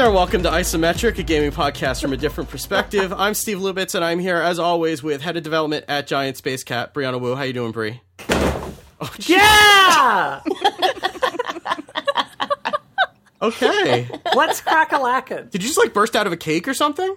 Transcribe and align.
there, 0.00 0.06
and 0.06 0.14
welcome 0.14 0.42
to 0.42 0.48
Isometric, 0.48 1.18
a 1.18 1.22
gaming 1.22 1.50
podcast 1.50 2.00
from 2.00 2.14
a 2.14 2.16
different 2.16 2.48
perspective. 2.48 3.12
I'm 3.12 3.34
Steve 3.34 3.58
Lubitz, 3.58 3.94
and 3.94 4.02
I'm 4.02 4.18
here 4.18 4.38
as 4.38 4.58
always 4.58 5.02
with 5.02 5.20
head 5.20 5.36
of 5.36 5.42
development 5.42 5.84
at 5.88 6.06
Giant 6.06 6.38
Spacekat, 6.38 6.94
Brianna 6.94 7.20
Wu. 7.20 7.34
How 7.34 7.42
you 7.42 7.52
doing, 7.52 7.70
Bri? 7.70 8.00
Oh, 8.30 9.14
Yeah! 9.18 10.40
Okay. 13.42 14.08
What's 14.32 14.62
crack-a-lackin'? 14.62 15.50
Did 15.50 15.62
you 15.62 15.68
just 15.68 15.78
like 15.78 15.92
burst 15.92 16.16
out 16.16 16.26
of 16.26 16.32
a 16.32 16.36
cake 16.38 16.66
or 16.66 16.72
something? 16.72 17.14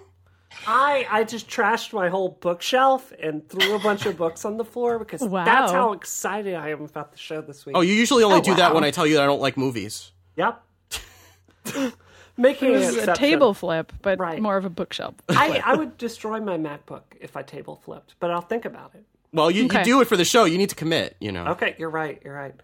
I 0.66 1.06
I 1.10 1.24
just 1.24 1.48
trashed 1.48 1.94
my 1.94 2.10
whole 2.10 2.36
bookshelf 2.42 3.14
and 3.18 3.48
threw 3.48 3.74
a 3.74 3.78
bunch 3.78 4.04
of 4.04 4.18
books 4.18 4.44
on 4.44 4.58
the 4.58 4.64
floor 4.64 4.98
because 4.98 5.22
Wow. 5.22 5.46
that's 5.46 5.72
how 5.72 5.92
excited 5.94 6.54
I 6.54 6.68
am 6.68 6.82
about 6.82 7.12
the 7.12 7.18
show 7.18 7.40
this 7.40 7.64
week. 7.64 7.76
Oh, 7.78 7.80
you 7.80 7.94
usually 7.94 8.24
only 8.24 8.40
Oh, 8.40 8.42
do 8.42 8.54
that 8.56 8.74
when 8.74 8.84
I 8.84 8.90
tell 8.90 9.06
you 9.06 9.14
that 9.14 9.22
I 9.22 9.26
don't 9.26 9.40
like 9.40 9.56
movies. 9.56 10.12
Yep. 10.36 10.62
Making 12.36 12.72
It 12.72 12.76
was 12.76 12.96
a 12.96 13.14
table 13.14 13.54
flip, 13.54 13.92
but 14.02 14.18
Right. 14.18 14.40
more 14.42 14.56
of 14.56 14.64
a 14.64 14.70
bookshelf. 14.70 15.14
I, 15.28 15.62
I 15.64 15.74
would 15.76 15.96
destroy 15.98 16.40
my 16.40 16.58
MacBook 16.58 17.02
if 17.20 17.36
I 17.36 17.42
table 17.42 17.80
flipped, 17.84 18.16
but 18.18 18.30
I'll 18.30 18.40
think 18.40 18.64
about 18.64 18.90
it. 18.94 19.04
Well, 19.32 19.50
you, 19.50 19.66
Okay. 19.66 19.78
you 19.80 19.84
do 19.84 20.00
it 20.00 20.08
for 20.08 20.16
the 20.16 20.24
show. 20.24 20.44
You 20.44 20.58
need 20.58 20.70
to 20.70 20.74
commit, 20.74 21.16
you 21.20 21.30
know. 21.32 21.46
Okay, 21.48 21.74
you're 21.78 21.90
right. 21.90 22.20
You're 22.24 22.34
right. 22.34 22.54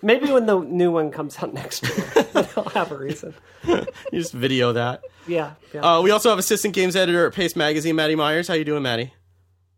Maybe 0.00 0.30
when 0.30 0.46
the 0.46 0.58
new 0.60 0.90
one 0.92 1.10
comes 1.10 1.36
out 1.42 1.52
next 1.62 1.82
year, 1.82 2.26
I'll 2.56 2.64
have 2.70 2.92
a 2.92 2.96
reason. 2.96 3.34
You 3.66 3.84
just 4.12 4.32
video 4.32 4.72
that. 4.72 5.02
Yeah. 5.26 5.54
yeah. 5.74 5.80
Uh, 5.80 6.00
we 6.02 6.10
also 6.10 6.30
have 6.30 6.38
assistant 6.38 6.72
games 6.74 6.96
editor 6.96 7.26
at 7.26 7.34
Paste 7.34 7.56
Magazine, 7.56 7.96
Maddie 7.96 8.14
Myers. 8.14 8.48
How 8.48 8.54
you 8.54 8.64
doing, 8.64 8.82
Maddie? 8.82 9.12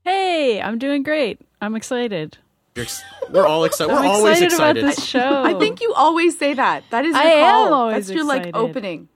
Hey, 0.05 0.61
I'm 0.61 0.79
doing 0.79 1.03
great. 1.03 1.41
I'm 1.61 1.75
excited. 1.75 2.39
You're 2.77 2.85
ex- 2.85 3.03
we're 3.31 3.47
all 3.47 3.65
excited. 3.65 3.93
We're 3.93 4.01
I'm 4.01 4.07
always 4.11 4.41
excited, 4.41 4.53
excited. 4.53 4.85
about 4.85 4.97
this 4.97 5.05
show. 5.05 5.43
I 5.45 5.55
think 5.59 5.81
you 5.81 5.93
always 5.95 6.39
say 6.39 6.55
that. 6.55 6.85
That 6.91 7.05
is 7.05 7.15
your 7.15 7.23
I 7.23 7.27
am 7.31 7.51
call. 7.69 7.75
always 7.75 8.07
That's 8.07 8.15
your 8.17 8.25
like 8.25 8.51
opening. 8.55 9.09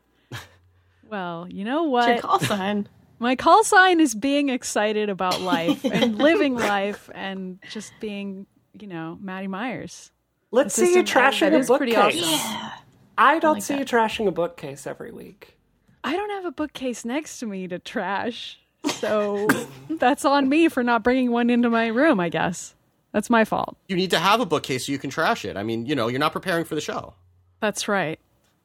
Well, 1.15 1.47
you 1.49 1.65
know 1.65 1.83
Your 1.83 1.91
what? 1.91 2.21
call 2.23 2.41
sign. 2.41 2.89
My 3.21 3.37
call 3.37 3.63
sign 3.63 4.01
is 4.01 4.17
being 4.17 4.49
excited 4.49 5.09
about 5.09 5.41
life 5.41 5.85
and 5.93 6.19
living 6.19 6.57
life 6.57 7.09
and 7.15 7.61
just 7.71 7.93
being, 8.01 8.47
you 8.73 8.89
know, 8.89 9.17
Maddie 9.21 9.47
Myers. 9.47 10.11
Let's 10.51 10.75
see 10.75 10.93
you 10.93 11.03
assistant 11.03 11.09
trashing 11.09 11.63
a 11.63 11.65
bookcase. 11.65 12.21
awesome. 12.21 12.71
I 13.17 13.39
don't 13.39 13.61
see 13.61 13.79
you 13.79 13.85
trashing 13.85 14.27
a 14.27 14.33
bookcase 14.33 14.89
every 14.89 15.13
week. 15.13 15.57
I 16.03 16.17
don't 16.17 16.31
have 16.31 16.47
a 16.47 16.51
bookcase 16.51 17.05
next 17.05 17.39
to 17.39 17.47
me 17.47 17.69
to 17.69 17.79
trash. 17.79 18.59
So 18.95 19.47
that's 19.89 20.25
on 20.25 20.49
me 20.49 20.69
for 20.69 20.83
not 20.83 21.05
bringing 21.05 21.31
one 21.31 21.49
into 21.49 21.71
my 21.71 21.87
room, 21.87 22.19
I 22.19 22.29
guess. 22.29 22.75
That's 23.13 23.31
my 23.31 23.45
fault. 23.45 23.77
you 23.87 23.95
need 23.95 24.11
to 24.11 24.19
have 24.19 24.41
a 24.41 24.47
bookcase 24.47 24.87
so 24.87 24.91
you 24.91 24.99
can 24.99 25.11
trash 25.11 25.45
it. 25.45 25.57
I 25.57 25.63
mean, 25.63 25.87
you 25.87 25.95
know, 25.95 26.09
you're 26.09 26.19
not 26.19 26.33
preparing 26.33 26.65
for 26.65 26.75
the 26.75 26.81
show. 26.81 27.15
That's 27.61 27.87
right. 27.87 28.19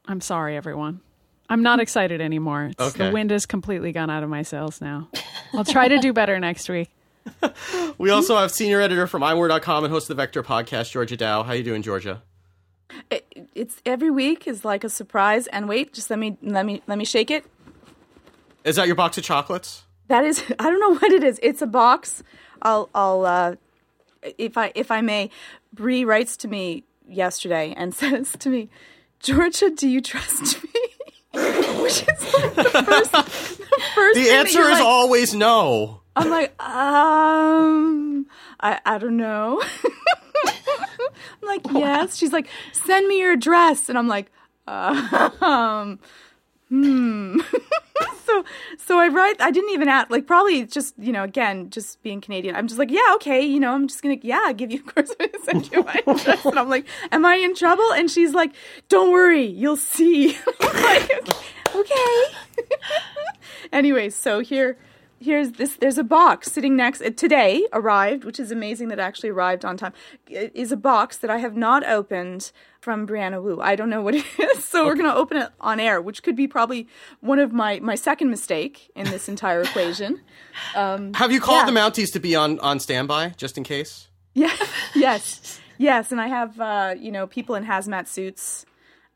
I'm 0.07 0.19
sorry, 0.19 0.57
everyone. 0.57 1.01
I'm 1.49 1.63
not 1.63 1.79
excited 1.79 2.21
anymore. 2.21 2.65
It's, 2.65 2.79
Okay. 2.79 3.07
The 3.07 3.11
wind 3.11 3.31
has 3.31 3.45
completely 3.45 3.91
gone 3.91 4.09
out 4.09 4.23
of 4.23 4.29
my 4.29 4.43
sails 4.43 4.79
now. 4.81 5.09
I'll 5.53 5.65
try 5.65 5.87
to 5.87 5.97
do 5.99 6.13
better 6.13 6.39
next 6.39 6.69
week. 6.69 6.89
We 7.97 8.11
also 8.11 8.37
have 8.37 8.49
senior 8.51 8.79
editor 8.81 9.05
from 9.07 9.21
iMore.com 9.21 9.83
and 9.83 9.91
host 9.93 10.09
of 10.09 10.15
the 10.15 10.21
Vector 10.23 10.41
podcast, 10.41 10.91
Georgia 10.91 11.17
Dow. 11.17 11.43
How 11.43 11.51
you 11.53 11.63
doing, 11.63 11.81
Georgia? 11.81 12.23
It, 13.11 13.49
it's 13.53 13.81
every 13.85 14.09
week 14.09 14.47
is 14.47 14.63
like 14.63 14.83
a 14.83 14.89
surprise. 14.89 15.47
And 15.47 15.67
wait, 15.67 15.93
just 15.93 16.09
let 16.09 16.17
me 16.17 16.37
let 16.41 16.65
me 16.65 16.81
let 16.87 16.97
me 16.97 17.05
shake 17.05 17.29
it. 17.29 17.45
Is 18.63 18.77
that 18.77 18.87
your 18.87 18.95
box 18.95 19.17
of 19.17 19.23
chocolates? 19.25 19.83
That 20.07 20.23
is, 20.23 20.43
I 20.59 20.63
don't 20.63 20.79
know 20.79 20.95
what 20.95 21.11
it 21.11 21.23
is. 21.23 21.39
It's 21.43 21.61
a 21.61 21.67
box. 21.67 22.23
I'll 22.61 22.89
I'll 22.95 23.25
uh, 23.25 23.55
if 24.37 24.57
I 24.57 24.71
if 24.75 24.89
I 24.91 25.01
may. 25.01 25.29
Bree 25.73 26.03
writes 26.05 26.35
to 26.37 26.47
me 26.47 26.83
yesterday 27.07 27.73
and 27.77 27.93
says 28.01 28.31
to 28.39 28.49
me, 28.49 28.69
Georgia, 29.19 29.69
do 29.69 29.87
you 29.87 30.01
trust 30.01 30.63
me? 30.63 30.69
Which 31.81 32.01
is 32.01 32.33
like 32.33 32.55
the 32.55 32.63
first, 32.85 33.11
the 33.11 33.23
first 33.95 34.15
The 34.19 34.29
answer 34.31 34.61
is 34.61 34.69
like- 34.79 34.83
always 34.83 35.33
no. 35.33 36.01
I'm 36.15 36.29
like, 36.29 36.49
um, 36.61 38.25
I, 38.59 38.79
I 38.85 38.97
don't 38.97 39.15
know. 39.15 39.61
I'm 40.45 41.47
like, 41.47 41.61
yes. 41.71 42.17
She's 42.17 42.33
like, 42.33 42.47
send 42.73 43.07
me 43.07 43.19
your 43.19 43.31
address, 43.33 43.87
and 43.87 43.97
I'm 43.97 44.07
like, 44.09 44.29
uh, 44.67 45.29
um, 45.41 45.99
hmm. 46.67 47.39
so, 48.25 48.43
so 48.77 48.99
I 48.99 49.07
write. 49.07 49.41
I 49.41 49.51
didn't 49.51 49.71
even 49.71 49.87
ask. 49.87 50.09
Like, 50.09 50.27
probably 50.27 50.65
just 50.65 50.93
you 50.97 51.11
know, 51.11 51.23
again, 51.23 51.69
just 51.69 52.01
being 52.03 52.21
Canadian. 52.21 52.55
I'm 52.55 52.67
just 52.67 52.79
like, 52.79 52.91
yeah, 52.91 53.13
okay, 53.15 53.41
you 53.41 53.59
know, 53.59 53.73
I'm 53.73 53.87
just 53.87 54.01
gonna, 54.01 54.17
yeah, 54.21 54.51
give 54.53 54.71
you, 54.71 54.79
of 54.79 54.93
course, 54.93 55.13
I'm 55.19 55.27
gonna 55.27 55.43
send 55.43 55.71
you 55.71 55.83
my 55.83 56.01
address, 56.07 56.45
and 56.45 56.59
I'm 56.59 56.69
like, 56.69 56.85
am 57.11 57.25
I 57.25 57.35
in 57.35 57.55
trouble? 57.55 57.91
And 57.93 58.09
she's 58.09 58.33
like, 58.33 58.53
don't 58.87 59.11
worry, 59.11 59.45
you'll 59.45 59.77
see. 59.77 60.37
Like, 60.61 61.27
okay. 61.75 62.23
anyway, 63.71 64.09
so 64.09 64.39
here 64.39 64.77
here's 65.19 65.53
this 65.53 65.75
there's 65.75 65.97
a 65.97 66.03
box 66.03 66.51
sitting 66.51 66.75
next 66.75 67.01
it 67.01 67.17
today 67.17 67.67
arrived 67.73 68.23
which 68.23 68.39
is 68.39 68.51
amazing 68.51 68.87
that 68.87 68.99
it 68.99 69.01
actually 69.01 69.29
arrived 69.29 69.65
on 69.65 69.75
time 69.75 69.91
it 70.27 70.51
is 70.55 70.71
a 70.71 70.77
box 70.77 71.17
that 71.17 71.29
i 71.29 71.37
have 71.37 71.57
not 71.57 71.85
opened 71.85 72.51
from 72.81 73.05
brianna 73.07 73.41
wu 73.43 73.59
i 73.61 73.75
don't 73.75 73.89
know 73.89 74.01
what 74.01 74.15
it 74.15 74.25
is 74.39 74.63
so 74.65 74.85
we're 74.85 74.95
going 74.95 75.09
to 75.09 75.15
open 75.15 75.37
it 75.37 75.49
on 75.59 75.79
air 75.79 76.01
which 76.01 76.23
could 76.23 76.35
be 76.35 76.47
probably 76.47 76.87
one 77.21 77.39
of 77.39 77.51
my 77.51 77.79
my 77.79 77.95
second 77.95 78.29
mistake 78.29 78.89
in 78.95 79.05
this 79.09 79.27
entire 79.29 79.61
equation 79.61 80.21
Have 80.73 81.31
you 81.31 81.39
called 81.39 81.59
Yeah. 81.61 81.65
the 81.71 81.79
Mounties 81.79 82.11
to 82.13 82.19
be 82.19 82.35
on, 82.35 82.59
on 82.59 82.79
standby, 82.79 83.33
just 83.37 83.57
in 83.57 83.63
case? 83.63 84.07
yeah 84.33 84.55
yes 84.95 85.59
yes 85.77 86.11
and 86.11 86.21
i 86.21 86.27
have 86.27 86.59
uh 86.61 86.95
you 86.97 87.11
know 87.11 87.25
people 87.27 87.55
in 87.55 87.65
hazmat 87.65 88.07
suits 88.07 88.65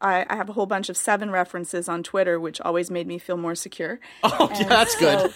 I, 0.01 0.25
I 0.29 0.35
have 0.35 0.49
a 0.49 0.53
whole 0.53 0.65
bunch 0.65 0.89
of 0.89 0.97
seven 0.97 1.31
references 1.31 1.87
on 1.87 2.03
Twitter, 2.03 2.37
which 2.37 2.59
always 2.59 2.91
made 2.91 3.07
me 3.07 3.17
feel 3.17 3.37
more 3.37 3.55
secure. 3.55 4.01
Oh, 4.21 4.49
yeah, 4.59 4.67
that's 4.67 4.97
good. 4.97 5.33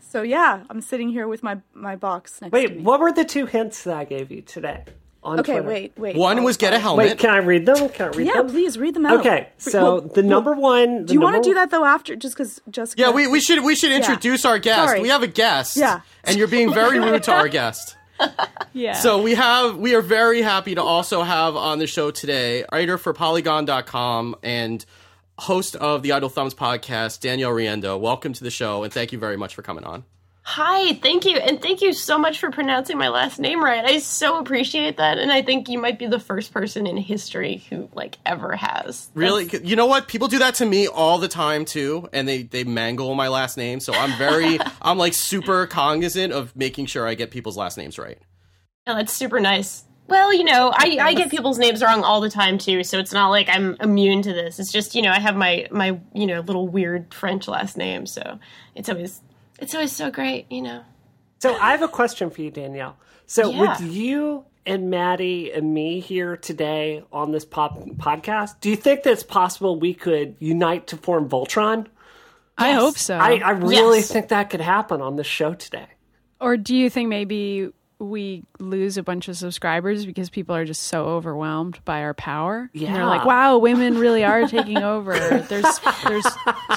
So 0.00 0.20
yeah, 0.20 0.64
I'm 0.68 0.82
sitting 0.82 1.08
here 1.08 1.26
with 1.26 1.42
my 1.42 1.58
my 1.72 1.96
box 1.96 2.42
next 2.42 2.50
to 2.52 2.54
Wait, 2.54 2.76
me. 2.76 2.82
what 2.82 3.00
were 3.00 3.10
the 3.10 3.24
two 3.24 3.46
hints 3.46 3.84
that 3.84 3.96
I 3.96 4.04
gave 4.04 4.30
you 4.30 4.42
today? 4.42 4.84
On 5.24 5.40
Okay, 5.40 5.52
Twitter? 5.54 5.68
wait, 5.68 5.92
wait. 5.96 6.16
One 6.16 6.42
was 6.44 6.56
get 6.58 6.72
a 6.72 6.76
sorry. 6.76 6.82
helmet. 6.82 7.06
Wait, 7.08 7.18
can 7.18 7.30
I 7.30 7.38
read 7.38 7.64
them? 7.64 7.88
Can 7.88 8.06
I 8.08 8.10
read 8.16 8.26
Yeah, 8.26 8.32
them? 8.42 8.50
please 8.50 8.78
read 8.78 8.94
them 8.94 9.06
out. 9.06 9.20
Okay, 9.20 9.48
so 9.56 9.82
well, 9.82 10.00
the 10.02 10.22
number 10.22 10.52
one. 10.52 11.06
Do 11.06 11.14
you 11.14 11.20
want 11.20 11.42
to 11.42 11.48
do 11.48 11.54
that 11.54 11.70
though 11.70 11.84
after, 11.84 12.14
just 12.14 12.36
because 12.36 12.60
Jessica? 12.70 13.00
yeah, 13.00 13.10
we, 13.10 13.26
we 13.26 13.40
should 13.40 13.64
we 13.64 13.74
should 13.74 13.90
introduce 13.92 14.44
our 14.44 14.58
guest. 14.58 14.88
Sorry. 14.90 15.00
We 15.00 15.08
have 15.08 15.22
a 15.22 15.26
guest. 15.26 15.76
Yeah. 15.76 16.00
And 16.24 16.36
you're 16.36 16.46
being 16.48 16.72
very 16.74 16.98
rude 17.00 17.22
to 17.24 17.32
our 17.32 17.48
guest. 17.60 17.96
Yeah. 18.74 18.92
So 18.92 19.22
we 19.22 19.34
have 19.34 19.76
we 19.76 19.94
are 19.94 20.02
very 20.02 20.42
happy 20.42 20.74
to 20.74 20.82
also 20.82 21.22
have 21.22 21.56
on 21.56 21.78
the 21.78 21.86
show 21.86 22.10
today 22.10 22.64
writer 22.70 22.98
for 22.98 23.12
Polygon.com 23.14 24.36
and 24.42 24.84
host 25.38 25.74
of 25.76 26.02
the 26.02 26.12
Idle 26.12 26.28
Thumbs 26.28 26.54
podcast, 26.54 27.20
Danielle 27.20 27.50
Riendeau. 27.52 27.98
Welcome 27.98 28.32
to 28.34 28.44
the 28.44 28.50
show 28.50 28.82
and 28.84 28.92
thank 28.92 29.10
you 29.12 29.18
very 29.18 29.36
much 29.36 29.54
for 29.54 29.62
coming 29.62 29.84
on. 29.84 30.04
Hi, 30.46 30.92
thank 30.92 31.24
you, 31.24 31.38
and 31.38 31.60
thank 31.60 31.80
you 31.80 31.94
so 31.94 32.18
much 32.18 32.38
for 32.38 32.50
pronouncing 32.50 32.98
my 32.98 33.08
last 33.08 33.40
name 33.40 33.64
right. 33.64 33.82
I 33.82 33.98
so 33.98 34.38
appreciate 34.38 34.98
that, 34.98 35.16
and 35.16 35.32
I 35.32 35.40
think 35.40 35.70
you 35.70 35.78
might 35.78 35.98
be 35.98 36.06
the 36.06 36.20
first 36.20 36.52
person 36.52 36.86
in 36.86 36.98
history 36.98 37.64
who 37.70 37.88
like 37.94 38.18
ever 38.26 38.54
has. 38.54 39.08
Really, 39.14 39.48
you 39.64 39.74
know 39.74 39.86
what? 39.86 40.06
People 40.06 40.28
do 40.28 40.38
that 40.40 40.56
to 40.56 40.66
me 40.66 40.86
all 40.86 41.16
the 41.16 41.28
time 41.28 41.64
too, 41.64 42.10
and 42.12 42.28
they 42.28 42.42
they 42.42 42.62
mangle 42.62 43.14
my 43.14 43.28
last 43.28 43.56
name. 43.56 43.80
So 43.80 43.94
I'm 43.94 44.16
very 44.18 44.58
I'm 44.82 44.98
like 44.98 45.14
super 45.14 45.66
cognizant 45.66 46.34
of 46.34 46.54
making 46.54 46.86
sure 46.86 47.08
I 47.08 47.14
get 47.14 47.30
people's 47.30 47.56
last 47.56 47.78
names 47.78 47.98
right. 47.98 48.18
Oh, 48.86 48.94
that's 48.94 49.14
super 49.14 49.40
nice. 49.40 49.84
Well, 50.08 50.34
you 50.34 50.44
know, 50.44 50.70
I, 50.74 50.98
I 51.00 51.14
get 51.14 51.30
people's 51.30 51.58
names 51.58 51.82
wrong 51.82 52.02
all 52.02 52.20
the 52.20 52.28
time 52.28 52.58
too, 52.58 52.84
so 52.84 52.98
it's 52.98 53.14
not 53.14 53.30
like 53.30 53.48
I'm 53.48 53.78
immune 53.80 54.20
to 54.20 54.34
this. 54.34 54.60
It's 54.60 54.70
just 54.70 54.94
you 54.94 55.00
know 55.00 55.10
I 55.10 55.20
have 55.20 55.36
my 55.36 55.66
my 55.70 55.98
you 56.12 56.26
know 56.26 56.40
little 56.40 56.68
weird 56.68 57.14
French 57.14 57.48
last 57.48 57.78
name, 57.78 58.04
so 58.04 58.38
it's 58.74 58.90
always 58.90 59.22
it's 59.60 59.74
always 59.74 59.92
so 59.92 60.10
great, 60.10 60.50
you 60.50 60.62
know. 60.62 60.82
So 61.42 61.54
I 61.54 61.72
have 61.72 61.82
a 61.82 61.88
question 61.88 62.30
for 62.30 62.40
you, 62.42 62.50
Danielle. 62.50 62.96
So 63.26 63.50
Yeah. 63.50 63.60
with 63.60 63.80
you 63.80 64.44
and 64.66 64.90
Maddie 64.90 65.52
and 65.52 65.74
me 65.74 66.00
here 66.00 66.36
today 66.36 67.02
on 67.12 67.32
this 67.32 67.44
pop 67.44 67.78
podcast, 67.96 68.60
do 68.60 68.70
you 68.70 68.76
think 68.76 69.02
that 69.02 69.12
it's 69.12 69.22
possible 69.22 69.78
we 69.78 69.92
could 69.94 70.36
unite 70.38 70.86
to 70.88 70.96
form 70.96 71.28
Voltron? 71.28 71.86
I 72.56 72.72
hope 72.72 72.96
so. 72.96 73.16
I, 73.16 73.38
I 73.38 73.50
really 73.50 73.98
Yes. 73.98 74.10
think 74.10 74.28
that 74.28 74.48
could 74.50 74.60
happen 74.60 75.00
on 75.02 75.16
this 75.16 75.26
show 75.26 75.54
today. 75.54 75.86
or 76.40 76.56
do 76.56 76.74
you 76.76 76.90
think 76.90 77.08
maybe 77.08 77.70
we 77.98 78.44
lose 78.58 78.96
a 78.98 79.02
bunch 79.02 79.28
of 79.28 79.36
subscribers 79.36 80.04
because 80.04 80.28
people 80.30 80.54
are 80.54 80.64
just 80.64 80.82
so 80.82 81.04
overwhelmed 81.06 81.78
by 81.84 82.00
our 82.02 82.14
power? 82.14 82.68
And 82.74 82.94
they're 82.94 83.06
like, 83.06 83.24
"Wow, 83.24 83.58
women 83.58 83.98
really 83.98 84.24
are 84.24 84.46
taking 84.48 84.78
over. 84.78 85.12
There's 85.48 85.80
there's 86.06 86.26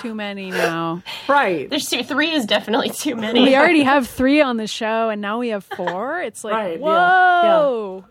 too 0.01 0.13
many 0.15 0.51
now. 0.51 1.01
Right. 1.27 1.69
There's 1.69 1.89
two, 1.89 2.03
three 2.03 2.31
is 2.31 2.45
definitely 2.45 2.89
too 2.91 3.15
many. 3.15 3.41
We 3.41 3.55
already 3.55 3.83
have 3.83 4.07
three 4.19 4.41
on 4.41 4.57
the 4.57 4.67
show, 4.67 5.09
and 5.09 5.21
now 5.21 5.39
we 5.39 5.49
have 5.49 5.63
four. 5.63 6.21
It's 6.21 6.43
like, 6.43 6.53
Right, 6.53 6.79
yeah, 6.79 6.85
whoa, 6.85 8.05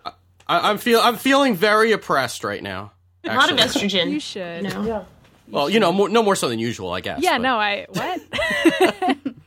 I, 0.48 0.70
I'm 0.70 0.78
feel 0.78 1.00
I'm 1.00 1.16
feeling 1.16 1.54
very 1.54 1.92
oppressed 1.92 2.44
right 2.44 2.62
now. 2.62 2.92
a 3.24 3.34
lot 3.34 3.50
of 3.50 3.58
estrogen. 3.58 4.10
you 4.10 4.20
should. 4.20 4.64
you 4.64 4.70
know? 4.70 4.84
Yeah. 4.86 5.04
Well, 5.48 5.70
you 5.70 5.78
know, 5.78 5.92
more, 5.92 6.08
no 6.08 6.24
more 6.24 6.34
so 6.34 6.48
than 6.48 6.58
usual, 6.58 6.90
I 6.92 7.00
guess. 7.00 7.20
Yeah, 7.22 7.38
but- 7.38 7.42
no, 7.42 7.56
I 7.56 7.86
what? 7.88 8.20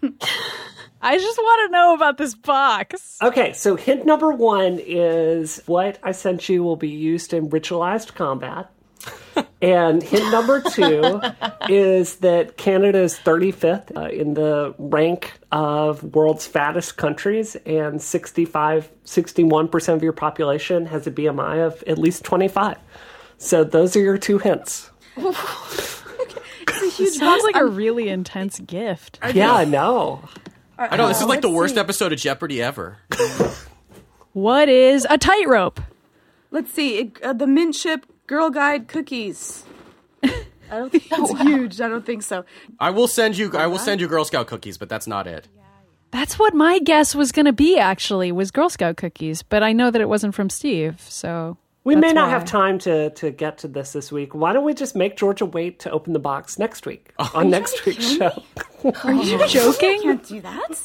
I 1.01 1.17
just 1.17 1.37
want 1.37 1.67
to 1.69 1.71
know 1.71 1.93
about 1.93 2.17
this 2.17 2.35
box. 2.35 3.17
Okay, 3.21 3.53
so 3.53 3.75
hint 3.75 4.05
number 4.05 4.31
one 4.31 4.79
is 4.85 5.61
what 5.65 5.97
I 6.03 6.11
sent 6.11 6.49
you 6.49 6.63
will 6.63 6.75
be 6.75 6.89
used 6.89 7.33
in 7.33 7.49
ritualized 7.49 8.15
combat. 8.15 8.69
And 9.61 10.01
hint 10.01 10.31
number 10.31 10.61
two 10.61 11.21
is 11.69 12.17
that 12.17 12.55
Canada 12.55 12.99
is 12.99 13.17
35th 13.17 13.95
uh, 13.95 14.07
in 14.07 14.33
the 14.33 14.73
rank 14.77 15.33
of 15.51 16.01
world's 16.15 16.45
fattest 16.47 16.95
countries, 16.95 17.55
and 17.65 18.01
65, 18.01 18.89
61% 19.05 19.93
of 19.93 20.01
your 20.03 20.13
population 20.13 20.85
has 20.85 21.07
a 21.07 21.11
BMI 21.11 21.65
of 21.65 21.83
at 21.87 21.97
least 21.97 22.23
25. 22.23 22.77
So 23.37 23.65
those 23.65 23.95
are 23.97 24.01
your 24.01 24.17
two 24.17 24.37
hints. 24.37 24.91
It's 26.81 26.81
a 26.81 26.89
huge 27.03 27.13
Sounds 27.15 27.41
box. 27.41 27.43
like 27.43 27.55
a 27.55 27.59
I'm- 27.65 27.75
really 27.75 28.07
intense 28.09 28.59
gift. 28.59 29.19
Yeah, 29.33 29.53
I 29.53 29.65
know. 29.65 30.21
I 30.79 30.95
know 30.95 31.07
this 31.07 31.19
is 31.19 31.27
like 31.27 31.41
the 31.41 31.49
worst 31.49 31.75
see. 31.75 31.79
episode 31.79 32.13
of 32.13 32.19
Jeopardy 32.19 32.61
ever. 32.61 32.97
What 34.33 34.69
is 34.69 35.07
a 35.09 35.17
tightrope? 35.17 35.81
Let's 36.51 36.71
see. 36.71 36.99
It, 36.99 37.21
uh, 37.23 37.33
the 37.33 37.47
Mint 37.47 37.73
Chip 37.73 38.05
Girl 38.27 38.49
Guide 38.49 38.87
cookies. 38.87 39.63
I 40.23 40.31
don't 40.69 40.91
think 40.91 41.07
it's 41.11 41.31
huge. 41.41 41.81
I 41.81 41.87
don't 41.87 42.05
think 42.05 42.21
so. 42.21 42.45
I 42.79 42.91
will 42.91 43.07
send 43.07 43.37
you. 43.37 43.51
I 43.57 43.67
will 43.67 43.79
send 43.79 43.99
you 43.99 44.07
Girl 44.07 44.23
Scout 44.23 44.47
cookies, 44.47 44.77
but 44.77 44.87
that's 44.87 45.07
not 45.07 45.25
it. 45.25 45.47
That's 46.11 46.37
what 46.39 46.53
my 46.53 46.79
guess 46.79 47.13
was 47.15 47.31
going 47.31 47.47
to 47.47 47.53
be. 47.53 47.77
Actually, 47.77 48.31
was 48.31 48.51
Girl 48.51 48.69
Scout 48.69 48.97
cookies, 48.97 49.41
but 49.41 49.63
I 49.63 49.73
know 49.73 49.89
that 49.89 49.99
it 49.99 50.09
wasn't 50.09 50.35
from 50.35 50.49
Steve. 50.49 51.01
So 51.01 51.57
We 51.89 51.95
may 51.95 52.13
not 52.13 52.25
why. 52.27 52.29
have 52.31 52.45
time 52.45 52.79
to, 52.79 53.09
to 53.11 53.31
get 53.31 53.57
to 53.59 53.67
this 53.67 53.93
this 53.93 54.11
week. 54.11 54.33
Why 54.33 54.53
don't 54.53 54.63
we 54.63 54.73
just 54.73 54.95
make 54.95 55.17
Georgia 55.17 55.45
wait 55.45 55.79
to 55.81 55.91
open 55.91 56.13
the 56.13 56.19
box 56.19 56.57
next 56.59 56.85
week 56.85 57.11
on 57.33 57.49
next 57.49 57.85
week's 57.85 58.11
show? 58.17 58.43
Are 59.03 59.13
you 59.13 59.45
joking? 59.47 59.99
I 59.99 60.03
can't 60.03 60.23
do 60.27 60.41
that. 60.41 60.81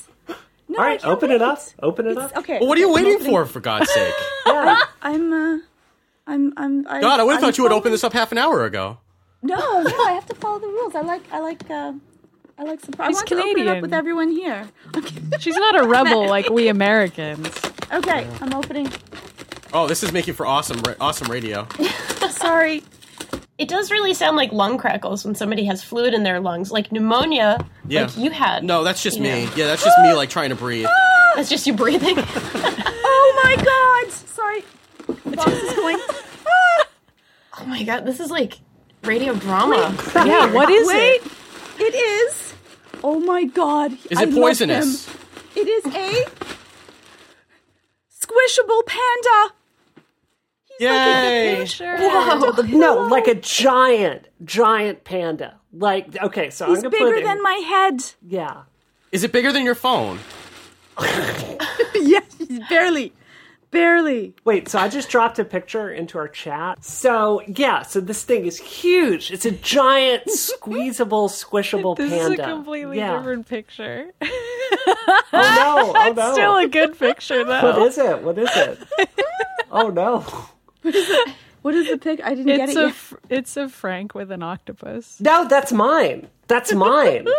No, 0.69 0.79
All 0.79 0.83
I 0.85 0.87
right, 0.89 1.01
can't 1.01 1.13
open 1.13 1.29
wait. 1.31 1.37
it 1.37 1.43
up. 1.43 1.59
Open 1.83 2.07
it 2.07 2.17
up. 2.19 2.37
Okay. 2.39 2.59
Well, 2.59 2.69
what 2.69 2.79
are 2.79 2.81
you 2.81 2.93
waiting 2.93 3.19
for? 3.21 3.45
For 3.47 3.61
God's 3.61 3.93
sake! 3.95 4.15
I'm. 4.47 5.33
Uh, 5.33 5.59
I'm. 6.27 6.53
I'm. 6.57 6.87
I, 6.89 7.01
God, 7.01 7.21
I 7.21 7.23
would 7.25 7.33
have 7.33 7.41
thought 7.43 7.59
you 7.59 7.65
would 7.65 7.73
open 7.73 7.83
following- 7.83 7.93
this 7.93 8.05
up 8.05 8.13
half 8.13 8.33
an 8.33 8.39
hour 8.39 8.65
ago. 8.65 8.99
No, 9.43 9.57
no, 9.83 10.05
I 10.07 10.13
have 10.13 10.27
to 10.27 10.35
follow 10.35 10.59
the 10.59 10.67
rules. 10.69 10.95
I 10.95 11.03
like. 11.03 11.23
I 11.31 11.39
like. 11.41 11.71
Uh, 11.71 11.93
I 12.59 12.63
like. 12.65 12.81
Surprise. 12.81 13.07
I 13.07 13.09
He's 13.09 13.17
want 13.17 13.29
to 13.29 13.37
open 13.43 13.59
it 13.59 13.69
up 13.69 13.83
with 13.83 13.93
everyone 13.93 14.31
here. 14.31 14.67
Okay. 14.97 15.15
She's 15.39 15.57
not 15.57 15.79
a 15.79 15.87
rebel 15.87 16.27
like 16.27 16.49
we 16.49 16.69
Americans. 16.69 17.47
okay, 17.93 18.27
I'm 18.41 18.55
opening. 18.55 18.89
Oh, 19.75 19.87
this 19.89 20.03
is 20.05 20.13
making 20.13 20.35
for 20.35 20.47
awesome, 20.47 20.81
ra- 20.83 20.95
awesome 21.01 21.29
radio. 21.31 21.67
Sorry. 22.31 22.83
It 23.59 23.69
does 23.69 23.91
really 23.91 24.15
sound 24.15 24.37
like 24.37 24.53
lung 24.53 24.79
crackles 24.79 25.25
when 25.25 25.35
somebody 25.35 25.65
has 25.65 25.83
fluid 25.83 26.15
in 26.15 26.23
their 26.23 26.41
lungs, 26.41 26.71
like 26.71 26.91
pneumonia, 26.93 27.65
Yeah. 27.87 28.03
like 28.03 28.17
you 28.17 28.31
had. 28.31 28.63
No, 28.65 28.85
that's 28.85 29.03
just 29.03 29.19
me. 29.21 29.45
Yeah. 29.45 29.51
Yeah, 29.57 29.67
that's 29.67 29.85
just 29.85 29.99
me, 30.01 30.13
like 30.15 30.31
trying 30.31 30.51
to 30.51 30.57
breathe. 30.57 30.87
That's 31.35 31.51
just 31.51 31.67
you 31.67 31.73
breathing. 31.75 32.17
Oh 33.07 33.41
my 33.45 33.57
God. 33.57 34.13
Sorry. 34.13 34.65
The 35.09 35.37
box 35.37 35.51
is 35.51 35.75
going. 35.75 35.97
oh 37.59 37.65
my 37.67 37.83
god, 37.83 38.05
this 38.07 38.21
is 38.21 38.31
like 38.31 38.59
radio 39.03 39.35
drama. 39.35 39.93
Yeah, 40.15 40.53
what 40.53 40.71
is 40.71 40.89
it? 40.89 40.95
Wait. 40.95 41.23
it? 41.81 41.93
It 41.93 41.95
is. 41.97 42.55
Oh 43.03 43.19
my 43.19 43.45
God. 43.45 43.93
Is 44.11 44.21
it 44.21 44.29
love 44.31 44.35
poisonous? 44.35 45.09
It 45.57 45.67
is 45.67 45.85
a 45.87 46.25
squishable 48.11 48.87
panda. 48.87 49.55
Yay! 50.81 51.65
Sure. 51.67 51.99
No, 52.67 53.07
like 53.11 53.27
a 53.29 53.35
giant, 53.35 54.29
giant 54.45 55.05
panda. 55.05 55.59
Like, 55.73 56.17
okay, 56.23 56.51
so 56.51 56.67
He's 56.67 56.79
I'm 56.79 56.91
gonna 56.91 56.97
put 56.97 57.05
bigger 57.11 57.17
it 57.17 57.25
than 57.25 57.37
in- 57.39 57.43
my 57.43 57.55
head. 57.67 58.05
Yeah. 58.27 58.63
Is 59.13 59.23
it 59.25 59.33
bigger 59.33 59.53
than 59.53 59.65
your 59.65 59.75
phone? 59.75 60.19
yes, 61.95 62.25
he's 62.39 62.61
barely, 62.69 63.13
barely. 63.73 64.35
Wait, 64.45 64.69
so 64.69 64.79
I 64.79 64.89
just 64.89 65.09
dropped 65.09 65.39
a 65.41 65.45
picture 65.45 65.91
into 65.93 66.19
our 66.19 66.29
chat. 66.29 66.85
So 66.85 67.43
yeah, 67.49 67.83
so 67.83 68.01
this 68.01 68.23
thing 68.25 68.47
is 68.47 68.59
huge. 68.59 69.33
It's 69.33 69.45
a 69.45 69.51
giant, 69.51 70.23
squeezable, 70.31 71.29
squishable 71.29 71.97
This 71.97 72.11
panda. 72.11 72.29
This 72.29 72.39
is 72.39 72.45
a 72.47 72.49
completely 72.49 72.99
yeah. 72.99 73.17
different 73.17 73.49
picture. 73.49 74.13
Oh 74.23 74.31
no! 75.33 75.93
Oh 75.97 76.13
no! 76.17 76.33
Still 76.33 76.57
a 76.59 76.69
good 76.69 76.99
picture 76.99 77.45
though. 77.45 77.63
What 77.63 77.83
is 77.89 77.99
it? 77.99 78.23
What 78.23 78.39
is 78.39 78.51
it? 78.55 78.79
oh 79.71 79.89
no! 79.89 80.25
What 81.63 81.75
is 81.75 81.89
the 81.91 81.97
pic? 81.99 82.21
I 82.23 82.35
didn't 82.35 82.47
get 82.57 82.69
it 82.69 82.77
a 82.77 82.81
yet. 82.83 82.95
fr- 82.95 83.15
it's 83.31 83.57
a 83.57 83.69
Frank 83.71 84.15
with 84.15 84.31
an 84.31 84.43
octopus. 84.43 85.19
No, 85.21 85.49
that's 85.49 85.73
mine. 85.73 86.29
That's 86.47 86.73
mine. 86.75 87.27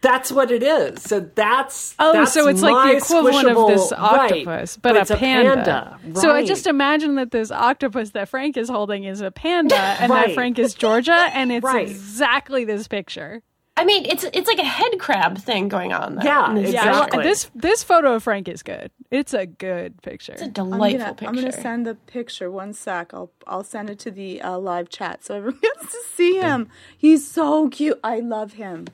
That's 0.00 0.32
what 0.32 0.50
it 0.50 0.64
is. 0.64 1.00
So 1.00 1.20
that's 1.20 1.94
Oh, 1.96 2.12
that's 2.12 2.32
so 2.32 2.48
it's 2.48 2.60
like 2.60 2.90
the 2.90 2.96
equivalent 2.96 3.46
of 3.56 3.68
this 3.68 3.92
squishable- 3.92 4.00
right, 4.00 4.32
octopus, 4.32 4.76
but, 4.76 4.96
it's 4.96 5.10
a 5.12 5.16
panda. 5.16 5.96
panda. 6.02 6.20
So 6.20 6.32
I 6.32 6.44
just 6.44 6.66
imagine 6.66 7.14
that 7.14 7.30
this 7.30 7.52
octopus 7.52 8.10
that 8.10 8.28
Frank 8.28 8.56
is 8.56 8.68
holding 8.68 9.04
is 9.04 9.20
a 9.20 9.30
panda, 9.30 9.76
and 9.76 10.10
Right. 10.10 10.26
that 10.26 10.34
Frank 10.34 10.58
is 10.58 10.74
Georgia, 10.74 11.12
and 11.32 11.52
it's 11.52 11.62
Right. 11.62 11.88
exactly 11.88 12.64
this 12.64 12.88
picture. 12.88 13.42
I 13.76 13.84
mean, 13.86 14.04
it's 14.04 14.24
it's 14.34 14.46
like 14.46 14.58
a 14.58 14.64
head 14.64 14.98
crab 14.98 15.38
thing 15.38 15.68
going 15.68 15.92
on 15.94 16.16
there. 16.16 16.24
yeah, 16.26 16.54
Yeah, 16.54 16.60
exactly. 16.60 17.18
li- 17.20 17.24
this 17.24 17.50
this 17.54 17.82
photo 17.82 18.14
of 18.14 18.22
Frank 18.22 18.46
is 18.48 18.62
good. 18.62 18.90
It's 19.10 19.32
a 19.32 19.46
good 19.46 20.00
picture. 20.02 20.32
It's 20.32 20.42
a 20.42 20.46
I'm 20.46 20.52
delightful 20.52 20.98
gonna, 20.98 21.14
picture. 21.14 21.28
I'm 21.28 21.34
gonna 21.34 21.52
send 21.52 21.86
the 21.86 21.94
picture. 21.94 22.50
One 22.50 22.74
sec. 22.74 23.14
I'll 23.14 23.30
I'll 23.46 23.64
send 23.64 23.88
it 23.88 23.98
to 24.00 24.10
the 24.10 24.42
uh, 24.42 24.58
live 24.58 24.90
chat 24.90 25.24
so 25.24 25.36
everyone 25.36 25.60
gets 25.62 25.90
to 25.90 25.98
see 26.14 26.38
him. 26.38 26.68
He's 26.96 27.26
so 27.26 27.68
cute. 27.70 27.98
I 28.04 28.20
love 28.20 28.52
him. 28.54 28.86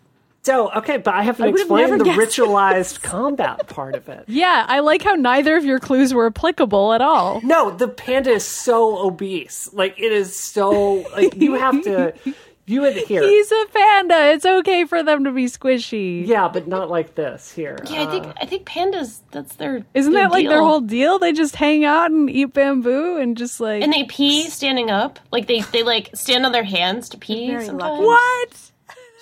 so 0.42 0.70
okay, 0.72 0.96
but 0.96 1.12
I 1.12 1.22
have 1.24 1.38
to 1.38 1.44
I 1.46 1.48
would've 1.50 1.98
the 1.98 2.04
guessed 2.04 2.18
ritualized 2.38 3.02
combat 3.02 3.66
part 3.66 3.96
of 3.96 4.08
it. 4.08 4.24
yeah, 4.28 4.64
I 4.68 4.78
like 4.78 5.02
how 5.02 5.14
neither 5.14 5.56
of 5.56 5.64
your 5.64 5.80
clues 5.80 6.14
were 6.14 6.26
applicable 6.26 6.92
at 6.92 7.00
all. 7.00 7.40
No, 7.42 7.70
the 7.70 7.88
panda 7.88 8.30
is 8.30 8.44
so 8.44 8.96
obese. 9.06 9.68
Like 9.72 9.98
it 9.98 10.12
is 10.12 10.34
so 10.36 11.04
like 11.12 11.34
you 11.34 11.54
have 11.54 11.82
to 11.82 12.14
you 12.68 12.82
would 12.82 12.96
hear. 12.96 13.22
He's 13.22 13.50
a 13.50 13.64
panda. 13.72 14.30
It's 14.32 14.44
okay 14.46 14.84
for 14.84 15.02
them 15.02 15.24
to 15.24 15.32
be 15.32 15.46
squishy. 15.46 16.26
yeah, 16.26 16.48
but 16.48 16.68
not 16.68 16.90
like 16.90 17.14
this 17.14 17.50
here. 17.52 17.78
yeah, 17.90 18.02
I 18.02 18.06
think 18.10 18.26
uh, 18.26 18.32
I 18.40 18.46
think 18.46 18.66
pandas. 18.66 19.20
That's 19.32 19.56
their. 19.56 19.84
Isn't 19.94 20.12
their 20.12 20.24
that 20.24 20.32
like 20.32 20.46
their 20.48 20.60
whole 20.62 20.80
deal? 20.80 21.18
They 21.18 21.32
just 21.32 21.56
hang 21.56 21.84
out 21.84 22.10
and 22.10 22.28
eat 22.30 22.52
bamboo 22.52 23.16
and 23.18 23.36
just 23.36 23.58
like 23.60 23.82
And 23.82 23.92
they 23.92 24.04
pee 24.04 24.48
standing 24.48 24.90
up. 24.90 25.18
Like 25.32 25.46
they 25.46 25.62
they 25.62 25.82
like 25.82 26.10
stand 26.14 26.46
on 26.46 26.52
their 26.52 26.64
hands 26.64 27.08
to 27.10 27.18
pee. 27.18 27.48
Sometimes. 27.64 28.00
what? 28.00 28.70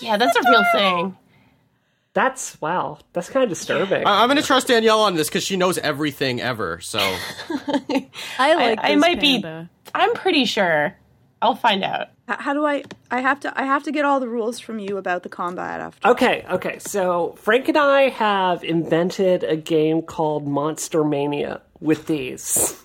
Yeah, 0.00 0.16
that's 0.18 0.36
a 0.36 0.42
real 0.50 0.64
thing. 0.72 1.16
That's 2.12 2.58
wow. 2.62 2.98
That's 3.12 3.28
kind 3.28 3.44
of 3.44 3.50
disturbing. 3.50 4.06
I- 4.06 4.22
I'm 4.22 4.28
going 4.28 4.38
to 4.40 4.42
trust 4.42 4.68
Danielle 4.68 5.00
on 5.00 5.16
this 5.16 5.28
because 5.28 5.44
she 5.44 5.56
knows 5.58 5.76
everything 5.78 6.40
ever. 6.40 6.80
So 6.80 6.98
I 8.38 8.54
like. 8.54 8.78
I 8.82 8.94
this 8.94 9.00
might 9.00 9.20
be- 9.20 9.44
I'm 9.94 10.14
pretty 10.14 10.44
sure. 10.46 10.96
I'll 11.42 11.54
find 11.54 11.84
out. 11.84 12.08
How 12.28 12.54
do 12.54 12.64
I? 12.64 12.82
I 13.10 13.20
have 13.20 13.40
to. 13.40 13.60
I 13.60 13.64
have 13.64 13.82
to 13.84 13.92
get 13.92 14.04
all 14.04 14.20
the 14.20 14.28
rules 14.28 14.58
from 14.58 14.78
you 14.78 14.96
about 14.96 15.22
the 15.22 15.28
combat 15.28 15.80
after. 15.80 16.08
Okay, 16.08 16.44
okay. 16.50 16.78
So 16.78 17.36
Frank 17.40 17.68
and 17.68 17.76
I 17.76 18.08
have 18.08 18.64
invented 18.64 19.44
a 19.44 19.56
game 19.56 20.02
called 20.02 20.46
Monster 20.46 21.04
Mania 21.04 21.60
with 21.80 22.06
these. 22.06 22.82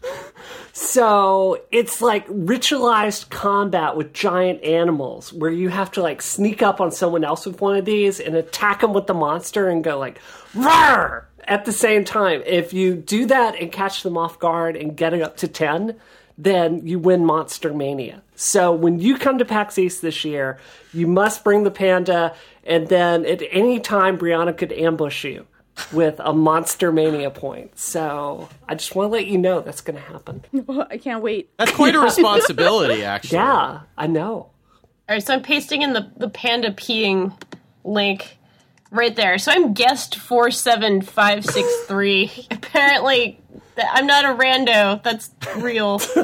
so 0.72 1.60
it's 1.72 2.00
like 2.00 2.26
ritualized 2.28 3.28
combat 3.28 3.96
with 3.96 4.12
giant 4.12 4.62
animals 4.62 5.32
where 5.32 5.50
you 5.50 5.68
have 5.68 5.90
to 5.92 6.02
like 6.02 6.22
sneak 6.22 6.62
up 6.62 6.80
on 6.80 6.92
someone 6.92 7.24
else 7.24 7.44
with 7.44 7.60
one 7.60 7.76
of 7.76 7.84
these 7.84 8.20
and 8.20 8.36
attack 8.36 8.80
them 8.80 8.92
with 8.92 9.08
the 9.08 9.14
monster 9.14 9.68
and 9.68 9.82
go 9.84 9.98
like 9.98 10.20
roar 10.54 11.28
at 11.44 11.64
the 11.64 11.72
same 11.72 12.04
time. 12.04 12.42
If 12.46 12.72
you 12.72 12.94
do 12.94 13.26
that 13.26 13.56
and 13.56 13.70
catch 13.70 14.02
them 14.02 14.16
off 14.16 14.38
guard 14.38 14.76
and 14.76 14.96
get 14.96 15.12
it 15.12 15.20
up 15.20 15.36
to 15.38 15.48
10, 15.48 15.96
then 16.42 16.86
you 16.86 16.98
win 16.98 17.24
Monster 17.24 17.72
Mania. 17.74 18.22
So 18.34 18.72
when 18.72 18.98
you 18.98 19.18
come 19.18 19.38
to 19.38 19.44
PAX 19.44 19.78
East 19.78 20.00
this 20.00 20.24
year, 20.24 20.58
you 20.92 21.06
must 21.06 21.44
bring 21.44 21.64
the 21.64 21.70
panda, 21.70 22.34
and 22.64 22.88
then 22.88 23.26
at 23.26 23.42
any 23.50 23.78
time, 23.80 24.18
Brianna 24.18 24.56
could 24.56 24.72
ambush 24.72 25.24
you 25.24 25.46
with 25.92 26.18
a 26.20 26.32
Monster 26.32 26.92
Mania 26.92 27.30
point. 27.30 27.78
So 27.78 28.48
I 28.68 28.74
just 28.74 28.94
want 28.94 29.08
to 29.08 29.12
let 29.12 29.26
you 29.26 29.38
know 29.38 29.60
that's 29.60 29.82
going 29.82 29.96
to 29.96 30.02
happen. 30.02 30.44
I 30.90 30.96
can't 30.96 31.22
wait. 31.22 31.50
that's 31.58 31.72
quite 31.72 31.94
a 31.94 32.00
responsibility, 32.00 33.04
actually. 33.04 33.38
Yeah, 33.38 33.80
I 33.96 34.06
know. 34.06 34.50
All 35.08 35.16
right, 35.16 35.22
so 35.22 35.34
I'm 35.34 35.42
pasting 35.42 35.82
in 35.82 35.92
the 35.92 36.10
the 36.16 36.28
panda 36.28 36.70
peeing 36.70 37.36
link 37.84 38.38
right 38.90 39.14
there. 39.14 39.38
So 39.38 39.52
I'm 39.52 39.72
guest 39.74 40.16
four 40.16 40.50
seven 40.50 41.00
five 41.02 41.44
six 41.44 41.68
three. 41.86 42.30
Apparently, 42.50 43.38
th- 43.76 43.88
I'm 43.92 44.06
not 44.06 44.24
a 44.24 44.28
rando. 44.28 45.02
That's 45.02 45.30
real. 45.56 46.00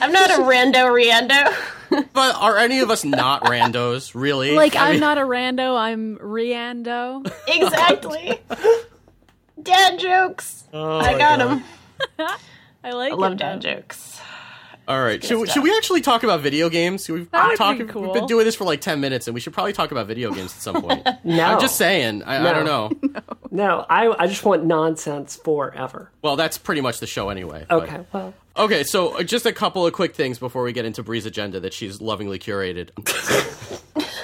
I'm 0.00 0.12
not 0.12 0.30
a 0.30 0.42
rando 0.42 0.86
riando. 0.92 1.54
But 2.12 2.36
are 2.36 2.58
any 2.58 2.80
of 2.80 2.90
us 2.90 3.02
not 3.04 3.44
randos, 3.44 4.12
really? 4.14 4.52
Like 4.52 4.76
I 4.76 4.86
I'm 4.88 4.92
mean- 4.92 5.00
not 5.00 5.18
a 5.18 5.22
rando. 5.22 5.76
I'm 5.76 6.18
Riendeau. 6.18 7.26
Exactly. 7.48 8.38
Dad 9.62 9.98
jokes. 9.98 10.64
Oh 10.72 10.98
I 10.98 11.16
got 11.18 11.38
them. 11.38 11.64
I 12.84 12.92
like. 12.92 13.12
I 13.12 13.16
love 13.16 13.32
it, 13.32 13.38
dad 13.38 13.62
though. 13.62 13.74
jokes. 13.74 14.20
All 14.88 15.00
right. 15.00 15.22
Should, 15.22 15.38
we- 15.38 15.44
stuff. 15.46 15.54
should 15.54 15.62
we 15.62 15.76
actually 15.76 16.00
talk 16.00 16.22
about 16.22 16.40
video 16.40 16.68
games? 16.70 17.08
We've, 17.08 17.30
That 17.30 17.48
would 17.48 17.56
talk- 17.58 17.76
be 17.76 17.84
we've 17.84 18.12
been 18.14 18.26
doing 18.26 18.46
this 18.46 18.54
for 18.56 18.64
like 18.64 18.80
10 18.80 19.00
minutes, 19.00 19.28
and 19.28 19.34
we 19.34 19.40
should 19.40 19.52
probably 19.52 19.74
talk 19.74 19.92
about 19.92 20.06
video 20.06 20.32
games 20.32 20.54
at 20.54 20.62
some 20.62 20.80
point. 20.82 21.06
No. 21.24 21.44
I'm 21.44 21.60
just 21.60 21.76
saying. 21.76 22.22
I, 22.22 22.48
I 22.48 22.52
don't 22.54 22.64
know. 22.64 22.90
No, 23.50 23.84
I, 23.88 24.14
I 24.22 24.26
just 24.26 24.44
want 24.44 24.64
nonsense 24.66 25.36
forever. 25.36 26.10
Well, 26.20 26.36
that's 26.36 26.58
pretty 26.58 26.82
much 26.82 27.00
the 27.00 27.06
show 27.06 27.30
anyway. 27.30 27.64
but- 27.68 27.82
Okay, 27.84 28.00
well, 28.12 28.34
Okay, 28.58 28.82
so 28.84 29.18
uh, 29.18 29.22
just 29.22 29.46
a 29.46 29.52
couple 29.52 29.86
of 29.86 29.92
quick 29.94 30.14
things 30.14 30.38
before 30.38 30.62
we 30.64 30.72
get 30.74 30.84
into 30.84 31.02
Bree's 31.02 31.24
agenda 31.26 31.58
that 31.60 31.72
she's 31.72 32.00
lovingly 32.00 32.38
curated. 32.38 32.90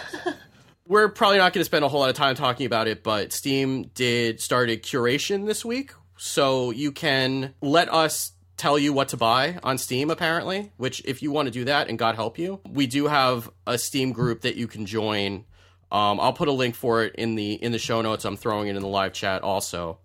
We're 0.87 1.09
probably 1.09 1.39
not 1.39 1.55
going 1.55 1.61
to 1.63 1.65
spend 1.65 1.85
a 1.85 1.89
whole 1.89 2.01
lot 2.01 2.11
of 2.11 2.17
time 2.17 2.35
talking 2.35 2.67
about 2.67 2.87
it, 2.87 3.03
but 3.03 3.33
Steam 3.33 3.85
did 3.95 4.41
start 4.43 4.69
a 4.69 4.77
curation 4.77 5.47
this 5.47 5.65
week, 5.65 5.93
so 6.19 6.71
you 6.71 6.93
can 6.93 7.55
let 7.63 7.93
us 7.93 8.33
tell 8.65 8.79
you 8.79 8.95
what 8.95 9.09
to 9.11 9.17
buy 9.19 9.59
on 9.63 9.77
Steam. 9.77 10.11
Apparently, 10.11 10.73
which 10.79 11.03
if 11.05 11.23
you 11.23 11.31
want 11.31 11.45
to 11.47 11.53
do 11.53 11.67
that, 11.67 11.91
and 11.91 11.99
God 11.99 12.15
help 12.15 12.39
you, 12.39 12.61
we 12.67 12.87
do 12.87 13.09
have 13.09 13.51
a 13.67 13.77
Steam 13.77 14.13
group 14.13 14.41
that 14.41 14.57
you 14.57 14.67
can 14.67 14.87
join. 14.87 15.45
Um, 15.93 16.19
I'll 16.19 16.33
put 16.33 16.49
a 16.49 16.53
link 16.53 16.75
for 16.75 17.05
it 17.05 17.15
in 17.17 17.35
the 17.35 17.53
in 17.53 17.73
the 17.73 17.79
show 17.79 18.01
notes. 18.01 18.25
I'm 18.25 18.39
throwing 18.39 18.69
it 18.69 18.77
in 18.77 18.81
the 18.81 18.89
live 18.89 19.13
chat 19.13 19.43
also. 19.43 19.99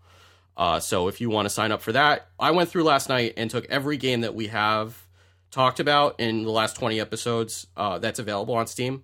Uh, 0.58 0.82
so 0.82 1.08
if 1.08 1.22
you 1.22 1.30
want 1.30 1.46
to 1.46 1.50
sign 1.50 1.72
up 1.72 1.82
for 1.82 1.94
that, 1.94 2.28
I 2.38 2.52
went 2.52 2.70
through 2.70 2.84
last 2.84 3.08
night 3.08 3.36
and 3.38 3.50
took 3.50 3.66
every 3.70 3.96
game 3.96 4.22
that 4.22 4.36
we 4.36 4.48
have 4.48 5.08
talked 5.52 5.80
about 5.80 6.20
in 6.20 6.44
the 6.44 6.52
last 6.52 6.76
20 6.76 7.00
episodes 7.00 7.66
uh, 7.78 7.98
that's 8.00 8.20
available 8.20 8.56
on 8.56 8.68
Steam 8.68 9.04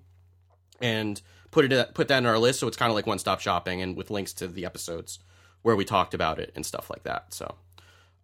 and 0.81 1.21
put 1.51 1.71
it 1.71 1.93
put 1.93 2.09
that 2.09 2.17
in 2.17 2.25
our 2.25 2.38
list 2.38 2.59
so 2.59 2.67
it's 2.67 2.75
kind 2.75 2.89
of 2.89 2.95
like 2.95 3.07
one 3.07 3.19
stop 3.19 3.39
shopping 3.39 3.81
and 3.81 3.95
with 3.95 4.12
links 4.12 4.33
to 4.33 4.50
the 4.50 4.65
episodes 4.65 5.19
where 5.62 5.77
we 5.77 5.85
talked 5.85 6.13
about 6.13 6.39
it 6.39 6.51
and 6.55 6.65
stuff 6.65 6.89
like 6.89 7.03
that. 7.03 7.33
So 7.33 7.55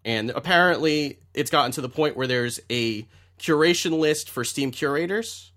and 0.04 0.30
apparently 0.32 1.20
it's 1.34 1.52
gotten 1.52 1.72
to 1.74 1.82
the 1.82 1.90
point 1.90 2.16
where 2.16 2.28
there's 2.28 2.60
a 2.70 3.08
curation 3.40 4.00
list 4.00 4.30
for 4.30 4.44
Steam 4.44 4.72
curators. 4.72 5.52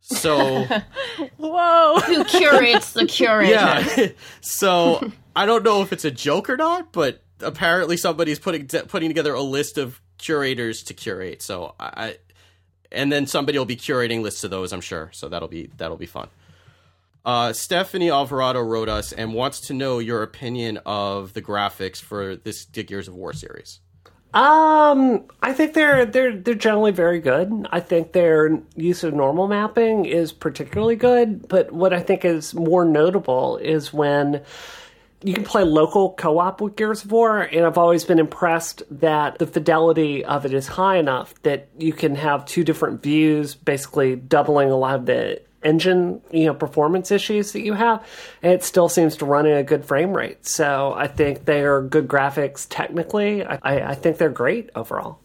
So 0.00 0.64
Whoa. 1.36 2.00
Who 2.06 2.24
curates 2.24 2.92
the 2.92 3.06
curator? 3.06 3.52
yeah. 3.52 4.08
so 4.40 5.12
I 5.36 5.46
don't 5.46 5.64
know 5.64 5.82
if 5.82 5.92
it's 5.92 6.04
a 6.04 6.10
joke 6.10 6.48
or 6.48 6.56
not, 6.56 6.92
but 6.92 7.22
apparently 7.40 7.96
somebody's 7.96 8.38
putting 8.38 8.66
putting 8.66 9.08
together 9.08 9.34
a 9.34 9.42
list 9.42 9.78
of 9.78 10.00
curators 10.18 10.82
to 10.84 10.94
curate. 10.94 11.42
So 11.42 11.74
I, 11.78 11.86
I 11.96 12.16
and 12.90 13.12
then 13.12 13.26
somebody 13.26 13.58
will 13.58 13.66
be 13.66 13.76
curating 13.76 14.22
lists 14.22 14.44
of 14.44 14.50
those, 14.50 14.72
I'm 14.72 14.80
sure. 14.80 15.10
So 15.12 15.28
that'll 15.28 15.48
be 15.48 15.70
that'll 15.76 15.96
be 15.96 16.06
fun. 16.06 16.28
Uh, 17.24 17.52
Stephanie 17.52 18.10
Alvarado 18.10 18.60
wrote 18.60 18.88
us 18.88 19.12
and 19.12 19.34
wants 19.34 19.60
to 19.60 19.74
know 19.74 19.98
your 19.98 20.22
opinion 20.22 20.78
of 20.86 21.34
the 21.34 21.42
graphics 21.42 22.00
for 22.00 22.36
this 22.36 22.64
Gears 22.64 23.08
of 23.08 23.14
War 23.14 23.32
series. 23.32 23.80
Um, 24.34 25.24
I 25.42 25.54
think 25.54 25.72
they're 25.72 26.04
they're 26.04 26.36
they're 26.36 26.54
generally 26.54 26.92
very 26.92 27.18
good. 27.18 27.66
I 27.72 27.80
think 27.80 28.12
their 28.12 28.60
use 28.76 29.02
of 29.02 29.14
normal 29.14 29.48
mapping 29.48 30.04
is 30.04 30.32
particularly 30.32 30.96
good. 30.96 31.48
But 31.48 31.72
what 31.72 31.94
I 31.94 32.00
think 32.00 32.24
is 32.24 32.54
more 32.54 32.84
notable 32.84 33.56
is 33.56 33.92
when 33.92 34.42
you 35.22 35.34
can 35.34 35.44
play 35.44 35.64
local 35.64 36.12
co-op 36.12 36.60
with 36.60 36.76
Gears 36.76 37.04
of 37.04 37.10
War, 37.10 37.40
and 37.40 37.64
I've 37.64 37.78
always 37.78 38.04
been 38.04 38.18
impressed 38.18 38.82
that 38.90 39.38
the 39.38 39.46
fidelity 39.46 40.24
of 40.24 40.44
it 40.44 40.52
is 40.52 40.68
high 40.68 40.96
enough 40.98 41.34
that 41.42 41.68
you 41.78 41.92
can 41.92 42.14
have 42.14 42.44
two 42.44 42.62
different 42.62 43.02
views, 43.02 43.54
basically 43.54 44.14
doubling 44.14 44.70
a 44.70 44.76
lot 44.76 44.94
of 44.94 45.06
the 45.06 45.40
engine, 45.62 46.20
you 46.30 46.46
know, 46.46 46.54
performance 46.54 47.10
issues 47.10 47.52
that 47.52 47.62
you 47.62 47.72
have, 47.74 48.06
it 48.42 48.62
still 48.62 48.88
seems 48.88 49.16
to 49.16 49.24
run 49.24 49.46
at 49.46 49.58
a 49.58 49.62
good 49.62 49.84
frame 49.84 50.16
rate. 50.16 50.46
So 50.46 50.92
I 50.96 51.08
think 51.08 51.44
they 51.44 51.62
are 51.62 51.82
good 51.82 52.08
graphics 52.08 52.66
technically. 52.68 53.44
I, 53.44 53.90
I, 53.90 53.94
think 53.94 54.18
they're 54.18 54.28
great 54.30 54.70
overall. 54.74 55.20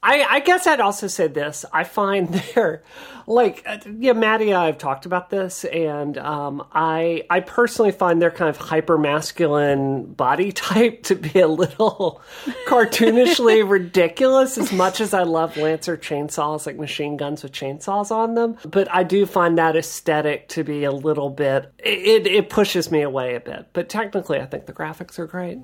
I, 0.00 0.22
I 0.22 0.40
guess 0.40 0.66
I'd 0.66 0.80
also 0.80 1.08
say 1.08 1.26
this. 1.26 1.64
I 1.72 1.84
find 1.84 2.28
they're 2.54 2.82
like 3.26 3.62
uh, 3.66 3.78
yeah, 3.98 4.12
Maddie 4.12 4.48
and 4.48 4.56
I 4.56 4.66
have 4.66 4.78
talked 4.78 5.06
about 5.06 5.28
this, 5.28 5.64
and 5.64 6.16
um, 6.18 6.66
I 6.72 7.24
I 7.28 7.40
personally 7.40 7.90
find 7.90 8.22
their 8.22 8.30
kind 8.30 8.48
of 8.48 8.56
hyper 8.56 8.96
masculine 8.96 10.12
body 10.14 10.52
type 10.52 11.02
to 11.04 11.14
be 11.14 11.40
a 11.40 11.48
little 11.48 12.22
cartoonishly 12.66 13.68
ridiculous. 13.68 14.56
As 14.56 14.72
much 14.72 15.00
as 15.00 15.12
I 15.12 15.24
love 15.24 15.56
Lancer 15.56 15.96
chainsaws, 15.96 16.64
like 16.66 16.76
machine 16.76 17.16
guns 17.16 17.42
with 17.42 17.52
chainsaws 17.52 18.10
on 18.10 18.34
them, 18.34 18.56
but 18.64 18.88
I 18.94 19.02
do 19.02 19.26
find 19.26 19.58
that 19.58 19.76
aesthetic 19.76 20.48
to 20.50 20.64
be 20.64 20.84
a 20.84 20.92
little 20.92 21.30
bit. 21.30 21.72
It 21.78 22.26
it 22.26 22.50
pushes 22.50 22.90
me 22.90 23.02
away 23.02 23.34
a 23.34 23.40
bit. 23.40 23.66
But 23.72 23.88
technically, 23.88 24.40
I 24.40 24.46
think 24.46 24.66
the 24.66 24.72
graphics 24.72 25.18
are 25.18 25.26
great. 25.26 25.58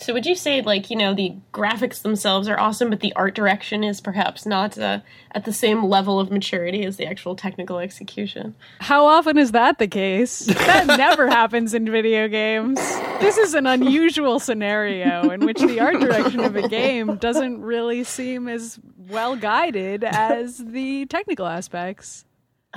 So 0.00 0.14
would 0.14 0.24
you 0.24 0.34
say 0.34 0.62
like 0.62 0.88
you 0.88 0.96
know 0.96 1.12
the 1.12 1.34
graphics 1.52 2.00
themselves 2.00 2.48
are 2.48 2.58
awesome, 2.58 2.88
but 2.88 3.00
the 3.00 3.12
art 3.14 3.34
direction 3.34 3.84
is 3.84 4.00
perhaps 4.00 4.46
not 4.46 4.78
uh, 4.78 5.00
at 5.32 5.44
the 5.44 5.52
same 5.52 5.84
level 5.84 6.18
of 6.18 6.30
maturity 6.30 6.86
as 6.86 6.96
the 6.96 7.06
actual 7.06 7.36
technical 7.36 7.78
execution? 7.78 8.54
How 8.80 9.04
often 9.04 9.36
is 9.36 9.52
that 9.52 9.78
the 9.78 9.86
case? 9.86 10.40
That 10.40 10.86
never 10.98 11.28
happens 11.28 11.74
in 11.74 11.90
video 11.90 12.28
games. 12.28 12.78
This 13.20 13.36
is 13.36 13.52
an 13.52 13.66
unusual 13.66 14.40
scenario 14.40 15.28
in 15.30 15.44
which 15.44 15.60
the 15.60 15.80
art 15.80 16.00
direction 16.00 16.40
of 16.40 16.56
a 16.56 16.66
game 16.66 17.16
doesn't 17.16 17.60
really 17.60 18.02
seem 18.04 18.48
as 18.48 18.78
well 18.96 19.36
guided 19.36 20.02
as 20.04 20.56
the 20.56 21.04
technical 21.06 21.46
aspects. 21.46 22.24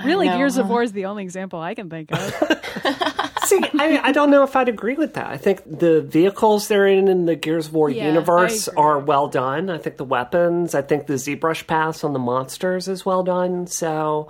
Really, 0.04 0.26
know, 0.28 0.36
Gears 0.36 0.58
of? 0.58 0.68
War 0.68 0.82
is 0.82 0.92
the 0.92 1.06
only 1.06 1.22
example 1.22 1.58
I 1.60 1.74
can 1.74 1.88
think 1.88 2.12
of. 2.12 3.30
See, 3.44 3.60
I, 3.78 4.00
I 4.04 4.12
don't 4.12 4.30
know 4.30 4.42
if 4.42 4.56
I'd 4.56 4.68
agree 4.68 4.94
with 4.94 5.14
that. 5.14 5.26
I 5.26 5.36
think 5.36 5.62
the 5.66 6.00
vehicles 6.02 6.68
they're 6.68 6.86
in 6.86 7.08
in 7.08 7.26
the 7.26 7.36
Gears 7.36 7.66
of 7.68 7.74
War 7.74 7.90
Yeah, 7.90 8.06
universe 8.06 8.68
are 8.68 8.98
well 8.98 9.28
done. 9.28 9.70
I 9.70 9.78
think 9.78 9.96
the 9.96 10.04
weapons, 10.04 10.74
I 10.74 10.82
think 10.82 11.06
the 11.06 11.14
ZBrush 11.14 11.66
pass 11.66 12.04
on 12.04 12.12
the 12.12 12.18
monsters 12.18 12.88
is 12.88 13.04
well 13.04 13.22
done. 13.22 13.66
So, 13.66 14.28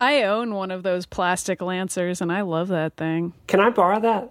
I 0.00 0.22
own 0.22 0.54
one 0.54 0.70
of 0.70 0.82
those 0.84 1.06
plastic 1.06 1.60
lancers, 1.60 2.20
and 2.20 2.30
I 2.32 2.42
love 2.42 2.68
that 2.68 2.96
thing. 2.96 3.32
can 3.46 3.60
I 3.60 3.70
borrow 3.70 4.00
that? 4.00 4.30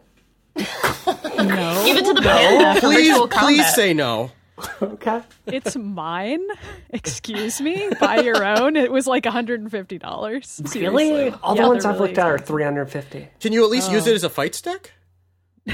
No, 1.38 1.84
Give 1.86 1.98
it 1.98 2.06
to 2.06 2.14
the 2.14 2.22
panda 2.22 2.82
for 2.82 2.88
Please, 2.88 3.18
please 3.32 3.74
say 3.76 3.94
no. 3.94 4.32
Okay. 4.82 5.22
it's 5.46 5.76
mine. 5.76 6.42
Excuse 6.90 7.62
me, 7.62 7.90
buy 8.00 8.22
your 8.22 8.44
own. 8.44 8.76
It 8.76 8.92
was 8.92 9.06
like 9.06 9.24
$150. 9.24 10.76
Really? 10.76 11.30
All 11.30 11.56
the 11.56 11.62
Yeah, 11.62 11.68
ones 11.68 11.86
I've 11.86 11.96
really 11.96 12.08
looked 12.08 12.18
at 12.18 12.26
are 12.26 12.40
350. 12.40 13.28
Can 13.40 13.54
you 13.54 13.64
at 13.64 13.70
least 13.70 13.92
use 13.92 14.08
oh. 14.08 14.12
it 14.12 14.16
as 14.16 14.24
a 14.24 14.30
fight 14.30 14.56
stick? 14.56 14.94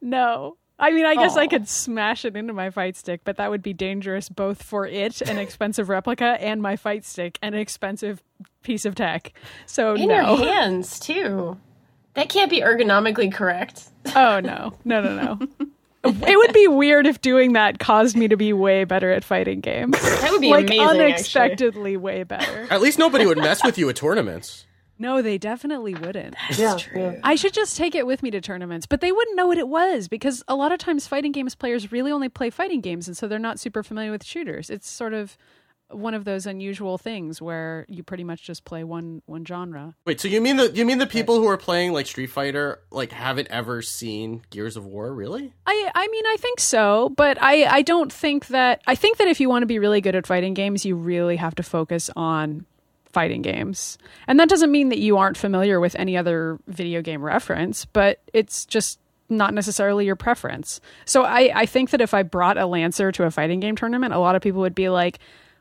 No. 0.00 0.56
I 0.80 0.92
mean, 0.92 1.06
I 1.06 1.16
guess 1.16 1.36
I 1.36 1.48
could 1.48 1.68
smash 1.68 2.24
it 2.24 2.36
into 2.36 2.52
my 2.52 2.70
fight 2.70 2.96
stick, 2.96 3.22
but 3.24 3.36
that 3.38 3.50
would 3.50 3.62
be 3.62 3.72
dangerous 3.72 4.28
both 4.28 4.62
for 4.62 4.86
it, 4.86 5.20
an 5.22 5.36
expensive 5.38 5.88
replica, 5.88 6.40
and 6.40 6.62
my 6.62 6.76
fight 6.76 7.04
stick, 7.04 7.36
an 7.42 7.54
expensive 7.54 8.22
piece 8.62 8.84
of 8.84 8.94
tech. 8.94 9.32
So 9.66 9.94
in 9.94 10.08
no. 10.08 10.14
your 10.14 10.36
hands 10.36 11.00
too. 11.00 11.58
That 12.14 12.28
can't 12.28 12.50
be 12.50 12.60
ergonomically 12.60 13.32
correct. 13.32 13.88
Oh 14.14 14.38
no, 14.38 14.74
no, 14.84 15.02
no, 15.02 15.34
no. 15.34 15.48
It 16.08 16.36
would 16.36 16.52
be 16.52 16.68
weird 16.68 17.06
if 17.06 17.20
doing 17.20 17.52
that 17.52 17.78
caused 17.78 18.16
me 18.16 18.28
to 18.28 18.36
be 18.36 18.52
way 18.52 18.84
better 18.84 19.10
at 19.10 19.24
fighting 19.24 19.60
games. 19.60 19.92
That 20.20 20.30
would 20.30 20.40
be 20.40 20.50
like 20.50 20.66
amazing. 20.66 20.84
Actually. 20.84 21.04
unexpectedly 21.04 21.96
way 21.96 22.22
better. 22.22 22.66
At 22.70 22.80
least 22.80 22.98
nobody 22.98 23.26
would 23.26 23.38
mess 23.38 23.64
with 23.64 23.78
you 23.78 23.88
at 23.88 23.96
tournaments. 23.96 24.66
No, 25.00 25.22
they 25.22 25.38
definitely 25.38 25.94
wouldn't. 25.94 26.34
Yeah, 26.56 26.76
yeah. 26.94 27.20
I 27.22 27.36
should 27.36 27.52
just 27.52 27.76
take 27.76 27.94
it 27.94 28.04
with 28.04 28.22
me 28.22 28.32
to 28.32 28.40
tournaments, 28.40 28.84
but 28.84 29.00
they 29.00 29.12
wouldn't 29.12 29.36
know 29.36 29.46
what 29.46 29.58
it 29.58 29.68
was 29.68 30.08
because 30.08 30.42
a 30.48 30.56
lot 30.56 30.72
of 30.72 30.78
times 30.78 31.06
fighting 31.06 31.30
games 31.30 31.54
players 31.54 31.92
really 31.92 32.10
only 32.10 32.28
play 32.28 32.50
fighting 32.50 32.80
games 32.80 33.06
and 33.06 33.16
so 33.16 33.28
they're 33.28 33.38
not 33.38 33.60
super 33.60 33.84
familiar 33.84 34.10
with 34.10 34.24
shooters. 34.24 34.70
It's 34.70 34.90
sort 34.90 35.14
of 35.14 35.38
one 35.90 36.14
of 36.14 36.24
those 36.24 36.46
unusual 36.46 36.98
things 36.98 37.40
where 37.40 37.86
you 37.88 38.02
pretty 38.02 38.24
much 38.24 38.42
just 38.42 38.64
play 38.64 38.84
one 38.84 39.22
one 39.26 39.44
genre. 39.44 39.94
Wait, 40.04 40.20
so 40.20 40.28
you 40.28 40.40
mean 40.40 40.56
the 40.56 40.70
you 40.70 40.84
mean 40.84 40.98
the 40.98 41.06
people 41.06 41.36
who 41.36 41.48
are 41.48 41.56
playing 41.56 41.92
like 41.92 42.06
Street 42.06 42.28
Fighter 42.28 42.80
like 42.90 43.12
haven't 43.12 43.48
ever 43.48 43.80
seen 43.82 44.42
Gears 44.50 44.76
of 44.76 44.84
War? 44.84 45.12
Really? 45.12 45.52
I 45.66 45.90
I 45.94 46.08
mean 46.08 46.26
I 46.26 46.36
think 46.38 46.60
so, 46.60 47.10
but 47.16 47.38
I 47.40 47.64
I 47.64 47.82
don't 47.82 48.12
think 48.12 48.48
that 48.48 48.82
I 48.86 48.94
think 48.94 49.18
that 49.18 49.28
if 49.28 49.40
you 49.40 49.48
want 49.48 49.62
to 49.62 49.66
be 49.66 49.78
really 49.78 50.00
good 50.00 50.14
at 50.14 50.26
fighting 50.26 50.54
games, 50.54 50.84
you 50.84 50.94
really 50.96 51.36
have 51.36 51.54
to 51.56 51.62
focus 51.62 52.10
on 52.14 52.66
fighting 53.12 53.42
games. 53.42 53.96
And 54.26 54.38
that 54.38 54.48
doesn't 54.48 54.70
mean 54.70 54.90
that 54.90 54.98
you 54.98 55.16
aren't 55.16 55.38
familiar 55.38 55.80
with 55.80 55.96
any 55.96 56.16
other 56.16 56.58
video 56.66 57.00
game 57.00 57.22
reference, 57.22 57.86
but 57.86 58.20
it's 58.34 58.66
just 58.66 58.98
not 59.30 59.54
necessarily 59.54 60.06
your 60.06 60.16
preference. 60.16 60.80
So 61.04 61.24
I 61.24 61.50
I 61.54 61.66
think 61.66 61.90
that 61.90 62.00
if 62.00 62.12
I 62.12 62.22
brought 62.22 62.58
a 62.58 62.66
lancer 62.66 63.10
to 63.12 63.24
a 63.24 63.30
fighting 63.30 63.60
game 63.60 63.76
tournament, 63.76 64.12
a 64.12 64.18
lot 64.18 64.36
of 64.36 64.42
people 64.42 64.60
would 64.60 64.74
be 64.74 64.88
like 64.88 65.18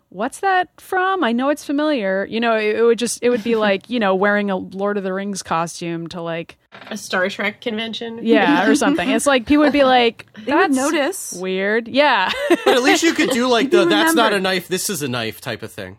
What's 0.09 0.39
that 0.39 0.69
from? 0.79 1.23
I 1.23 1.33
know 1.33 1.49
it's 1.49 1.65
familiar. 1.65 2.25
You 2.29 2.39
know, 2.39 2.55
it, 2.55 2.77
it 2.77 2.81
would 2.83 2.97
just 2.97 3.19
it 3.21 3.29
would 3.29 3.43
be 3.43 3.55
like, 3.55 3.89
you 3.89 3.99
know, 3.99 4.15
wearing 4.15 4.49
a 4.49 4.55
Lord 4.55 4.97
of 4.97 5.03
the 5.03 5.11
Rings 5.13 5.43
costume 5.43 6.07
to 6.07 6.21
like 6.21 6.57
A 6.89 6.95
Star 6.97 7.27
Trek 7.29 7.59
convention. 7.59 8.19
yeah, 8.23 8.67
or 8.69 8.75
something. 8.75 9.09
It's 9.09 9.25
like 9.25 9.45
people 9.45 9.63
would 9.65 9.73
be 9.73 9.83
like, 9.83 10.25
They 10.35 10.43
"That's 10.51 10.75
notice. 10.75 11.33
weird." 11.33 11.87
Yeah, 11.89 12.31
But 12.49 12.67
at 12.67 12.83
least 12.83 13.03
you 13.03 13.13
could 13.13 13.31
do 13.31 13.47
like 13.49 13.69
the 13.71 13.85
that's 13.85 14.13
not 14.15 14.31
a 14.33 14.39
knife, 14.39 14.67
this 14.69 14.89
is 14.89 15.01
a 15.01 15.07
knife 15.09 15.41
type 15.41 15.61
of 15.61 15.71
thing. 15.73 15.97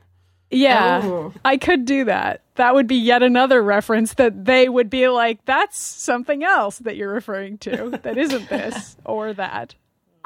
yeah. 0.50 1.02
Oh. 1.04 1.34
I 1.44 1.58
could 1.58 1.84
do 1.84 2.04
that. 2.06 2.40
That 2.54 2.74
would 2.74 2.86
be 2.86 2.96
yet 2.96 3.22
another 3.22 3.62
reference 3.62 4.14
that 4.14 4.46
they 4.46 4.68
would 4.70 4.88
be 4.88 5.08
like, 5.08 5.44
"That's 5.44 5.78
something 5.78 6.42
else 6.42 6.78
that 6.78 6.96
you're 6.96 7.12
referring 7.12 7.58
to. 7.58 7.90
That 8.02 8.16
isn't 8.16 8.48
this 8.48 8.96
or 9.04 9.34
that." 9.34 9.74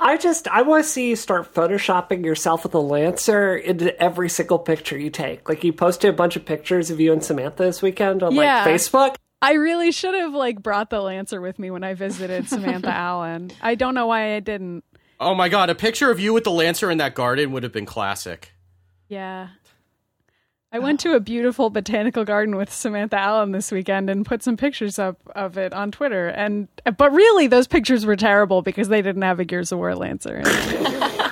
I 0.02 0.16
just 0.16 0.48
I 0.48 0.62
want 0.62 0.84
to 0.84 0.88
see 0.90 1.08
you 1.10 1.16
start 1.16 1.54
photoshopping 1.54 2.24
yourself 2.24 2.64
with 2.64 2.74
a 2.74 2.78
lancer 2.80 3.54
into 3.56 3.98
every 4.02 4.28
single 4.28 4.58
picture 4.58 4.98
you 4.98 5.10
take. 5.10 5.48
Like 5.48 5.62
you 5.64 5.72
posted 5.72 6.10
a 6.10 6.12
bunch 6.12 6.36
of 6.36 6.44
pictures 6.44 6.90
of 6.90 6.98
you 7.00 7.12
and 7.12 7.24
Samantha 7.24 7.62
this 7.64 7.80
weekend 7.82 8.22
on 8.22 8.34
Yeah. 8.34 8.64
like 8.64 8.74
Facebook. 8.74 9.14
I 9.40 9.54
really 9.54 9.90
should 9.92 10.14
have 10.14 10.32
like 10.34 10.62
brought 10.62 10.90
the 10.90 11.00
Lancer 11.00 11.40
with 11.40 11.58
me 11.58 11.70
when 11.70 11.82
I 11.82 11.94
visited 11.94 12.48
Samantha 12.48 12.90
Allen. 12.94 13.50
I 13.60 13.74
don't 13.74 13.94
know 13.94 14.06
why 14.06 14.34
I 14.36 14.40
didn't. 14.40 14.84
Oh 15.18 15.34
my 15.34 15.48
god, 15.48 15.70
a 15.70 15.74
picture 15.74 16.10
of 16.10 16.20
you 16.20 16.32
with 16.32 16.44
the 16.44 16.50
Lancer 16.52 16.90
in 16.90 16.98
that 16.98 17.14
garden 17.14 17.52
would 17.52 17.62
have 17.62 17.72
been 17.72 17.86
classic. 17.86 18.52
Yeah. 19.08 19.48
I 20.74 20.78
went 20.78 21.00
to 21.00 21.14
a 21.14 21.20
beautiful 21.20 21.68
botanical 21.68 22.24
garden 22.24 22.56
with 22.56 22.72
Samantha 22.72 23.18
Allen 23.18 23.52
this 23.52 23.70
weekend 23.70 24.08
and 24.08 24.24
put 24.24 24.42
some 24.42 24.56
pictures 24.56 24.98
up 24.98 25.18
of 25.36 25.58
it 25.58 25.74
on 25.74 25.90
Twitter. 25.92 26.28
And 26.28 26.66
but 26.96 27.12
really, 27.12 27.46
those 27.46 27.66
pictures 27.66 28.06
were 28.06 28.16
terrible 28.16 28.62
because 28.62 28.88
they 28.88 29.02
didn't 29.02 29.22
have 29.22 29.38
a 29.38 29.44
Gears 29.44 29.70
of 29.72 29.78
War 29.78 29.94
Lancer. 29.94 30.42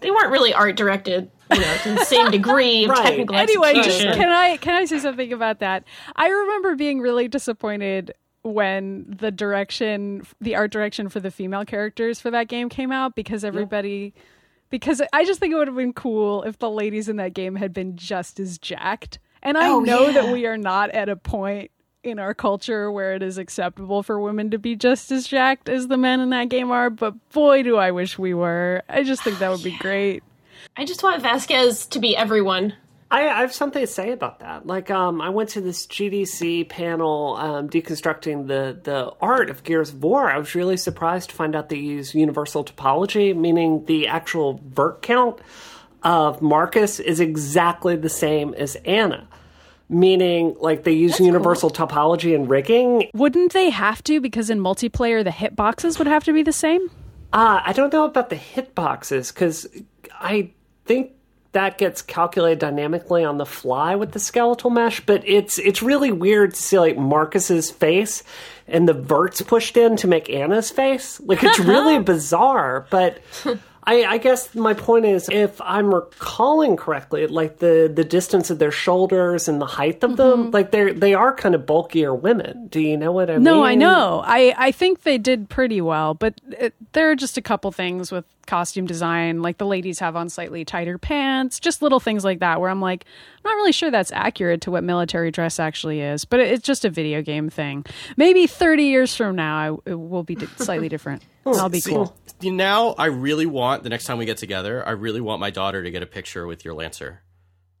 They 0.00 0.10
weren't 0.12 0.30
really 0.30 0.54
art 0.54 0.76
directed, 0.76 1.28
you 1.52 1.60
know, 1.60 1.76
to 1.82 1.94
the 1.94 2.04
same 2.04 2.30
degree 2.30 2.84
of 2.84 2.90
Right. 2.90 3.04
technical 3.04 3.34
anyway, 3.34 3.74
just, 3.74 3.88
execution. 3.88 4.14
can 4.16 4.28
I 4.28 4.56
can 4.58 4.74
I 4.74 4.84
say 4.84 5.00
something 5.00 5.32
about 5.32 5.58
that? 5.58 5.82
I 6.14 6.28
remember 6.28 6.76
being 6.76 7.00
really 7.00 7.26
disappointed 7.26 8.14
when 8.42 9.06
the 9.18 9.32
direction, 9.32 10.22
the 10.40 10.54
art 10.54 10.70
direction 10.70 11.08
for 11.08 11.18
the 11.18 11.32
female 11.32 11.64
characters 11.64 12.20
for 12.20 12.30
that 12.30 12.46
game 12.46 12.68
came 12.68 12.92
out 12.92 13.16
because 13.16 13.42
everybody. 13.44 14.14
Because 14.70 15.00
I 15.12 15.24
just 15.24 15.40
think 15.40 15.52
it 15.52 15.56
would 15.56 15.68
have 15.68 15.76
been 15.76 15.92
cool 15.92 16.42
if 16.42 16.58
the 16.58 16.70
ladies 16.70 17.08
in 17.08 17.16
that 17.16 17.34
game 17.34 17.56
had 17.56 17.72
been 17.72 17.96
just 17.96 18.38
as 18.38 18.58
jacked. 18.58 19.18
And 19.42 19.56
I 19.56 19.68
Oh, 19.68 19.80
know 19.80 20.12
that 20.12 20.32
we 20.32 20.46
are 20.46 20.58
not 20.58 20.90
at 20.90 21.08
a 21.08 21.16
point 21.16 21.70
in 22.04 22.18
our 22.18 22.34
culture 22.34 22.90
where 22.92 23.14
it 23.14 23.22
is 23.22 23.38
acceptable 23.38 24.02
for 24.02 24.20
women 24.20 24.50
to 24.50 24.58
be 24.58 24.76
just 24.76 25.10
as 25.10 25.26
jacked 25.26 25.68
as 25.68 25.88
the 25.88 25.96
men 25.96 26.20
in 26.20 26.30
that 26.30 26.48
game 26.48 26.70
are, 26.70 26.90
but 26.90 27.14
boy, 27.30 27.62
do 27.62 27.76
I 27.76 27.90
wish 27.90 28.18
we 28.18 28.34
were. 28.34 28.82
I 28.88 29.02
just 29.02 29.22
think 29.22 29.38
that 29.38 29.50
would 29.50 29.62
be 29.62 29.76
great. 29.80 30.22
I 30.76 30.84
just 30.84 31.02
want 31.02 31.22
Vasquez 31.22 31.86
to 31.86 31.98
be 31.98 32.16
everyone. 32.16 32.74
I, 33.10 33.28
I 33.28 33.40
have 33.40 33.54
something 33.54 33.80
to 33.80 33.86
say 33.86 34.12
about 34.12 34.40
that. 34.40 34.66
Like, 34.66 34.90
um, 34.90 35.20
I 35.20 35.30
went 35.30 35.50
to 35.50 35.60
this 35.60 35.86
GDC 35.86 36.68
panel 36.68 37.36
um, 37.36 37.70
deconstructing 37.70 38.46
the, 38.48 38.78
the 38.82 39.12
art 39.20 39.48
of 39.48 39.64
Gears 39.64 39.90
of 39.90 40.02
War. 40.02 40.30
I 40.30 40.36
was 40.36 40.54
really 40.54 40.76
surprised 40.76 41.30
to 41.30 41.36
find 41.36 41.56
out 41.56 41.70
they 41.70 41.76
use 41.76 42.14
universal 42.14 42.64
topology, 42.64 43.34
meaning 43.34 43.86
the 43.86 44.08
actual 44.08 44.60
vert 44.62 45.00
count 45.00 45.40
of 46.02 46.42
Marcus 46.42 47.00
is 47.00 47.18
exactly 47.18 47.96
the 47.96 48.10
same 48.10 48.52
as 48.54 48.76
Anya. 48.86 49.26
Meaning, 49.88 50.54
like, 50.60 50.84
they 50.84 50.92
use 50.92 51.18
universal 51.18 51.70
topology 51.70 52.34
and 52.34 52.50
rigging. 52.50 53.08
Wouldn't 53.14 53.54
they 53.54 53.70
have 53.70 54.04
to? 54.04 54.20
Because 54.20 54.50
in 54.50 54.60
multiplayer, 54.60 55.24
the 55.24 55.30
hitboxes 55.30 55.98
would 55.98 56.06
have 56.06 56.24
to 56.24 56.34
be 56.34 56.42
the 56.42 56.52
same. 56.52 56.90
Uh, 57.32 57.62
I 57.64 57.72
don't 57.72 57.90
know 57.90 58.04
about 58.04 58.28
the 58.28 58.36
hitboxes 58.36 59.32
because 59.32 59.66
I 60.12 60.50
think 60.84 61.12
that 61.52 61.78
gets 61.78 62.02
calculated 62.02 62.58
dynamically 62.58 63.24
on 63.24 63.38
the 63.38 63.46
fly 63.46 63.94
with 63.94 64.12
the 64.12 64.20
skeletal 64.20 64.70
mesh. 64.70 65.00
But 65.00 65.26
it's 65.26 65.58
it's 65.58 65.82
really 65.82 66.12
weird 66.12 66.54
to 66.54 66.62
see 66.62 66.78
like 66.78 66.96
Marcus's 66.96 67.70
face 67.70 68.22
and 68.66 68.88
the 68.88 68.94
verts 68.94 69.40
pushed 69.40 69.76
in 69.76 69.96
to 69.96 70.08
make 70.08 70.28
Anya's 70.28 70.70
face. 70.70 71.20
Like 71.20 71.42
it's 71.42 71.58
really 71.58 71.98
bizarre. 72.02 72.86
But 72.90 73.20
I, 73.88 74.04
I 74.04 74.18
guess 74.18 74.54
my 74.54 74.74
point 74.74 75.06
is, 75.06 75.30
if 75.30 75.58
I'm 75.62 75.94
recalling 75.94 76.76
correctly, 76.76 77.26
like 77.26 77.56
the 77.56 77.90
the 77.92 78.04
distance 78.04 78.50
of 78.50 78.58
their 78.58 78.70
shoulders 78.70 79.48
and 79.48 79.62
the 79.62 79.66
height 79.66 80.04
of 80.04 80.18
them, 80.18 80.42
mm-hmm. 80.42 80.50
like 80.50 80.70
they're 80.70 80.92
they 80.92 81.14
are 81.14 81.34
kind 81.34 81.54
of 81.54 81.64
bulkier 81.64 82.14
women. 82.14 82.66
Do 82.66 82.80
you 82.80 82.98
know 82.98 83.12
what 83.12 83.30
I 83.30 83.34
mean? 83.34 83.44
No, 83.44 83.64
I 83.64 83.74
know. 83.74 84.22
I, 84.22 84.54
I 84.58 84.72
think 84.72 85.04
they 85.04 85.16
did 85.16 85.48
pretty 85.48 85.80
well, 85.80 86.12
but 86.12 86.34
it, 86.50 86.74
there 86.92 87.10
are 87.10 87.16
just 87.16 87.38
a 87.38 87.42
couple 87.42 87.72
things 87.72 88.12
with 88.12 88.26
costume 88.48 88.86
design. 88.86 89.40
Like 89.42 89.58
the 89.58 89.66
ladies 89.66 90.00
have 90.00 90.16
on 90.16 90.28
slightly 90.28 90.64
tighter 90.64 90.98
pants, 90.98 91.60
just 91.60 91.80
little 91.82 92.00
things 92.00 92.24
like 92.24 92.40
that, 92.40 92.60
where 92.60 92.68
I'm 92.70 92.80
like, 92.80 93.04
I'm 93.44 93.48
not 93.50 93.54
really 93.54 93.70
sure 93.70 93.92
that's 93.92 94.10
accurate 94.10 94.62
to 94.62 94.72
what 94.72 94.82
military 94.82 95.30
dress 95.30 95.60
actually 95.60 96.00
is, 96.00 96.24
but 96.24 96.40
it's 96.40 96.66
just 96.66 96.84
a 96.84 96.90
video 96.90 97.22
game 97.22 97.48
thing. 97.50 97.84
Maybe 98.16 98.48
30 98.48 98.82
years 98.82 99.14
from 99.14 99.36
now, 99.36 99.56
I, 99.86 99.90
it 99.90 99.94
will 99.94 100.24
be 100.24 100.34
di- 100.34 100.46
slightly 100.56 100.88
different. 100.88 101.22
I'll 101.46 101.68
be 101.68 101.78
See, 101.80 101.92
cool. 101.92 102.16
you- 102.40 102.50
Now, 102.52 102.90
I 102.98 103.06
really 103.06 103.46
want 103.46 103.84
the 103.84 103.88
next 103.88 104.04
time 104.06 104.18
we 104.18 104.24
get 104.26 104.38
together. 104.38 104.86
I 104.86 104.90
really 104.90 105.20
want 105.20 105.38
my 105.40 105.50
daughter 105.50 105.82
to 105.84 105.90
get 105.92 106.02
a 106.02 106.06
picture 106.06 106.46
with 106.46 106.64
your 106.64 106.74
Lancer. 106.74 107.22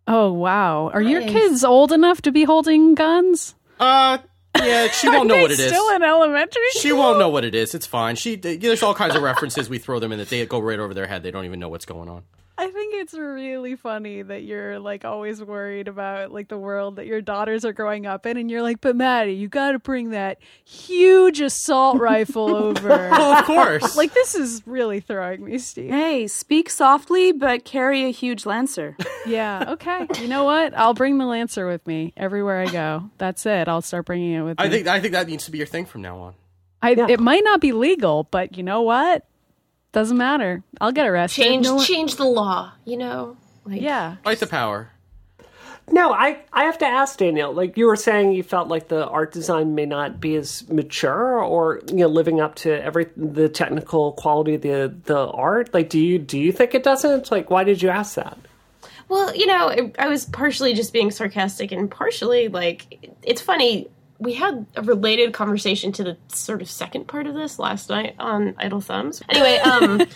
Oh, 0.06 0.32
wow. 0.32 0.88
Are 0.88 1.02
your 1.02 1.20
kids 1.22 1.64
old 1.64 1.92
enough 1.92 2.22
to 2.22 2.32
be 2.32 2.44
holding 2.44 2.94
guns? 2.94 3.54
Uh, 3.78 4.18
yeah, 4.62 4.88
she 4.88 5.08
won't 5.08 5.28
know 5.28 5.40
what 5.40 5.50
it 5.50 5.58
is. 5.60 5.68
Still 5.68 5.90
in 5.90 6.02
elementary 6.02 6.62
She 6.72 6.92
won't 6.92 7.18
know 7.18 7.28
what 7.28 7.44
it 7.44 7.54
is. 7.54 7.74
It's 7.74 7.86
fine. 7.86 8.16
She 8.16 8.36
there's 8.36 8.82
all 8.82 8.94
kinds 8.94 9.14
of 9.14 9.22
references 9.22 9.68
we 9.68 9.78
throw 9.78 9.98
them 9.98 10.12
in 10.12 10.18
that 10.18 10.28
they 10.28 10.44
go 10.46 10.58
right 10.58 10.78
over 10.78 10.94
their 10.94 11.06
head. 11.06 11.22
They 11.22 11.30
don't 11.30 11.44
even 11.44 11.60
know 11.60 11.68
what's 11.68 11.86
going 11.86 12.08
on. 12.08 12.22
I 12.60 12.70
think 12.72 12.94
it's 12.96 13.14
really 13.14 13.76
funny 13.76 14.20
that 14.20 14.42
you're 14.42 14.80
like 14.80 15.04
always 15.04 15.40
worried 15.40 15.86
about 15.86 16.32
like 16.32 16.48
the 16.48 16.58
world 16.58 16.96
that 16.96 17.06
your 17.06 17.20
daughters 17.20 17.64
are 17.64 17.72
growing 17.72 18.04
up 18.04 18.26
in, 18.26 18.36
and 18.36 18.50
you're 18.50 18.62
like, 18.62 18.80
but 18.80 18.96
Maddie, 18.96 19.34
you 19.34 19.46
got 19.46 19.72
to 19.72 19.78
bring 19.78 20.10
that 20.10 20.38
huge 20.64 21.40
assault 21.40 21.98
rifle 22.00 22.54
over. 22.56 22.88
Well, 22.88 23.32
of 23.38 23.44
course. 23.44 23.96
like 23.96 24.12
this 24.12 24.34
is 24.34 24.60
really 24.66 24.98
throwing 24.98 25.44
me, 25.44 25.58
Steve. 25.58 25.90
Hey, 25.90 26.26
speak 26.26 26.68
softly, 26.68 27.30
but 27.30 27.64
carry 27.64 28.04
a 28.04 28.10
huge 28.10 28.44
lancer. 28.44 28.96
Yeah, 29.26 29.72
okay. 29.72 30.06
You 30.22 30.28
know 30.28 30.44
what? 30.44 30.72
I'll 30.78 30.94
bring 30.94 31.18
the 31.18 31.26
Lancer 31.26 31.66
with 31.66 31.86
me 31.86 32.14
everywhere 32.16 32.60
I 32.62 32.66
go. 32.66 33.10
That's 33.18 33.44
it. 33.44 33.68
I'll 33.68 33.82
start 33.82 34.06
bringing 34.06 34.32
it 34.32 34.40
with 34.40 34.58
me. 34.58 34.64
I 34.64 34.70
think 34.70 34.86
I 34.86 35.00
think 35.00 35.12
that 35.12 35.26
needs 35.26 35.44
to 35.44 35.50
be 35.50 35.58
your 35.58 35.66
thing 35.66 35.84
from 35.84 36.00
now 36.00 36.18
on. 36.18 36.34
I, 36.80 36.92
it 36.92 37.20
might 37.20 37.44
not 37.44 37.60
be 37.60 37.72
legal, 37.72 38.24
but 38.24 38.56
you 38.56 38.62
know 38.62 38.80
what? 38.82 39.26
Doesn't 39.98 40.16
matter. 40.16 40.62
I'll 40.80 40.92
get 40.92 41.08
arrested. 41.08 41.42
Change 41.42 41.64
No 41.66 41.74
one- 41.74 41.84
change 41.84 42.14
the 42.14 42.24
law, 42.24 42.70
you 42.84 42.96
know? 42.96 43.36
Like, 43.66 43.80
Yeah. 43.82 44.14
Fight 44.22 44.38
the 44.38 44.46
power. 44.46 44.92
No, 45.90 46.12
I, 46.12 46.38
I 46.52 46.66
have 46.66 46.78
to 46.78 46.86
ask 46.86 47.18
Danielle. 47.18 47.52
Like 47.52 47.76
you 47.76 47.86
were 47.86 47.96
saying, 47.96 48.30
you 48.30 48.44
felt 48.44 48.68
like 48.68 48.86
the 48.86 49.08
art 49.08 49.32
design 49.32 49.74
may 49.74 49.86
not 49.86 50.20
be 50.20 50.36
as 50.36 50.68
mature, 50.68 51.42
or 51.42 51.80
you 51.88 51.96
know, 51.96 52.06
living 52.06 52.40
up 52.40 52.54
to 52.56 52.80
every 52.80 53.08
the 53.16 53.48
technical 53.48 54.12
quality 54.12 54.54
of 54.54 54.62
the 54.62 54.94
the 55.06 55.18
art. 55.18 55.74
Like, 55.74 55.88
do 55.90 55.98
you 55.98 56.20
do 56.20 56.38
you 56.38 56.52
think 56.52 56.76
it 56.76 56.84
doesn't? 56.84 57.32
Like, 57.32 57.50
why 57.50 57.64
did 57.64 57.82
you 57.82 57.88
ask 57.88 58.14
that? 58.14 58.38
Well, 59.08 59.34
you 59.34 59.46
know, 59.46 59.68
I, 59.68 59.92
I 59.98 60.06
was 60.08 60.26
partially 60.26 60.74
just 60.74 60.92
being 60.92 61.10
sarcastic 61.10 61.72
and 61.72 61.90
partially 61.90 62.46
like 62.46 63.10
it's 63.24 63.40
funny. 63.40 63.88
We 64.18 64.34
had 64.34 64.66
a 64.74 64.82
related 64.82 65.32
conversation 65.32 65.92
to 65.92 66.04
the 66.04 66.16
sort 66.28 66.60
of 66.60 66.68
second 66.68 67.06
part 67.06 67.26
of 67.26 67.34
this 67.34 67.58
last 67.58 67.88
night 67.88 68.16
on 68.18 68.54
Idle 68.58 68.80
Thumbs. 68.80 69.22
Anyway, 69.28 69.58
um, 69.58 70.06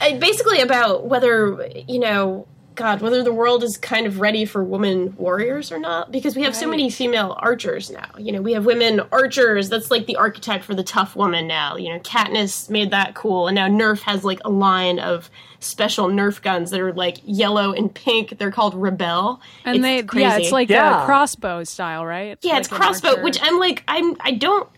basically 0.20 0.60
about 0.60 1.06
whether 1.06 1.66
you 1.88 1.98
know, 1.98 2.46
God, 2.76 3.00
whether 3.00 3.22
the 3.22 3.32
world 3.32 3.64
is 3.64 3.76
kind 3.76 4.06
of 4.06 4.20
ready 4.20 4.44
for 4.44 4.62
women 4.62 5.14
warriors 5.16 5.72
or 5.72 5.78
not, 5.78 6.12
because 6.12 6.36
we 6.36 6.42
have 6.42 6.54
so 6.54 6.68
many 6.68 6.90
female 6.90 7.34
archers 7.40 7.90
now. 7.90 8.06
You 8.18 8.32
know, 8.32 8.42
we 8.42 8.52
have 8.52 8.64
women 8.66 9.00
archers. 9.12 9.68
That's 9.68 9.90
like 9.90 10.06
the 10.06 10.16
archetype 10.16 10.62
for 10.62 10.74
the 10.74 10.84
tough 10.84 11.16
woman 11.16 11.46
now. 11.46 11.76
You 11.76 11.88
know, 11.94 11.98
Katniss 12.00 12.70
made 12.70 12.90
that 12.92 13.14
cool, 13.14 13.48
and 13.48 13.54
now 13.54 13.66
Nerf 13.68 14.02
has 14.02 14.22
like 14.24 14.38
a 14.44 14.50
line 14.50 14.98
of 14.98 15.30
special 15.58 16.08
Nerf 16.08 16.42
guns 16.42 16.70
that 16.70 16.80
are 16.80 16.92
like 16.92 17.16
yellow 17.24 17.72
and 17.72 17.92
pink. 17.92 18.38
They're 18.38 18.52
called 18.52 18.74
Rebelle. 18.74 19.40
And 19.64 19.76
It's 19.76 19.82
they, 19.82 20.02
crazy. 20.02 20.22
yeah, 20.22 20.36
it's 20.36 20.52
like 20.52 20.68
Yeah. 20.68 21.02
a 21.02 21.06
crossbow 21.06 21.64
style, 21.64 22.04
right? 22.06 22.38
yeah, 22.42 22.52
like 22.52 22.60
it's 22.60 22.68
crossbow, 22.68 23.22
which 23.22 23.38
I'm 23.42 23.58
like, 23.58 23.82
I'm 23.88 24.16
I 24.20 24.32
don't. 24.32 24.68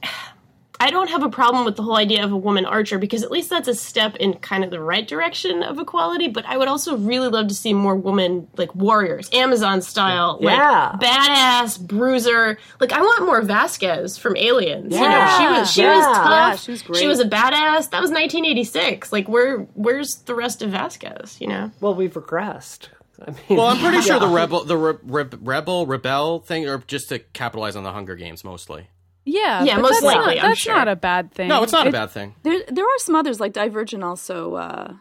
I 0.80 0.90
don't 0.90 1.08
have 1.10 1.22
a 1.24 1.28
problem 1.28 1.64
with 1.64 1.74
the 1.76 1.82
whole 1.82 1.96
idea 1.96 2.24
of 2.24 2.30
a 2.30 2.36
woman 2.36 2.64
archer 2.64 2.98
because 2.98 3.22
at 3.24 3.30
least 3.32 3.50
that's 3.50 3.66
a 3.66 3.74
step 3.74 4.14
in 4.16 4.34
kind 4.34 4.62
of 4.62 4.70
the 4.70 4.80
right 4.80 5.06
direction 5.06 5.62
of 5.64 5.78
equality. 5.78 6.28
But 6.28 6.46
I 6.46 6.56
would 6.56 6.68
also 6.68 6.96
really 6.96 7.28
love 7.28 7.48
to 7.48 7.54
see 7.54 7.72
more 7.74 7.96
women 7.96 8.46
like 8.56 8.74
warriors, 8.74 9.28
Amazon 9.32 9.82
style, 9.82 10.38
Yeah. 10.40 10.90
like 10.92 11.00
badass 11.00 11.80
bruiser. 11.80 12.58
Like 12.80 12.92
I 12.92 13.00
want 13.00 13.26
more 13.26 13.42
Vasquez 13.42 14.16
from 14.18 14.36
Aliens. 14.36 14.94
You 14.94 15.00
know, 15.00 15.06
she 15.06 15.42
Yeah. 15.42 15.58
was 15.60 15.70
she 15.72 15.82
Yeah. 15.82 15.96
was 15.96 16.16
tough. 16.16 16.28
Yeah, 16.30 16.56
she 16.56 16.70
was 16.70 16.82
great. 16.82 16.98
She 17.00 17.06
was 17.08 17.18
a 17.20 17.24
badass. 17.28 17.90
That 17.90 18.00
was 18.00 18.10
1986. 18.12 19.12
Like 19.12 19.28
where 19.28 19.58
where's 19.74 20.14
the 20.26 20.34
rest 20.34 20.62
of 20.62 20.70
Vasquez? 20.70 21.36
You 21.40 21.48
know. 21.48 21.70
Well, 21.80 21.94
we've 21.94 22.12
regressed. 22.14 22.88
I 23.20 23.32
mean, 23.32 23.58
Well, 23.58 23.66
I'm 23.66 23.78
pretty 23.78 24.00
sure 24.00 24.20
the 24.20 24.28
rebel, 24.28 24.62
the 24.62 24.76
re- 24.76 24.94
re- 25.02 25.24
rebel, 25.40 25.86
rebel 25.86 26.38
thing, 26.38 26.68
or 26.68 26.78
just 26.86 27.08
to 27.08 27.18
capitalize 27.18 27.74
on 27.74 27.82
the 27.82 27.90
Hunger 27.90 28.14
Games 28.14 28.44
mostly. 28.44 28.90
Yeah, 29.30 29.62
Yeah, 29.64 29.76
but 29.76 29.82
most 29.82 29.92
that's 30.00 30.04
likely, 30.04 30.34
Not, 30.36 30.44
I'm 30.44 30.50
that's 30.50 30.60
sure. 30.60 30.74
not 30.74 30.88
a 30.88 30.96
bad 30.96 31.32
thing. 31.32 31.48
No, 31.48 31.62
it's 31.62 31.72
not 31.72 31.86
It- 31.86 31.90
a 31.90 31.92
bad 31.92 32.10
thing. 32.10 32.34
There, 32.42 32.62
there 32.68 32.84
are 32.84 32.98
some 32.98 33.14
others 33.14 33.40
like 33.40 33.52
Divergent 33.52 34.02
also. 34.02 34.54
Uh, 34.54 34.94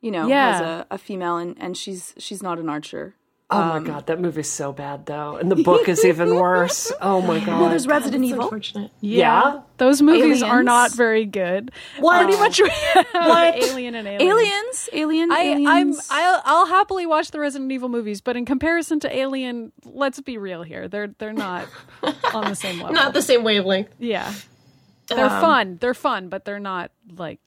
you 0.00 0.10
know, 0.10 0.26
Yeah. 0.28 0.52
has 0.52 0.60
a, 0.60 0.86
a 0.92 0.98
female, 0.98 1.36
and, 1.38 1.56
and 1.60 1.76
she's 1.76 2.14
she's 2.18 2.42
not 2.42 2.58
an 2.58 2.68
archer. 2.68 3.14
Oh 3.50 3.80
my 3.80 3.86
god, 3.86 4.06
that 4.08 4.20
movie's 4.20 4.50
so 4.50 4.72
bad 4.72 5.06
though, 5.06 5.36
and 5.36 5.50
the 5.50 5.56
book 5.56 5.88
is 5.88 6.04
even 6.04 6.34
worse. 6.34 6.92
Oh 7.00 7.20
my 7.22 7.38
god. 7.38 7.60
Well, 7.60 7.68
there's 7.70 7.86
Resident 7.86 8.24
It's 8.24 8.32
Evil. 8.32 8.44
unfortunate. 8.44 8.90
yeah. 9.00 9.60
Those 9.78 10.00
movies 10.02 10.42
are 10.42 10.62
not 10.62 10.92
very 10.94 11.24
good. 11.26 11.70
What? 12.00 12.22
Pretty 12.24 12.38
much 12.38 12.60
we 12.60 12.68
have 12.70 13.06
What? 13.12 13.54
Alien 13.62 13.94
and 13.94 14.08
Alien. 14.08 14.22
Aliens, 14.30 14.88
Alien, 14.92 15.30
I, 15.32 15.36
I'm 15.40 15.60
Aliens. 15.66 16.08
I'll, 16.10 16.42
I'll 16.44 16.66
happily 16.66 17.04
watch 17.06 17.30
the 17.30 17.38
Resident 17.40 17.70
Evil 17.70 17.88
movies, 17.88 18.20
but 18.20 18.36
in 18.36 18.44
comparison 18.46 19.00
to 19.00 19.14
Alien, 19.16 19.72
let's 19.84 20.20
be 20.20 20.38
real 20.38 20.62
here. 20.62 20.88
They're 20.88 21.08
they're 21.18 21.32
not 21.32 21.66
on 22.34 22.44
the 22.48 22.54
same 22.56 22.78
level. 22.80 22.94
Not 22.94 23.12
the 23.14 23.22
same 23.22 23.44
wavelength. 23.44 23.88
yeah, 23.98 24.32
they're 25.08 25.26
Um, 25.26 25.40
fun. 25.40 25.78
They're 25.80 25.94
fun, 25.94 26.28
but 26.30 26.44
they're 26.44 26.58
not 26.58 26.90
like 27.16 27.38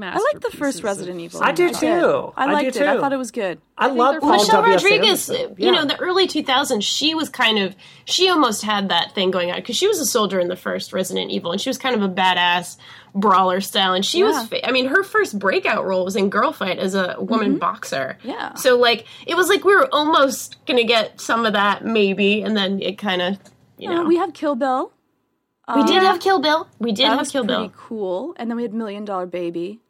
I 0.00 0.16
like 0.32 0.40
the 0.40 0.56
first 0.56 0.82
Resident 0.82 1.20
Evil. 1.20 1.42
I 1.42 1.52
do 1.52 1.68
too. 1.68 1.74
good. 1.80 2.32
I 2.34 2.44
I 2.44 2.46
do 2.46 2.52
liked 2.54 2.76
it. 2.76 2.82
I 2.86 2.98
thought 2.98 3.12
it 3.12 3.18
was 3.18 3.30
good. 3.30 3.60
I, 3.76 3.88
love 3.88 4.12
they're 4.14 4.20
Paul 4.20 4.32
Michelle 4.38 4.62
W.S. 4.62 4.82
Rodriguez, 4.82 5.28
Anderson. 5.28 5.56
you 5.58 5.66
Yeah. 5.66 5.70
know, 5.72 5.84
the 5.84 5.98
early 6.00 6.26
2000s, 6.26 6.82
she 6.82 7.14
was 7.14 7.28
kind 7.28 7.58
of, 7.58 7.76
she 8.06 8.30
almost 8.30 8.62
had 8.62 8.88
that 8.88 9.14
thing 9.14 9.30
going 9.30 9.50
on 9.50 9.56
because 9.56 9.76
she 9.76 9.86
was 9.86 10.00
a 10.00 10.06
soldier 10.06 10.40
in 10.40 10.48
the 10.48 10.56
first 10.56 10.94
Resident 10.94 11.30
Evil 11.30 11.52
and 11.52 11.60
she 11.60 11.68
was 11.68 11.76
kind 11.76 11.94
of 11.94 12.00
a 12.02 12.08
badass 12.08 12.78
brawler 13.14 13.60
style. 13.60 13.92
And 13.92 14.02
she 14.02 14.20
Yeah. 14.20 14.26
was, 14.28 14.46
fa- 14.48 14.66
I 14.66 14.72
mean, 14.72 14.86
her 14.86 15.02
first 15.02 15.38
breakout 15.38 15.84
role 15.84 16.06
was 16.06 16.16
in 16.16 16.30
Girl 16.30 16.52
Fight 16.52 16.78
as 16.78 16.94
a 16.94 17.16
woman 17.18 17.58
boxer. 17.58 18.16
Mm-hmm. 18.20 18.28
Yeah. 18.30 18.54
So, 18.54 18.78
like, 18.78 19.04
it 19.26 19.34
was 19.36 19.48
like 19.50 19.62
we 19.62 19.74
were 19.76 19.88
almost 19.92 20.56
going 20.64 20.78
to 20.78 20.84
get 20.84 21.20
some 21.20 21.44
of 21.44 21.52
that 21.52 21.84
maybe, 21.84 22.40
and 22.40 22.56
then 22.56 22.80
it 22.80 22.96
kind 22.96 23.20
of, 23.20 23.38
you 23.76 23.90
know. 23.90 24.02
Uh, 24.02 24.08
we 24.08 24.16
have 24.16 24.32
Kill 24.32 24.54
Bill. 24.54 24.90
we 25.76 25.84
did 25.84 26.02
have 26.02 26.18
Kill 26.20 26.40
Bill. 26.40 26.66
We 26.78 26.92
did 26.92 27.04
That 27.04 27.10
have 27.10 27.18
was 27.18 27.30
Kill 27.30 27.44
pretty 27.44 27.64
Bill. 27.68 27.72
cool. 27.76 28.34
And 28.38 28.48
then 28.50 28.56
we 28.56 28.62
had 28.62 28.72
Million 28.72 29.04
Dollar 29.04 29.26
Baby. 29.26 29.80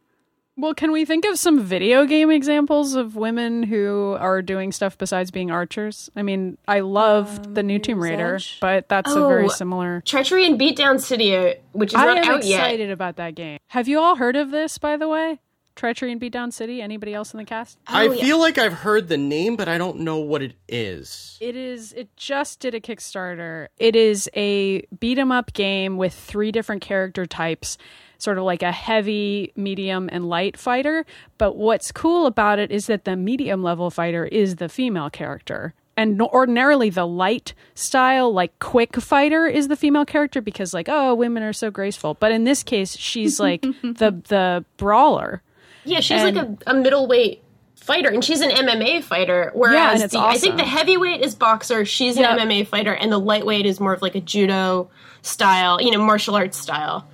Well, 0.62 0.74
can 0.74 0.92
we 0.92 1.04
think 1.04 1.24
of 1.24 1.40
some 1.40 1.58
video 1.58 2.06
game 2.06 2.30
examples 2.30 2.94
of 2.94 3.16
women 3.16 3.64
who 3.64 4.16
are 4.20 4.40
doing 4.42 4.70
stuff 4.70 4.96
besides 4.96 5.32
being 5.32 5.50
archers? 5.50 6.08
I 6.14 6.22
mean, 6.22 6.56
I 6.68 6.78
loved 6.80 7.46
um, 7.48 7.54
the 7.54 7.64
new 7.64 7.80
Tomb 7.80 7.98
Mirror's 7.98 8.10
Raider, 8.12 8.34
Edge. 8.36 8.58
but 8.60 8.88
that's 8.88 9.10
a 9.10 9.18
oh, 9.18 9.26
very 9.28 9.46
Oh, 9.46 9.48
similar. 9.48 10.02
Treachery 10.06 10.46
in 10.46 10.56
Beatdown 10.56 11.00
City, 11.00 11.56
which 11.72 11.90
is 11.90 11.96
I 11.96 12.04
not 12.04 12.18
am 12.18 12.24
out 12.36 12.44
yet. 12.44 12.60
excited 12.60 12.92
about 12.92 13.16
that 13.16 13.34
game. 13.34 13.58
Have 13.66 13.88
you 13.88 13.98
all 13.98 14.14
heard 14.14 14.36
of 14.36 14.52
this, 14.52 14.78
by 14.78 14.96
the 14.96 15.08
way? 15.08 15.40
Treachery 15.74 16.12
in 16.12 16.20
Beatdown 16.20 16.52
City. 16.52 16.80
Anybody 16.80 17.12
else 17.12 17.34
in 17.34 17.38
the 17.38 17.44
cast? 17.44 17.78
Oh, 17.88 17.94
I 17.96 18.06
Oh, 18.06 18.12
yeah. 18.12 18.22
feel 18.22 18.38
like 18.38 18.56
I've 18.56 18.72
heard 18.74 19.08
the 19.08 19.16
name, 19.16 19.56
but 19.56 19.68
I 19.68 19.78
don't 19.78 19.98
know 20.00 20.18
what 20.18 20.42
it 20.42 20.52
is. 20.68 21.38
It 21.40 21.56
is. 21.56 21.92
It 21.94 22.16
just 22.16 22.60
did 22.60 22.72
a 22.76 22.80
Kickstarter. 22.80 23.66
It 23.78 23.96
is 23.96 24.30
a 24.36 24.82
beat 25.00 25.18
'em 25.18 25.32
up 25.32 25.54
game 25.54 25.96
with 25.96 26.14
three 26.14 26.52
different 26.52 26.82
character 26.82 27.26
types, 27.26 27.78
sort 28.22 28.38
of 28.38 28.44
like 28.44 28.62
a 28.62 28.72
heavy, 28.72 29.52
medium, 29.56 30.08
and 30.12 30.28
light 30.28 30.56
fighter. 30.56 31.04
But 31.38 31.56
what's 31.56 31.90
cool 31.92 32.26
about 32.26 32.58
it 32.58 32.70
is 32.70 32.86
that 32.86 33.04
the 33.04 33.16
medium 33.16 33.62
level 33.62 33.90
fighter 33.90 34.24
is 34.24 34.56
the 34.56 34.68
female 34.68 35.10
character. 35.10 35.74
And 35.96 36.22
ordinarily, 36.22 36.88
the 36.88 37.06
light 37.06 37.52
style, 37.74 38.32
like 38.32 38.58
quick 38.60 38.96
fighter, 38.96 39.46
is 39.46 39.68
the 39.68 39.76
female 39.76 40.06
character 40.06 40.40
because, 40.40 40.72
like, 40.72 40.88
oh, 40.88 41.14
women 41.14 41.42
are 41.42 41.52
so 41.52 41.70
graceful. 41.70 42.14
But 42.14 42.32
in 42.32 42.44
this 42.44 42.62
case, 42.62 42.96
she's 42.96 43.38
like 43.38 43.60
the 43.82 44.22
the 44.28 44.64
brawler. 44.78 45.42
Yeah, 45.84 46.00
she's 46.00 46.22
And- 46.22 46.36
like 46.36 46.46
a, 46.66 46.70
a 46.70 46.74
middleweight 46.74 47.42
fighter, 47.76 48.08
and 48.08 48.24
she's 48.24 48.40
an 48.40 48.50
MMA 48.50 49.02
fighter. 49.02 49.50
Whereas 49.54 49.94
and 49.94 50.02
it's 50.04 50.12
the, 50.14 50.20
I 50.20 50.38
think 50.38 50.56
the 50.56 50.64
heavyweight 50.64 51.20
is 51.20 51.34
boxer, 51.34 51.84
she's 51.84 52.16
an 52.16 52.22
Yeah. 52.22 52.38
MMA 52.38 52.66
fighter, 52.68 52.94
and 52.94 53.10
the 53.12 53.18
lightweight 53.18 53.66
is 53.66 53.78
more 53.80 53.92
of 53.92 54.00
like 54.00 54.14
a 54.14 54.20
judo 54.20 54.88
style, 55.22 55.80
you 55.82 55.90
know, 55.90 55.98
martial 55.98 56.36
arts 56.36 56.56
style. 56.56 57.06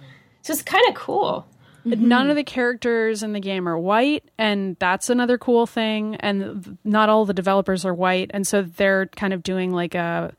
So 0.43 0.53
it's 0.53 0.63
kind 0.63 0.87
of 0.89 0.95
cool. 0.95 1.47
none 1.85 2.01
mm-hmm. 2.01 2.31
of 2.31 2.37
the 2.37 2.45
characters 2.45 3.23
in 3.23 3.33
the 3.33 3.41
game 3.41 3.69
are 3.69 3.79
white 3.79 4.25
and 4.39 4.77
that's 4.79 5.09
another 5.11 5.39
cool 5.39 5.67
thing 5.67 6.17
and 6.17 6.77
not 6.85 7.09
all 7.09 7.25
the 7.25 7.33
developers 7.35 7.85
are 7.85 7.95
white 7.95 8.31
and 8.35 8.47
so 8.47 8.63
they're 8.63 9.07
kind 9.07 9.33
of 9.33 9.43
doing 9.43 9.73
like 9.73 9.95
a 9.95 10.33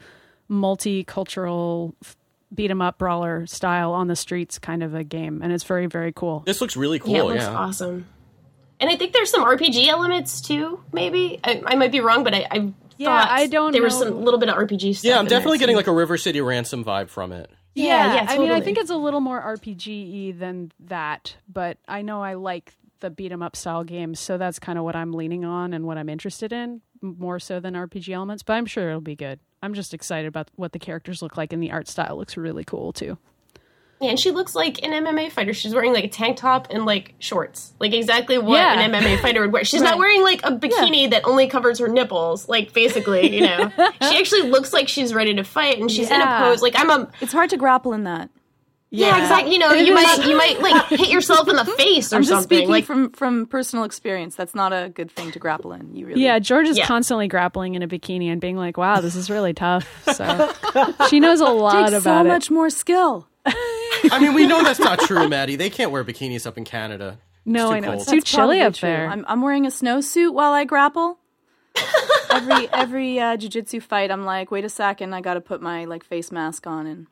multicultural 0.49 1.93
beat 2.53 2.71
'em 2.71 2.81
up 2.81 2.97
brawler 2.97 3.45
style 3.45 3.93
on 3.93 4.07
the 4.07 4.15
streets 4.15 4.57
kind 4.59 4.83
of 4.83 4.93
a 4.95 5.03
game 5.03 5.41
and 5.41 5.51
it's 5.53 5.63
very 5.63 5.85
very 5.87 6.11
cool 6.11 6.43
This 6.45 6.61
looks 6.61 6.75
really 6.75 6.99
cool. 6.99 7.11
Yeah, 7.11 7.17
Yeah, 7.17 7.23
it 7.23 7.33
looks 7.33 7.45
awesome. 7.45 8.05
And 8.81 8.89
I 8.89 8.95
think 8.95 9.11
there's 9.13 9.29
some 9.29 9.43
RPG 9.43 9.87
elements 9.87 10.39
too. 10.41 10.81
Maybe 10.93 11.39
I, 11.43 11.61
I 11.65 11.75
might 11.75 11.91
be 11.91 11.99
wrong, 11.99 12.23
but 12.23 12.33
I, 12.33 12.47
I 12.49 12.73
Yeah, 12.97 13.07
thought 13.07 13.29
I 13.29 13.47
don't 13.47 13.73
There 13.73 13.83
was 13.83 13.99
know. 13.99 14.07
some 14.07 14.23
little 14.23 14.39
bit 14.39 14.47
of 14.49 14.55
RPG 14.55 14.95
stuff. 14.95 15.03
Yeah, 15.03 15.15
I'm 15.15 15.25
in 15.25 15.29
there, 15.29 15.37
definitely 15.39 15.57
too. 15.57 15.63
getting 15.63 15.75
like 15.75 15.87
a 15.87 15.91
River 15.93 16.17
City 16.17 16.39
Ransom 16.41 16.85
vibe 16.85 17.09
from 17.09 17.31
it. 17.33 17.49
Yeah, 17.79 18.13
yeah, 18.15 18.25
I 18.29 18.37
mean 18.37 18.51
I 18.51 18.61
think 18.61 18.77
it's 18.77 18.89
a 18.89 18.95
little 18.97 19.19
more 19.21 19.41
RPG 19.41 20.37
than 20.37 20.71
that 20.79 21.35
but 21.47 21.77
I 21.87 22.01
know 22.01 22.21
I 22.21 22.33
like 22.35 22.75
the 22.99 23.09
beat 23.09 23.31
'em 23.31 23.41
up 23.41 23.55
style 23.55 23.83
games 23.83 24.19
so 24.19 24.37
that's 24.37 24.59
kind 24.59 24.77
of 24.77 24.83
what 24.83 24.95
I'm 24.95 25.13
leaning 25.13 25.45
on 25.45 25.73
and 25.73 25.85
what 25.85 25.97
I'm 25.97 26.09
interested 26.09 26.51
in 26.51 26.81
more 27.01 27.39
so 27.39 27.59
than 27.59 27.73
RPG 27.75 28.13
elements 28.13 28.43
but 28.43 28.53
I'm 28.53 28.65
sure 28.65 28.89
it'll 28.89 29.01
be 29.01 29.15
good. 29.15 29.39
I'm 29.61 29.73
just 29.73 29.93
excited 29.93 30.27
about 30.27 30.49
what 30.55 30.71
the 30.73 30.79
characters 30.79 31.21
look 31.21 31.35
like 31.37 31.51
and 31.53 31.61
the 31.63 31.71
art 31.71 31.87
style 31.87 32.17
looks 32.17 32.37
really 32.37 32.63
cool 32.63 32.91
too 32.93 33.17
and 34.01 34.19
she 34.19 34.31
looks 34.31 34.55
like 34.55 34.81
an 34.83 34.91
MMA 34.91 35.31
fighter. 35.31 35.53
She's 35.53 35.73
wearing 35.73 35.91
like 35.93 36.05
a 36.05 36.07
tank 36.07 36.37
top 36.37 36.67
and 36.69 36.85
like 36.85 37.13
shorts, 37.19 37.73
like 37.79 37.93
exactly 37.93 38.37
what 38.37 38.55
Yeah. 38.57 38.79
an 38.79 38.91
MMA 38.91 39.19
fighter 39.21 39.41
would 39.41 39.51
wear. 39.51 39.63
She's 39.65 39.81
not 39.81 39.97
wearing 39.97 40.23
like 40.23 40.41
a 40.45 40.51
bikini 40.51 41.09
that 41.11 41.25
only 41.25 41.47
covers 41.47 41.79
her 41.79 41.87
nipples, 41.87 42.47
like 42.47 42.73
basically, 42.73 43.35
you 43.35 43.41
know. 43.41 43.69
she 43.77 44.17
actually 44.17 44.43
looks 44.49 44.71
like 44.73 44.87
she's 44.87 45.13
ready 45.13 45.33
to 45.35 45.43
fight, 45.43 45.79
and 45.79 45.91
she's 45.91 46.09
in 46.09 46.21
a 46.21 46.25
pose. 46.39 46.61
Like 46.61 46.75
I'm 46.77 46.89
a 46.89 47.11
It's 47.21 47.33
hard 47.33 47.49
to 47.51 47.57
grapple 47.57 47.93
in 47.93 48.03
that. 48.05 48.29
yeah, 48.91 49.21
exactly. 49.21 49.53
You 49.53 49.59
know, 49.59 49.71
you 49.73 49.93
might 49.93 50.25
you 50.25 50.35
might 50.37 50.59
like 50.61 50.85
hit 50.89 51.09
yourself 51.09 51.47
in 51.47 51.55
the 51.57 51.65
face 51.65 52.11
or 52.11 52.15
I'm 52.15 52.21
just 52.23 52.29
something. 52.31 52.43
speaking 52.47 52.69
Like 52.69 52.85
from 52.85 53.11
from 53.11 53.45
personal 53.47 53.83
experience. 53.85 54.33
That's 54.35 54.55
not 54.55 54.71
a 54.73 54.89
good 54.89 55.11
thing 55.11 55.31
to 55.33 55.39
grapple 55.39 55.73
in. 55.73 55.95
You 55.95 56.07
really 56.07 56.23
Yeah, 56.23 56.39
George 56.39 56.67
is 56.69 56.77
Yeah. 56.77 56.87
constantly 56.87 57.27
grappling 57.27 57.75
in 57.75 57.83
a 57.83 57.87
bikini 57.87 58.31
and 58.31 58.39
being 58.41 58.55
like, 58.57 58.77
"Wow, 58.77 58.99
this 59.01 59.15
is 59.15 59.29
really 59.29 59.53
tough." 59.53 59.85
So 60.13 60.53
she 61.09 61.19
knows 61.19 61.39
a 61.41 61.45
lot 61.49 61.89
takes 61.89 62.03
about 62.03 62.21
so 62.21 62.25
it. 62.25 62.27
much 62.29 62.49
more 62.49 62.69
skill. 62.71 63.27
I 64.11 64.19
mean, 64.19 64.33
we 64.33 64.45
know 64.47 64.63
that's 64.63 64.79
not 64.79 64.99
true, 65.01 65.27
Maddie. 65.27 65.55
They 65.55 65.69
can't 65.69 65.91
wear 65.91 66.03
bikinis 66.03 66.45
up 66.45 66.57
in 66.57 66.63
Canada. 66.65 67.19
no, 67.45 67.71
I 67.71 67.79
know 67.79 67.89
cold. 67.89 68.01
it's 68.01 68.09
too 68.09 68.17
That's 68.17 68.31
chilly 68.31 68.61
up 68.61 68.73
true. 68.73 68.89
there. 68.89 69.07
I'm, 69.07 69.25
I'm 69.27 69.41
wearing 69.41 69.65
a 69.65 69.69
snowsuit 69.69 70.33
while 70.33 70.53
I 70.53 70.65
grapple. 70.65 71.17
every 72.31 72.69
every 72.73 73.19
uh, 73.19 73.37
jujitsu 73.37 73.81
fight, 73.81 74.11
I'm 74.11 74.25
like, 74.25 74.51
wait 74.51 74.65
a 74.65 74.69
second, 74.69 75.13
I 75.13 75.21
got 75.21 75.35
to 75.35 75.41
put 75.41 75.61
my 75.61 75.85
like 75.85 76.03
face 76.03 76.31
mask 76.31 76.67
on 76.67 76.87
and 76.87 77.07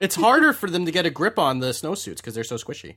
It's 0.00 0.16
harder 0.16 0.52
for 0.52 0.68
them 0.68 0.84
to 0.86 0.92
get 0.92 1.06
a 1.06 1.10
grip 1.10 1.38
on 1.38 1.60
the 1.60 1.68
snowsuits 1.70 2.16
because 2.16 2.34
they're 2.34 2.44
so 2.44 2.56
squishy. 2.56 2.96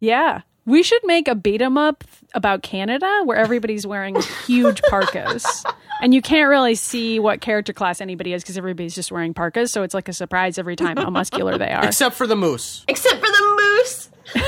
yeah, 0.00 0.42
we 0.64 0.82
should 0.82 1.02
make 1.04 1.28
a 1.28 1.34
beat 1.34 1.60
'em 1.62 1.76
up 1.76 2.04
about 2.34 2.62
Canada 2.62 3.22
where 3.24 3.36
everybody's 3.36 3.86
wearing 3.86 4.16
huge 4.46 4.80
parkas, 4.88 5.64
and 6.00 6.14
you 6.14 6.22
can't 6.22 6.48
really 6.48 6.74
see 6.74 7.18
what 7.18 7.40
character 7.40 7.72
class 7.72 8.00
anybody 8.00 8.32
is 8.32 8.42
because 8.42 8.56
everybody's 8.56 8.94
just 8.94 9.10
wearing 9.12 9.34
parkas. 9.34 9.72
So 9.72 9.82
it's 9.82 9.94
like 9.94 10.08
a 10.08 10.12
surprise 10.12 10.58
every 10.58 10.76
time 10.76 10.96
how 10.96 11.10
muscular 11.10 11.58
they 11.58 11.70
are. 11.72 11.84
Except 11.84 12.14
for 12.14 12.26
the 12.26 12.36
moose. 12.36 12.84
except 12.88 13.16
for 13.16 13.26
the 13.26 13.78
moose. 13.82 14.08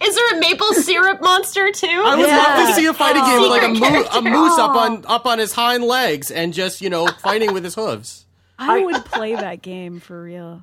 Is 0.00 0.14
there 0.14 0.36
a 0.36 0.40
maple 0.40 0.72
syrup 0.74 1.20
monster 1.20 1.70
too? 1.72 1.86
I 1.88 2.16
would 2.16 2.26
love 2.28 2.68
to 2.68 2.74
see 2.74 2.86
a 2.86 2.94
fighting 2.94 3.22
oh, 3.24 3.26
game 3.26 3.40
with 3.42 3.50
like 3.50 3.62
a, 3.62 3.74
Secret 3.74 3.90
moo- 3.90 4.00
a 4.00 4.08
character. 4.08 4.30
moose 4.30 4.58
up 4.58 4.76
on 4.76 5.04
up 5.06 5.26
on 5.26 5.38
his 5.38 5.52
hind 5.52 5.84
legs 5.84 6.30
and 6.30 6.52
just 6.54 6.80
you 6.80 6.90
know 6.90 7.06
fighting 7.06 7.52
with 7.52 7.64
his 7.64 7.74
hooves. 7.74 8.24
I 8.58 8.84
would 8.84 9.04
play 9.04 9.34
that 9.34 9.62
game 9.62 10.00
for 10.00 10.22
real. 10.22 10.62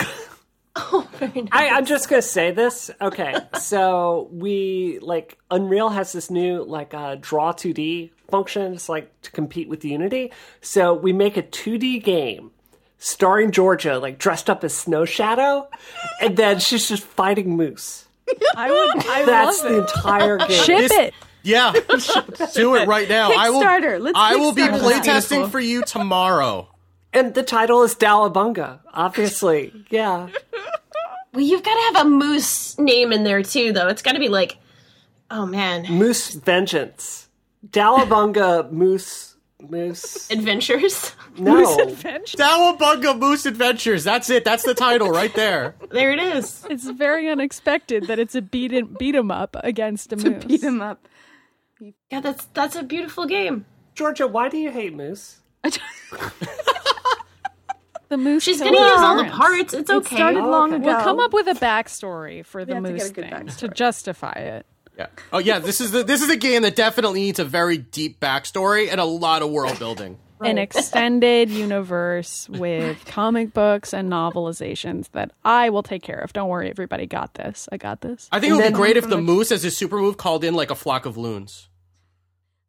I, 1.52 1.68
I'm 1.72 1.86
just 1.86 2.08
gonna 2.10 2.20
say 2.22 2.50
this. 2.50 2.90
Okay, 3.00 3.34
so 3.58 4.28
we 4.30 4.98
like 5.00 5.38
Unreal 5.50 5.88
has 5.88 6.12
this 6.12 6.30
new 6.30 6.62
like 6.64 6.92
uh, 6.92 7.16
draw 7.18 7.52
2D 7.52 8.10
function. 8.30 8.74
It's 8.74 8.88
like 8.88 9.10
to 9.22 9.30
compete 9.30 9.68
with 9.68 9.84
Unity. 9.84 10.32
So 10.60 10.92
we 10.92 11.12
make 11.14 11.36
a 11.38 11.42
2D 11.42 12.04
game 12.04 12.50
starring 12.98 13.52
Georgia, 13.52 13.98
like 13.98 14.18
dressed 14.18 14.50
up 14.50 14.64
as 14.64 14.74
Snow 14.76 15.04
Shadow, 15.06 15.68
and 16.20 16.36
then 16.36 16.58
she's 16.58 16.88
just 16.88 17.02
fighting 17.04 17.56
moose. 17.56 18.06
I 18.56 18.70
would. 18.70 19.06
I 19.06 19.24
That's 19.24 19.62
love 19.62 19.72
the 19.72 19.78
it. 19.78 19.80
entire 19.80 20.38
game. 20.38 20.50
Ship 20.64 20.78
This- 20.78 20.92
it. 20.92 21.14
Yeah, 21.42 21.72
do 22.54 22.74
it 22.74 22.88
right 22.88 23.08
now. 23.08 23.30
I 23.32 23.50
will. 23.50 23.62
Kickstarter. 23.62 24.00
Let's 24.00 24.18
I 24.18 24.34
will 24.34 24.50
be 24.52 24.62
playtesting 24.62 25.48
for 25.48 25.60
you 25.60 25.82
tomorrow. 25.84 26.68
And 27.16 27.32
the 27.32 27.42
title 27.42 27.82
is 27.82 27.94
Dalabunga, 27.94 28.80
obviously. 28.92 29.72
Yeah. 29.88 30.28
Well, 31.32 31.42
you've 31.42 31.62
got 31.62 31.74
to 31.74 31.80
have 31.96 32.06
a 32.06 32.10
moose 32.10 32.78
name 32.78 33.10
in 33.10 33.24
there 33.24 33.42
too, 33.42 33.72
though. 33.72 33.88
It's 33.88 34.02
got 34.02 34.12
to 34.12 34.18
be 34.18 34.28
like, 34.28 34.58
oh 35.30 35.46
man, 35.46 35.86
Moose 35.90 36.34
Vengeance. 36.34 37.28
Dalabunga 37.66 38.70
Moose 38.70 39.36
Moose 39.60 40.30
adventures. 40.30 41.12
No. 41.38 41.76
Dalabunga 41.86 43.18
Moose 43.18 43.46
Adventures. 43.46 44.04
That's 44.04 44.28
it. 44.28 44.44
That's 44.44 44.64
the 44.64 44.74
title 44.74 45.08
right 45.10 45.32
there. 45.34 45.74
there 45.90 46.12
it 46.12 46.18
is. 46.18 46.66
It's 46.68 46.88
very 46.88 47.30
unexpected 47.30 48.08
that 48.08 48.18
it's 48.18 48.34
a 48.34 48.42
beat 48.42 48.72
beat 48.72 48.78
'em, 48.78 48.96
beat 48.98 49.14
'em 49.14 49.30
up 49.30 49.56
against 49.64 50.12
a 50.12 50.16
moose. 50.16 50.44
beat 50.44 50.62
him 50.62 50.82
up. 50.82 51.08
Yeah, 52.10 52.20
that's 52.20 52.44
that's 52.52 52.76
a 52.76 52.82
beautiful 52.82 53.24
game. 53.26 53.64
Georgia, 53.94 54.26
why 54.26 54.50
do 54.50 54.58
you 54.58 54.70
hate 54.70 54.94
Moose? 54.94 55.40
The 58.08 58.16
moose. 58.16 58.42
She's 58.42 58.60
gonna 58.60 58.78
use 58.78 59.00
all 59.00 59.16
the 59.16 59.30
parts. 59.30 59.74
It's 59.74 59.90
okay. 59.90 60.16
started 60.16 60.42
long 60.44 60.72
okay. 60.72 60.82
ago. 60.82 60.86
We'll 60.86 61.02
come 61.02 61.20
up 61.20 61.32
with 61.32 61.48
a 61.48 61.54
backstory 61.54 62.44
for 62.44 62.64
the 62.64 62.74
have 62.74 62.84
to 62.84 62.92
moose 62.92 63.10
thing 63.10 63.46
to 63.58 63.68
justify 63.68 64.32
it. 64.32 64.66
Yeah. 64.96 65.06
Oh 65.32 65.38
yeah. 65.38 65.58
This 65.58 65.80
is 65.80 65.90
the 65.90 66.04
this 66.04 66.22
is 66.22 66.30
a 66.30 66.36
game 66.36 66.62
that 66.62 66.76
definitely 66.76 67.20
needs 67.20 67.38
a 67.38 67.44
very 67.44 67.78
deep 67.78 68.20
backstory 68.20 68.88
and 68.90 69.00
a 69.00 69.04
lot 69.04 69.42
of 69.42 69.50
world 69.50 69.78
building. 69.78 70.18
An 70.40 70.58
extended 70.58 71.48
universe 71.48 72.46
with 72.48 73.02
comic 73.06 73.54
books 73.54 73.94
and 73.94 74.12
novelizations 74.12 75.10
that 75.12 75.32
I 75.44 75.70
will 75.70 75.82
take 75.82 76.02
care 76.02 76.18
of. 76.18 76.34
Don't 76.34 76.50
worry, 76.50 76.68
everybody. 76.68 77.06
Got 77.06 77.34
this. 77.34 77.68
I 77.72 77.78
got 77.78 78.02
this. 78.02 78.28
I 78.30 78.38
think 78.38 78.52
it 78.52 78.56
would 78.56 78.64
be 78.64 78.70
great 78.70 78.98
if 78.98 79.08
the 79.08 79.20
moose, 79.20 79.50
as 79.50 79.62
his 79.62 79.76
super 79.76 79.96
move, 79.96 80.18
called 80.18 80.44
in 80.44 80.52
like 80.52 80.70
a 80.70 80.74
flock 80.74 81.06
of 81.06 81.16
loons. 81.16 81.70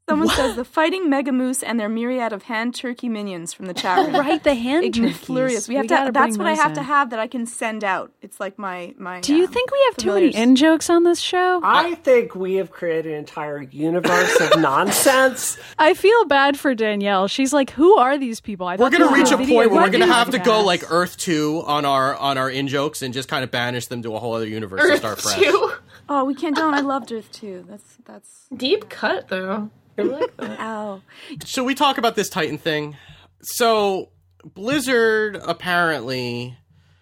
Someone 0.10 0.30
says 0.30 0.56
the 0.56 0.64
fighting 0.64 1.10
mega 1.10 1.34
moose 1.34 1.62
and 1.62 1.78
their 1.78 1.90
myriad 1.90 2.32
of 2.32 2.44
hand 2.44 2.74
turkey 2.74 3.10
minions 3.10 3.54
from 3.54 3.66
the 3.66 3.74
chat 3.74 4.06
room. 4.06 4.16
Right, 4.16 4.42
the 4.42 4.56
hand 4.56 4.86
Igniflurious. 4.86 5.50
turkeys. 5.50 5.68
We 5.68 5.76
have 5.76 5.88
gotta 5.88 6.06
to. 6.06 6.12
That's 6.14 6.38
what 6.38 6.48
I 6.48 6.52
those 6.52 6.64
have 6.64 6.74
to 6.76 6.84
have 6.84 7.10
that 7.10 7.20
I 7.20 7.28
can 7.28 7.46
send 7.46 7.84
out. 7.84 8.14
It's 8.22 8.40
like 8.40 8.58
my 8.58 8.94
my. 8.98 9.20
Do 9.20 9.36
you 9.36 9.46
um, 9.46 9.52
think 9.52 9.70
we 9.70 9.82
have 9.88 9.98
too 9.98 10.14
many 10.14 10.34
in 10.34 10.56
jokes 10.56 10.90
on 10.90 11.04
this 11.04 11.20
show? 11.20 11.60
I 11.62 11.96
think 11.96 12.36
we 12.36 12.56
have 12.56 12.72
created 12.72 13.12
an 13.12 13.18
entire 13.18 13.62
universe 13.62 14.40
of 14.40 14.58
nonsense. 14.62 15.58
I 15.78 15.94
feel 15.94 16.24
bad 16.24 16.58
for 16.58 16.74
Danielle. 16.74 17.28
She's 17.28 17.52
like, 17.52 17.72
who 17.72 17.98
are 17.98 18.18
these 18.18 18.40
people? 18.40 18.66
I 18.66 18.78
We're 18.78 18.90
gonna 18.90 19.12
reach 19.12 19.34
a 19.34 19.38
video 19.38 19.56
point 19.56 19.72
where 19.72 19.82
we're 19.84 19.90
gonna 19.90 20.08
have 20.08 20.30
to 20.30 20.40
go 20.40 20.64
like 20.64 20.90
Earth 20.90 21.18
Two 21.18 21.64
on 21.66 21.84
our 21.84 22.16
on 22.16 22.38
our 22.38 22.50
in 22.50 22.70
jokes 22.70 23.02
and 23.02 23.14
just 23.14 23.28
kind 23.28 23.44
of 23.44 23.52
banish 23.52 23.88
them 23.88 24.02
to 24.04 24.16
a 24.16 24.20
whole 24.20 24.36
other 24.36 24.48
universe 24.48 24.82
and 24.82 24.98
start 24.98 25.20
fresh. 25.20 25.38
Two. 25.38 25.74
Oh, 26.08 26.24
we 26.24 26.34
can't. 26.34 26.56
Don't. 26.56 26.74
I 26.74 26.80
loved 26.80 27.12
Earth 27.12 27.30
Two. 27.34 27.66
That's 27.68 27.98
that's. 28.06 28.48
Deep 28.56 28.88
cut 28.88 29.28
though. 29.28 29.70
I 29.98 30.02
like 30.04 30.38
that. 30.38 30.60
Ow. 30.60 31.02
Should 31.46 31.66
we 31.66 31.76
talk 31.76 31.98
about 31.98 32.16
this 32.16 32.30
Titan 32.30 32.58
thing? 32.58 32.96
So 33.42 34.10
Blizzard 34.44 35.36
apparently 35.38 36.58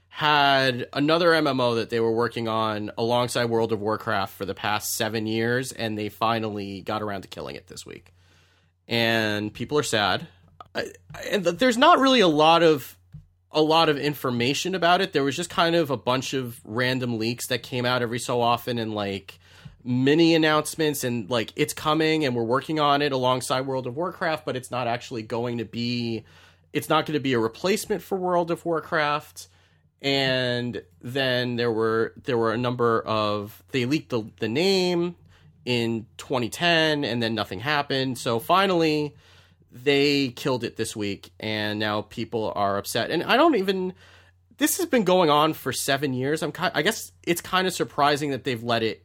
had 0.10 0.88
another 0.94 1.30
MMO 1.32 1.76
that 1.76 1.90
they 1.90 2.00
were 2.00 2.12
working 2.12 2.48
on 2.48 2.92
alongside 2.98 3.46
World 3.46 3.74
of 3.74 3.82
Warcraft 3.82 4.34
for 4.34 4.46
the 4.46 4.54
past 4.56 4.94
seven 4.94 5.28
years, 5.28 5.72
and 5.74 5.98
they 5.98 6.08
finally 6.10 6.82
got 6.82 7.02
around 7.02 7.24
to 7.24 7.28
killing 7.28 7.56
it 7.56 7.68
this 7.68 7.86
week. 7.86 8.14
And 8.88 9.54
people 9.54 9.78
are 9.78 9.84
sad. 9.84 10.28
I- 10.74 10.92
And 11.30 11.44
there's 11.46 11.78
not 11.78 12.00
really 12.00 12.20
a 12.22 12.28
lot 12.28 12.64
of 12.64 12.98
a 13.52 13.62
lot 13.62 13.88
of 13.88 13.98
information 13.98 14.76
about 14.76 15.00
it. 15.00 15.14
There 15.14 15.24
was 15.24 15.34
just 15.38 15.50
kind 15.50 15.78
of 15.78 15.90
a 15.90 15.96
bunch 15.96 16.34
of 16.34 16.60
random 16.66 17.18
leaks 17.18 17.48
that 17.48 17.64
came 17.64 17.86
out 17.86 18.02
every 18.02 18.20
so 18.20 18.42
often, 18.42 18.78
and 18.78 18.94
like 18.94 19.40
mini 19.86 20.34
announcements 20.34 21.04
and 21.04 21.30
like 21.30 21.54
it's 21.56 21.74
coming 21.74 22.26
and 22.26 22.36
we're 22.36 22.44
working 22.44 22.80
on 22.80 23.04
it 23.04 23.12
alongside 23.12 23.62
World 23.62 23.86
of 23.86 23.96
Warcraft, 23.96 24.44
but 24.44 24.56
it's 24.56 24.72
not 24.72 24.88
actually 24.88 25.22
going 25.22 25.60
to 25.60 25.66
be 25.66 26.26
it's 26.74 26.90
not 26.90 27.06
going 27.06 27.14
to 27.14 27.22
be 27.22 27.34
a 27.34 27.40
replacement 27.40 28.02
for 28.02 28.18
World 28.18 28.52
of 28.52 28.66
Warcraft. 28.66 29.48
And 30.02 30.84
then 31.02 31.56
there 31.56 31.72
were 31.72 32.14
there 32.24 32.38
were 32.38 32.52
a 32.52 32.58
number 32.58 33.02
of 33.02 33.64
they 33.72 33.86
leaked 33.86 34.10
the 34.10 34.24
the 34.40 34.50
name 34.50 35.16
in 35.66 36.08
2010 36.18 37.04
and 37.04 37.22
then 37.22 37.36
nothing 37.36 37.60
happened. 37.60 38.18
So 38.18 38.40
finally 38.40 39.16
they 39.72 40.30
killed 40.30 40.64
it 40.64 40.78
this 40.78 40.96
week 40.96 41.32
and 41.40 41.80
now 41.80 42.02
people 42.02 42.52
are 42.56 42.78
upset. 42.78 43.12
And 43.12 43.24
I 43.24 43.38
don't 43.38 43.56
even 43.56 43.94
this 44.58 44.78
has 44.78 44.86
been 44.86 45.04
going 45.04 45.30
on 45.30 45.54
for 45.54 45.72
7 45.72 46.14
years. 46.14 46.42
I'm 46.42 46.54
I 46.60 46.82
guess 46.82 47.12
it's 47.24 47.42
kind 47.42 47.68
of 47.68 47.74
surprising 47.74 48.32
that 48.32 48.44
they've 48.44 48.64
let 48.64 48.82
it 48.84 49.05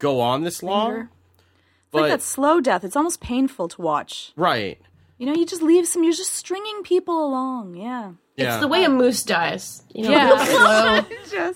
go 0.00 0.20
on 0.20 0.42
this 0.42 0.62
long. 0.64 0.88
Linger. 0.90 1.10
It's 1.10 1.92
But 1.92 2.02
like 2.02 2.10
that 2.10 2.22
slow 2.22 2.60
death. 2.60 2.82
It's 2.84 2.96
almost 2.96 3.20
painful 3.20 3.68
to 3.68 3.80
watch. 3.80 4.32
right. 4.36 4.80
You 5.18 5.26
know, 5.26 5.34
you 5.34 5.44
just 5.44 5.60
leave 5.60 5.86
some. 5.86 6.02
You're 6.02 6.14
just 6.14 6.32
stringing 6.34 6.82
people 6.82 7.24
along. 7.26 7.74
Yeah. 7.76 8.12
Yeah. 8.36 8.52
It's 8.54 8.60
the 8.62 8.68
way 8.68 8.84
a 8.84 8.88
moose 8.88 9.22
dies. 9.22 9.82
You 9.94 10.04
know, 10.04 10.10
Yeah. 10.12 10.28
real 10.30 11.04
slow. 11.30 11.50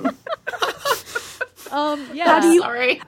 Just. 0.00 0.16
Um, 1.72 2.08
yeah. 2.14 2.40
Sorry. 2.60 3.02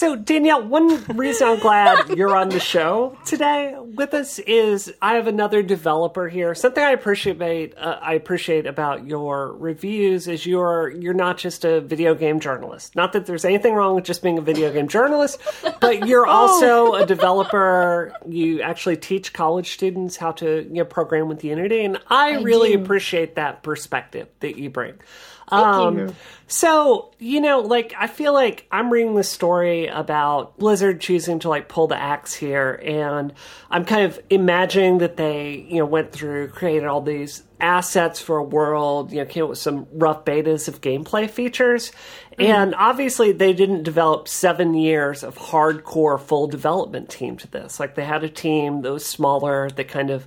So, 0.00 0.16
Danielle, 0.16 0.66
one 0.66 1.04
reason 1.08 1.46
I'm 1.46 1.58
glad 1.58 2.08
you're 2.16 2.34
on 2.34 2.48
the 2.48 2.58
show 2.58 3.18
today 3.26 3.76
with 3.78 4.14
us 4.14 4.38
is 4.38 4.90
I 5.02 5.16
have 5.16 5.26
another 5.26 5.62
developer 5.62 6.26
here. 6.26 6.54
Something 6.54 6.82
I 6.82 6.92
appreciate 6.92 7.76
uh, 7.76 7.98
I 8.00 8.14
appreciate 8.14 8.64
about 8.64 9.04
your 9.04 9.52
reviews 9.52 10.26
is 10.26 10.46
you're 10.46 10.88
you're 10.88 11.12
not 11.12 11.36
just 11.36 11.66
a 11.66 11.82
video 11.82 12.14
game 12.14 12.40
journalist. 12.40 12.96
Not 12.96 13.12
that 13.12 13.26
there's 13.26 13.44
anything 13.44 13.74
wrong 13.74 13.94
with 13.94 14.04
just 14.04 14.22
being 14.22 14.38
a 14.38 14.40
video 14.40 14.72
game 14.72 14.88
journalist, 14.88 15.38
but 15.82 16.08
you're 16.08 16.26
also 16.40 16.94
a 16.94 17.04
developer. 17.04 18.14
You 18.26 18.62
actually 18.62 18.96
teach 18.96 19.34
college 19.34 19.72
students 19.72 20.16
how 20.16 20.32
to 20.32 20.62
you 20.62 20.76
know, 20.76 20.86
program 20.86 21.28
with 21.28 21.44
Unity, 21.44 21.84
and 21.84 21.98
I, 22.08 22.40
really 22.40 22.74
do. 22.74 22.82
appreciate 22.82 23.34
that 23.34 23.62
perspective 23.62 24.28
that 24.40 24.56
you 24.56 24.70
bring. 24.70 24.94
Um, 25.50 25.98
you. 25.98 26.16
So, 26.46 27.12
you 27.20 27.40
know, 27.40 27.60
like, 27.60 27.94
I 27.96 28.08
feel 28.08 28.32
like 28.32 28.66
I'm 28.72 28.92
reading 28.92 29.14
this 29.14 29.28
story 29.28 29.86
about 29.86 30.58
Blizzard 30.58 31.00
choosing 31.00 31.38
to, 31.40 31.48
like, 31.48 31.68
pull 31.68 31.86
the 31.86 31.96
axe 31.96 32.34
here, 32.34 32.80
and 32.84 33.32
I'm 33.70 33.84
kind 33.84 34.06
of 34.06 34.18
imagining 34.30 34.98
that 34.98 35.16
they, 35.16 35.64
you 35.68 35.78
know, 35.78 35.86
went 35.86 36.10
through, 36.10 36.48
created 36.48 36.86
all 36.86 37.02
these 37.02 37.44
assets 37.60 38.20
for 38.20 38.38
a 38.38 38.42
world, 38.42 39.12
you 39.12 39.18
know, 39.18 39.26
came 39.26 39.44
up 39.44 39.50
with 39.50 39.58
some 39.58 39.86
rough 39.92 40.24
betas 40.24 40.66
of 40.66 40.80
gameplay 40.80 41.30
features. 41.30 41.92
And 42.36 42.74
obviously, 42.74 43.32
they 43.32 43.52
didn't 43.52 43.82
develop 43.82 44.26
seven 44.26 44.74
years 44.74 45.22
of 45.22 45.36
hardcore 45.36 46.18
full 46.18 46.48
development 46.48 47.10
team 47.10 47.36
to 47.36 47.46
this. 47.48 47.78
Like, 47.78 47.94
they 47.94 48.04
had 48.04 48.24
a 48.24 48.30
team 48.30 48.82
that 48.82 48.90
was 48.92 49.04
smaller, 49.06 49.70
that 49.70 49.88
kind 49.88 50.10
of 50.10 50.26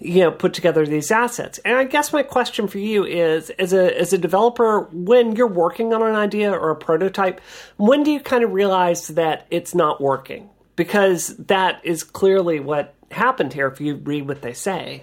you 0.00 0.20
know 0.20 0.30
put 0.30 0.54
together 0.54 0.86
these 0.86 1.10
assets 1.10 1.58
and 1.64 1.76
i 1.76 1.84
guess 1.84 2.12
my 2.12 2.22
question 2.22 2.66
for 2.66 2.78
you 2.78 3.04
is 3.04 3.50
as 3.50 3.72
a 3.72 3.98
as 3.98 4.12
a 4.12 4.18
developer 4.18 4.88
when 4.92 5.36
you're 5.36 5.46
working 5.46 5.92
on 5.92 6.02
an 6.02 6.14
idea 6.14 6.50
or 6.50 6.70
a 6.70 6.76
prototype 6.76 7.40
when 7.76 8.02
do 8.02 8.10
you 8.10 8.20
kind 8.20 8.42
of 8.42 8.52
realize 8.52 9.08
that 9.08 9.46
it's 9.50 9.74
not 9.74 10.00
working 10.00 10.48
because 10.74 11.36
that 11.36 11.80
is 11.84 12.02
clearly 12.02 12.60
what 12.60 12.94
happened 13.10 13.52
here 13.52 13.66
if 13.66 13.80
you 13.80 13.96
read 13.96 14.26
what 14.26 14.42
they 14.42 14.54
say 14.54 15.02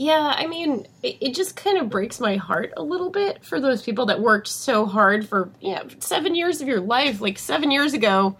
Yeah, 0.00 0.32
I 0.36 0.46
mean, 0.46 0.86
it, 1.02 1.16
it 1.20 1.34
just 1.34 1.56
kind 1.56 1.76
of 1.76 1.90
breaks 1.90 2.20
my 2.20 2.36
heart 2.36 2.72
a 2.76 2.82
little 2.84 3.10
bit 3.10 3.44
for 3.44 3.60
those 3.60 3.82
people 3.82 4.06
that 4.06 4.20
worked 4.20 4.46
so 4.46 4.86
hard 4.86 5.28
for 5.28 5.50
you 5.60 5.74
know, 5.74 5.82
seven 5.98 6.36
years 6.36 6.60
of 6.60 6.68
your 6.68 6.80
life. 6.80 7.20
Like 7.20 7.36
seven 7.36 7.72
years 7.72 7.94
ago, 7.94 8.36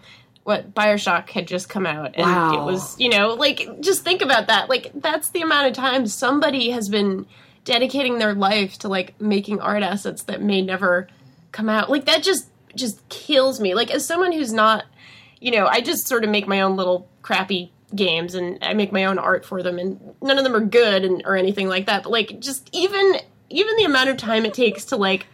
what 0.49 0.73
Bioshock 0.73 1.29
had 1.29 1.47
just 1.47 1.69
come 1.69 1.85
out, 1.85 2.15
and 2.15 2.25
Wow. 2.25 2.53
it 2.67 2.71
was 2.71 2.99
you 2.99 3.09
know 3.09 3.35
like 3.35 3.79
just 3.81 4.03
think 4.03 4.21
about 4.23 4.47
that. 4.47 4.67
Like 4.67 4.91
that's 4.95 5.29
the 5.29 5.41
amount 5.43 5.67
of 5.67 5.73
time 5.73 6.07
somebody 6.07 6.71
has 6.71 6.89
been 6.89 7.27
dedicating 7.65 8.17
their 8.17 8.33
life 8.33 8.79
to 8.79 8.87
like 8.87 9.13
making 9.21 9.59
art 9.61 9.83
assets 9.83 10.23
that 10.23 10.41
may 10.41 10.61
never 10.61 11.07
come 11.51 11.69
out. 11.69 11.89
Like 11.91 12.05
that 12.05 12.23
just 12.23 12.47
just 12.75 13.07
kills 13.09 13.59
me. 13.59 13.75
Like 13.75 13.91
as 13.91 14.05
someone 14.05 14.31
who's 14.31 14.51
not 14.51 14.85
you 15.39 15.51
know, 15.51 15.67
I 15.67 15.79
just 15.79 16.07
sort 16.07 16.23
of 16.25 16.29
make 16.29 16.47
my 16.47 16.61
own 16.61 16.75
little 16.75 17.07
crappy 17.21 17.71
games 17.95 18.35
and 18.35 18.57
I 18.61 18.73
make 18.73 18.91
my 18.91 19.05
own 19.05 19.17
art 19.17 19.45
for 19.45 19.63
them 19.63 19.79
and 19.79 19.99
none 20.21 20.37
of 20.37 20.43
them 20.43 20.53
are 20.55 20.59
good 20.59 21.05
and 21.05 21.21
or 21.25 21.37
anything 21.37 21.69
like 21.69 21.85
that. 21.85 22.03
But 22.03 22.11
like 22.11 22.39
just 22.39 22.69
even 22.73 23.17
even 23.49 23.75
the 23.77 23.83
amount 23.85 24.09
of 24.09 24.17
time 24.17 24.45
it 24.45 24.53
takes 24.53 24.85
to 24.85 24.97
like 24.97 25.27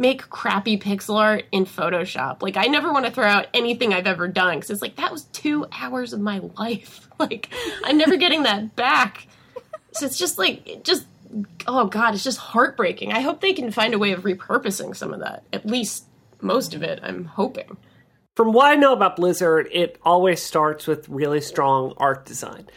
make 0.00 0.30
crappy 0.30 0.78
pixel 0.78 1.16
art 1.16 1.44
in 1.52 1.66
Photoshop. 1.66 2.42
Like 2.42 2.56
I 2.56 2.66
never 2.66 2.92
want 2.92 3.04
to 3.04 3.12
throw 3.12 3.26
out 3.26 3.46
anything 3.54 3.92
I've 3.92 4.06
ever 4.06 4.26
done 4.26 4.60
cuz 4.60 4.70
it's 4.70 4.82
like 4.82 4.96
that 4.96 5.12
was 5.12 5.24
2 5.24 5.66
hours 5.70 6.12
of 6.12 6.20
my 6.20 6.40
life. 6.58 7.06
Like 7.20 7.50
I'm 7.84 7.98
never 7.98 8.16
getting 8.16 8.44
that 8.44 8.74
back. 8.76 9.26
So 9.92 10.06
it's 10.06 10.16
just 10.16 10.38
like 10.38 10.66
it 10.66 10.84
just 10.84 11.06
oh 11.66 11.84
god, 11.84 12.14
it's 12.14 12.24
just 12.24 12.38
heartbreaking. 12.38 13.12
I 13.12 13.20
hope 13.20 13.42
they 13.42 13.52
can 13.52 13.70
find 13.70 13.92
a 13.92 13.98
way 13.98 14.12
of 14.12 14.22
repurposing 14.22 14.96
some 14.96 15.12
of 15.12 15.20
that. 15.20 15.42
At 15.52 15.66
least 15.66 16.06
most 16.40 16.74
of 16.74 16.82
it, 16.82 16.98
I'm 17.02 17.26
hoping. 17.26 17.76
From 18.40 18.54
what 18.54 18.70
I 18.70 18.74
know 18.74 18.94
about 18.94 19.16
Blizzard, 19.16 19.68
it 19.70 20.00
always 20.02 20.42
starts 20.42 20.86
with 20.86 21.06
really 21.10 21.42
strong 21.42 21.92
art 21.98 22.24
design. 22.24 22.70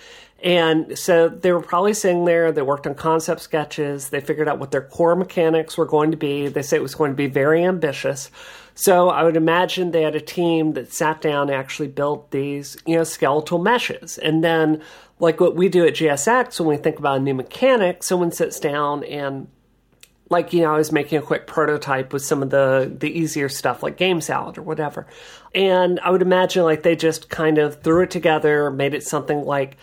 And 0.43 0.99
so 0.99 1.29
they 1.29 1.53
were 1.53 1.61
probably 1.61 1.93
sitting 1.93 2.25
there, 2.25 2.51
they 2.51 2.61
worked 2.61 2.85
on 2.85 2.95
concept 2.95 3.39
sketches, 3.39 4.09
they 4.09 4.19
figured 4.19 4.49
out 4.49 4.59
what 4.59 4.71
their 4.71 4.81
core 4.81 5.15
mechanics 5.15 5.77
were 5.77 5.85
going 5.85 6.11
to 6.11 6.17
be. 6.17 6.49
They 6.49 6.63
said 6.63 6.79
it 6.79 6.83
was 6.83 6.95
going 6.95 7.11
to 7.11 7.15
be 7.15 7.27
very 7.27 7.63
ambitious. 7.63 8.29
So 8.75 9.07
I 9.07 9.23
would 9.23 9.37
imagine 9.37 9.91
they 9.91 10.01
had 10.01 10.17
a 10.17 10.19
team 10.19 10.73
that 10.73 10.91
sat 10.91 11.21
down 11.21 11.47
and 11.47 11.55
actually 11.55 11.87
built 11.87 12.31
these, 12.31 12.75
you 12.85 12.97
know, 12.97 13.05
skeletal 13.05 13.57
meshes. 13.57 14.17
And 14.17 14.43
then, 14.43 14.81
like 15.19 15.39
what 15.39 15.55
we 15.55 15.69
do 15.69 15.87
at 15.87 15.93
GSX, 15.93 16.59
when 16.59 16.67
we 16.67 16.75
think 16.75 16.99
about 16.99 17.19
a 17.19 17.21
new 17.21 17.35
mechanic, 17.35 18.03
someone 18.03 18.33
sits 18.33 18.59
down 18.59 19.05
and 19.05 19.47
like 20.33 20.51
you 20.51 20.61
know 20.61 20.73
i 20.73 20.77
was 20.77 20.91
making 20.91 21.17
a 21.17 21.21
quick 21.21 21.47
prototype 21.47 22.11
with 22.11 22.23
some 22.23 22.43
of 22.43 22.49
the 22.49 22.93
the 22.99 23.07
easier 23.07 23.47
stuff 23.47 23.81
like 23.81 23.97
GameSalad 23.97 24.57
or 24.57 24.61
whatever. 24.63 25.07
And 25.55 25.99
i 26.01 26.09
would 26.09 26.21
imagine 26.21 26.63
like 26.63 26.83
they 26.83 26.95
just 26.95 27.29
kind 27.29 27.57
of 27.57 27.81
threw 27.81 28.03
it 28.03 28.11
together 28.11 28.69
made 28.69 28.93
it 28.93 29.03
something 29.03 29.45
like 29.45 29.77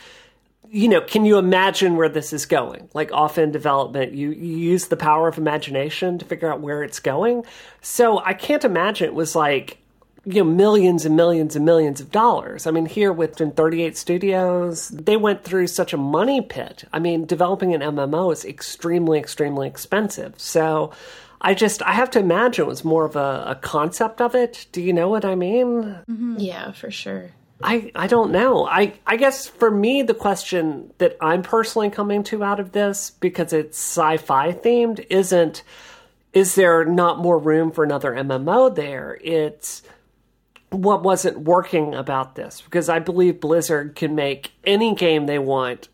you 0.68 0.88
know 0.88 1.00
can 1.00 1.24
you 1.24 1.38
imagine 1.38 1.96
where 1.96 2.10
this 2.10 2.32
is 2.34 2.44
going? 2.44 2.90
Like 2.92 3.10
often 3.12 3.50
development 3.50 4.12
you, 4.12 4.32
you 4.32 4.56
use 4.58 4.88
the 4.88 4.96
power 4.96 5.26
of 5.28 5.38
imagination 5.38 6.18
to 6.18 6.24
figure 6.26 6.52
out 6.52 6.60
where 6.60 6.82
it's 6.82 7.00
going. 7.00 7.44
So 7.80 8.18
i 8.18 8.34
can't 8.34 8.64
imagine 8.64 9.06
it 9.06 9.14
was 9.14 9.34
like 9.34 9.78
you 10.24 10.44
know 10.44 10.50
millions 10.50 11.04
and 11.04 11.16
millions 11.16 11.56
and 11.56 11.64
millions 11.64 12.00
of 12.00 12.10
dollars. 12.10 12.66
I 12.66 12.70
mean, 12.70 12.86
here 12.86 13.12
within 13.12 13.52
38 13.52 13.96
studios, 13.96 14.88
they 14.88 15.16
went 15.16 15.44
through 15.44 15.66
such 15.68 15.92
a 15.92 15.96
money 15.96 16.40
pit. 16.40 16.84
I 16.92 16.98
mean, 16.98 17.26
developing 17.26 17.74
an 17.74 17.80
MMO 17.80 18.32
is 18.32 18.44
extremely, 18.44 19.18
extremely 19.18 19.66
expensive. 19.66 20.34
So, 20.38 20.92
I 21.40 21.54
just 21.54 21.82
I 21.82 21.92
have 21.92 22.10
to 22.10 22.18
imagine 22.18 22.64
it 22.64 22.68
was 22.68 22.84
more 22.84 23.06
of 23.06 23.16
a, 23.16 23.44
a 23.48 23.54
concept 23.54 24.20
of 24.20 24.34
it. 24.34 24.66
Do 24.72 24.82
you 24.82 24.92
know 24.92 25.08
what 25.08 25.24
I 25.24 25.34
mean? 25.34 25.98
Mm-hmm. 26.10 26.36
Yeah, 26.38 26.72
for 26.72 26.90
sure. 26.90 27.30
I, 27.62 27.90
I 27.94 28.06
don't 28.06 28.32
know. 28.32 28.66
I, 28.66 28.94
I 29.06 29.16
guess 29.16 29.46
for 29.46 29.70
me, 29.70 30.02
the 30.02 30.14
question 30.14 30.92
that 30.98 31.16
I'm 31.20 31.42
personally 31.42 31.90
coming 31.90 32.22
to 32.24 32.42
out 32.42 32.58
of 32.58 32.72
this, 32.72 33.10
because 33.20 33.52
it's 33.52 33.78
sci 33.78 34.16
fi 34.16 34.52
themed, 34.52 35.04
isn't 35.10 35.62
is 36.32 36.54
there 36.54 36.84
not 36.84 37.18
more 37.18 37.38
room 37.38 37.72
for 37.72 37.82
another 37.84 38.12
MMO 38.12 38.74
there? 38.74 39.18
It's 39.20 39.82
what 40.70 41.02
wasn't 41.02 41.38
working 41.38 41.94
about 41.94 42.34
this 42.34 42.60
because 42.60 42.88
I 42.88 42.98
believe 43.00 43.40
Blizzard 43.40 43.96
can 43.96 44.14
make 44.14 44.52
any 44.64 44.94
game 44.94 45.26
they 45.26 45.38
want. 45.38 45.88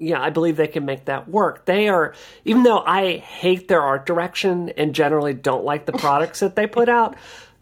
Yeah, 0.00 0.20
I 0.20 0.30
believe 0.30 0.56
they 0.56 0.68
can 0.68 0.84
make 0.84 1.06
that 1.06 1.28
work. 1.28 1.64
They 1.64 1.88
are, 1.88 2.14
even 2.44 2.62
though 2.62 2.80
I 2.80 3.16
hate 3.18 3.68
their 3.68 3.82
art 3.82 4.06
direction 4.06 4.70
and 4.70 4.94
generally 4.94 5.34
don't 5.34 5.64
like 5.64 5.86
the 5.86 5.92
products 5.92 6.40
that 6.40 6.54
they 6.54 6.66
put 6.66 6.88
out, 6.88 7.16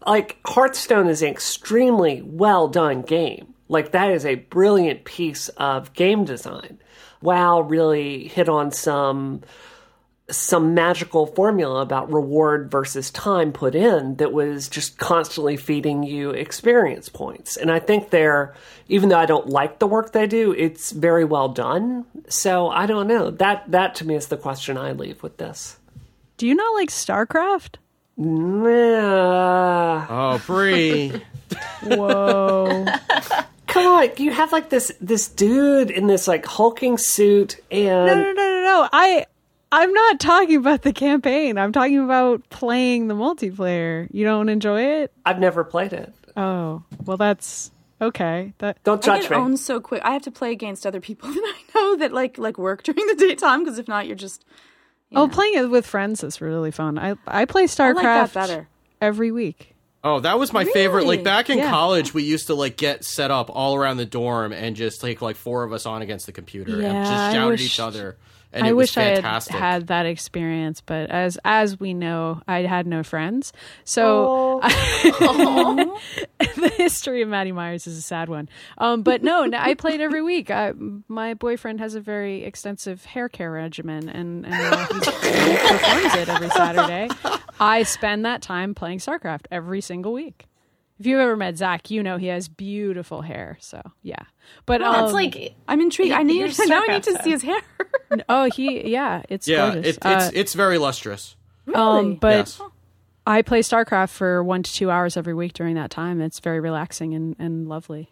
like 0.05 0.37
Hearthstone 0.45 1.07
is 1.07 1.21
an 1.21 1.29
extremely 1.29 2.21
well 2.21 2.67
done 2.67 3.01
game. 3.01 3.53
Like 3.69 3.91
that 3.91 4.11
is 4.11 4.25
a 4.25 4.35
brilliant 4.35 5.03
piece 5.03 5.49
of 5.49 5.93
game 5.93 6.25
design. 6.25 6.79
WoW 7.21 7.61
really 7.61 8.27
hit 8.27 8.49
on 8.49 8.71
some 8.71 9.41
some 10.29 10.73
magical 10.73 11.25
formula 11.25 11.81
about 11.81 12.11
reward 12.11 12.69
versus 12.69 13.09
time 13.11 13.53
put 13.53 13.73
in 13.75 14.15
that 14.15 14.33
was 14.33 14.67
just 14.67 14.97
constantly 14.97 15.55
feeding 15.55 16.03
you 16.03 16.31
experience 16.31 17.07
points. 17.07 17.55
And 17.55 17.71
I 17.71 17.79
think 17.79 18.09
they're, 18.09 18.53
even 18.89 19.07
though 19.09 19.17
I 19.17 19.25
don't 19.25 19.47
like 19.47 19.79
the 19.79 19.87
work 19.87 20.11
they 20.11 20.27
do, 20.27 20.51
it's 20.51 20.91
very 20.91 21.23
well 21.23 21.47
done. 21.47 22.05
So 22.27 22.69
I 22.69 22.85
don't 22.87 23.07
know. 23.07 23.31
That 23.31 23.71
that 23.71 23.95
to 23.95 24.07
me 24.07 24.15
is 24.15 24.27
the 24.27 24.37
question 24.37 24.77
I 24.77 24.91
leave 24.91 25.23
with 25.23 25.37
this. 25.37 25.77
Do 26.35 26.45
you 26.45 26.55
not 26.55 26.73
like 26.73 26.89
StarCraft? 26.89 27.75
Nah. 28.17 30.07
Oh, 30.09 30.37
free. 30.39 31.21
Whoa. 31.83 32.85
Come 33.67 33.85
on, 33.85 34.09
you 34.17 34.31
have 34.31 34.51
like 34.51 34.69
this 34.69 34.91
this 34.99 35.29
dude 35.29 35.91
in 35.91 36.07
this 36.07 36.27
like 36.27 36.45
hulking 36.45 36.97
suit 36.97 37.61
and 37.71 38.07
no, 38.07 38.15
no, 38.15 38.33
no, 38.33 38.33
no, 38.33 38.61
no. 38.63 38.89
I 38.91 39.25
I'm 39.71 39.91
not 39.93 40.19
talking 40.19 40.55
about 40.55 40.83
the 40.83 40.93
campaign. 40.93 41.57
I'm 41.57 41.71
talking 41.71 42.03
about 42.03 42.49
playing 42.49 43.07
the 43.07 43.15
multiplayer. 43.15 44.07
You 44.11 44.23
don't 44.23 44.49
enjoy 44.49 44.81
it? 44.81 45.11
I've 45.25 45.39
never 45.39 45.63
played 45.63 45.93
it. 45.93 46.13
Oh, 46.37 46.83
well, 47.05 47.17
that's 47.17 47.71
okay. 48.01 48.53
That 48.59 48.81
Don't 48.83 49.03
I 49.07 49.17
judge 49.17 49.21
get 49.23 49.31
me. 49.31 49.37
owned 49.37 49.59
so 49.59 49.79
quick. 49.81 50.01
I 50.05 50.11
have 50.11 50.21
to 50.23 50.31
play 50.31 50.51
against 50.51 50.85
other 50.85 51.01
people 51.01 51.29
that 51.33 51.41
I 51.55 51.61
know 51.75 51.95
that 51.97 52.13
like 52.13 52.37
like 52.37 52.57
work 52.57 52.83
during 52.83 53.05
the 53.07 53.15
daytime 53.15 53.63
because 53.63 53.77
if 53.79 53.87
not, 53.87 54.07
you're 54.07 54.15
just 54.15 54.45
oh, 55.15 55.27
playing 55.27 55.55
it 55.55 55.69
with 55.69 55.85
friends 55.85 56.23
is 56.23 56.39
really 56.39 56.71
fun. 56.71 56.97
I 56.97 57.15
I 57.27 57.45
play 57.45 57.63
I 57.63 57.65
StarCraft 57.65 58.03
like 58.03 58.33
better. 58.33 58.67
every 59.01 59.31
week. 59.31 59.73
Oh, 60.03 60.19
that 60.21 60.39
was 60.39 60.53
my 60.53 60.63
favorite. 60.63 61.05
Like 61.07 61.23
back 61.23 61.49
in 61.49 61.57
Yeah. 61.57 61.69
college, 61.71 62.13
we 62.13 62.23
used 62.23 62.47
to 62.47 62.53
like 62.55 62.77
get 62.77 63.03
set 63.03 63.31
up 63.31 63.49
all 63.49 63.75
around 63.75 63.97
the 63.97 64.05
dorm 64.05 64.53
and 64.53 64.75
just 64.75 65.01
take 65.01 65.21
like 65.21 65.35
four 65.35 65.63
of 65.63 65.73
us 65.73 65.85
on 65.85 66.01
against 66.01 66.27
the 66.27 66.31
computer 66.31 66.79
and 66.81 67.05
just 67.05 67.33
shout 67.33 67.51
at 67.51 67.59
each 67.59 67.79
other. 67.79 68.15
And 68.57 68.65
I 68.65 68.69
it 68.69 68.73
was 68.73 68.95
wish 68.95 68.97
I 68.97 69.21
had 69.21 69.47
had 69.47 69.87
that 69.87 70.05
experience, 70.05 70.81
but 70.81 71.09
as 71.09 71.37
as 71.45 71.79
we 71.79 71.93
know, 71.93 72.41
I 72.47 72.61
had 72.61 72.87
no 72.87 73.03
friends. 73.03 73.53
So 73.83 74.59
the 74.63 76.71
history 76.75 77.21
of 77.21 77.29
Maddie 77.29 77.51
Myers 77.51 77.87
is 77.87 77.97
a 77.97 78.01
sad 78.01 78.29
one. 78.29 78.49
Um, 78.77 79.03
but 79.03 79.23
no, 79.23 79.45
no, 79.45 79.57
I 79.57 79.73
played 79.73 80.01
every 80.01 80.21
week. 80.21 80.51
I, 80.51 80.73
my 81.07 81.33
boyfriend 81.33 81.79
has 81.79 81.95
a 81.95 82.01
very 82.01 82.43
extensive 82.43 83.05
hair 83.05 83.29
care 83.29 83.51
regimen, 83.51 84.09
and, 84.09 84.45
and 84.45 84.53
uh, 84.53 84.85
he 84.87 84.99
performs 85.67 86.15
it 86.15 86.29
every 86.29 86.49
Saturday. 86.49 87.09
I 87.59 87.83
spend 87.83 88.25
that 88.25 88.41
time 88.41 88.75
playing 88.75 88.99
StarCraft 88.99 89.45
every 89.51 89.81
single 89.81 90.13
week. 90.13 90.45
If 90.99 91.05
you've 91.05 91.19
ever 91.19 91.35
met 91.35 91.57
Zach, 91.57 91.91
you 91.91 92.01
know 92.01 92.17
he 92.17 92.27
has 92.27 92.47
beautiful 92.47 93.21
hair. 93.21 93.57
So 93.59 93.81
yeah, 94.01 94.23
but 94.65 94.81
um, 94.81 95.05
It's 95.05 95.13
like 95.13 95.55
I'm 95.67 95.79
intrigued. 95.81 96.13
I 96.13 96.23
need 96.23 96.39
You're 96.39 96.67
now. 96.67 96.83
I 96.87 96.93
need 96.93 97.03
to 97.03 97.21
see 97.23 97.31
his 97.31 97.43
hair. 97.43 97.61
oh 98.29 98.45
he 98.45 98.89
yeah, 98.89 99.21
it's 99.29 99.47
yeah, 99.47 99.73
gorgeous. 99.73 99.85
it, 99.85 99.95
it's 99.97 100.05
Uh, 100.05 100.31
it's 100.33 100.53
very 100.53 100.77
lustrous. 100.77 101.35
um, 101.73 102.15
but 102.15 102.47
yes. 102.47 102.61
I 103.27 103.41
play 103.41 103.59
StarCraft 103.59 104.09
for 104.09 104.43
one 104.43 104.63
to 104.63 104.71
two 104.73 104.89
hours 104.89 105.17
every 105.17 105.33
week 105.33 105.53
during 105.53 105.75
that 105.75 105.91
time. 105.91 106.21
It's 106.21 106.39
very 106.39 106.59
relaxing 106.61 107.13
and, 107.13 107.35
and 107.37 107.67
lovely. 107.67 108.09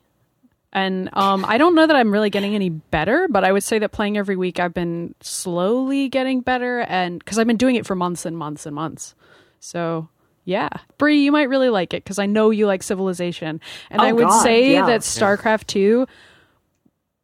And 0.74 1.10
um, 1.14 1.46
I 1.48 1.58
don't 1.58 1.74
know 1.74 1.88
that 1.88 1.96
I'm 1.96 2.12
really 2.12 2.30
getting 2.30 2.54
any 2.54 2.68
better, 2.68 3.28
but 3.30 3.46
I 3.46 3.54
would 3.54 3.64
say 3.64 3.80
that 3.80 3.94
playing 3.94 4.18
every 4.18 4.36
week, 4.36 4.60
I've 4.60 4.74
been 4.74 5.16
slowly 5.22 6.10
getting 6.10 6.42
better, 6.42 6.82
and 6.82 7.18
because 7.18 7.40
I've 7.40 7.48
been 7.48 7.56
doing 7.56 7.78
it 7.78 7.86
for 7.86 7.96
months 7.96 8.26
and 8.26 8.38
months 8.38 8.66
and 8.66 8.76
months. 8.76 9.16
So 9.62 10.10
yeah, 10.46 10.70
Brie, 10.98 11.24
you 11.24 11.32
might 11.32 11.50
really 11.50 11.70
like 11.70 11.94
it 11.94 12.04
because 12.04 12.20
I 12.20 12.26
know 12.28 12.50
you 12.52 12.66
like 12.68 12.84
Civilization, 12.84 13.60
and 13.90 14.00
Oh, 14.02 14.04
I 14.06 14.12
would 14.14 14.28
God, 14.28 14.42
say 14.44 14.74
yeah. 14.74 14.86
that 14.86 15.02
StarCraft 15.02 15.66
Two 15.68 16.08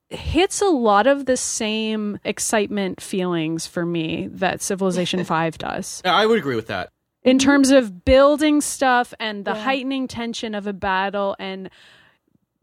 hits 0.09 0.61
a 0.61 0.65
lot 0.65 1.07
of 1.07 1.25
the 1.25 1.37
same 1.37 2.19
excitement 2.25 2.99
feelings 2.99 3.65
for 3.65 3.85
me 3.85 4.27
that 4.31 4.61
Civilization 4.61 5.23
Five 5.25 5.57
does. 5.57 6.01
Yeah, 6.03 6.13
I 6.15 6.25
would 6.25 6.37
agree 6.37 6.55
with 6.57 6.67
that. 6.67 6.89
in 7.23 7.39
terms 7.39 7.69
of 7.71 8.03
building 8.03 8.59
stuff 8.61 9.13
and 9.19 9.45
the 9.45 9.53
heightening 9.53 10.07
tension 10.07 10.53
of 10.55 10.67
a 10.67 10.73
battle 10.73 11.35
and 11.39 11.69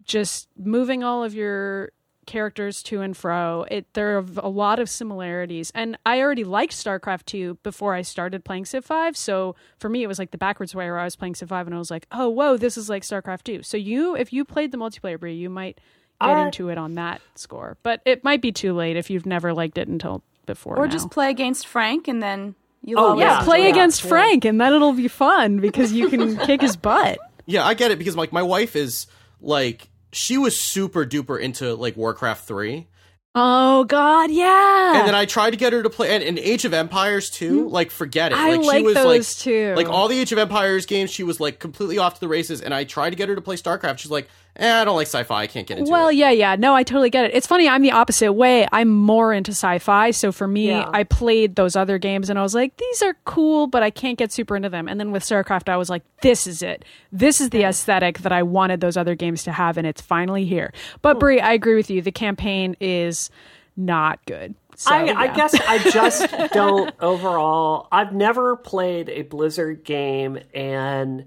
just 0.05 0.49
moving 0.59 1.03
all 1.05 1.23
of 1.25 1.35
your 1.35 1.93
characters 2.29 2.83
to 2.83 3.01
and 3.01 3.17
fro 3.17 3.65
it 3.71 3.93
there 3.95 4.17
are 4.19 4.25
a 4.37 4.49
lot 4.49 4.79
of 4.79 4.89
similarities 4.89 5.73
and 5.75 5.99
i 6.07 6.21
already 6.21 6.45
liked 6.45 6.73
starcraft 6.73 7.25
2 7.25 7.59
before 7.65 7.95
i 7.95 8.03
started 8.03 8.45
playing 8.45 8.65
civ 8.65 8.85
5 8.85 9.17
so 9.17 9.57
for 9.79 9.89
me 9.89 10.03
it 10.03 10.07
was 10.07 10.19
like 10.19 10.31
the 10.31 10.39
backwards 10.39 10.75
way 10.75 10.85
where 10.85 10.99
i 10.99 11.05
was 11.05 11.17
playing 11.17 11.35
civ 11.35 11.49
5 11.49 11.67
and 11.67 11.75
i 11.75 11.79
was 11.79 11.91
like 11.91 12.07
oh 12.13 12.29
whoa 12.29 12.57
this 12.57 12.77
is 12.77 12.89
like 12.89 13.03
starcraft 13.03 13.43
2 13.45 13.63
so 13.63 13.77
you 13.77 14.15
if 14.15 14.33
you 14.33 14.45
played 14.45 14.71
the 14.71 14.79
multiplayer 14.79 15.19
Brie, 15.19 15.35
you 15.35 15.51
might 15.51 15.81
get 16.21 16.29
Alright. 16.29 16.47
into 16.47 16.69
it 16.69 16.79
on 16.79 16.95
that 16.95 17.21
score 17.35 17.77
but 17.83 18.01
it 18.05 18.23
might 18.23 18.43
be 18.43 18.53
too 18.53 18.73
late 18.75 18.97
if 18.97 19.09
you've 19.11 19.27
never 19.27 19.53
liked 19.55 19.79
it 19.79 19.89
until 19.89 20.23
before 20.47 20.79
or 20.79 20.87
now. 20.87 20.93
just 20.93 21.11
play 21.11 21.31
against 21.31 21.67
Frank 21.67 22.09
and 22.09 22.23
then 22.23 22.55
you'll 22.85 23.01
Oh, 23.01 23.19
yeah. 23.19 23.39
yeah, 23.39 23.45
play 23.45 23.63
Yeah. 23.65 23.71
against 23.71 24.03
Frank, 24.03 24.45
and 24.45 24.61
then 24.61 24.73
it'll 24.73 24.93
be 24.93 25.09
fun 25.09 25.59
because 25.59 25.93
you 25.93 26.09
can 26.09 26.37
kick 26.39 26.61
his 26.61 26.77
butt. 26.77 27.19
Yeah, 27.47 27.65
I 27.67 27.75
get 27.75 27.91
it 27.91 27.99
because 27.99 28.15
like 28.17 28.31
my 28.33 28.43
wife 28.43 28.77
is 28.77 29.07
like 29.41 29.89
she 30.13 30.39
was 30.39 30.61
super 30.61 31.05
duper 31.05 31.39
into 31.41 31.75
like 31.75 31.97
Warcraft 31.97 32.47
3. 32.47 32.87
Oh 33.35 33.85
God, 33.85 34.31
yeah. 34.31 34.99
and 34.99 35.07
then 35.07 35.15
I 35.15 35.25
tried 35.25 35.51
to 35.51 35.57
get 35.57 35.73
her 35.73 35.83
to 35.83 35.91
play 35.91 36.13
and, 36.15 36.25
and 36.25 36.39
Age 36.39 36.65
of 36.65 36.75
Empires 36.75 37.31
too. 37.31 37.65
Mm-hmm. 37.65 37.73
Like 37.73 37.91
forget 37.91 38.33
it. 38.33 38.39
I 38.39 38.57
like, 38.57 38.79
she 38.79 38.83
was 38.83 38.95
those 38.95 39.05
like 39.05 39.45
too. 39.45 39.75
like 39.77 39.89
all 39.89 40.09
the 40.09 40.19
Age 40.19 40.33
of 40.33 40.39
Empires 40.39 40.87
games. 40.87 41.11
She 41.11 41.23
was 41.23 41.39
like 41.39 41.61
completely 41.61 41.99
off 41.99 42.15
to 42.15 42.21
the 42.21 42.29
races, 42.29 42.61
and 42.61 42.75
I 42.75 42.85
tried 42.85 43.11
to 43.11 43.17
get 43.17 43.29
her 43.29 43.35
to 43.37 43.41
play 43.41 43.57
StarCraft. 43.57 43.99
She's 43.99 44.11
like, 44.11 44.29
eh, 44.59 44.81
I 44.81 44.85
don't 44.85 44.97
like 44.97 45.07
sci-fi. 45.07 45.43
I 45.43 45.47
can't 45.47 45.67
get 45.67 45.79
into 45.79 45.91
well, 45.91 46.09
it. 46.09 46.17
yeah, 46.17 46.31
yeah. 46.31 46.57
No, 46.57 46.75
I 46.75 46.83
totally 46.83 47.11
get 47.11 47.27
it. 47.27 47.31
It's 47.35 47.47
funny. 47.47 47.69
I'm 47.69 47.83
the 47.83 47.93
opposite 47.93 48.33
way. 48.33 48.67
I'm 48.73 48.89
more 48.89 49.33
into 49.33 49.53
sci-fi. 49.53 50.11
So 50.11 50.33
for 50.33 50.47
me, 50.49 50.69
Yeah. 50.69 50.89
I 50.93 51.05
played 51.05 51.57
those 51.57 51.77
other 51.77 51.99
games, 51.99 52.29
and 52.31 52.39
I 52.39 52.43
was 52.43 52.55
like, 52.55 52.77
these 52.77 53.03
are 53.03 53.15
cool, 53.25 53.67
but 53.67 53.83
I 53.83 53.91
can't 53.91 54.19
get 54.19 54.33
super 54.33 54.57
into 54.57 54.69
them. 54.69 54.89
And 54.89 54.99
then 54.99 55.13
with 55.13 55.23
StarCraft, 55.23 55.69
I 55.69 55.77
was 55.77 55.89
like, 55.89 56.03
this 56.23 56.47
is 56.47 56.63
it. 56.63 56.85
This 57.13 57.41
is 57.41 57.51
the 57.51 57.63
aesthetic 57.63 58.19
that 58.19 58.33
I 58.33 58.43
wanted 58.43 58.81
those 58.81 58.97
other 58.97 59.15
games 59.15 59.45
to 59.45 59.53
have, 59.53 59.79
and 59.79 59.87
it's 59.87 60.01
finally 60.01 60.45
here. 60.45 60.73
But 61.03 61.19
Brie, 61.21 61.41
I 61.41 61.53
agree 61.53 61.77
with 61.77 61.91
you. 61.91 62.03
The 62.03 62.13
campaign 62.13 62.77
is 62.81 63.31
not 63.77 64.19
good. 64.27 64.55
So, 64.77 64.93
I, 64.93 65.23
I 65.23 65.35
guess 65.35 65.55
I 65.55 65.79
just 65.91 66.29
don't 66.53 66.95
overall. 67.01 67.89
I've 67.91 68.13
never 68.13 68.55
played 68.57 69.09
a 69.09 69.23
Blizzard 69.23 69.83
game 69.85 70.39
and 70.55 71.25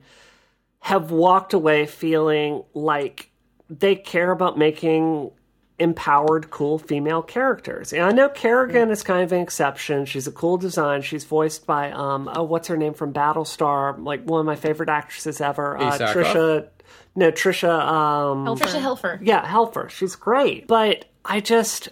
have 0.81 1.11
walked 1.11 1.53
away 1.53 1.85
feeling 1.85 2.63
like 2.73 3.31
they 3.69 3.95
care 3.95 4.31
about 4.31 4.57
making 4.57 5.31
empowered, 5.79 6.49
cool 6.51 6.77
female 6.77 7.21
characters. 7.23 7.93
And 7.93 8.03
I 8.03 8.11
know 8.11 8.29
Kerrigan 8.29 8.91
is 8.91 9.01
kind 9.01 9.23
of 9.23 9.31
an 9.31 9.39
exception. 9.41 10.05
She's 10.05 10.27
a 10.27 10.31
cool 10.31 10.57
design. 10.57 11.01
She's 11.01 11.23
voiced 11.23 11.65
by 11.65 11.91
um 11.91 12.29
oh 12.35 12.43
what's 12.43 12.67
her 12.67 12.77
name 12.77 12.93
from 12.93 13.13
Battlestar, 13.13 14.03
like 14.03 14.23
one 14.23 14.39
of 14.41 14.45
my 14.45 14.55
favorite 14.55 14.89
actresses 14.89 15.39
ever, 15.41 15.77
uh, 15.77 15.97
Tricia. 15.97 16.67
No, 17.15 17.31
Tricia. 17.31 17.79
Um, 17.79 18.45
Tricia 18.57 18.81
Helfer. 18.81 19.19
yeah, 19.21 19.45
Helfer. 19.47 19.89
She's 19.89 20.15
great. 20.15 20.67
But 20.67 21.05
I 21.25 21.39
just 21.39 21.89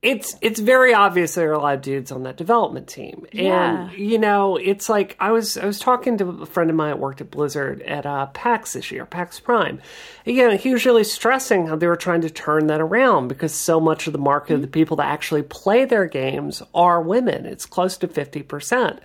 it's 0.00 0.36
it's 0.40 0.60
very 0.60 0.94
obvious 0.94 1.34
there 1.34 1.50
are 1.50 1.54
a 1.54 1.58
lot 1.58 1.74
of 1.74 1.82
dudes 1.82 2.12
on 2.12 2.22
that 2.22 2.36
development 2.36 2.86
team. 2.86 3.26
Yeah. 3.32 3.88
And 3.88 3.98
you 3.98 4.18
know, 4.18 4.56
it's 4.56 4.88
like 4.88 5.16
I 5.18 5.32
was 5.32 5.56
I 5.56 5.66
was 5.66 5.80
talking 5.80 6.18
to 6.18 6.28
a 6.42 6.46
friend 6.46 6.70
of 6.70 6.76
mine 6.76 6.90
that 6.90 7.00
worked 7.00 7.20
at 7.20 7.32
Blizzard 7.32 7.82
at 7.82 8.06
uh, 8.06 8.26
PAX 8.26 8.74
this 8.74 8.92
year, 8.92 9.04
PAX 9.06 9.40
Prime. 9.40 9.80
Know, 10.24 10.56
he 10.56 10.72
was 10.72 10.86
really 10.86 11.02
stressing 11.02 11.66
how 11.66 11.74
they 11.74 11.88
were 11.88 11.96
trying 11.96 12.20
to 12.20 12.30
turn 12.30 12.68
that 12.68 12.80
around 12.80 13.26
because 13.26 13.52
so 13.52 13.80
much 13.80 14.06
of 14.06 14.12
the 14.12 14.20
market 14.20 14.54
of 14.54 14.62
the 14.62 14.68
people 14.68 14.98
that 14.98 15.06
actually 15.06 15.42
play 15.42 15.84
their 15.84 16.06
games 16.06 16.62
are 16.74 17.02
women. 17.02 17.44
It's 17.44 17.66
close 17.66 17.96
to 17.98 18.08
fifty 18.08 18.42
percent. 18.42 19.00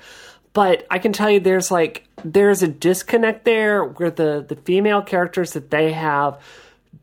But 0.54 0.86
I 0.92 1.00
can 1.00 1.12
tell 1.12 1.32
you 1.32 1.40
there's 1.40 1.72
like 1.72 2.08
there's 2.24 2.62
a 2.62 2.68
disconnect 2.68 3.46
there 3.46 3.84
where 3.84 4.12
the 4.12 4.46
the 4.48 4.58
female 4.58 5.02
characters 5.02 5.54
that 5.54 5.72
they 5.72 5.92
have 5.94 6.40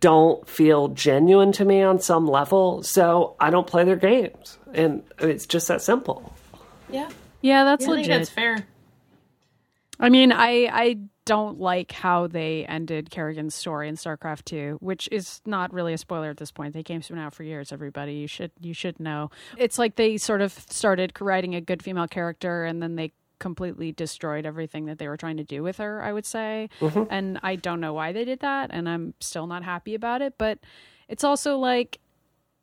don't 0.00 0.48
feel 0.48 0.88
genuine 0.88 1.52
to 1.52 1.64
me 1.64 1.82
on 1.82 2.00
some 2.00 2.26
level, 2.26 2.82
so 2.82 3.36
I 3.38 3.50
don't 3.50 3.66
play 3.66 3.84
their 3.84 3.96
games. 3.96 4.58
And 4.72 5.02
it's 5.18 5.46
just 5.46 5.68
that 5.68 5.82
simple. 5.82 6.34
Yeah, 6.90 7.08
yeah, 7.42 7.64
that's 7.64 7.84
I 7.84 7.86
think 7.86 7.96
legit. 7.98 8.10
that's 8.10 8.30
fair. 8.30 8.66
I 9.98 10.08
mean, 10.08 10.32
I 10.32 10.68
I 10.72 10.96
don't 11.26 11.60
like 11.60 11.92
how 11.92 12.26
they 12.26 12.64
ended 12.66 13.10
Kerrigan's 13.10 13.54
story 13.54 13.88
in 13.88 13.94
StarCraft 13.94 14.46
2, 14.46 14.78
which 14.80 15.08
is 15.12 15.40
not 15.46 15.72
really 15.72 15.92
a 15.92 15.98
spoiler 15.98 16.30
at 16.30 16.38
this 16.38 16.50
point. 16.50 16.74
The 16.74 16.82
game's 16.82 17.08
been 17.08 17.18
out 17.18 17.34
for 17.34 17.44
years, 17.44 17.70
everybody. 17.70 18.14
You 18.14 18.26
should 18.26 18.50
you 18.60 18.74
should 18.74 18.98
know. 18.98 19.30
It's 19.56 19.78
like 19.78 19.96
they 19.96 20.16
sort 20.16 20.40
of 20.40 20.52
started 20.52 21.12
writing 21.20 21.54
a 21.54 21.60
good 21.60 21.82
female 21.82 22.08
character 22.08 22.64
and 22.64 22.82
then 22.82 22.96
they 22.96 23.12
completely 23.40 23.90
destroyed 23.90 24.46
everything 24.46 24.86
that 24.86 24.98
they 24.98 25.08
were 25.08 25.16
trying 25.16 25.38
to 25.38 25.44
do 25.44 25.64
with 25.64 25.78
her, 25.78 26.00
I 26.00 26.12
would 26.12 26.26
say. 26.26 26.70
Mm-hmm. 26.80 27.04
And 27.10 27.40
I 27.42 27.56
don't 27.56 27.80
know 27.80 27.92
why 27.92 28.12
they 28.12 28.24
did 28.24 28.40
that, 28.40 28.70
and 28.72 28.88
I'm 28.88 29.14
still 29.18 29.48
not 29.48 29.64
happy 29.64 29.96
about 29.96 30.22
it. 30.22 30.34
But 30.38 30.60
it's 31.08 31.24
also 31.24 31.58
like 31.58 31.98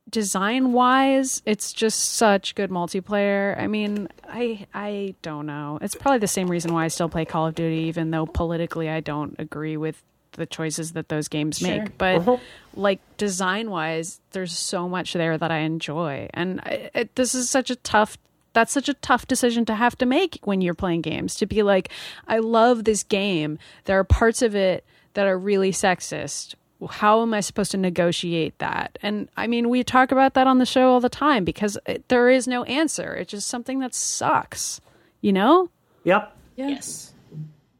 design 0.09 0.71
wise, 0.71 1.41
it's 1.45 1.73
just 1.73 2.13
such 2.13 2.55
good 2.55 2.69
multiplayer. 2.69 3.59
I 3.59 3.67
mean, 3.67 4.07
I 4.27 4.65
I 4.73 5.15
don't 5.21 5.45
know. 5.45 5.79
It's 5.81 5.95
probably 5.95 6.19
the 6.19 6.27
same 6.27 6.49
reason 6.49 6.73
why 6.73 6.85
I 6.85 6.87
still 6.87 7.09
play 7.09 7.25
Call 7.25 7.47
of 7.47 7.55
Duty, 7.55 7.81
even 7.83 8.11
though 8.11 8.25
politically 8.25 8.89
I 8.89 9.01
don't 9.01 9.35
agree 9.37 9.75
with 9.75 10.01
the 10.33 10.45
choices 10.45 10.93
that 10.93 11.09
those 11.09 11.27
games 11.27 11.61
make. 11.61 11.97
But 11.97 12.39
like 12.75 12.99
design 13.17 13.69
wise, 13.69 14.21
there's 14.31 14.57
so 14.57 14.87
much 14.87 15.13
there 15.13 15.37
that 15.37 15.51
I 15.51 15.59
enjoy, 15.59 16.29
and 16.33 16.61
I, 16.61 16.89
it, 16.93 17.15
this 17.15 17.35
is 17.35 17.49
such 17.49 17.69
a 17.69 17.75
tough. 17.75 18.17
That's 18.57 18.73
such 18.73 18.89
a 18.89 18.95
tough 18.95 19.27
decision 19.27 19.65
to 19.65 19.75
have 19.75 19.95
to 19.99 20.07
make 20.07 20.39
when 20.41 20.61
you're 20.61 20.73
playing 20.73 21.03
games. 21.03 21.35
To 21.35 21.45
be 21.45 21.61
like, 21.61 21.91
I 22.27 22.39
love 22.39 22.85
this 22.85 23.03
game. 23.03 23.59
There 23.83 23.99
are 23.99 24.03
parts 24.03 24.41
of 24.41 24.55
it 24.55 24.83
that 25.13 25.27
are 25.27 25.37
really 25.37 25.71
sexist 25.71 26.55
how 26.89 27.21
am 27.21 27.35
I 27.35 27.41
supposed 27.41 27.69
to 27.71 27.77
negotiate 27.77 28.57
that? 28.57 28.97
And 29.03 29.29
I 29.37 29.45
mean, 29.45 29.69
we 29.69 29.83
talk 29.83 30.11
about 30.11 30.33
that 30.33 30.47
on 30.47 30.57
the 30.57 30.65
show 30.65 30.91
all 30.91 30.99
the 30.99 31.07
time 31.07 31.43
because 31.43 31.77
it, 31.85 32.07
there 32.07 32.29
is 32.29 32.47
no 32.47 32.63
answer. 32.63 33.13
It's 33.13 33.31
just 33.31 33.47
something 33.47 33.79
that 33.79 33.93
sucks, 33.93 34.81
you 35.21 35.33
know? 35.33 35.69
Yep. 36.03 36.35
Yes. 36.55 37.13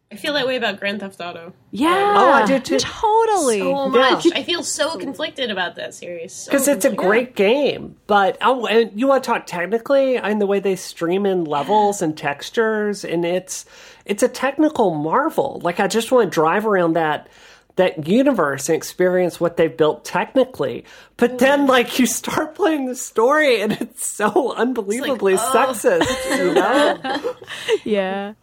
I 0.10 0.16
feel 0.16 0.34
that 0.34 0.48
way 0.48 0.56
about 0.56 0.80
Grand 0.80 1.02
Theft 1.02 1.20
Auto. 1.20 1.54
Yeah. 1.72 2.14
Oh, 2.16 2.32
I 2.32 2.46
do 2.46 2.60
too. 2.60 2.78
Totally. 2.80 3.60
So 3.60 3.90
much. 3.90 4.28
I 4.34 4.42
feel 4.42 4.64
so 4.64 4.98
conflicted 4.98 5.52
about 5.52 5.76
that 5.76 5.94
series. 5.94 6.32
So 6.32 6.52
Because 6.52 6.70
it's 6.70 6.86
a 6.86 6.90
conflicted. 6.90 7.36
great 7.36 7.36
game, 7.36 7.98
but 8.08 8.38
oh, 8.42 8.66
and 8.68 8.98
you 8.98 9.08
want 9.08 9.26
to 9.26 9.30
talk 9.30 9.46
technically 9.46 10.18
and 10.18 10.40
the 10.40 10.48
way 10.48 10.62
they 10.62 10.78
stream 10.78 11.26
in 11.26 11.44
levels 11.44 12.02
and 12.02 12.18
textures, 12.18 13.04
and 13.04 13.26
it's 13.26 13.66
it's 14.06 14.24
a 14.24 14.30
technical 14.30 14.96
marvel. 14.96 15.60
Like 15.62 15.82
I 15.82 15.88
just 15.88 16.10
want 16.10 16.32
to 16.32 16.34
drive 16.34 16.66
around 16.66 16.94
that 16.94 17.28
that 17.76 18.08
universe 18.08 18.70
and 18.70 18.76
experience 18.76 19.40
what 19.40 19.58
they've 19.58 19.76
built 19.76 20.04
technically. 20.04 20.84
But 21.16 21.34
mm. 21.34 21.40
then, 21.40 21.68
like, 21.68 22.00
you 22.00 22.06
start 22.08 22.56
playing 22.56 22.88
the 22.88 22.96
story, 22.96 23.62
and 23.62 23.72
it's 23.74 24.08
so 24.08 24.54
unbelievably 24.54 25.36
oh. 25.36 25.38
sexist. 25.38 26.38
You 26.38 26.54
know? 26.56 27.36
yeah. 27.84 28.34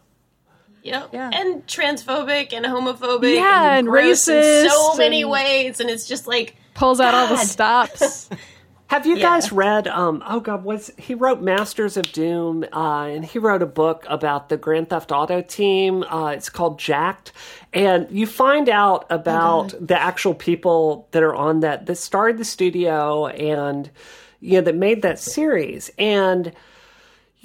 Yep. 0.85 1.09
Yeah. 1.13 1.29
And 1.33 1.65
transphobic 1.67 2.53
and 2.53 2.65
homophobic. 2.65 3.35
Yeah, 3.35 3.75
and 3.77 3.87
racist. 3.87 4.63
in 4.63 4.69
so 4.69 4.95
many 4.95 5.23
and- 5.23 5.31
ways, 5.31 5.79
and 5.79 5.89
it's 5.89 6.07
just 6.07 6.27
like 6.27 6.55
Pulls 6.75 6.99
out 6.99 7.13
all 7.13 7.27
the 7.27 7.37
stops. 7.37 8.29
Have 8.87 9.07
you 9.07 9.15
Yeah. 9.15 9.23
guys 9.23 9.51
read? 9.51 9.87
Um, 9.87 10.21
oh 10.27 10.39
God, 10.39 10.63
was 10.63 10.91
he 10.97 11.15
wrote 11.15 11.41
Masters 11.41 11.97
of 11.97 12.11
Doom, 12.11 12.65
uh, 12.71 13.05
and 13.05 13.25
he 13.25 13.39
wrote 13.39 13.63
a 13.63 13.65
book 13.65 14.05
about 14.07 14.49
the 14.49 14.57
Grand 14.57 14.89
Theft 14.91 15.11
Auto 15.11 15.41
team. 15.41 16.03
Uh, 16.03 16.27
it's 16.27 16.49
called 16.49 16.77
Jacked, 16.77 17.31
and 17.73 18.07
you 18.11 18.27
find 18.27 18.69
out 18.69 19.05
about 19.09 19.73
the 19.79 19.99
actual 19.99 20.35
people 20.35 21.07
that 21.11 21.23
are 21.23 21.33
on 21.33 21.61
that 21.61 21.87
that 21.87 21.95
started 21.95 22.37
the 22.37 22.45
studio 22.45 23.25
and 23.25 23.89
you 24.39 24.53
know 24.59 24.61
that 24.61 24.75
made 24.75 25.01
that 25.01 25.17
series 25.17 25.89
and 25.97 26.51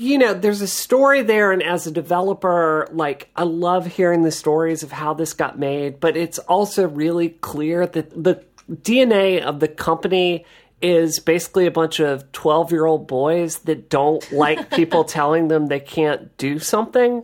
you 0.00 0.16
know, 0.16 0.32
there's 0.32 0.62
a 0.62 0.66
story 0.66 1.20
there, 1.20 1.52
and 1.52 1.62
as 1.62 1.86
a 1.86 1.90
developer, 1.90 2.88
like, 2.90 3.28
I 3.36 3.42
love 3.42 3.84
hearing 3.84 4.22
the 4.22 4.30
stories 4.30 4.82
of 4.82 4.90
how 4.90 5.12
this 5.12 5.34
got 5.34 5.58
made, 5.58 6.00
but 6.00 6.16
it's 6.16 6.38
also 6.38 6.88
really 6.88 7.28
clear 7.28 7.86
that 7.86 8.10
the 8.10 8.42
DNA 8.72 9.42
of 9.42 9.60
the 9.60 9.68
company 9.68 10.46
is 10.80 11.18
basically 11.20 11.66
a 11.66 11.70
bunch 11.70 12.00
of 12.00 12.32
12 12.32 12.72
year 12.72 12.86
old 12.86 13.08
boys 13.08 13.58
that 13.58 13.90
don't 13.90 14.32
like 14.32 14.70
people 14.74 15.04
telling 15.04 15.48
them 15.48 15.66
they 15.66 15.80
can't 15.80 16.34
do 16.38 16.58
something. 16.58 17.22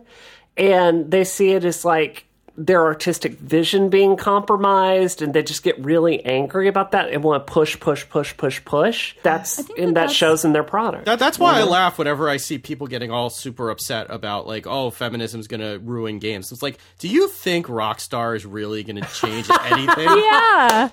And 0.55 1.09
they 1.09 1.23
see 1.23 1.53
it 1.53 1.65
as 1.65 1.83
like 1.83 2.26
their 2.57 2.83
artistic 2.83 3.33
vision 3.33 3.89
being 3.89 4.17
compromised, 4.17 5.21
and 5.21 5.33
they 5.33 5.43
just 5.43 5.61
get 5.61 5.77
really 5.83 6.25
angry 6.25 6.67
about 6.67 6.91
that 6.91 7.13
and 7.13 7.23
want 7.23 7.45
to 7.45 7.53
push, 7.53 7.79
push, 7.79 8.07
push, 8.09 8.35
push, 8.35 8.65
push. 8.65 9.15
That's, 9.21 9.57
think 9.57 9.77
and 9.77 9.95
that 9.95 10.07
that 10.07 10.11
shows 10.11 10.43
in 10.43 10.53
their 10.53 10.63
product. 10.63 11.05
That, 11.05 11.19
that's 11.19 11.37
why 11.37 11.59
I 11.59 11.63
laugh 11.63 11.97
whenever 11.99 12.27
I 12.27 12.37
see 12.37 12.57
people 12.57 12.87
getting 12.87 13.11
all 13.11 13.29
super 13.29 13.69
upset 13.69 14.07
about 14.09 14.47
like, 14.47 14.65
oh, 14.65 14.89
feminism's 14.89 15.47
gonna 15.47 15.77
ruin 15.77 16.17
games. 16.19 16.51
It's 16.51 16.63
like, 16.63 16.79
do 16.97 17.07
you 17.07 17.27
think 17.27 17.67
Rockstar 17.67 18.35
is 18.35 18.45
really 18.45 18.83
gonna 18.83 19.07
change 19.13 19.47
anything? 19.65 20.07
yeah. 20.07 20.89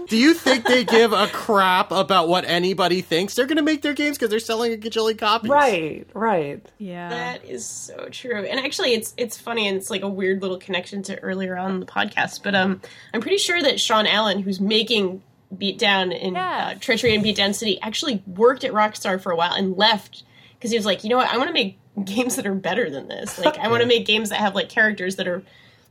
Do 0.08 0.16
you 0.16 0.34
think 0.34 0.66
they 0.66 0.84
give 0.84 1.12
a 1.12 1.26
crap 1.28 1.90
about 1.90 2.28
what 2.28 2.44
anybody 2.44 3.00
thinks? 3.00 3.34
They're 3.34 3.46
gonna 3.46 3.62
make 3.62 3.82
their 3.82 3.94
games 3.94 4.16
because 4.16 4.30
they're 4.30 4.38
selling 4.40 4.72
a 4.72 4.76
gajillion 4.76 5.18
copies. 5.18 5.50
Right, 5.50 6.06
right. 6.14 6.64
Yeah. 6.78 7.08
That 7.08 7.44
is 7.44 7.64
so 7.66 8.08
true. 8.10 8.36
And 8.44 8.60
actually 8.60 8.92
it's 8.94 9.14
it's 9.16 9.36
funny 9.38 9.66
and 9.68 9.76
it's 9.76 9.90
like 9.90 10.02
a 10.02 10.08
weird 10.08 10.42
little 10.42 10.58
connection 10.58 11.02
to 11.04 11.18
earlier 11.20 11.56
on 11.56 11.70
in 11.72 11.80
the 11.80 11.86
podcast. 11.86 12.42
But 12.42 12.54
um 12.54 12.80
I'm 13.14 13.20
pretty 13.20 13.38
sure 13.38 13.60
that 13.62 13.80
Shawn 13.80 14.06
Alleyne, 14.06 14.40
who's 14.40 14.60
making 14.60 15.22
Beatdown 15.54 16.16
in 16.18 16.34
Yeah. 16.34 16.72
uh, 16.74 16.78
Treachery 16.80 17.14
in 17.14 17.22
Beatdown 17.22 17.54
City, 17.54 17.80
actually 17.80 18.22
worked 18.26 18.64
at 18.64 18.72
Rockstar 18.72 19.20
for 19.20 19.30
a 19.32 19.36
while 19.36 19.52
and 19.54 19.76
left 19.76 20.24
because 20.54 20.70
he 20.70 20.76
was 20.76 20.86
like, 20.86 21.04
you 21.04 21.10
know 21.10 21.16
what, 21.18 21.28
I 21.32 21.36
want 21.36 21.48
to 21.48 21.54
make 21.54 21.78
games 22.04 22.36
that 22.36 22.46
are 22.46 22.54
better 22.54 22.90
than 22.90 23.08
this. 23.08 23.38
Like 23.44 23.58
I 23.58 23.68
want 23.68 23.82
to 23.82 23.88
make 23.88 24.06
games 24.06 24.30
that 24.30 24.38
have 24.40 24.54
like 24.54 24.68
characters 24.68 25.16
that 25.16 25.28
are 25.28 25.42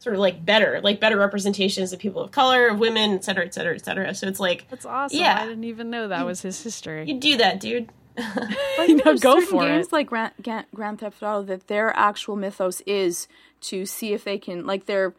sort 0.05 0.13
of 0.13 0.19
like 0.19 0.45
better, 0.45 0.79
like 0.83 0.99
better 0.99 1.17
representations 1.17 1.91
of 1.91 1.97
people 1.97 2.21
of 2.21 2.29
color, 2.29 2.67
of 2.67 2.77
women, 2.77 3.13
et 3.13 3.23
cetera, 3.23 3.43
et 3.43 3.55
cetera, 3.55 3.73
et 3.73 3.83
cetera. 3.83 4.13
So 4.13 4.27
it's 4.27 4.39
like 4.39 4.69
That's 4.69 4.85
awesome. 4.85 5.17
Yeah. 5.19 5.41
I 5.41 5.47
didn't 5.47 5.63
even 5.63 5.89
know 5.89 6.09
that 6.09 6.23
was 6.27 6.43
his 6.43 6.61
history. 6.61 7.05
you 7.07 7.19
do 7.19 7.37
that, 7.37 7.59
dude. 7.59 7.89
you 8.87 8.97
know, 9.03 9.17
go 9.17 9.41
for 9.41 9.63
games 9.63 9.87
it. 9.87 9.91
like 9.93 10.05
Grand, 10.05 10.33
Grand, 10.43 10.67
Grand 10.75 10.99
Theft 10.99 11.23
Auto 11.23 11.41
that 11.45 11.65
their 11.65 11.91
actual 11.97 12.35
mythos 12.35 12.81
is 12.81 13.27
to 13.61 13.87
see 13.87 14.13
if 14.13 14.23
they 14.23 14.37
can 14.37 14.67
like 14.67 14.85
their 14.85 15.15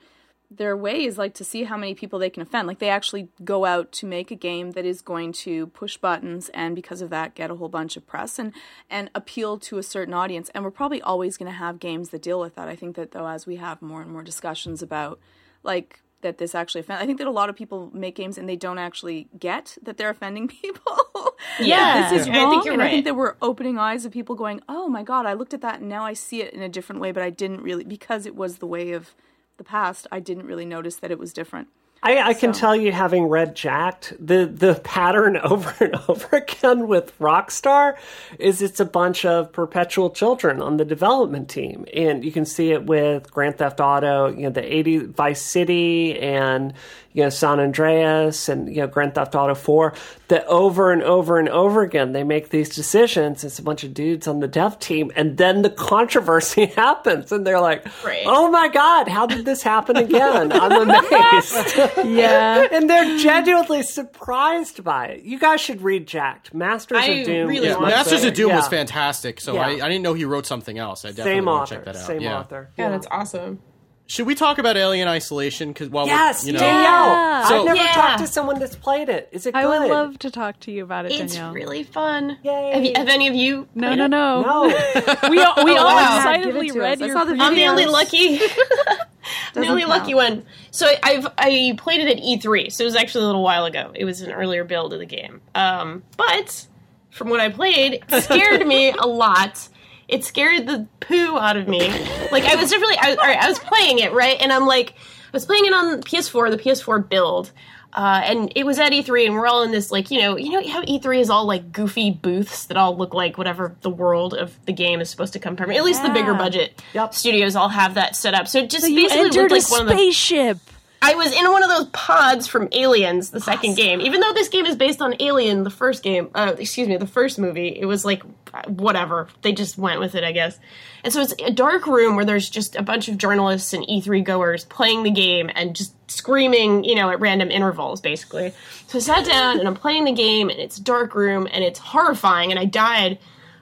their 0.50 0.76
way 0.76 1.04
is 1.04 1.18
like 1.18 1.34
to 1.34 1.44
see 1.44 1.64
how 1.64 1.76
many 1.76 1.94
people 1.94 2.18
they 2.18 2.30
can 2.30 2.42
offend. 2.42 2.68
Like 2.68 2.78
they 2.78 2.88
actually 2.88 3.28
go 3.44 3.64
out 3.64 3.90
to 3.92 4.06
make 4.06 4.30
a 4.30 4.36
game 4.36 4.72
that 4.72 4.84
is 4.84 5.02
going 5.02 5.32
to 5.32 5.66
push 5.68 5.96
buttons 5.96 6.48
and 6.50 6.74
because 6.76 7.02
of 7.02 7.10
that 7.10 7.34
get 7.34 7.50
a 7.50 7.56
whole 7.56 7.68
bunch 7.68 7.96
of 7.96 8.06
press 8.06 8.38
and 8.38 8.52
and 8.88 9.10
appeal 9.14 9.58
to 9.58 9.78
a 9.78 9.82
certain 9.82 10.14
audience. 10.14 10.50
And 10.54 10.62
we're 10.64 10.70
probably 10.70 11.02
always 11.02 11.36
going 11.36 11.50
to 11.50 11.56
have 11.58 11.80
games 11.80 12.10
that 12.10 12.22
deal 12.22 12.38
with 12.40 12.54
that. 12.54 12.68
I 12.68 12.76
think 12.76 12.94
that 12.96 13.10
though 13.10 13.26
as 13.26 13.46
we 13.46 13.56
have 13.56 13.82
more 13.82 14.00
and 14.02 14.10
more 14.10 14.22
discussions 14.22 14.82
about 14.82 15.18
like 15.62 16.00
that 16.22 16.38
this 16.38 16.54
actually 16.54 16.80
offend. 16.80 17.02
I 17.02 17.06
think 17.06 17.18
that 17.18 17.26
a 17.26 17.30
lot 17.32 17.50
of 17.50 17.56
people 17.56 17.90
make 17.92 18.14
games 18.14 18.38
and 18.38 18.48
they 18.48 18.56
don't 18.56 18.78
actually 18.78 19.28
get 19.38 19.76
that 19.82 19.96
they're 19.96 20.10
offending 20.10 20.48
people. 20.62 21.34
Yeah. 21.60 22.10
this 22.10 22.22
is 22.22 22.28
I 22.28 22.38
wrong. 22.38 22.50
think 22.50 22.64
you're 22.64 22.74
and 22.74 22.82
I 22.82 22.90
think 22.90 23.04
that 23.04 23.14
we're 23.16 23.34
opening 23.42 23.78
eyes 23.78 24.04
of 24.04 24.12
people 24.12 24.34
going, 24.34 24.60
"Oh 24.68 24.88
my 24.88 25.02
god, 25.02 25.26
I 25.26 25.34
looked 25.34 25.54
at 25.54 25.60
that 25.62 25.80
and 25.80 25.88
now 25.88 26.04
I 26.04 26.14
see 26.14 26.40
it 26.42 26.54
in 26.54 26.62
a 26.62 26.68
different 26.68 27.00
way, 27.00 27.12
but 27.12 27.22
I 27.22 27.30
didn't 27.30 27.62
really 27.62 27.84
because 27.84 28.26
it 28.26 28.34
was 28.34 28.58
the 28.58 28.66
way 28.66 28.92
of 28.92 29.14
the 29.56 29.64
past. 29.64 30.06
I 30.10 30.20
didn't 30.20 30.46
really 30.46 30.66
notice 30.66 30.96
that 30.96 31.10
it 31.10 31.18
was 31.18 31.32
different." 31.32 31.68
I, 32.02 32.28
I 32.28 32.34
can 32.34 32.52
tell 32.52 32.76
you, 32.76 32.92
having 32.92 33.24
read 33.24 33.56
Jacked, 33.56 34.12
the 34.24 34.46
the 34.46 34.76
pattern 34.84 35.36
over 35.42 35.84
and 35.84 35.96
over 36.08 36.36
again 36.36 36.86
with 36.86 37.18
Rockstar 37.18 37.96
is 38.38 38.62
it's 38.62 38.80
a 38.80 38.84
bunch 38.84 39.24
of 39.24 39.52
perpetual 39.52 40.10
children 40.10 40.62
on 40.62 40.76
the 40.76 40.84
development 40.84 41.48
team, 41.48 41.86
and 41.92 42.24
you 42.24 42.32
can 42.32 42.44
see 42.44 42.70
it 42.70 42.84
with 42.84 43.30
Grand 43.30 43.58
Theft 43.58 43.80
Auto, 43.80 44.28
you 44.28 44.42
know, 44.42 44.50
the 44.50 44.62
eighty 44.62 44.98
Vice 44.98 45.42
City, 45.42 46.18
and 46.18 46.74
you 47.12 47.24
know 47.24 47.30
San 47.30 47.58
Andreas, 47.58 48.48
and 48.48 48.68
you 48.68 48.82
know 48.82 48.86
Grand 48.86 49.14
Theft 49.14 49.34
Auto 49.34 49.54
Four. 49.54 49.94
That 50.28 50.44
over 50.48 50.90
and 50.90 51.04
over 51.04 51.38
and 51.38 51.48
over 51.48 51.82
again, 51.82 52.10
they 52.10 52.24
make 52.24 52.48
these 52.48 52.74
decisions. 52.74 53.44
It's 53.44 53.60
a 53.60 53.62
bunch 53.62 53.84
of 53.84 53.94
dudes 53.94 54.26
on 54.26 54.40
the 54.40 54.48
dev 54.48 54.76
team, 54.80 55.12
and 55.14 55.36
then 55.36 55.62
the 55.62 55.70
controversy 55.70 56.66
happens, 56.76 57.30
and 57.30 57.46
they're 57.46 57.60
like, 57.60 57.86
Right. 58.04 58.24
"Oh 58.26 58.50
my 58.50 58.66
god, 58.66 59.06
how 59.06 59.26
did 59.26 59.44
this 59.44 59.62
happen 59.62 59.96
again?" 59.96 60.50
I'm 60.50 60.72
amazed. 60.90 61.54
Yeah. 62.04 62.66
and 62.72 62.90
they're 62.90 63.18
genuinely 63.18 63.84
surprised 63.84 64.82
by 64.82 65.06
it. 65.06 65.22
You 65.22 65.38
guys 65.38 65.60
should 65.60 65.80
read 65.82 66.08
Jacked. 66.08 66.52
Masters 66.52 66.98
I 66.98 67.06
of 67.06 67.26
Doom. 67.26 67.48
really 67.48 67.66
Yeah, 67.68 67.72
want 67.74 67.82
my. 67.82 67.90
Masters 67.90 68.24
of 68.24 68.34
Doom 68.34 68.52
was 68.52 68.66
fantastic, 68.66 69.40
so 69.40 69.54
Yeah. 69.54 69.60
I, 69.60 69.70
I 69.70 69.88
didn't 69.88 70.02
know 70.02 70.14
he 70.14 70.24
wrote 70.24 70.46
something 70.46 70.76
else. 70.76 71.04
I 71.04 71.10
definitely 71.10 71.32
Same 71.34 71.44
want 71.44 71.62
author. 71.62 71.74
to 71.74 71.76
check 71.76 71.84
that 71.84 71.96
out. 72.00 72.06
Same 72.08 72.20
yeah. 72.20 72.38
author. 72.40 72.70
Yeah, 72.76 72.88
that's 72.88 73.06
awesome. 73.12 73.60
Should 74.08 74.26
we 74.28 74.36
talk 74.36 74.58
about 74.58 74.76
Alien 74.76 75.08
Isolation? 75.08 75.68
Because 75.70 75.88
while 75.88 76.06
Yes, 76.06 76.42
we're, 76.42 76.48
you 76.48 76.52
know, 76.52 76.58
Danielle. 76.60 77.46
So- 77.48 77.58
I've 77.60 77.64
never 77.64 77.76
Yeah. 77.76 77.92
talked 77.92 78.18
to 78.20 78.26
someone 78.28 78.60
that's 78.60 78.76
played 78.76 79.08
it. 79.08 79.28
Is 79.32 79.46
it 79.46 79.52
good? 79.54 79.64
I 79.64 79.66
would 79.66 79.90
love 79.90 80.18
to 80.20 80.30
talk 80.30 80.60
to 80.60 80.70
you 80.70 80.84
about 80.84 81.06
it, 81.06 81.12
It's 81.12 81.34
Danielle. 81.34 81.52
really 81.52 81.82
fun. 81.82 82.38
Yay. 82.44 82.70
Have, 82.72 82.84
you, 82.84 82.92
have 82.94 83.08
any 83.08 83.26
of 83.26 83.34
you? 83.34 83.66
no, 83.74 83.88
played 83.88 83.98
no, 83.98 84.06
no, 84.06 84.42
No. 84.42 84.62
We 85.30 85.40
all, 85.40 85.64
we 85.64 85.76
all 85.76 85.86
wow. 85.96 86.16
excitedly 86.18 86.66
Give 86.68 86.70
it 86.70 86.72
to 86.74 86.80
read 86.80 87.02
us. 87.02 87.08
your. 87.08 87.24
The 87.24 87.42
I'm 87.42 87.54
the 87.56 87.66
only 87.66 87.86
lucky, 87.86 88.38
the 89.54 89.66
only 89.66 89.82
count. 89.82 89.88
lucky 89.90 90.14
one. 90.14 90.44
So 90.70 90.86
I- 90.86 90.98
I've 91.02 91.26
I 91.36 91.74
played 91.76 92.00
it 92.00 92.16
at 92.16 92.22
E3, 92.22 92.70
so 92.72 92.84
it 92.84 92.86
was 92.86 92.94
actually 92.96 93.24
a 93.24 93.26
little 93.26 93.42
while 93.42 93.64
ago. 93.64 93.90
It 93.94 94.04
was 94.04 94.20
an 94.20 94.30
earlier 94.30 94.62
build 94.62 94.92
of 94.92 95.00
the 95.00 95.06
game, 95.06 95.40
um, 95.56 96.04
but 96.16 96.66
from 97.10 97.28
what 97.30 97.40
I 97.40 97.48
played, 97.48 98.04
it 98.08 98.22
scared 98.22 98.64
me 98.66 98.92
a 98.92 99.06
lot. 99.06 99.68
It 100.08 100.24
scared 100.24 100.66
the 100.66 100.86
poo 101.00 101.36
out 101.38 101.56
of 101.56 101.66
me. 101.68 101.88
Like 102.30 102.44
I 102.44 102.54
was 102.56 102.70
definitely, 102.70 102.96
I, 102.98 103.10
all 103.10 103.16
right, 103.26 103.38
I 103.38 103.48
was 103.48 103.58
playing 103.58 103.98
it 103.98 104.12
right, 104.12 104.36
and 104.40 104.52
I'm 104.52 104.66
like, 104.66 104.90
I 104.96 105.30
was 105.32 105.44
playing 105.46 105.66
it 105.66 105.72
on 105.72 106.00
PS4, 106.02 106.50
the 106.50 106.58
PS4 106.58 107.08
build. 107.08 107.50
Uh, 107.92 108.20
and 108.24 108.52
it 108.54 108.66
was 108.66 108.78
at 108.78 108.92
E3, 108.92 109.24
and 109.26 109.34
we're 109.34 109.46
all 109.46 109.62
in 109.62 109.70
this 109.72 109.90
like 109.90 110.10
you 110.10 110.20
know 110.20 110.36
you 110.36 110.50
know 110.50 110.68
how 110.68 110.82
E3 110.82 111.18
is 111.18 111.30
all 111.30 111.46
like 111.46 111.72
goofy 111.72 112.10
booths 112.10 112.66
that 112.66 112.76
all 112.76 112.94
look 112.94 113.14
like 113.14 113.38
whatever 113.38 113.74
the 113.80 113.88
world 113.88 114.34
of 114.34 114.54
the 114.66 114.72
game 114.72 115.00
is 115.00 115.08
supposed 115.08 115.32
to 115.32 115.38
come 115.38 115.56
from. 115.56 115.70
At 115.70 115.82
least 115.82 116.02
the 116.02 116.10
bigger 116.10 116.34
budget 116.34 116.82
Yep. 116.92 117.14
studios 117.14 117.56
all 117.56 117.70
have 117.70 117.94
that 117.94 118.14
set 118.14 118.34
up. 118.34 118.48
So 118.48 118.58
it 118.58 118.68
just 118.70 118.86
You 118.86 118.96
basically 119.08 119.30
looked 119.30 119.50
like 119.50 119.70
one 119.70 119.82
of 119.82 119.86
the 119.88 119.94
spaceship. 119.94 120.58
I 121.02 121.14
was 121.14 121.32
in 121.32 121.50
one 121.50 121.62
of 121.62 121.68
those 121.68 121.86
pods 121.92 122.46
from 122.46 122.68
Aliens, 122.72 123.30
the 123.30 123.40
second 123.40 123.76
game. 123.76 124.00
Even 124.00 124.20
though 124.20 124.32
this 124.32 124.48
game 124.48 124.66
is 124.66 124.76
based 124.76 125.00
on 125.02 125.14
Alien, 125.20 125.62
the 125.62 125.70
first 125.70 126.02
game, 126.02 126.30
uh, 126.34 126.54
excuse 126.58 126.88
me, 126.88 126.96
the 126.96 127.06
first 127.06 127.38
movie, 127.38 127.68
it 127.68 127.84
was 127.84 128.04
like 128.04 128.22
whatever. 128.66 129.28
They 129.42 129.52
just 129.52 129.76
went 129.76 130.00
with 130.00 130.14
it, 130.14 130.24
I 130.24 130.32
guess. 130.32 130.58
And 131.04 131.12
so 131.12 131.20
it's 131.20 131.34
a 131.44 131.50
dark 131.50 131.86
room 131.86 132.16
where 132.16 132.24
there's 132.24 132.48
just 132.48 132.76
a 132.76 132.82
bunch 132.82 133.08
of 133.08 133.18
journalists 133.18 133.72
and 133.72 133.86
E3 133.86 134.24
goers 134.24 134.64
playing 134.64 135.02
the 135.02 135.10
game 135.10 135.50
and 135.54 135.76
just 135.76 135.94
screaming, 136.10 136.84
you 136.84 136.94
know, 136.94 137.10
at 137.10 137.20
random 137.20 137.50
intervals, 137.50 138.00
basically. 138.00 138.52
So 138.86 138.98
I 138.98 139.00
sat 139.00 139.26
down 139.26 139.58
and 139.58 139.68
I'm 139.68 139.74
playing 139.74 140.04
the 140.04 140.12
game, 140.12 140.48
and 140.48 140.58
it's 140.58 140.78
a 140.78 140.82
dark 140.82 141.14
room 141.14 141.46
and 141.52 141.62
it's 141.62 141.78
horrifying, 141.78 142.50
and 142.50 142.58
I 142.58 142.64
died 142.64 143.18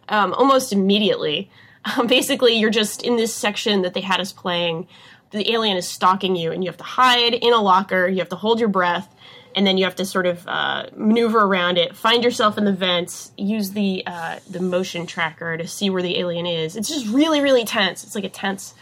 um, 0.09 0.32
almost 0.35 0.72
immediately. 0.72 1.51
Um, 1.99 2.07
basically, 2.07 2.55
you're 2.55 2.70
just 2.70 3.03
in 3.03 3.16
this 3.16 3.35
section 3.35 3.82
that 3.82 3.93
they 3.93 4.01
had 4.01 4.18
us 4.18 4.32
playing. 4.32 4.89
The 5.35 5.51
alien 5.53 5.76
is 5.76 5.89
stalking 5.89 6.37
you, 6.37 6.53
and 6.53 6.62
you 6.62 6.70
have 6.70 6.76
to 6.76 6.85
hide 6.85 7.35
in 7.35 7.53
a 7.53 7.61
locker. 7.61 8.07
You 8.07 8.18
have 8.18 8.28
to 8.28 8.37
hold 8.37 8.61
your 8.61 8.68
breath, 8.68 9.12
and 9.57 9.66
then 9.66 9.76
you 9.76 9.85
have 9.85 9.97
to 9.97 10.05
sort 10.07 10.26
of 10.26 10.47
uh, 10.47 10.87
maneuver 10.97 11.41
around 11.41 11.76
it. 11.76 11.97
Find 11.97 12.22
yourself 12.22 12.57
in 12.57 12.64
the 12.64 12.72
vents. 12.72 13.32
Use 13.37 13.72
the 13.72 14.05
uh, 14.07 14.39
the 14.49 14.61
motion 14.61 15.07
tracker 15.07 15.57
to 15.57 15.66
see 15.66 15.91
where 15.91 16.03
the 16.03 16.18
alien 16.20 16.47
is. 16.47 16.76
It's 16.76 16.89
just 16.89 17.09
really, 17.09 17.41
really 17.41 17.64
tense. 17.64 18.05
It's 18.05 18.14
like 18.14 18.22
a 18.22 18.28
tense 18.28 18.74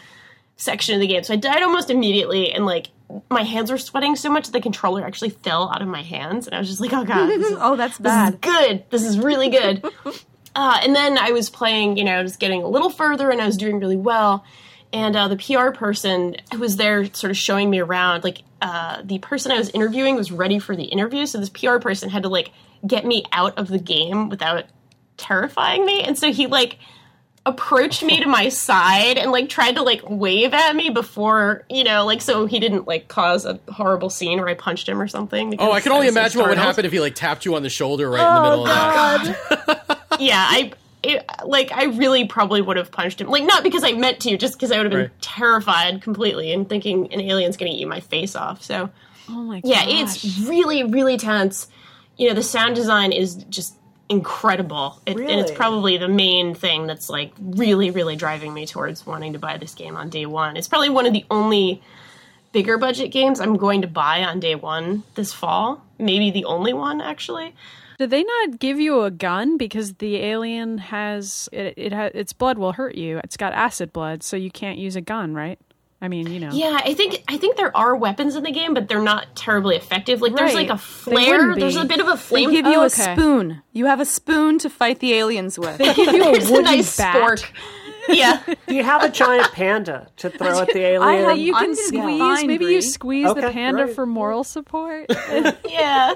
section 0.57 0.95
of 0.95 1.01
the 1.01 1.07
game. 1.07 1.25
So 1.25 1.33
I 1.33 1.37
died 1.39 1.63
almost 1.63 1.89
immediately, 1.89 2.53
and 2.53 2.67
like 2.67 2.89
my 3.31 3.43
hands 3.43 3.71
were 3.71 3.79
sweating 3.79 4.15
so 4.15 4.31
much 4.31 4.47
that 4.47 4.53
the 4.53 4.61
controller 4.61 5.05
actually 5.07 5.31
fell 5.31 5.71
out 5.71 5.81
of 5.81 5.89
my 5.89 6.03
hands, 6.03 6.47
and 6.47 6.55
I 6.55 6.59
was 6.59 6.69
just 6.69 6.81
like, 6.83 6.93
"Oh 6.93 7.05
god, 7.05 7.29
this 7.29 7.51
is 7.51 7.57
Oh, 7.61 7.77
that's 7.77 7.97
this 7.97 8.13
is 8.13 8.31
bad. 8.31 8.41
good. 8.43 8.85
This 8.91 9.05
is 9.05 9.19
really 9.19 9.49
good. 9.49 9.83
uh, 10.55 10.81
and 10.83 10.95
then 10.95 11.17
I 11.17 11.33
was 11.33 11.49
playing, 11.49 11.97
you 11.97 12.05
know, 12.05 12.19
I 12.19 12.23
was 12.23 12.37
getting 12.37 12.63
a 12.63 12.69
little 12.69 12.91
further 12.91 13.31
and 13.31 13.41
I 13.41 13.47
was 13.47 13.57
doing 13.57 13.81
really 13.81 13.97
well. 13.97 14.45
And 14.93 15.17
uh, 15.17 15.29
the 15.29 15.37
PR 15.37 15.71
person 15.71 16.37
who 16.53 16.59
was 16.59 16.77
there 16.77 17.07
sort 17.15 17.31
of 17.31 17.37
showing 17.37 17.71
me 17.71 17.81
around, 17.81 18.25
like, 18.25 18.43
uh, 18.61 19.03
the 19.03 19.19
person 19.19 19.51
I 19.51 19.59
was 19.59 19.71
interviewing 19.71 20.17
was 20.17 20.31
ready 20.31 20.59
for 20.59 20.77
the 20.77 20.85
interview. 20.85 21.27
So 21.27 21.39
this 21.39 21.49
PR 21.49 21.79
person 21.79 22.11
had 22.11 22.25
to, 22.25 22.29
like, 22.29 22.51
get 22.87 23.07
me 23.07 23.25
out 23.33 23.59
of 23.59 23.69
the 23.69 23.79
game 23.79 24.29
without 24.29 24.65
terrifying 25.17 25.85
me. 25.87 26.03
And 26.03 26.19
so 26.19 26.33
he, 26.33 26.47
like, 26.47 26.79
approached 27.45 28.03
me 28.05 28.21
to 28.21 28.29
my 28.29 28.49
side 28.49 29.19
and 29.19 29.33
like 29.33 29.49
tried 29.49 29.75
to 29.75 29.83
like 29.83 30.01
wave 30.09 30.55
at 30.55 30.77
me 30.77 30.91
before 30.91 31.65
you 31.69 31.83
know 31.83 32.07
like 32.07 32.23
so 32.23 32.47
he 32.47 32.61
didn't 32.61 32.87
like 32.87 33.09
cause 33.09 33.45
a 33.45 33.59
horrible 33.69 34.09
scene 34.09 34.39
where 34.39 34.49
I 34.49 34.55
punched 34.55 34.89
him 34.89 35.01
or 35.01 35.09
something. 35.09 35.57
Oh, 35.59 35.73
I 35.73 35.81
can 35.81 35.91
only 35.91 36.07
was 36.07 36.15
so 36.15 36.21
imagine 36.21 36.41
what 36.41 36.51
would 36.51 36.59
happen 36.59 36.85
if 36.85 36.93
he 36.93 37.01
like 37.01 37.17
tapped 37.17 37.45
you 37.45 37.57
on 37.57 37.65
the 37.65 37.69
shoulder 37.69 38.09
right 38.09 38.21
in 38.21 38.35
the 38.35 38.43
middle 38.43 38.69
of 38.69 38.69
that. 38.69 40.17
yeah, 40.21 40.47
I 40.49 40.73
it, 41.03 41.25
like 41.45 41.73
I 41.73 41.85
really 41.85 42.27
probably 42.27 42.63
would 42.63 42.77
have 42.77 42.91
punched 42.93 43.21
him. 43.21 43.29
Like 43.29 43.45
not 43.45 43.63
because 43.63 43.83
I 43.85 43.93
meant 43.93 44.21
to, 44.21 44.37
just 44.37 44.55
because 44.55 44.71
I 44.71 44.77
would 44.77 44.87
have 44.87 44.93
been 44.93 45.01
Right. 45.01 45.21
terrified 45.21 46.03
completely 46.03 46.53
and 46.53 46.69
thinking 46.69 47.13
an 47.13 47.21
alien's 47.21 47.57
going 47.57 47.71
to 47.73 47.77
eat 47.77 47.87
my 47.87 48.01
face 48.01 48.37
off. 48.37 48.63
So 48.63 48.91
Oh 49.29 49.43
my 49.43 49.61
god. 49.61 49.69
yeah, 49.69 49.85
it's 49.87 50.25
really 50.49 50.85
really 50.85 51.17
tense. 51.17 51.69
You 52.17 52.29
know, 52.29 52.35
the 52.35 52.43
sound 52.43 52.75
design 52.75 53.13
is 53.13 53.35
just 53.35 53.75
incredible, 54.09 55.01
it, 55.07 55.17
and 55.17 55.41
it's 55.41 55.51
probably 55.51 55.97
the 55.97 56.09
main 56.09 56.55
thing 56.55 56.87
that's 56.87 57.09
like 57.09 57.33
really 57.41 57.91
really 57.91 58.15
driving 58.17 58.53
me 58.53 58.67
towards 58.67 59.07
wanting 59.07 59.33
to 59.33 59.39
buy 59.39 59.57
this 59.57 59.75
game 59.75 59.97
on 59.97 60.11
day 60.11 60.27
one. 60.27 60.57
It's 60.57 60.69
probably 60.69 60.91
one 60.91 61.07
of 61.07 61.13
the 61.13 61.25
only 61.31 61.83
bigger 62.53 62.77
budget 62.77 63.11
games 63.11 63.41
I'm 63.41 63.57
going 63.57 63.81
to 63.83 63.89
buy 63.89 64.23
on 64.25 64.39
day 64.39 64.55
one 64.55 65.03
this 65.15 65.33
fall. 65.33 65.83
Maybe 65.99 66.31
the 66.31 66.45
only 66.45 66.73
one 66.75 67.01
actually. 67.01 67.55
Did 68.03 68.11
they 68.11 68.25
not 68.25 68.59
give 68.59 68.81
you 68.81 69.03
a 69.03 69.13
gun 69.13 69.57
because 69.59 69.95
the 69.95 70.17
alien 70.17 70.79
has 70.79 71.49
it? 71.53 71.75
It 71.77 71.93
has 71.93 72.11
its 72.17 72.33
blood 72.33 72.59
will 72.59 72.73
hurt 72.73 72.97
you. 72.97 73.21
It's 73.23 73.37
got 73.37 73.53
acid 73.53 73.93
blood, 73.93 74.25
so 74.25 74.37
you 74.37 74.51
can't 74.51 74.77
use 74.77 74.97
a 74.97 75.01
gun, 75.01 75.35
right? 75.35 75.57
I 76.01 76.09
mean, 76.09 76.27
you 76.27 76.41
know. 76.41 76.51
Yeah, 76.53 76.81
I 76.85 76.95
think 76.95 77.23
I 77.29 77.37
think 77.37 77.57
there 77.57 77.77
are 77.77 77.95
weapons 77.95 78.35
in 78.35 78.43
the 78.43 78.51
game, 78.51 78.75
but 78.75 78.89
they're 78.89 79.01
not 79.01 79.37
terribly 79.37 79.77
effective. 79.77 80.21
Like 80.21 80.35
there's 80.35 80.53
like 80.53 80.69
a 80.71 80.77
flare. 80.79 81.55
There's 81.55 81.77
a 81.77 81.85
bit 81.85 82.01
of 82.01 82.09
a 82.09 82.15
They 82.15 82.17
flame. 82.17 82.51
give 82.51 82.67
you 82.67 82.75
Oh, 82.81 82.83
a 82.83 82.87
okay. 82.87 83.15
spoon. 83.15 83.63
You 83.73 83.87
have 83.87 84.01
a 84.01 84.05
spoon 84.05 84.59
to 84.59 84.69
fight 84.69 84.99
the 84.99 85.13
aliens 85.15 85.61
with. 85.61 85.79
They 85.79 85.95
give 85.95 86.13
you 86.13 86.23
a 86.29 86.33
There's 86.33 86.49
a 86.49 86.53
wooden 86.55 86.65
nice 86.65 86.97
bat. 86.97 87.15
spork. 87.15 87.49
Yeah, 88.09 88.43
Do 88.67 88.75
you 88.75 88.83
have 88.83 89.05
a 89.05 89.09
giant 89.11 89.53
panda 89.53 90.09
to 90.17 90.29
throw 90.29 90.59
at 90.59 90.67
the 90.73 90.81
alien? 90.81 91.03
I 91.05 91.15
have- 91.29 91.39
You 91.39 91.55
I'm 91.55 91.67
can 91.67 91.77
squeeze. 91.77 92.19
fine, 92.19 92.47
maybe 92.49 92.65
Bree. 92.65 92.75
you 92.75 92.83
squeeze 92.83 93.33
the 93.33 93.51
panda 93.53 93.85
right. 93.85 93.95
for 93.95 94.07
moral 94.07 94.43
support. 94.43 95.07
yeah, 95.69 96.15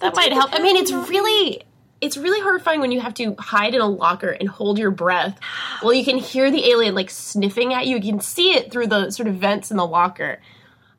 that 0.00 0.14
might 0.16 0.32
help. 0.32 0.52
I 0.52 0.60
mean, 0.60 0.76
it's 0.76 0.92
really 0.92 1.62
it's 2.00 2.16
really 2.16 2.40
horrifying 2.40 2.80
when 2.80 2.92
you 2.92 3.00
have 3.00 3.12
to 3.14 3.34
hide 3.38 3.74
in 3.74 3.80
a 3.82 3.86
locker 3.88 4.30
and 4.30 4.48
hold 4.48 4.78
your 4.78 4.90
breath 4.90 5.38
while 5.82 5.92
you 5.92 6.04
can 6.04 6.16
hear 6.16 6.50
the 6.50 6.64
alien 6.70 6.94
like 6.94 7.10
sniffing 7.10 7.74
at 7.74 7.86
you. 7.86 7.96
You 7.96 8.02
can 8.12 8.20
see 8.20 8.52
it 8.54 8.72
through 8.72 8.86
the 8.86 9.10
sort 9.10 9.28
of 9.28 9.34
vents 9.36 9.70
in 9.70 9.76
the 9.76 9.86
locker. 9.86 10.40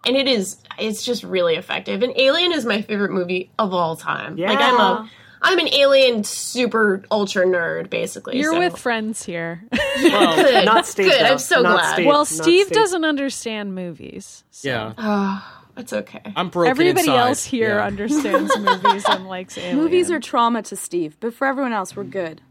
And 0.05 0.15
it 0.15 0.28
is 0.28 0.57
it's 0.80 1.03
just 1.05 1.24
really 1.24 1.55
effective. 1.55 2.01
And 2.03 2.13
Alien 2.17 2.51
is 2.51 2.65
my 2.65 2.82
favorite 2.82 3.11
movie 3.11 3.51
of 3.59 3.74
all 3.74 3.95
time. 3.95 4.36
Like 4.36 4.59
I'm 4.59 4.80
a 4.80 5.09
I'm 5.43 5.57
an 5.57 5.69
alien 5.74 6.24
super 6.24 7.03
ultra 7.09 7.45
nerd 7.45 7.89
basically. 7.89 8.38
You're 8.38 8.53
so- 8.53 8.59
with 8.59 8.78
friends 8.78 9.24
here. 9.24 9.63
Well, 10.03 10.36
Good. 10.43 10.65
not 10.65 10.86
Steve. 10.86 11.07
Good, 11.07 11.22
though. 11.26 11.32
I'm 11.32 11.38
so 11.39 11.61
Not 11.61 11.80
glad. 11.80 11.93
Steve. 11.93 12.05
well, 12.05 12.26
Steve 12.26 12.65
Steve. 12.67 12.76
doesn't 12.76 13.05
understand 13.05 13.74
movies. 13.74 14.43
so- 14.51 14.69
Yeah, 14.69 14.93
ah. 14.99 15.61
It's 15.78 15.93
okay. 15.93 16.22
I'm 16.36 16.49
broken 16.49 16.69
Everybody 16.72 17.07
inside. 17.07 17.17
else 17.19 17.43
here 17.45 17.76
Yeah. 17.78 17.86
understands 17.86 18.51
movies 18.59 19.05
and 19.07 19.28
likes 19.28 19.57
aliens. 19.57 19.76
Movies 19.82 20.11
are 20.11 20.19
trauma 20.19 20.61
to 20.63 20.76
Steve, 20.76 21.17
but 21.19 21.34
for 21.34 21.47
everyone 21.47 21.74
else, 21.74 21.95
we're 21.95 22.03
good. 22.03 22.41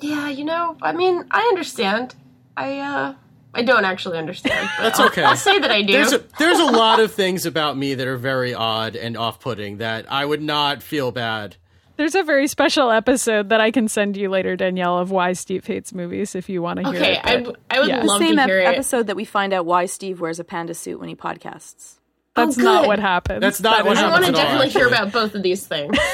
Yeah, 0.00 0.28
you 0.28 0.44
know, 0.44 0.76
I 0.82 0.92
mean, 0.92 1.24
I 1.30 1.40
understand. 1.42 2.14
I 2.56 2.78
uh 2.80 3.14
I 3.56 3.62
don't 3.62 3.84
actually 3.84 4.18
understand. 4.18 4.68
But 4.78 4.82
That's 4.82 4.98
I'll- 5.00 5.06
okay. 5.06 5.22
I'll 5.22 5.36
say 5.36 5.58
that 5.60 5.70
I 5.70 5.82
do. 5.82 5.92
There's 5.92 6.12
a, 6.12 6.24
there's 6.38 6.58
a 6.58 6.64
lot 6.64 6.98
of 6.98 7.12
things 7.12 7.46
about 7.46 7.76
me 7.76 7.94
that 7.94 8.06
are 8.08 8.16
very 8.16 8.52
odd 8.52 8.96
and 8.96 9.16
off-putting 9.16 9.76
that 9.78 10.10
I 10.10 10.24
would 10.24 10.42
not 10.42 10.82
feel 10.82 11.12
bad. 11.12 11.56
There's 11.96 12.16
a 12.16 12.24
very 12.24 12.48
special 12.48 12.90
episode 12.90 13.50
that 13.50 13.60
I 13.60 13.70
can 13.70 13.86
send 13.86 14.16
you 14.16 14.28
later, 14.28 14.56
Danielle, 14.56 14.98
of 14.98 15.12
why 15.12 15.32
Steve 15.34 15.64
hates 15.64 15.94
movies 15.94 16.34
if 16.34 16.48
you 16.48 16.60
want 16.60 16.80
to 16.80 16.90
hear 16.90 17.00
okay, 17.00 17.12
it. 17.12 17.20
I, 17.24 17.40
but 17.44 17.56
I 17.70 17.78
would 17.78 17.88
yeah. 17.88 18.02
love 18.02 18.18
Same 18.18 18.34
to 18.34 18.42
ep- 18.42 18.48
hear 18.48 18.58
it. 18.58 18.64
episode 18.66 19.06
that 19.06 19.14
we 19.14 19.24
find 19.24 19.52
out 19.52 19.64
why 19.66 19.86
Steve 19.86 20.20
wears 20.20 20.40
a 20.40 20.44
panda 20.44 20.74
suit 20.74 20.98
when 20.98 21.08
he 21.08 21.14
podcasts. 21.14 22.00
That's 22.34 22.58
Oh, 22.58 22.62
not 22.62 22.86
what 22.88 22.98
happens. 22.98 23.40
That's 23.40 23.60
not 23.60 23.76
That 23.76 23.86
what 23.86 23.96
is- 23.96 24.02
I 24.02 24.10
want 24.10 24.24
to 24.24 24.30
at 24.30 24.34
all, 24.34 24.42
definitely 24.42 24.68
hear 24.70 24.88
about 24.88 25.12
both 25.12 25.34
of 25.34 25.42
these 25.42 25.66
things. 25.66 25.96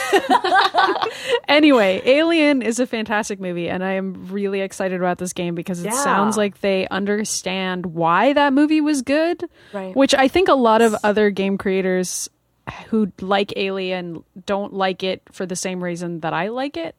Anyway, 1.48 2.00
Alien 2.04 2.62
is 2.62 2.78
a 2.78 2.86
fantastic 2.86 3.40
movie, 3.40 3.68
and 3.68 3.82
I 3.84 3.92
am 3.92 4.28
really 4.30 4.60
excited 4.60 5.00
about 5.00 5.18
this 5.18 5.32
game 5.32 5.54
because 5.54 5.80
it 5.80 5.86
Yeah. 5.86 6.04
sounds 6.04 6.36
like 6.36 6.60
they 6.60 6.86
understand 6.88 7.86
why 7.86 8.32
that 8.34 8.52
movie 8.52 8.80
was 8.80 9.02
good. 9.02 9.44
Right. 9.72 9.94
Which 9.96 10.14
I 10.14 10.28
think 10.28 10.48
a 10.48 10.54
lot 10.54 10.80
of 10.80 10.94
other 11.02 11.30
game 11.30 11.58
creators 11.58 12.28
who 12.88 13.10
like 13.20 13.52
Alien 13.56 14.22
don't 14.46 14.72
like 14.72 15.02
it 15.02 15.22
for 15.32 15.44
the 15.44 15.56
same 15.56 15.82
reason 15.82 16.20
that 16.20 16.32
I 16.32 16.48
like 16.48 16.76
it, 16.76 16.94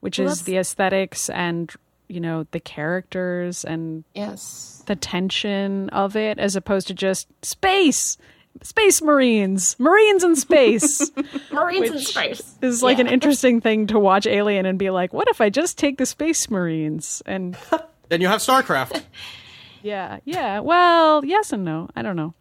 which 0.00 0.18
Well, 0.18 0.28
is 0.28 0.42
the 0.42 0.56
aesthetics 0.56 1.28
and 1.28 1.70
you 2.08 2.20
know 2.20 2.46
the 2.52 2.60
characters 2.60 3.64
and 3.64 4.04
yes. 4.14 4.82
the 4.86 4.96
tension 4.96 5.90
of 5.90 6.16
it, 6.16 6.38
as 6.38 6.56
opposed 6.56 6.86
to 6.88 6.94
just 6.94 7.28
space. 7.44 8.16
Space 8.62 9.02
Marines, 9.02 9.76
Marines 9.78 10.24
in 10.24 10.36
space. 10.36 11.10
Marines 11.52 11.90
in 11.90 11.98
space. 11.98 12.54
is 12.62 12.82
like 12.82 12.98
Yeah. 12.98 13.04
an 13.04 13.10
interesting 13.10 13.60
thing 13.60 13.88
to 13.88 13.98
watch 13.98 14.26
Alien 14.26 14.64
and 14.66 14.78
be 14.78 14.90
like, 14.90 15.12
what 15.12 15.28
if 15.28 15.40
I 15.40 15.50
just 15.50 15.76
take 15.78 15.98
the 15.98 16.06
Space 16.06 16.50
Marines? 16.50 17.22
And 17.26 17.56
Then 18.08 18.20
you 18.20 18.28
have 18.28 18.40
StarCraft. 18.40 19.02
yeah, 19.82 20.18
yeah. 20.24 20.60
Well, 20.60 21.24
yes 21.24 21.52
and 21.52 21.64
no. 21.64 21.88
I 21.96 22.02
don't 22.02 22.16
know. 22.16 22.34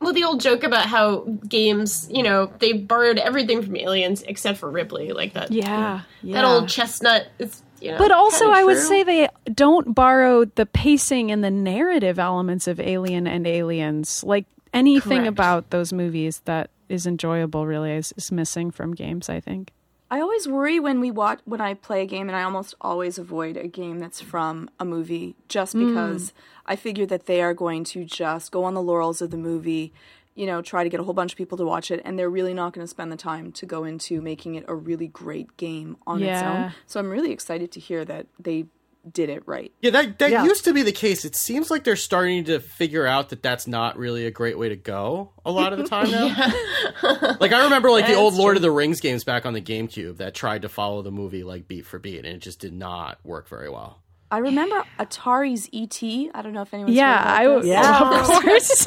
Well, 0.00 0.12
the 0.12 0.24
old 0.24 0.40
joke 0.40 0.62
about 0.62 0.86
how 0.86 1.20
games, 1.48 2.06
you 2.12 2.22
know, 2.22 2.52
they 2.58 2.74
borrowed 2.74 3.16
everything 3.18 3.62
from 3.62 3.76
aliens 3.76 4.22
except 4.22 4.58
for 4.58 4.70
Ripley, 4.70 5.12
like 5.12 5.32
that. 5.32 5.50
Yeah, 5.50 6.02
That 6.22 6.44
old 6.44 6.68
chestnut. 6.68 7.28
It's 7.38 7.62
you 7.80 7.92
know. 7.92 7.98
But 7.98 8.10
also, 8.12 8.44
kinda 8.44 8.58
I 8.58 8.64
would 8.64 8.78
say 8.78 9.02
they 9.04 9.28
don't 9.52 9.94
borrow 9.94 10.44
the 10.44 10.66
pacing 10.66 11.30
and 11.32 11.42
the 11.42 11.50
narrative 11.50 12.18
elements 12.18 12.66
of 12.68 12.78
Alien 12.78 13.26
and 13.26 13.46
Aliens. 13.46 14.22
Like 14.22 14.44
anything 14.76 15.20
Correct. 15.20 15.28
about 15.28 15.70
those 15.70 15.92
movies 15.92 16.42
that 16.44 16.70
is 16.88 17.06
enjoyable 17.06 17.66
really 17.66 17.92
is, 17.92 18.12
is 18.16 18.30
missing 18.30 18.70
from 18.70 18.94
games. 18.94 19.28
I 19.28 19.40
think. 19.40 19.72
I 20.08 20.20
always 20.20 20.46
worry 20.46 20.78
when 20.78 21.00
we 21.00 21.10
watch 21.10 21.40
when 21.44 21.60
I 21.60 21.74
play 21.74 22.02
a 22.02 22.06
game, 22.06 22.28
and 22.28 22.36
I 22.36 22.44
almost 22.44 22.74
always 22.80 23.18
avoid 23.18 23.56
a 23.56 23.66
game 23.66 23.98
that's 23.98 24.20
from 24.20 24.70
a 24.78 24.84
movie, 24.84 25.34
just 25.48 25.72
hmm. 25.72 25.88
because 25.88 26.32
I 26.64 26.76
figure 26.76 27.06
that 27.06 27.26
they 27.26 27.42
are 27.42 27.54
going 27.54 27.84
to 27.84 28.04
just 28.04 28.52
go 28.52 28.64
on 28.64 28.74
the 28.74 28.82
laurels 28.82 29.20
of 29.20 29.30
the 29.30 29.36
movie, 29.36 29.92
you 30.36 30.46
know, 30.46 30.62
try 30.62 30.84
to 30.84 30.90
get 30.90 31.00
a 31.00 31.02
whole 31.02 31.14
bunch 31.14 31.32
of 31.32 31.38
people 31.38 31.58
to 31.58 31.64
watch 31.64 31.90
it, 31.90 32.00
and 32.04 32.16
they're 32.16 32.30
really 32.30 32.54
not 32.54 32.72
going 32.72 32.84
to 32.84 32.88
spend 32.88 33.10
the 33.10 33.16
time 33.16 33.50
to 33.52 33.66
go 33.66 33.82
into 33.82 34.20
making 34.20 34.54
it 34.54 34.64
a 34.68 34.74
really 34.74 35.08
great 35.08 35.56
game 35.56 35.96
on 36.06 36.22
its 36.22 36.42
own. 36.42 36.72
So 36.86 37.00
I'm 37.00 37.10
really 37.10 37.32
excited 37.32 37.72
to 37.72 37.80
hear 37.80 38.04
that 38.04 38.26
they 38.38 38.66
did 39.12 39.28
it 39.30 39.42
right. 39.46 39.72
Yeah, 39.80 39.90
that 39.90 40.18
that 40.18 40.30
Yeah. 40.30 40.44
used 40.44 40.64
to 40.64 40.72
be 40.72 40.82
the 40.82 40.92
case. 40.92 41.24
It 41.24 41.36
seems 41.36 41.70
like 41.70 41.84
they're 41.84 41.96
starting 41.96 42.44
to 42.44 42.60
figure 42.60 43.06
out 43.06 43.28
that 43.30 43.42
that's 43.42 43.66
not 43.66 43.96
really 43.96 44.26
a 44.26 44.30
great 44.30 44.58
way 44.58 44.68
to 44.68 44.76
go 44.76 45.32
a 45.44 45.50
lot 45.50 45.72
of 45.72 45.78
the 45.78 45.84
time 45.86 46.10
now. 46.10 46.26
like 47.40 47.52
I 47.52 47.64
remember 47.64 47.90
like 47.90 48.04
the 48.06 48.12
That's 48.12 48.18
old 48.20 48.34
Lord 48.34 48.52
true. 48.54 48.58
of 48.58 48.62
the 48.62 48.70
Rings 48.70 49.00
games 49.00 49.24
back 49.24 49.46
on 49.46 49.52
the 49.52 49.60
GameCube 49.60 50.16
that 50.18 50.34
tried 50.34 50.62
to 50.62 50.68
follow 50.68 51.02
the 51.02 51.10
movie 51.12 51.44
like 51.44 51.68
beat 51.68 51.86
for 51.86 51.98
beat 51.98 52.18
and 52.24 52.26
it 52.26 52.38
just 52.38 52.58
did 52.60 52.72
not 52.72 53.18
work 53.24 53.48
very 53.48 53.68
well. 53.70 54.02
I 54.30 54.38
remember 54.38 54.82
Atari's 54.98 55.68
ET. 55.72 56.02
I 56.34 56.42
don't 56.42 56.52
know 56.52 56.62
if 56.62 56.74
anyone's 56.74 56.96
Yeah, 56.96 57.16
heard 57.22 57.28
I 57.28 57.42
about 57.42 57.54
w- 57.54 57.62
this. 57.62 57.70
Yeah. 57.70 58.20
of 58.20 58.42
course. 58.42 58.86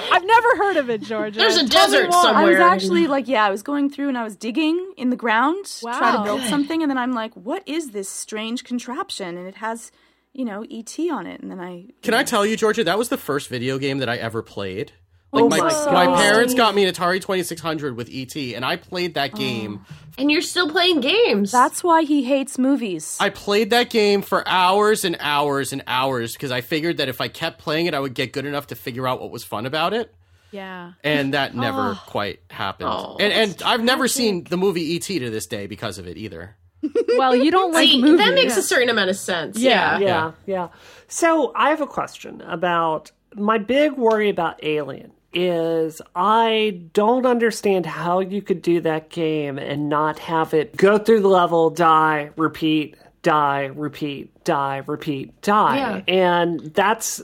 I've 0.12 0.24
never 0.24 0.56
heard 0.56 0.76
of 0.78 0.90
it, 0.90 1.02
Georgia. 1.02 1.38
There's 1.38 1.56
a 1.56 1.68
Tell 1.68 1.86
desert 1.86 2.12
somewhere. 2.12 2.34
I 2.46 2.48
was 2.48 2.58
actually 2.58 3.06
like, 3.06 3.28
yeah, 3.28 3.44
I 3.44 3.50
was 3.50 3.62
going 3.62 3.90
through 3.90 4.08
and 4.08 4.16
I 4.18 4.24
was 4.24 4.36
digging 4.36 4.92
in 4.96 5.10
the 5.10 5.16
ground 5.16 5.64
to 5.66 5.80
try 5.84 6.12
to 6.16 6.22
build 6.22 6.42
something, 6.42 6.82
and 6.82 6.90
then 6.90 6.98
I'm 6.98 7.12
like, 7.12 7.34
what 7.34 7.62
is 7.66 7.90
this 7.90 8.08
strange 8.08 8.64
contraption? 8.64 9.36
And 9.36 9.46
it 9.46 9.56
has, 9.56 9.92
you 10.32 10.44
know, 10.44 10.64
ET 10.70 10.98
on 11.10 11.26
it, 11.26 11.40
and 11.40 11.50
then 11.50 11.60
I 11.60 11.88
Can 12.02 12.14
I 12.14 12.22
tell 12.22 12.46
you, 12.46 12.56
Georgia, 12.56 12.84
that 12.84 12.96
was 12.98 13.08
the 13.10 13.18
first 13.18 13.48
video 13.48 13.78
game 13.78 13.98
that 13.98 14.08
I 14.08 14.16
ever 14.16 14.42
played. 14.42 14.92
Like 15.34 15.44
Oh 15.44 15.48
my, 15.48 15.58
my 15.58 16.06
my 16.06 16.16
parents 16.16 16.54
got 16.54 16.74
me 16.74 16.84
an 16.84 16.94
Atari 16.94 17.20
2600 17.20 17.96
with 17.96 18.08
ET 18.12 18.36
and 18.36 18.64
I 18.64 18.76
played 18.76 19.14
that 19.14 19.32
oh. 19.34 19.38
game 19.38 19.84
and 20.16 20.30
you're 20.30 20.42
still 20.42 20.70
playing 20.70 21.00
games. 21.00 21.50
That's 21.50 21.82
why 21.82 22.02
he 22.02 22.22
hates 22.22 22.58
movies. 22.58 23.16
I 23.20 23.30
played 23.30 23.70
that 23.70 23.90
game 23.90 24.22
for 24.22 24.46
hours 24.46 25.04
and 25.04 25.16
hours 25.18 25.72
and 25.72 25.82
hours 25.86 26.34
because 26.34 26.50
I 26.50 26.60
figured 26.60 26.98
that 26.98 27.08
if 27.08 27.20
I 27.20 27.28
kept 27.28 27.58
playing 27.58 27.86
it, 27.86 27.94
I 27.94 28.00
would 28.00 28.14
get 28.14 28.32
good 28.32 28.46
enough 28.46 28.68
to 28.68 28.76
figure 28.76 29.08
out 29.08 29.20
what 29.20 29.30
was 29.30 29.42
fun 29.44 29.66
about 29.66 29.92
it. 29.92 30.14
Yeah. 30.52 30.92
And 31.02 31.34
that 31.34 31.54
never 31.56 31.98
quite 32.06 32.40
happened. 32.50 32.90
Oh, 32.92 33.16
and 33.18 33.32
and 33.32 33.62
I've 33.64 33.82
never 33.82 34.06
seen 34.06 34.44
the 34.44 34.56
movie 34.56 34.94
E.T. 34.94 35.18
to 35.18 35.30
this 35.30 35.46
day 35.46 35.66
because 35.66 35.98
of 35.98 36.06
it 36.06 36.16
either. 36.16 36.56
Well, 37.16 37.34
you 37.36 37.52
don't 37.52 37.72
like 37.72 37.88
See, 37.88 38.02
movies. 38.02 38.18
that 38.18 38.34
makes 38.34 38.56
a 38.56 38.62
certain 38.62 38.90
amount 38.90 39.08
of 39.08 39.16
sense. 39.16 39.56
Yeah. 39.56 39.98
Yeah. 39.98 40.06
Yeah, 40.06 40.32
yeah. 40.46 40.68
So 41.06 41.52
I 41.54 41.70
have 41.70 41.80
a 41.80 41.86
question 41.86 42.40
about 42.42 43.12
my 43.36 43.56
big 43.56 43.92
worry 43.92 44.28
about 44.28 44.62
Alien 44.64 45.12
is 45.34 46.00
I 46.14 46.82
don't 46.92 47.26
understand 47.26 47.86
how 47.86 48.20
you 48.20 48.42
could 48.42 48.62
do 48.62 48.80
that 48.82 49.10
game 49.10 49.58
and 49.58 49.88
not 49.88 50.18
have 50.20 50.54
it 50.54 50.76
go 50.76 50.98
through 50.98 51.20
the 51.20 51.28
level, 51.28 51.70
die, 51.70 52.30
repeat, 52.36 52.96
die, 53.22 53.70
repeat, 53.74 54.44
die, 54.44 54.82
repeat, 54.86 55.40
die. 55.42 55.76
Yeah. 55.76 56.02
And 56.06 56.60
that's 56.74 57.22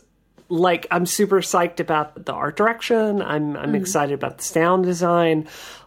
like 0.48 0.86
I'm 0.90 1.06
super 1.06 1.40
psyched 1.40 1.80
about 1.80 2.26
the 2.26 2.32
art 2.32 2.56
direction. 2.56 3.22
I'm 3.22 3.56
I'm 3.56 3.70
hmm. 3.70 3.76
excited 3.76 4.14
about 4.14 4.38
the 4.38 4.44
sound 4.44 4.84
design. 4.84 5.46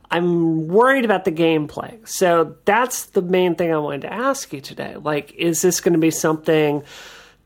I'm 0.09 0.67
worried 0.67 1.05
about 1.05 1.25
the 1.25 1.31
gameplay. 1.31 2.07
So 2.07 2.55
that's 2.65 3.05
the 3.07 3.21
main 3.23 3.55
thing 3.55 3.73
I 3.73 3.77
wanted 3.77 4.01
to 4.01 4.13
ask 4.13 4.53
you 4.53 4.61
today. 4.61 4.95
Like, 4.95 5.33
is 5.33 5.63
this 5.63 5.81
going 5.81 5.93
to 5.93 5.99
be 5.99 6.11
something 6.11 6.83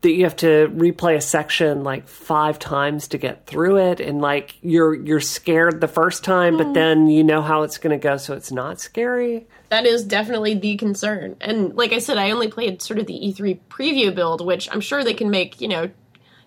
that 0.02 0.12
you 0.12 0.24
have 0.24 0.36
to 0.36 0.68
replay 0.68 1.16
a 1.16 1.20
section 1.20 1.82
like 1.82 2.06
five 2.06 2.58
times 2.58 3.08
to 3.08 3.18
get 3.18 3.46
through 3.46 3.78
it, 3.78 4.00
and 4.00 4.20
like 4.20 4.56
you're 4.62 4.94
you're 4.94 5.20
scared 5.20 5.80
the 5.80 5.88
first 5.88 6.22
time, 6.22 6.56
but 6.56 6.72
then 6.74 7.08
you 7.08 7.24
know 7.24 7.42
how 7.42 7.62
it's 7.62 7.78
going 7.78 7.98
to 7.98 8.02
go, 8.02 8.16
so 8.16 8.34
it's 8.34 8.52
not 8.52 8.80
scary? 8.80 9.46
That 9.70 9.86
is 9.86 10.04
definitely 10.04 10.54
the 10.54 10.76
concern. 10.76 11.36
And 11.40 11.74
like 11.74 11.92
I 11.92 11.98
said, 11.98 12.16
I 12.16 12.30
only 12.30 12.48
played 12.48 12.80
sort 12.80 12.98
of 12.98 13.06
the 13.06 13.14
E3 13.14 13.58
preview 13.68 14.14
build, 14.14 14.44
which 14.44 14.68
I'm 14.72 14.80
sure 14.80 15.02
they 15.02 15.14
can 15.14 15.30
make, 15.30 15.60
you 15.60 15.68
know, 15.68 15.90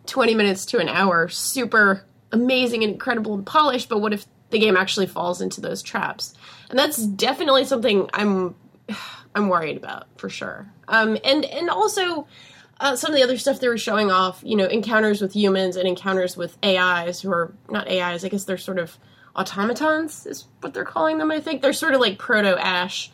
20 0.08 0.34
minutes 0.34 0.66
to 0.68 0.80
an 0.80 0.88
hour 0.88 1.28
super 1.28 2.06
amazing 2.32 2.84
and 2.84 2.94
incredible 2.94 3.34
and 3.34 3.46
polished, 3.46 3.90
but 3.90 4.00
what 4.00 4.14
if 4.14 4.26
the 4.50 4.60
game 4.60 4.78
actually 4.78 5.08
falls 5.08 5.42
into 5.42 5.62
those 5.62 5.82
traps? 5.82 6.34
And 6.70 6.80
that's 6.80 6.98
definitely 6.98 7.66
something 7.66 8.10
I'm 8.14 8.56
I'm 9.36 9.48
worried 9.48 9.78
about 9.78 10.08
for 10.18 10.30
sure. 10.30 10.70
Um 10.88 11.18
and 11.24 11.46
and 11.46 11.70
also 11.70 12.28
uh, 12.82 12.96
some 12.96 13.12
of 13.12 13.16
the 13.16 13.24
other 13.24 13.38
stuff 13.38 13.60
they 13.60 13.68
were 13.68 13.78
showing 13.78 14.10
off, 14.12 14.42
you 14.44 14.56
know, 14.56 14.66
encounters 14.66 15.22
with 15.22 15.34
humans 15.34 15.76
and 15.76 15.88
encounters 15.88 16.36
with 16.36 16.58
AIs 16.64 17.22
who 17.22 17.32
are 17.32 17.54
not 17.70 17.88
AIs, 17.88 18.26
I 18.26 18.30
guess 18.30 18.44
they're 18.44 18.58
sort 18.58 18.80
of 18.80 18.98
automatons 19.36 20.26
is 20.26 20.46
what 20.60 20.74
they're 20.74 20.84
calling 20.84 21.20
them, 21.20 21.32
I 21.32 21.40
think. 21.40 21.62
They're 21.62 21.74
sort 21.74 21.94
of 21.94 22.02
like 22.02 22.18
proto 22.18 22.58
Ash 22.60 23.12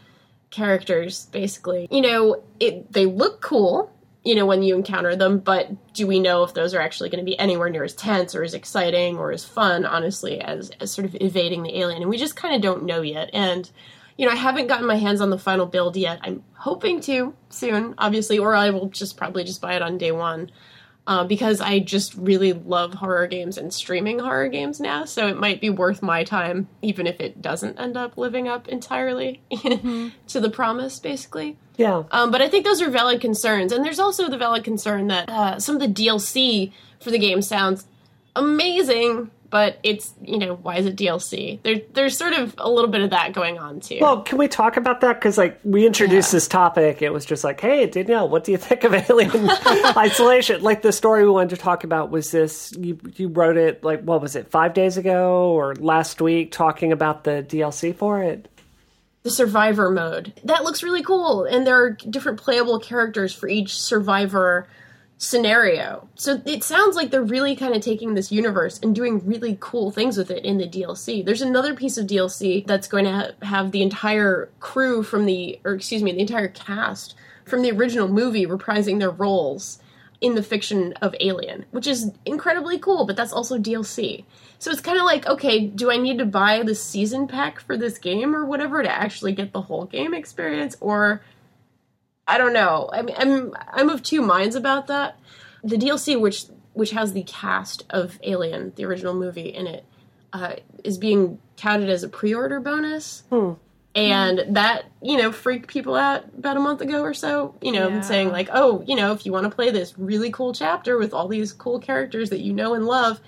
characters, 0.49 1.25
basically. 1.27 1.87
You 1.91 2.01
know, 2.01 2.43
it 2.61 2.91
they 2.91 3.05
look 3.05 3.41
cool, 3.41 3.91
you 4.23 4.35
know, 4.35 4.45
when 4.45 4.63
you 4.63 4.73
encounter 4.73 5.17
them, 5.17 5.39
but 5.39 5.93
do 5.93 6.07
we 6.07 6.21
know 6.21 6.43
if 6.43 6.53
those 6.53 6.73
are 6.73 6.79
actually 6.79 7.09
going 7.09 7.23
to 7.23 7.29
be 7.29 7.37
anywhere 7.37 7.69
near 7.69 7.83
as 7.83 7.93
tense 7.93 8.35
or 8.35 8.43
as 8.43 8.53
exciting 8.53 9.17
or 9.17 9.33
as 9.33 9.43
fun, 9.43 9.85
honestly, 9.85 10.39
as 10.39 10.71
as 10.79 10.91
sort 10.91 11.05
of 11.05 11.15
evading 11.19 11.63
the 11.63 11.77
alien? 11.77 12.01
And 12.01 12.09
we 12.09 12.17
just 12.17 12.37
kind 12.37 12.55
of 12.55 12.61
don't 12.61 12.85
know 12.85 13.01
yet. 13.01 13.29
And 13.33 13.69
you 14.17 14.25
know, 14.25 14.31
I 14.31 14.35
haven't 14.35 14.67
gotten 14.67 14.87
my 14.87 14.95
hands 14.95 15.21
on 15.21 15.29
the 15.29 15.37
final 15.37 15.65
build 15.65 15.95
yet. 15.95 16.19
I'm 16.23 16.43
hoping 16.53 16.99
to 17.01 17.33
soon, 17.49 17.93
obviously, 17.97 18.39
or 18.39 18.55
I 18.55 18.71
will 18.71 18.89
just 18.89 19.15
probably 19.15 19.43
just 19.43 19.61
buy 19.61 19.75
it 19.75 19.81
on 19.81 19.97
day 19.97 20.11
one. 20.11 20.51
Uh, 21.05 21.23
because 21.23 21.61
I 21.61 21.79
just 21.79 22.15
really 22.15 22.51
love 22.51 22.95
horror 22.95 23.27
games 23.27 23.57
and 23.57 23.73
streaming 23.73 24.19
horror 24.19 24.49
games 24.49 24.81
now, 24.81 25.05
so 25.05 25.27
it 25.27 25.39
might 25.39 25.61
be 25.61 25.69
worth 25.69 26.01
my 26.01 26.25
time, 26.25 26.67
even 26.81 27.07
if 27.07 27.21
it 27.21 27.41
doesn't 27.41 27.79
end 27.79 27.95
up 27.95 28.17
living 28.17 28.49
up 28.49 28.67
entirely 28.67 29.41
to 30.27 30.39
the 30.41 30.49
promise, 30.49 30.99
basically. 30.99 31.57
Yeah. 31.77 32.03
Um, 32.11 32.29
but 32.29 32.41
I 32.41 32.49
think 32.49 32.65
those 32.65 32.81
are 32.81 32.89
valid 32.89 33.21
concerns, 33.21 33.71
and 33.71 33.85
there's 33.85 33.99
also 33.99 34.29
the 34.29 34.37
valid 34.37 34.65
concern 34.65 35.07
that 35.07 35.29
uh, 35.29 35.59
some 35.61 35.75
of 35.75 35.81
the 35.81 35.87
DLC 35.87 36.73
for 36.99 37.09
the 37.09 37.19
game 37.19 37.41
sounds 37.41 37.85
amazing, 38.35 39.31
but 39.49 39.77
it's 39.83 40.13
you 40.21 40.37
know 40.37 40.55
why 40.55 40.77
is 40.77 40.85
it 40.85 40.95
DLC? 40.95 41.61
There, 41.63 41.75
there's 41.93 42.17
sort 42.17 42.33
of 42.33 42.53
a 42.57 42.69
little 42.69 42.89
bit 42.89 43.01
of 43.01 43.11
that 43.11 43.33
going 43.33 43.57
on 43.57 43.79
too. 43.79 43.99
Well, 44.01 44.21
can 44.21 44.37
we 44.37 44.47
talk 44.47 44.77
about 44.77 45.01
that? 45.01 45.13
Because 45.19 45.37
like 45.37 45.59
we 45.63 45.85
introduced 45.85 46.31
Yeah. 46.33 46.37
this 46.37 46.47
topic, 46.47 47.01
it 47.01 47.11
was 47.13 47.25
just 47.25 47.43
like, 47.43 47.59
"Hey, 47.61 47.85
Danielle, 47.87 48.27
what 48.29 48.43
do 48.43 48.51
you 48.51 48.57
think 48.57 48.83
of 48.83 48.93
Alien 48.93 49.49
Isolation?" 49.97 50.61
Like 50.61 50.81
the 50.81 50.91
story 50.91 51.23
we 51.23 51.29
wanted 51.31 51.51
to 51.51 51.57
talk 51.57 51.83
about 51.83 52.09
was 52.11 52.31
this. 52.31 52.73
You 52.77 52.97
you 53.15 53.29
wrote 53.29 53.57
it 53.57 53.83
like 53.83 54.01
what 54.01 54.21
was 54.21 54.35
it 54.35 54.49
five 54.49 54.73
days 54.73 54.97
ago 54.97 55.51
or 55.51 55.75
last 55.75 56.21
week, 56.21 56.51
talking 56.51 56.91
about 56.91 57.23
the 57.23 57.45
DLC 57.47 57.95
for 57.95 58.21
it. 58.21 58.47
the 59.23 59.31
survivor 59.31 59.89
mode. 59.91 60.31
That 60.45 60.63
looks 60.63 60.83
really 60.83 61.03
cool. 61.03 61.43
And 61.43 61.67
there 61.67 61.75
are 61.83 61.91
different 61.91 62.39
playable 62.39 62.79
characters 62.79 63.33
for 63.33 63.49
each 63.49 63.77
survivor 63.77 64.67
scenario. 65.17 66.07
So 66.15 66.41
it 66.45 66.63
sounds 66.63 66.95
like 66.95 67.09
they're 67.09 67.23
really 67.23 67.55
kind 67.55 67.75
of 67.75 67.81
taking 67.81 68.13
this 68.13 68.31
universe 68.31 68.79
and 68.81 68.93
doing 68.93 69.25
really 69.25 69.57
cool 69.59 69.89
things 69.89 70.15
with 70.15 70.29
it 70.29 70.45
in 70.45 70.57
the 70.57 70.67
DLC. 70.67 71.25
There's 71.25 71.41
another 71.41 71.73
piece 71.73 71.97
of 71.97 72.05
DLC 72.05 72.65
that's 72.65 72.87
going 72.87 73.05
to 73.05 73.11
ha- 73.11 73.31
have 73.41 73.71
the 73.71 73.81
entire 73.81 74.49
crew 74.59 75.01
from 75.01 75.25
the, 75.25 75.59
or 75.65 75.73
excuse 75.73 76.03
me, 76.03 76.11
the 76.11 76.19
entire 76.19 76.49
cast 76.49 77.15
from 77.45 77.63
the 77.63 77.71
original 77.71 78.07
movie 78.07 78.45
reprising 78.45 78.99
their 78.99 79.09
roles 79.09 79.79
in 80.21 80.35
the 80.35 80.43
fiction 80.43 80.93
of 80.93 81.15
Alien, 81.19 81.65
which 81.71 81.87
is 81.87 82.11
incredibly 82.25 82.79
cool, 82.79 83.05
but 83.05 83.15
that's 83.15 83.33
also 83.33 83.57
DLC. 83.57 84.23
So 84.59 84.71
it's 84.71 84.81
kind 84.81 84.97
of 84.97 85.05
like, 85.05 85.27
okay, 85.27 85.67
do 85.67 85.91
I 85.91 85.97
need 85.97 86.17
to 86.17 86.25
buy 86.25 86.63
the 86.63 86.73
season 86.73 87.27
pack 87.27 87.59
for 87.59 87.77
this 87.77 87.97
game 87.97 88.35
or 88.35 88.45
whatever 88.45 88.81
to 88.81 88.89
actually 88.89 89.33
get 89.33 89.51
the 89.51 89.61
whole 89.61 89.85
game 89.85 90.13
experience 90.13 90.75
or 90.79 91.21
I 92.27 92.37
don't 92.37 92.53
know. 92.53 92.89
I 92.91 93.01
mean, 93.01 93.15
I'm 93.17 93.53
I'm 93.71 93.89
of 93.89 94.03
two 94.03 94.21
minds 94.21 94.55
about 94.55 94.87
that. 94.87 95.19
The 95.63 95.77
DLC 95.77 96.19
which 96.19 96.45
which 96.73 96.91
has 96.91 97.13
the 97.13 97.23
cast 97.23 97.83
of 97.89 98.19
Alien, 98.23 98.73
the 98.75 98.85
original 98.85 99.13
movie 99.15 99.49
in 99.49 99.65
it, 99.65 99.83
uh, 100.33 100.55
is 100.83 100.97
being 100.97 101.39
counted 101.55 101.89
as 101.89 102.03
a 102.03 102.09
pre-order 102.09 102.59
bonus. 102.59 103.23
And 103.95 104.55
that, 104.55 104.83
you 105.01 105.17
know, 105.17 105.31
freaked 105.31 105.67
people 105.67 105.95
out 105.95 106.25
about 106.37 106.55
a 106.55 106.59
month 106.59 106.81
ago 106.81 107.01
or 107.01 107.15
so, 107.15 107.55
you 107.61 107.71
know, 107.71 107.87
Yeah. 107.87 108.01
saying 108.01 108.29
like, 108.29 108.49
oh, 108.53 108.83
you 108.85 108.95
know, 108.95 109.11
if 109.13 109.25
you 109.25 109.31
want 109.31 109.45
to 109.49 109.55
play 109.55 109.71
this 109.71 109.97
really 109.97 110.29
cool 110.29 110.53
chapter 110.53 110.99
with 110.99 111.15
all 111.15 111.27
these 111.27 111.51
cool 111.51 111.79
characters 111.79 112.29
that 112.29 112.41
you 112.41 112.53
know 112.53 112.75
and 112.75 112.85
love, 112.85 113.19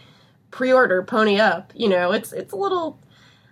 pre-order, 0.52 1.02
pony 1.02 1.39
up. 1.39 1.74
You 1.76 1.89
know, 1.89 2.12
it's 2.12 2.32
it's 2.34 2.54
a 2.54 2.56
little, 2.56 3.00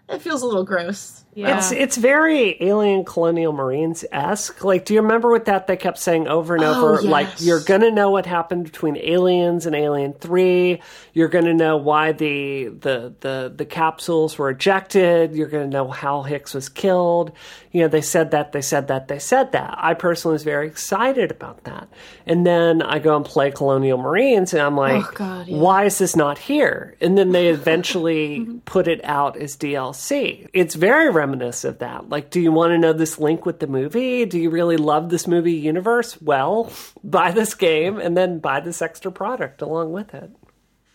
it 0.07 0.21
feels 0.21 0.43
a 0.43 0.45
little 0.45 0.63
gross. 0.63 1.23
Yeah. 1.37 1.57
It's 1.57 1.71
it's 1.71 1.97
very 1.97 2.57
Alien 2.63 3.05
Colonial 3.05 3.53
Marines 3.53 4.03
esque. 4.11 4.63
Like, 4.63 4.85
do 4.85 4.95
you 4.95 5.01
remember 5.03 5.29
what 5.29 5.45
that 5.45 5.67
they 5.67 5.77
kept 5.77 5.99
saying 5.99 6.27
over 6.27 6.55
and 6.55 6.63
Oh, 6.63 6.73
over? 6.95 7.01
Like, 7.03 7.27
you're 7.37 7.59
gonna 7.59 7.91
know 7.91 8.09
what 8.09 8.25
happened 8.25 8.63
between 8.63 8.97
Aliens 8.97 9.67
and 9.67 9.75
Alien 9.75 10.13
Three. 10.13 10.81
You're 11.13 11.27
gonna 11.27 11.53
know 11.53 11.77
why 11.77 12.11
the 12.13 12.69
the 12.69 13.13
the 13.19 13.53
the 13.55 13.65
capsules 13.65 14.35
were 14.39 14.49
ejected. 14.49 15.35
You're 15.35 15.47
gonna 15.47 15.67
know 15.67 15.89
how 15.89 16.23
Hicks 16.23 16.55
was 16.55 16.69
killed. 16.69 17.31
You 17.71 17.81
know, 17.83 17.89
they 17.89 18.01
said 18.01 18.31
that, 18.31 18.53
they 18.53 18.61
said 18.61 18.87
that, 18.87 19.07
they 19.07 19.19
said 19.19 19.51
that. 19.51 19.75
I 19.77 19.93
personally 19.93 20.33
was 20.33 20.43
very 20.43 20.65
excited 20.65 21.29
about 21.29 21.65
that. 21.65 21.87
And 22.25 22.43
then 22.47 22.81
I 22.81 22.97
go 22.97 23.15
and 23.15 23.23
play 23.23 23.51
Colonial 23.51 23.99
Marines, 23.99 24.53
and 24.53 24.63
I'm 24.63 24.79
oh, 24.79 24.81
like, 24.81 25.05
Oh, 25.05 25.11
God, 25.13 25.47
yeah. 25.47 25.57
why 25.59 25.83
is 25.85 25.99
this 25.99 26.15
not 26.15 26.39
here? 26.39 26.95
And 27.01 27.15
then 27.15 27.33
they 27.33 27.49
eventually 27.59 28.47
put 28.65 28.87
it 28.87 29.01
out 29.03 29.37
as 29.37 29.55
DLC. 29.55 30.47
It's 30.53 30.73
very 30.73 31.11
of 31.33 31.79
that. 31.79 32.09
Like, 32.09 32.29
do 32.29 32.39
you 32.39 32.51
want 32.51 32.71
to 32.71 32.77
know 32.77 32.93
this 32.93 33.19
link 33.19 33.45
with 33.45 33.59
the 33.59 33.67
movie? 33.67 34.25
Do 34.25 34.39
you 34.39 34.49
really 34.49 34.77
love 34.77 35.09
this 35.09 35.27
movie 35.27 35.53
universe? 35.53 36.21
Well, 36.21 36.71
buy 37.03 37.31
this 37.31 37.53
game 37.53 37.99
and 37.99 38.15
then 38.17 38.39
buy 38.39 38.59
this 38.59 38.81
extra 38.81 39.11
product 39.11 39.61
along 39.61 39.91
with 39.91 40.13
it. 40.13 40.31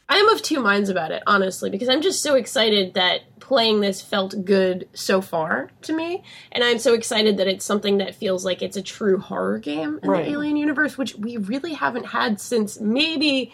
I'm 0.09 0.29
of 0.29 0.43
two 0.43 0.61
minds 0.61 0.91
about 0.91 1.11
it, 1.11 1.23
honestly, 1.27 1.71
because 1.71 1.89
I'm 1.89 2.03
just 2.03 2.23
so 2.23 2.35
excited 2.35 2.95
that 2.95 3.21
playing 3.41 3.81
this 3.81 4.03
felt 4.03 4.45
good 4.45 4.87
so 4.93 5.23
far 5.23 5.71
to 5.83 5.93
me, 5.95 6.23
and 6.51 6.63
I'm 6.63 6.79
so 6.79 6.93
excited 6.93 7.39
that 7.39 7.47
it's 7.49 7.65
something 7.65 7.97
that 7.99 8.15
feels 8.15 8.45
like 8.45 8.61
it's 8.61 8.77
a 8.77 8.83
true 8.83 9.17
horror 9.19 9.59
game 9.59 10.01
in 10.03 10.11
Right. 10.11 10.27
the 10.27 10.33
Alien 10.33 10.57
universe, 10.59 10.99
which 10.99 11.15
we 11.15 11.39
really 11.39 11.73
haven't 11.73 12.05
had 12.05 12.41
since 12.41 12.79
maybe. 12.79 13.53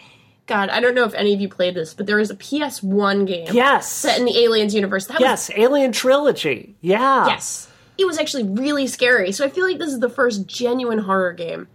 God, 0.49 0.69
I 0.69 0.79
don't 0.79 0.95
know 0.95 1.03
if 1.05 1.13
any 1.13 1.31
of 1.33 1.39
you 1.39 1.47
played 1.47 1.75
this, 1.75 1.93
but 1.93 2.07
there 2.07 2.17
was 2.17 2.31
a 2.31 2.35
PS1 2.35 3.27
game 3.27 3.47
Yes. 3.53 3.89
set 3.91 4.17
in 4.17 4.25
the 4.25 4.35
Aliens 4.39 4.73
universe. 4.73 5.05
That 5.05 5.19
was 5.19 5.21
Yes, 5.21 5.51
Alien 5.55 5.91
Trilogy. 5.91 6.75
Yeah. 6.81 7.27
Yes. 7.27 7.69
It 7.99 8.05
was 8.07 8.17
actually 8.17 8.43
really 8.45 8.87
scary. 8.87 9.31
So 9.31 9.45
I 9.45 9.49
feel 9.49 9.65
like 9.67 9.77
this 9.77 9.93
is 9.93 9.99
the 9.99 10.09
first 10.09 10.47
genuine 10.47 10.97
horror 10.99 11.33
game 11.33 11.67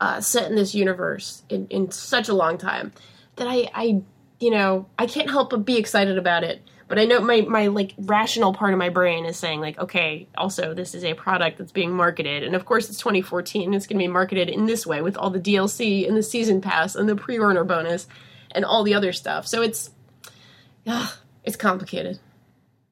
uh, 0.00 0.20
set 0.20 0.50
in 0.50 0.56
this 0.56 0.74
universe 0.74 1.42
in, 1.48 1.68
in 1.68 1.92
such 1.92 2.28
a 2.28 2.34
long 2.34 2.58
time 2.58 2.92
that 3.36 3.46
I, 3.46 3.70
I, 3.72 4.02
you 4.40 4.50
know, 4.50 4.86
I 4.98 5.06
can't 5.06 5.30
help 5.30 5.50
but 5.50 5.64
be 5.64 5.76
excited 5.78 6.18
about 6.18 6.42
it. 6.42 6.60
But 6.88 6.98
I 6.98 7.04
know 7.04 7.20
my, 7.20 7.42
my 7.42 7.66
like 7.66 7.94
rational 7.98 8.54
part 8.54 8.72
of 8.72 8.78
my 8.78 8.88
brain 8.88 9.26
is 9.26 9.36
saying 9.36 9.60
like, 9.60 9.78
okay, 9.78 10.26
also 10.36 10.72
this 10.72 10.94
is 10.94 11.04
a 11.04 11.14
product 11.14 11.58
that's 11.58 11.72
being 11.72 11.92
marketed, 11.92 12.42
and 12.42 12.56
of 12.56 12.64
course 12.64 12.88
it's 12.88 12.98
2014, 12.98 13.64
and 13.64 13.74
it's 13.74 13.86
going 13.86 13.98
to 13.98 14.02
be 14.02 14.08
marketed 14.08 14.48
in 14.48 14.66
this 14.66 14.86
way 14.86 15.02
with 15.02 15.16
all 15.16 15.30
the 15.30 15.40
DLC 15.40 16.08
and 16.08 16.16
the 16.16 16.22
season 16.22 16.60
pass 16.60 16.94
and 16.94 17.08
the 17.08 17.14
pre-order 17.14 17.62
bonus 17.62 18.06
and 18.52 18.64
all 18.64 18.82
the 18.82 18.94
other 18.94 19.12
stuff. 19.12 19.46
So 19.46 19.60
it's, 19.60 19.90
ah, 20.86 21.18
it's 21.44 21.56
complicated. 21.56 22.18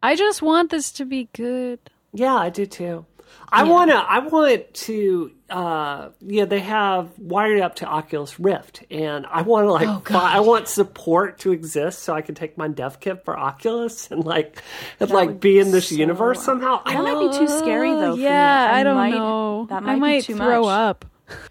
I 0.03 0.15
just 0.15 0.43
want 0.43 0.71
this 0.71 0.93
to 0.93 1.07
be 1.07 1.29
good. 1.33 1.81
Yeah, 2.13 2.37
I 2.37 2.51
do 2.51 2.67
too. 2.67 3.07
I 3.49 3.65
wanna 3.65 3.95
I 3.95 4.21
want 4.21 4.73
to 4.75 5.33
uh 5.49 6.09
yeah, 6.21 6.45
they 6.45 6.59
have 6.61 7.17
wired 7.19 7.61
up 7.61 7.77
to 7.77 7.87
Oculus 7.87 8.39
Rift 8.41 8.83
and 8.91 9.25
I 9.27 9.43
wanna 9.43 9.71
like 9.71 9.89
Oh, 9.89 10.03
fi- 10.05 10.35
I 10.37 10.41
want 10.41 10.67
support 10.67 11.39
to 11.41 11.53
exist 11.53 12.01
so 12.03 12.15
I 12.15 12.21
can 12.23 12.35
take 12.35 12.59
my 12.59 12.67
dev 12.69 12.99
kit 12.99 13.25
for 13.25 13.39
Oculus 13.39 14.11
and 14.11 14.25
like 14.25 14.61
and 14.99 15.09
like 15.11 15.39
be 15.39 15.59
in 15.61 15.71
this 15.71 15.91
so- 15.91 15.95
universe 15.95 16.43
somehow. 16.43 16.83
I 16.85 16.95
That 16.95 17.03
might 17.05 17.31
be 17.31 17.39
too 17.39 17.47
scary 17.49 17.91
though. 17.95 18.13
for 18.13 18.17
me. 18.17 18.25
yeah, 18.25 18.71
I, 18.73 18.83
don't 18.83 18.97
might- 18.97 19.11
know. 19.15 19.67
That 19.71 19.83
might, 19.85 19.93
I 19.93 19.97
might 19.97 20.17
be 20.19 20.23
too 20.23 20.37
throw 20.37 20.63
much. 20.63 20.71
up. 20.73 21.05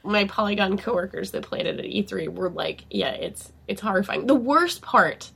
my 0.03 0.25
polygon 0.25 0.77
coworkers 0.77 1.31
that 1.31 1.43
played 1.43 1.65
it 1.65 1.79
at 1.79 1.85
E3 1.85 2.29
were 2.29 2.49
like, 2.49 2.83
yeah, 2.89 3.11
it's 3.11 3.51
it's 3.67 3.81
horrifying. 3.81 4.27
The 4.27 4.35
worst 4.35 4.81
part 4.81 5.31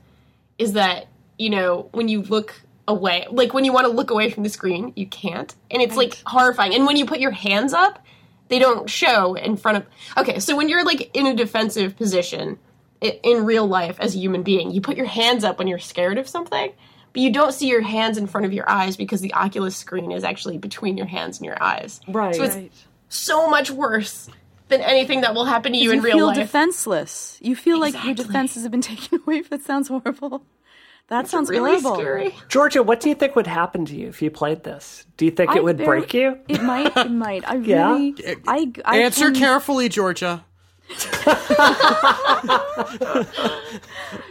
is 0.58 0.74
that, 0.74 1.08
you 1.38 1.48
know, 1.50 1.88
when 1.92 2.08
you 2.08 2.22
look 2.22 2.60
away, 2.86 3.26
like 3.30 3.54
when 3.54 3.64
you 3.64 3.72
want 3.72 3.86
to 3.86 3.92
look 3.92 4.10
away 4.10 4.30
from 4.30 4.42
the 4.42 4.48
screen, 4.50 4.92
you 4.96 5.06
can't. 5.06 5.54
And 5.70 5.80
it's 5.82 5.96
like 5.96 6.20
horrifying. 6.26 6.74
And 6.74 6.84
when 6.86 6.96
you 6.96 7.06
put 7.06 7.20
your 7.20 7.30
hands 7.30 7.72
up, 7.72 8.04
they 8.50 8.58
don't 8.58 8.90
show 8.90 9.34
in 9.34 9.56
front 9.56 9.78
of 9.78 9.86
Okay, 10.18 10.40
so 10.40 10.56
when 10.56 10.68
you're 10.68 10.84
like 10.84 11.16
in 11.16 11.26
a 11.26 11.34
defensive 11.34 11.96
position 11.96 12.58
in 13.00 13.46
real 13.46 13.66
life 13.66 13.98
as 13.98 14.14
a 14.14 14.18
human 14.18 14.42
being, 14.42 14.70
you 14.70 14.82
put 14.82 14.96
your 14.96 15.06
hands 15.06 15.42
up 15.42 15.58
when 15.58 15.68
you're 15.68 15.78
scared 15.78 16.18
of 16.18 16.28
something. 16.28 16.72
But 17.12 17.22
you 17.22 17.32
don't 17.32 17.52
see 17.52 17.66
your 17.66 17.80
hands 17.80 18.18
in 18.18 18.26
front 18.26 18.46
of 18.46 18.52
your 18.52 18.68
eyes 18.70 18.96
because 18.96 19.20
the 19.20 19.34
Oculus 19.34 19.76
screen 19.76 20.12
is 20.12 20.22
actually 20.22 20.58
between 20.58 20.96
your 20.96 21.06
hands 21.06 21.38
and 21.38 21.46
your 21.46 21.60
eyes. 21.60 22.00
Right. 22.06 22.36
So 22.36 22.44
it's 22.44 22.86
so 23.08 23.50
much 23.50 23.70
worse 23.70 24.28
than 24.68 24.80
anything 24.80 25.22
that 25.22 25.34
will 25.34 25.44
happen 25.44 25.72
to 25.72 25.78
you 25.78 25.84
You, 25.84 25.92
in 25.92 26.02
real 26.02 26.26
life. 26.26 26.36
You 26.36 26.42
feel 26.42 26.44
defenseless. 26.46 27.38
You 27.40 27.56
feel 27.56 27.80
like 27.80 28.04
your 28.04 28.14
defenses 28.14 28.62
have 28.62 28.70
been 28.70 28.80
taken 28.92 29.20
away. 29.20 29.42
That 29.42 29.62
sounds 29.62 29.88
horrible. 29.88 30.44
That 31.10 31.28
sounds 31.28 31.50
really 31.50 31.72
horrible. 31.80 31.94
scary. 32.00 32.34
Georgia, 32.48 32.82
what 32.82 33.00
do 33.00 33.08
you 33.10 33.14
think 33.14 33.36
would 33.36 33.46
happen 33.46 33.84
to 33.86 33.94
you 33.96 34.08
if 34.08 34.22
you 34.22 34.30
played 34.30 34.64
this? 34.64 35.04
Do 35.16 35.24
you 35.26 35.30
think 35.30 35.50
I 35.50 35.56
it 35.56 35.64
would 35.64 35.76
very- 35.78 36.00
break 36.00 36.14
you? 36.14 36.38
It 36.48 36.62
might. 36.62 36.96
It 36.96 37.10
might. 37.10 37.46
I 37.48 37.54
Yeah? 37.64 37.92
really. 37.92 38.14
I, 38.46 38.72
I 38.84 38.98
Answer 39.00 39.26
can- 39.32 39.34
carefully, 39.34 39.88
Georgia. 39.88 40.44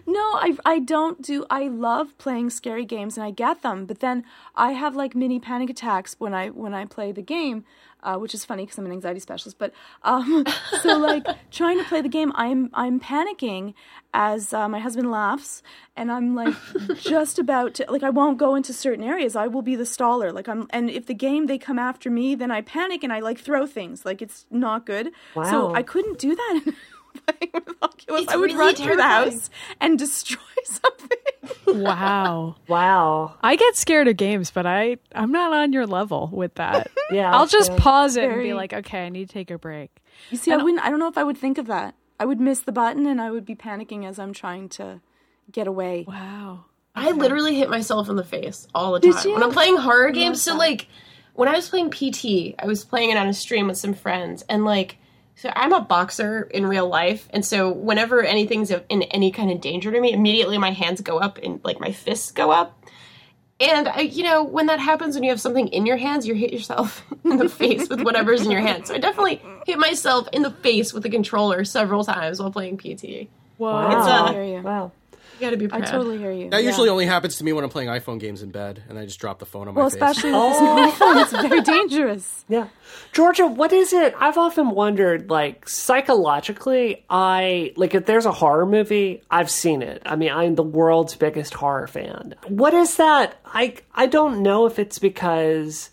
No, 0.05 0.19
I 0.34 0.57
I 0.65 0.80
don't 0.80 1.21
do. 1.21 1.45
I 1.49 1.67
love 1.67 2.17
playing 2.17 2.49
scary 2.49 2.84
games 2.84 3.15
and 3.17 3.23
I 3.25 3.32
get 3.32 3.61
them, 3.61 3.86
but 3.86 3.99
then 3.99 4.25
I 4.55 4.71
have 4.71 4.95
like 4.95 5.15
mini 5.15 5.39
panic 5.39 5.69
attacks 5.69 6.15
when 6.17 6.34
I 6.34 6.49
when 6.49 6.73
I 6.73 6.86
play 6.86 7.11
the 7.11 7.21
game, 7.21 7.63
uh, 8.03 8.17
which 8.17 8.33
is 8.33 8.45
funny 8.45 8.63
because 8.63 8.77
I'm 8.77 8.85
an 8.85 8.91
anxiety 8.91 9.19
specialist. 9.19 9.57
But 9.57 9.73
um, 10.03 10.45
so 10.81 10.97
like 10.97 11.25
trying 11.51 11.77
to 11.77 11.83
play 11.83 12.01
the 12.01 12.09
game, 12.09 12.31
I'm 12.35 12.69
I'm 12.73 12.99
panicking 12.99 13.73
as 14.13 14.53
uh, 14.53 14.67
my 14.67 14.79
husband 14.79 15.11
laughs, 15.11 15.61
and 15.95 16.11
I'm 16.11 16.35
like 16.35 16.55
just 16.99 17.39
about 17.39 17.73
to 17.75 17.85
like 17.89 18.03
I 18.03 18.09
won't 18.09 18.37
go 18.37 18.55
into 18.55 18.73
certain 18.73 19.03
areas. 19.03 19.35
I 19.35 19.47
will 19.47 19.61
be 19.61 19.75
the 19.75 19.83
staller. 19.83 20.33
Like 20.33 20.47
I'm, 20.47 20.67
and 20.71 20.89
if 20.89 21.05
the 21.05 21.13
game 21.13 21.47
they 21.47 21.57
come 21.57 21.79
after 21.79 22.09
me, 22.09 22.35
then 22.35 22.51
I 22.51 22.61
panic 22.61 23.03
and 23.03 23.13
I 23.13 23.19
like 23.19 23.39
throw 23.39 23.65
things. 23.65 24.05
Like 24.05 24.21
it's 24.21 24.45
not 24.49 24.85
good. 24.85 25.11
Wow. 25.35 25.43
So 25.43 25.75
I 25.75 25.83
couldn't 25.83 26.19
do 26.19 26.35
that. 26.35 26.73
Playing 27.26 27.51
with 27.66 27.76
Oculus, 27.82 28.24
It's 28.24 28.32
I 28.32 28.36
would 28.36 28.51
really 28.51 28.60
run 28.60 28.76
through 28.76 28.95
the 28.95 29.03
house 29.03 29.49
and 29.80 29.97
destroy 29.97 30.39
something. 30.64 31.82
Wow. 31.84 32.55
Wow. 32.68 33.36
I 33.41 33.55
get 33.55 33.76
scared 33.76 34.07
of 34.07 34.18
games, 34.18 34.51
but 34.51 34.66
I 34.66 34.97
I'm 35.14 35.32
not 35.32 35.53
on 35.53 35.74
your 35.74 35.88
level 35.88 36.30
with 36.32 36.55
that. 36.55 36.89
Yeah. 37.12 37.36
I'll 37.36 37.47
just 37.47 37.72
yeah. 37.72 37.78
pause 37.80 38.18
it 38.18 38.26
and 38.30 38.43
be 38.43 38.53
like, 38.53 38.72
okay, 38.72 39.07
I 39.07 39.10
need 39.10 39.30
to 39.30 39.34
take 39.34 39.49
a 39.49 39.57
break. 39.57 39.89
You 40.30 40.38
see, 40.38 40.51
I 40.51 40.57
wouldn't. 40.57 40.86
I 40.86 40.91
don't 40.91 40.99
know 40.99 41.07
if 41.07 41.18
I 41.18 41.24
would 41.24 41.39
think 41.39 41.57
of 41.57 41.66
that. 41.66 41.95
I 42.20 42.26
would 42.26 42.39
miss 42.39 42.60
the 42.60 42.72
button, 42.72 43.07
and 43.07 43.20
I 43.20 43.32
would 43.32 43.45
be 43.45 43.55
panicking 43.55 44.05
as 44.05 44.20
I'm 44.20 44.32
trying 44.32 44.70
to 44.70 45.01
get 45.51 45.66
away. 45.66 46.05
Wow. 46.07 46.66
I 46.95 47.10
literally 47.10 47.55
hit 47.55 47.68
myself 47.68 48.10
in 48.10 48.16
the 48.16 48.24
face 48.24 48.68
all 48.76 48.93
the 48.93 48.99
Did 48.99 49.16
time 49.16 49.26
you? 49.26 49.34
when 49.34 49.41
I'm 49.41 49.51
playing 49.51 49.78
horror 49.78 50.12
games. 50.12 50.39
So 50.43 50.55
like 50.55 50.86
when 51.34 51.47
I 51.49 51.53
was 51.53 51.68
playing 51.68 51.89
PT, 51.89 52.53
I 52.60 52.68
was 52.68 52.86
playing 52.86 53.10
it 53.10 53.18
on 53.18 53.28
a 53.28 53.34
stream 53.34 53.66
with 53.66 53.78
some 53.78 53.95
friends, 53.95 54.43
and 54.47 54.66
like 54.66 54.99
so 55.39 55.49
I'm 55.55 55.71
a 55.71 55.79
boxer 55.79 56.41
in 56.51 56.65
real 56.65 56.87
life, 56.87 57.29
and 57.31 57.45
so 57.45 57.71
whenever 57.71 58.21
anything's 58.21 58.71
in 58.71 59.03
any 59.03 59.31
kind 59.31 59.49
of 59.51 59.61
danger 59.61 59.89
to 59.89 60.01
me, 60.01 60.11
immediately 60.11 60.57
my 60.57 60.71
hands 60.71 60.99
go 60.99 61.17
up 61.17 61.37
and 61.37 61.61
like 61.63 61.79
my 61.79 61.93
fists 61.93 62.31
go 62.31 62.51
up. 62.51 62.83
And 63.61 63.87
I, 63.87 64.01
you 64.01 64.23
know, 64.23 64.43
when 64.43 64.65
that 64.65 64.79
happens, 64.79 65.15
when 65.15 65.23
you 65.23 65.29
have 65.29 65.39
something 65.39 65.67
in 65.69 65.85
your 65.85 65.95
hands, 65.95 66.27
you 66.27 66.33
hit 66.33 66.51
yourself 66.51 67.05
in 67.23 67.37
the 67.37 67.47
face 67.47 67.87
with 67.87 68.01
whatever's 68.01 68.43
in 68.43 68.51
your 68.51 68.59
hand. 68.59 68.87
So 68.87 68.95
I 68.95 68.97
definitely 68.97 69.41
hit 69.65 69.79
myself 69.79 70.27
in 70.33 70.41
the 70.41 70.51
face 70.51 70.93
with 70.93 71.03
the 71.03 71.09
controller 71.09 71.63
several 71.63 72.03
times 72.03 72.41
while 72.41 72.51
playing 72.51 72.77
PT. 72.77 73.29
Whoa. 73.55 73.87
It's 73.91 74.07
uh. 74.07 74.61
Wow. 74.63 74.91
You 75.39 75.47
got 75.47 75.51
to 75.51 75.57
be 75.57 75.67
I 75.71 75.81
totally 75.81 76.17
hear 76.17 76.31
you. 76.31 76.49
That 76.49 76.63
yeah. 76.63 76.69
usually 76.69 76.89
only 76.89 77.05
happens 77.05 77.37
to 77.37 77.43
me 77.43 77.53
when 77.53 77.63
I'm 77.63 77.69
playing 77.69 77.89
iPhone 77.89 78.19
games 78.19 78.41
in 78.41 78.51
bed, 78.51 78.83
and 78.89 78.97
I 78.97 79.05
just 79.05 79.19
drop 79.19 79.39
the 79.39 79.45
phone 79.45 79.67
on 79.67 79.73
my 79.73 79.81
well, 79.81 79.89
face. 79.89 79.99
Well, 79.99 80.11
especially 80.11 80.31
with 80.31 80.41
oh. 80.41 80.75
this 80.75 80.91
new 80.91 80.97
phone, 80.97 81.17
it's 81.17 81.47
very 81.47 81.61
dangerous. 81.61 82.35
Yeah. 82.49 82.67
Georgia, 83.11 83.45
what 83.45 83.71
is 83.71 83.93
it? 83.93 84.15
I've 84.17 84.37
often 84.39 84.71
wondered, 84.71 85.29
like, 85.29 85.69
psychologically, 85.69 87.05
I, 87.07 87.73
like, 87.75 87.93
if 87.93 88.07
there's 88.07 88.25
a 88.25 88.31
horror 88.31 88.65
movie, 88.65 89.21
I've 89.29 89.51
seen 89.51 89.83
it. 89.83 90.01
I 90.03 90.15
mean, 90.15 90.31
I'm 90.31 90.55
the 90.55 90.63
world's 90.63 91.15
biggest 91.15 91.53
horror 91.53 91.85
fan. 91.85 92.33
What 92.47 92.73
is 92.73 92.97
that? 92.97 93.39
I, 93.45 93.75
I 93.93 94.07
don't 94.07 94.41
know 94.41 94.65
if 94.65 94.79
it's 94.79 94.97
because, 94.97 95.91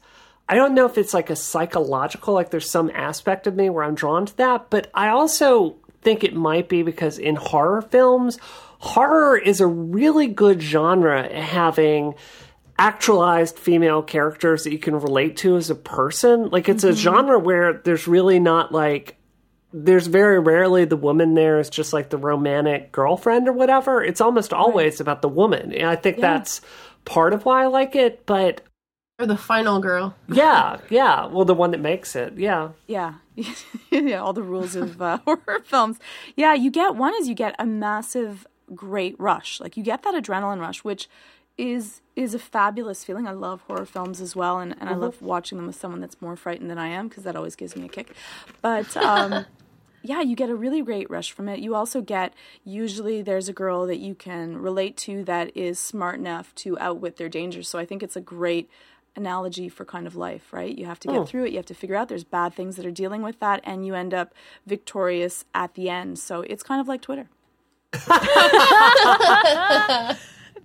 I 0.48 0.54
don't 0.54 0.72
know 0.74 0.86
if 0.86 0.96
it's 0.96 1.12
like 1.12 1.28
a 1.28 1.36
psychological, 1.36 2.32
like, 2.32 2.50
there's 2.50 2.70
some 2.70 2.90
aspect 2.94 3.46
of 3.46 3.54
me 3.54 3.68
where 3.68 3.84
I'm 3.84 3.94
drawn 3.94 4.24
to 4.24 4.36
that, 4.38 4.70
but 4.70 4.90
I 4.94 5.08
also 5.08 5.76
think 6.00 6.24
it 6.24 6.34
might 6.34 6.68
be 6.68 6.82
because 6.82 7.18
in 7.18 7.36
horror 7.36 7.82
films, 7.82 8.38
horror 8.78 9.36
is 9.36 9.60
a 9.60 9.66
really 9.66 10.26
good 10.26 10.60
genre 10.62 11.32
having 11.34 12.14
actualized 12.78 13.58
female 13.58 14.02
characters 14.02 14.64
that 14.64 14.72
you 14.72 14.78
can 14.78 14.94
relate 15.00 15.36
to 15.38 15.56
as 15.56 15.70
a 15.70 15.74
person. 15.74 16.50
Like 16.50 16.68
it's 16.68 16.84
a 16.84 16.92
genre 16.92 17.38
where 17.38 17.74
there's 17.84 18.06
really 18.06 18.38
not 18.38 18.72
like 18.72 19.16
there's 19.72 20.06
very 20.06 20.38
rarely 20.38 20.84
the 20.84 20.96
woman 20.96 21.34
there 21.34 21.58
is 21.58 21.68
just 21.70 21.92
like 21.92 22.10
the 22.10 22.18
romantic 22.18 22.92
girlfriend 22.92 23.48
or 23.48 23.52
whatever. 23.52 24.02
It's 24.02 24.20
almost 24.20 24.52
always 24.52 25.00
about 25.00 25.22
the 25.22 25.28
woman. 25.28 25.72
And 25.72 25.88
I 25.88 25.96
think 25.96 26.18
that's 26.20 26.60
part 27.04 27.32
of 27.32 27.44
why 27.44 27.62
I 27.64 27.66
like 27.66 27.94
it, 27.96 28.24
but 28.26 28.60
Or 29.18 29.26
the 29.26 29.36
final 29.38 29.80
girl. 29.80 30.14
yeah, 30.28 30.78
yeah, 30.90 31.26
well 31.26 31.44
the 31.46 31.54
one 31.54 31.70
that 31.72 31.80
makes 31.80 32.14
it. 32.14 32.36
Yeah. 32.38 32.70
Yeah, 32.86 33.14
yeah. 33.90 34.18
All 34.22 34.32
the 34.34 34.42
rules 34.42 34.76
of 34.76 35.00
uh, 35.00 35.18
horror 35.24 35.62
films. 35.64 35.98
Yeah, 36.36 36.52
you 36.54 36.70
get 36.70 36.94
one 36.94 37.14
is 37.20 37.28
you 37.28 37.34
get 37.34 37.54
a 37.58 37.66
massive, 37.66 38.46
great 38.74 39.18
rush. 39.18 39.60
Like 39.60 39.76
you 39.76 39.82
get 39.82 40.02
that 40.02 40.14
adrenaline 40.14 40.60
rush, 40.60 40.84
which 40.84 41.08
is 41.58 42.02
is 42.14 42.34
a 42.34 42.38
fabulous 42.38 43.04
feeling. 43.04 43.26
I 43.26 43.32
love 43.32 43.62
horror 43.62 43.86
films 43.86 44.20
as 44.20 44.34
well, 44.34 44.58
and, 44.58 44.74
and 44.80 44.88
I 44.88 44.94
love 44.94 45.20
watching 45.22 45.58
them 45.58 45.66
with 45.66 45.76
someone 45.76 46.00
that's 46.00 46.20
more 46.20 46.36
frightened 46.36 46.70
than 46.70 46.78
I 46.78 46.88
am 46.88 47.08
because 47.08 47.24
that 47.24 47.36
always 47.36 47.56
gives 47.56 47.76
me 47.76 47.86
a 47.86 47.88
kick. 47.88 48.14
But 48.62 48.96
um, 48.96 49.46
yeah, 50.02 50.20
you 50.20 50.36
get 50.36 50.50
a 50.50 50.54
really 50.54 50.82
great 50.82 51.10
rush 51.10 51.32
from 51.32 51.48
it. 51.48 51.60
You 51.60 51.74
also 51.74 52.00
get 52.00 52.32
usually 52.64 53.22
there's 53.22 53.48
a 53.48 53.52
girl 53.52 53.86
that 53.86 53.98
you 53.98 54.14
can 54.14 54.58
relate 54.58 54.96
to 54.98 55.24
that 55.24 55.56
is 55.56 55.78
smart 55.78 56.18
enough 56.18 56.54
to 56.56 56.78
outwit 56.78 57.16
their 57.16 57.28
dangers. 57.28 57.68
So 57.68 57.78
I 57.78 57.84
think 57.84 58.02
it's 58.02 58.16
a 58.16 58.20
great 58.20 58.70
analogy 59.16 59.68
for 59.68 59.84
kind 59.84 60.06
of 60.06 60.14
life, 60.14 60.52
right? 60.52 60.76
You 60.76 60.86
have 60.86 61.00
to 61.00 61.08
get 61.08 61.26
through 61.26 61.46
it. 61.46 61.50
You 61.52 61.56
have 61.56 61.66
to 61.66 61.74
figure 61.74 61.96
out 61.96 62.08
there's 62.08 62.24
bad 62.24 62.54
things 62.54 62.76
that 62.76 62.84
are 62.84 62.90
dealing 62.90 63.22
with 63.22 63.40
that, 63.40 63.60
and 63.64 63.86
you 63.86 63.94
end 63.94 64.12
up 64.12 64.34
victorious 64.66 65.44
at 65.54 65.74
the 65.74 65.88
end. 65.88 66.18
So 66.18 66.42
it's 66.42 66.62
kind 66.62 66.80
of 66.80 66.88
like 66.88 67.00
Twitter. 67.00 67.28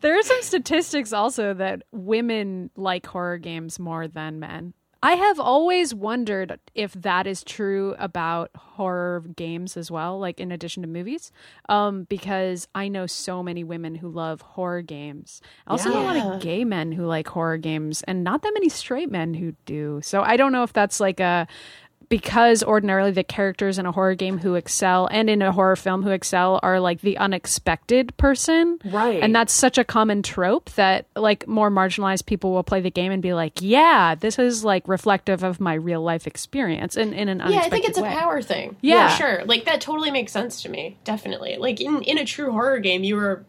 There 0.01 0.17
are 0.17 0.23
some 0.23 0.41
statistics 0.41 1.13
also 1.13 1.53
that 1.53 1.83
women 1.91 2.71
like 2.75 3.05
horror 3.05 3.37
games 3.37 3.79
more 3.79 4.07
than 4.07 4.39
men. 4.39 4.73
I 5.03 5.13
have 5.13 5.39
always 5.39 5.95
wondered 5.95 6.59
if 6.75 6.93
that 6.93 7.25
is 7.25 7.43
true 7.43 7.95
about 7.97 8.51
horror 8.55 9.23
games 9.35 9.75
as 9.75 9.89
well, 9.89 10.19
like 10.19 10.39
in 10.39 10.51
addition 10.51 10.83
to 10.83 10.87
movies, 10.87 11.31
um, 11.69 12.03
because 12.03 12.67
I 12.75 12.87
know 12.87 13.07
so 13.07 13.41
many 13.41 13.63
women 13.63 13.95
who 13.95 14.09
love 14.09 14.41
horror 14.41 14.83
games. 14.83 15.41
I 15.65 15.71
also 15.71 15.89
know 15.89 16.01
a 16.01 16.03
lot 16.03 16.17
of 16.17 16.41
gay 16.41 16.65
men 16.65 16.91
who 16.91 17.05
like 17.05 17.27
horror 17.27 17.57
games, 17.57 18.03
and 18.03 18.23
not 18.23 18.43
that 18.43 18.53
many 18.53 18.69
straight 18.69 19.09
men 19.09 19.33
who 19.33 19.53
do. 19.65 20.01
So 20.03 20.21
I 20.21 20.37
don't 20.37 20.51
know 20.51 20.63
if 20.63 20.73
that's 20.73 20.99
like 20.99 21.19
a 21.19 21.47
because 22.11 22.61
ordinarily 22.61 23.11
the 23.11 23.23
characters 23.23 23.79
in 23.79 23.85
a 23.85 23.91
horror 23.93 24.15
game 24.15 24.37
who 24.37 24.55
excel 24.55 25.07
and 25.11 25.29
in 25.29 25.41
a 25.41 25.53
horror 25.53 25.77
film 25.77 26.03
who 26.03 26.09
excel 26.09 26.59
are 26.61 26.77
like 26.81 26.99
the 26.99 27.17
unexpected 27.17 28.15
person. 28.17 28.77
Right. 28.83 29.23
And 29.23 29.33
that's 29.33 29.53
such 29.53 29.77
a 29.77 29.85
common 29.85 30.21
trope 30.21 30.69
that 30.71 31.07
like 31.15 31.47
more 31.47 31.71
marginalized 31.71 32.25
people 32.25 32.51
will 32.51 32.63
play 32.63 32.81
the 32.81 32.91
game 32.91 33.13
and 33.13 33.21
be 33.21 33.33
like, 33.33 33.61
yeah, 33.61 34.15
this 34.15 34.37
is 34.37 34.65
like 34.65 34.85
reflective 34.89 35.41
of 35.41 35.61
my 35.61 35.73
real 35.73 36.01
life 36.01 36.27
experience 36.27 36.97
in, 36.97 37.13
in 37.13 37.29
an 37.29 37.39
unexpected 37.39 37.49
way 37.49 37.55
Yeah, 37.55 37.65
I 37.65 37.69
think 37.69 37.85
it's 37.85 37.97
a 37.97 38.19
power 38.19 38.41
thing. 38.41 38.75
Yeah. 38.81 39.07
For 39.07 39.15
sure. 39.15 39.45
Like 39.45 39.63
that 39.63 39.79
totally 39.79 40.11
makes 40.11 40.33
sense 40.33 40.61
to 40.63 40.69
me. 40.69 40.97
Definitely. 41.05 41.55
Like 41.57 41.79
in 41.79 42.01
in 42.01 42.17
a 42.17 42.25
true 42.25 42.51
horror 42.51 42.79
game, 42.79 43.05
you 43.05 43.15
were 43.15 43.45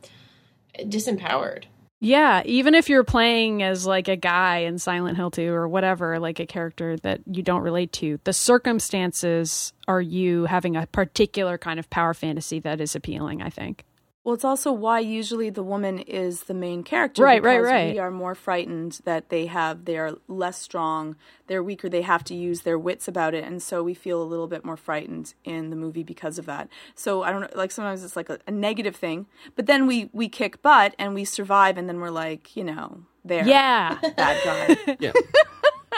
disempowered. 0.79 1.65
Yeah, 2.05 2.43
even 2.47 2.75
if 2.75 2.89
you're 2.89 3.05
playing 3.05 3.63
as 3.63 3.87
like 3.87 4.09
a 4.09 4.17
guy 4.17 4.59
in 4.59 4.81
Silent 4.81 5.17
Hill 5.17 5.31
2 5.31 5.53
or 5.53 5.69
whatever, 5.69 6.19
like 6.19 6.41
a 6.41 6.47
character 6.47 6.97
that 6.97 7.21
you 7.31 7.45
don't 7.45 7.63
relate 7.63 7.93
to, 7.93 8.19
the 8.25 8.33
circumstances 8.33 9.73
are 9.87 10.01
you 10.01 10.47
having 10.47 10.75
a 10.75 10.89
particular 10.89 11.59
kind 11.59 11.79
of 11.79 11.89
power 11.91 12.13
fantasy 12.13 12.59
that 12.59 12.81
is 12.81 12.97
appealing, 12.97 13.41
I 13.41 13.51
think. 13.51 13.85
Well, 14.25 14.35
it's 14.35 14.45
also 14.45 14.71
why 14.73 15.01
usually 15.01 15.51
the 15.51 15.65
woman 15.65 15.99
is 15.99 16.45
the 16.45 16.55
main 16.55 16.85
character. 16.85 17.25
Right, 17.25 17.43
right, 17.43 17.61
right. 17.61 17.93
We 17.93 17.99
are 17.99 18.11
more 18.11 18.37
frightened 18.37 19.01
that 19.05 19.31
they 19.31 19.47
have, 19.47 19.85
they 19.85 19.97
are 19.99 20.13
less 20.29 20.59
strong, 20.59 21.17
they're 21.49 21.63
weaker, 21.63 21.89
they 21.89 22.03
have 22.03 22.23
to 22.25 22.35
use 22.35 22.61
their 22.61 22.79
wits 22.79 23.09
about 23.09 23.35
it. 23.35 23.43
And 23.43 23.61
so 23.61 23.83
we 23.83 23.95
feel 23.95 24.23
a 24.23 24.25
little 24.25 24.47
bit 24.47 24.65
more 24.65 24.77
frightened 24.77 25.35
in 25.45 25.71
the 25.71 25.77
movie 25.77 26.05
because 26.05 26.39
of 26.39 26.47
that. 26.47 26.69
So 26.95 27.25
I 27.25 27.33
don't 27.33 27.41
know, 27.41 27.49
like 27.55 27.73
sometimes 27.73 28.05
it's 28.05 28.15
like 28.15 28.29
a, 28.29 28.39
a 28.47 28.53
negative 28.53 28.95
thing, 28.95 29.27
but 29.57 29.67
then 29.67 29.89
we, 29.89 30.09
we 30.13 30.29
kick 30.29 30.63
butt 30.63 30.95
and 31.01 31.15
we 31.15 31.25
survive 31.25 31.77
and 31.77 31.89
then 31.89 31.99
we're 31.99 32.11
like, 32.11 32.57
you 32.57 32.63
know, 32.63 33.03
there. 33.25 33.45
Yeah. 33.45 33.99
Bad 34.17 34.77
guy. 34.87 34.97
Yeah. 35.01 35.13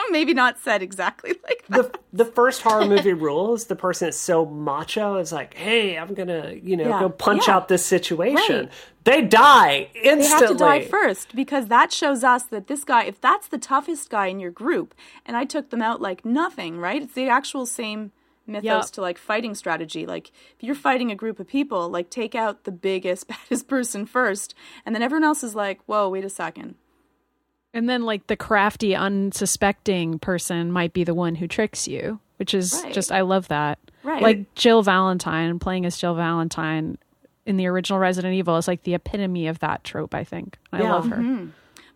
Maybe 0.11 0.35
not 0.35 0.59
said 0.59 0.83
exactly 0.83 1.35
like 1.45 1.65
that. 1.69 1.93
the 1.93 2.25
the 2.25 2.25
first 2.25 2.63
horror 2.63 2.87
movie 2.89 3.13
rules, 3.13 3.67
the 3.67 3.77
person 3.77 4.09
is 4.09 4.19
so 4.19 4.45
macho 4.47 5.17
is 5.17 5.33
like, 5.33 5.55
hey, 5.55 5.97
I'm 5.99 6.15
gonna, 6.15 6.55
you 6.63 6.77
know, 6.77 6.89
Yeah. 6.89 7.01
go 7.01 7.09
punch 7.09 7.49
Yeah. 7.49 7.57
out 7.57 7.69
this 7.69 7.85
situation. 7.85 8.57
Right. 8.67 8.73
They 9.05 9.21
die 9.23 9.89
instantly. 9.95 10.17
They 10.23 10.29
have 10.29 10.49
to 10.49 10.55
die 10.55 10.85
first 10.87 11.35
because 11.37 11.67
that 11.67 11.93
shows 11.93 12.25
us 12.25 12.45
that 12.45 12.69
this 12.69 12.85
guy, 12.85 13.05
if 13.05 13.21
that's 13.21 13.49
the 13.49 13.59
toughest 13.59 14.09
guy 14.11 14.29
in 14.29 14.41
your 14.41 14.51
group, 14.51 14.95
and 15.27 15.37
I 15.37 15.45
took 15.45 15.71
them 15.71 15.83
out 15.83 16.01
like 16.01 16.25
nothing, 16.25 16.79
right? 16.79 17.03
It's 17.03 17.13
the 17.15 17.29
actual 17.29 17.67
same 17.67 18.13
mythos 18.47 18.65
Yep. 18.65 18.85
to 18.93 19.01
like 19.03 19.19
fighting 19.19 19.55
strategy. 19.55 20.07
Like 20.07 20.31
if 20.57 20.63
you're 20.63 20.75
fighting 20.75 21.11
a 21.11 21.15
group 21.17 21.39
of 21.41 21.47
people, 21.47 21.89
like 21.89 22.09
take 22.11 22.35
out 22.35 22.65
the 22.65 22.73
biggest, 22.73 23.27
baddest 23.29 23.69
person 23.69 24.07
first, 24.07 24.55
and 24.87 24.95
then 24.95 25.03
everyone 25.03 25.25
else 25.25 25.43
is 25.45 25.55
like, 25.55 25.81
whoa, 25.87 26.09
wait 26.09 26.25
a 26.25 26.31
second. 26.31 26.75
And 27.75 27.89
then 27.89 28.05
like 28.05 28.29
the 28.29 28.37
crafty, 28.37 28.95
unsuspecting 28.95 30.19
person 30.21 30.73
might 30.73 30.93
be 30.93 31.05
the 31.05 31.13
one 31.15 31.35
who 31.35 31.47
tricks 31.47 31.87
you, 31.89 32.21
which 32.39 32.55
is 32.55 32.81
Right. 32.85 32.93
just 32.95 33.13
I 33.13 33.21
love 33.23 33.49
that. 33.49 33.79
Right. 34.03 34.23
Like 34.23 34.55
Jill 34.55 34.83
Valentine 34.83 35.59
playing 35.59 35.85
as 35.85 35.97
Jill 35.99 36.15
Valentine 36.15 36.97
in 37.47 37.57
the 37.57 37.67
original 37.67 37.99
Resident 37.99 38.33
Evil 38.35 38.57
is 38.57 38.69
like 38.69 38.85
the 38.85 38.95
epitome 38.95 39.47
of 39.49 39.59
that 39.59 39.83
trope, 39.85 40.15
I 40.15 40.25
think. 40.25 40.57
I 40.73 40.83
Yeah. 40.83 40.93
love 40.95 41.09
her. 41.09 41.17
Mm-hmm. 41.17 41.47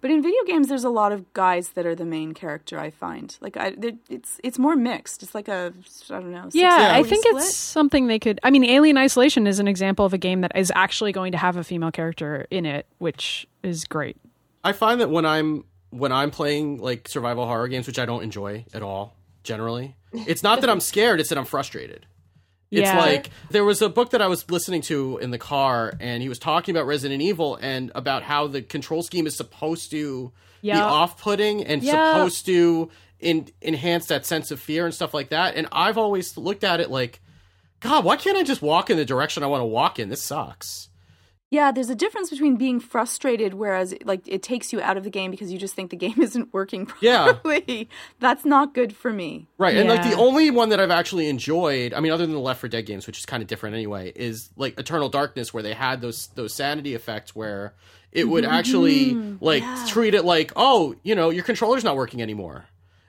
But 0.01 0.12
in 0.12 0.22
video 0.22 0.39
games, 0.47 0.68
there's 0.68 0.85
a 0.85 0.91
lot 0.91 1.11
of 1.11 1.33
guys 1.33 1.70
that 1.70 1.85
are 1.85 1.95
the 1.97 2.05
main 2.05 2.33
character. 2.33 2.79
I 2.79 2.91
find 2.91 3.37
like 3.41 3.57
I, 3.57 3.74
it's 4.09 4.41
it's 4.45 4.57
more 4.59 4.76
mixed. 4.76 5.24
It's 5.24 5.35
like 5.35 5.49
a 5.49 5.72
I 6.11 6.20
don't 6.20 6.31
know. 6.31 6.49
Yeah, 6.53 6.91
I 6.93 7.03
think 7.03 7.24
split. 7.26 7.43
it's 7.43 7.57
something 7.57 8.07
they 8.07 8.20
could. 8.20 8.39
I 8.45 8.51
mean, 8.51 8.64
Alien 8.64 8.97
Isolation 8.97 9.47
is 9.49 9.59
an 9.59 9.66
example 9.66 10.05
of 10.05 10.12
a 10.14 10.18
game 10.18 10.41
that 10.43 10.53
is 10.57 10.72
actually 10.76 11.11
going 11.11 11.33
to 11.33 11.39
have 11.39 11.57
a 11.57 11.64
female 11.64 11.91
character 11.91 12.47
in 12.51 12.64
it, 12.64 12.87
which 12.99 13.49
is 13.64 13.85
great. 13.87 14.16
I 14.65 14.73
find 14.73 15.01
that 15.01 15.11
when 15.11 15.25
I'm 15.27 15.65
when 15.91 16.13
I'm 16.13 16.31
playing 16.31 16.79
like 16.79 17.09
survival 17.09 17.47
horror 17.47 17.69
games, 17.69 17.87
which 17.87 17.99
I 17.99 18.05
don't 18.07 18.23
enjoy 18.23 18.65
at 18.75 18.83
all, 18.83 19.17
generally, 19.43 19.97
it's 20.13 20.43
not 20.43 20.61
that 20.61 20.71
I'm 20.71 20.81
scared; 20.93 21.21
it's 21.21 21.29
that 21.31 21.39
I'm 21.39 21.45
frustrated. 21.47 22.07
It's 22.71 22.83
Yeah. 22.83 22.99
like 22.99 23.31
there 23.51 23.65
was 23.65 23.81
a 23.81 23.89
book 23.89 24.11
that 24.11 24.21
I 24.21 24.27
was 24.27 24.51
listening 24.51 24.83
to 24.83 25.17
in 25.19 25.31
the 25.31 25.39
car, 25.39 25.95
and 26.01 26.23
he 26.23 26.29
was 26.29 26.39
talking 26.39 26.77
about 26.77 26.87
Resident 26.87 27.23
Evil 27.23 27.57
and 27.63 27.91
about 27.95 28.23
how 28.25 28.47
the 28.47 28.61
control 28.61 29.03
scheme 29.03 29.27
is 29.27 29.37
supposed 29.37 29.91
to 29.93 30.33
be 30.61 30.73
off-putting 30.73 31.65
and 31.65 31.83
Yeah. 31.83 31.93
supposed 32.13 32.45
to 32.47 32.91
in, 33.21 33.49
enhance 33.63 34.07
that 34.07 34.27
sense 34.27 34.51
of 34.51 34.61
fear 34.61 34.85
and 34.85 34.95
stuff 34.95 35.15
like 35.15 35.31
that. 35.31 35.55
And 35.55 35.67
I've 35.73 35.97
always 35.97 36.37
looked 36.37 36.63
at 36.63 36.79
it 36.81 36.91
like, 36.91 37.21
God, 37.81 38.05
why 38.05 38.17
can't 38.17 38.37
I 38.37 38.43
just 38.43 38.61
walk 38.61 38.91
in 38.91 38.97
the 38.99 39.05
direction 39.05 39.43
I 39.43 39.47
want 39.47 39.63
to 39.63 39.67
walk 39.67 39.99
in? 39.99 40.09
This 40.11 40.23
sucks. 40.23 40.89
Yeah, 41.51 41.72
there's 41.72 41.88
a 41.88 41.94
difference 41.94 42.28
between 42.28 42.57
being 42.57 42.78
frustrated, 42.78 43.55
whereas 43.55 43.94
like 44.05 44.20
it 44.26 44.42
takes 44.42 44.70
you 44.72 44.82
out 44.82 44.99
of 44.99 45.05
the 45.05 45.11
game 45.11 45.30
because 45.30 45.51
you 45.51 45.59
just 45.59 45.74
think 45.74 45.90
the 45.90 45.96
game 45.96 46.16
isn't 46.20 46.53
working 46.53 46.86
properly. 46.86 47.09
Yeah. 47.09 47.32
properly. 47.32 47.88
That's 48.20 48.44
not 48.44 48.74
good 48.74 48.94
for 48.94 49.12
me. 49.12 49.49
Right, 49.57 49.76
and 49.76 49.88
like 49.88 50.03
the 50.03 50.16
only 50.16 50.51
one 50.51 50.68
that 50.68 50.80
I've 50.80 50.90
actually 50.90 51.28
enjoyed, 51.28 51.94
I 51.94 52.01
mean, 52.01 52.12
other 52.12 52.26
than 52.26 52.34
the 52.34 52.40
Left 52.40 52.61
4 52.61 52.68
Dead 52.68 52.82
games, 52.82 53.07
which 53.07 53.18
is 53.18 53.26
kind 53.26 53.42
of 53.42 53.46
different 53.49 53.76
anyway, 53.76 54.12
is 54.14 54.51
like 54.57 54.78
Eternal 54.78 55.09
Darkness, 55.09 55.55
where 55.55 55.62
they 55.62 55.74
had 55.74 56.01
those 56.01 56.26
those 56.28 56.53
sanity 56.53 56.94
effects 56.94 57.34
where 57.34 57.74
it 58.12 58.28
would 58.28 58.44
mm-hmm. 58.44 58.53
actually 58.53 59.14
like 59.40 59.64
treat 59.86 60.14
it 60.14 60.24
like, 60.24 60.53
oh, 60.57 60.94
you 61.03 61.14
know, 61.14 61.30
your 61.30 61.44
controller's 61.44 61.84
not 61.84 61.96
working 61.96 62.20
anymore, 62.20 62.66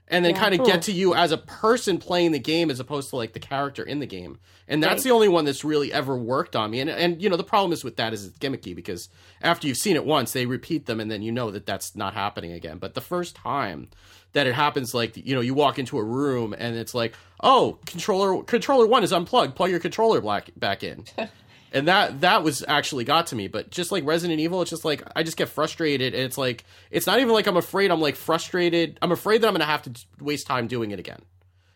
and 0.10 0.26
then 0.26 0.34
kind 0.34 0.60
of 0.60 0.66
get 0.66 0.84
to 0.84 0.92
you 0.92 1.14
as 1.14 1.32
a 1.32 1.38
person 1.38 1.98
playing 1.98 2.32
the 2.32 2.40
game 2.40 2.72
as 2.72 2.80
opposed 2.80 3.10
to 3.12 3.16
like 3.16 3.34
the 3.34 3.40
character 3.40 3.84
in 3.84 4.00
the 4.00 4.06
game, 4.06 4.40
and 4.68 4.82
that's 4.82 5.04
the 5.04 5.12
only 5.12 5.28
one 5.28 5.46
that's 5.46 5.64
really 5.64 5.94
ever 5.94 6.18
worked 6.18 6.56
on 6.56 6.72
me. 6.72 6.80
And 6.80 6.90
and 6.90 7.22
you 7.22 7.30
know, 7.30 7.38
the 7.38 7.44
problem 7.44 7.72
is 7.72 7.84
with 7.84 7.98
that 7.98 8.14
is 8.14 8.26
it's 8.26 8.38
gimmicky 8.40 8.76
because 8.76 9.10
after 9.42 9.68
you've 9.68 9.78
seen 9.78 9.96
it 9.96 10.06
once, 10.06 10.32
they 10.32 10.46
repeat 10.46 10.86
them, 10.86 11.00
and 11.00 11.10
then 11.12 11.22
you 11.22 11.32
know 11.32 11.52
that 11.52 11.66
that's 11.66 11.96
not 11.96 12.14
happening 12.14 12.52
again. 12.52 12.78
But 12.78 12.94
the 12.94 13.02
first 13.02 13.36
time 13.36 13.90
that 14.34 14.48
it 14.48 14.54
happens 14.54 14.94
like 14.94 15.16
you 15.18 15.36
know 15.36 15.42
you 15.42 15.54
walk 15.54 15.80
into 15.80 15.98
a 15.98 16.04
room 16.04 16.54
and 16.58 16.76
it's 16.76 16.94
like 16.94 17.16
oh 17.42 17.80
controller 17.86 18.44
controller 18.44 18.88
one 18.88 19.04
is 19.04 19.14
unplugged. 19.14 19.56
Plug 19.56 19.70
your 19.70 19.80
controller 19.80 20.22
back 20.22 20.50
back 20.58 20.84
in 20.84 21.06
and 21.72 21.88
that 21.88 22.22
that 22.22 22.44
was 22.44 22.64
actually 22.68 23.04
got 23.04 23.28
to 23.28 23.36
me 23.36 23.48
but 23.48 23.70
just 23.70 23.92
like 23.92 24.06
resident 24.06 24.40
evil 24.40 24.62
it's 24.62 24.70
just 24.70 24.86
like 24.86 25.04
i 25.16 25.24
just 25.24 25.38
get 25.38 25.50
frustrated 25.50 26.14
and 26.14 26.24
it's 26.24 26.38
like 26.38 26.66
it's 26.92 27.08
not 27.08 27.20
even 27.20 27.34
like 27.34 27.48
i'm 27.48 27.58
afraid 27.58 27.92
i'm 27.92 28.02
like 28.02 28.16
frustrated 28.16 28.98
i'm 29.02 29.12
afraid 29.12 29.42
that 29.42 29.48
i'm 29.48 29.54
gonna 29.54 29.66
have 29.66 29.82
to 29.82 29.92
waste 30.20 30.48
time 30.48 30.68
doing 30.68 30.92
it 30.92 31.00
again 31.00 31.22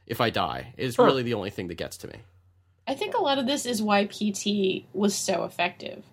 if 0.08 0.22
i 0.22 0.30
die 0.30 0.74
is 0.78 0.98
really 0.98 1.24
the 1.24 1.34
only 1.34 1.50
thing 1.50 1.68
that 1.68 1.76
gets 1.76 1.98
to 1.98 2.08
me 2.08 2.16
I 2.86 2.96
think 2.96 3.16
a 3.16 3.22
lot 3.22 3.38
of 3.38 3.46
this 3.46 3.66
is 3.66 3.82
why 3.82 4.06
PT 4.06 4.86
was 4.94 5.16
so 5.16 5.46
effective. 5.46 6.04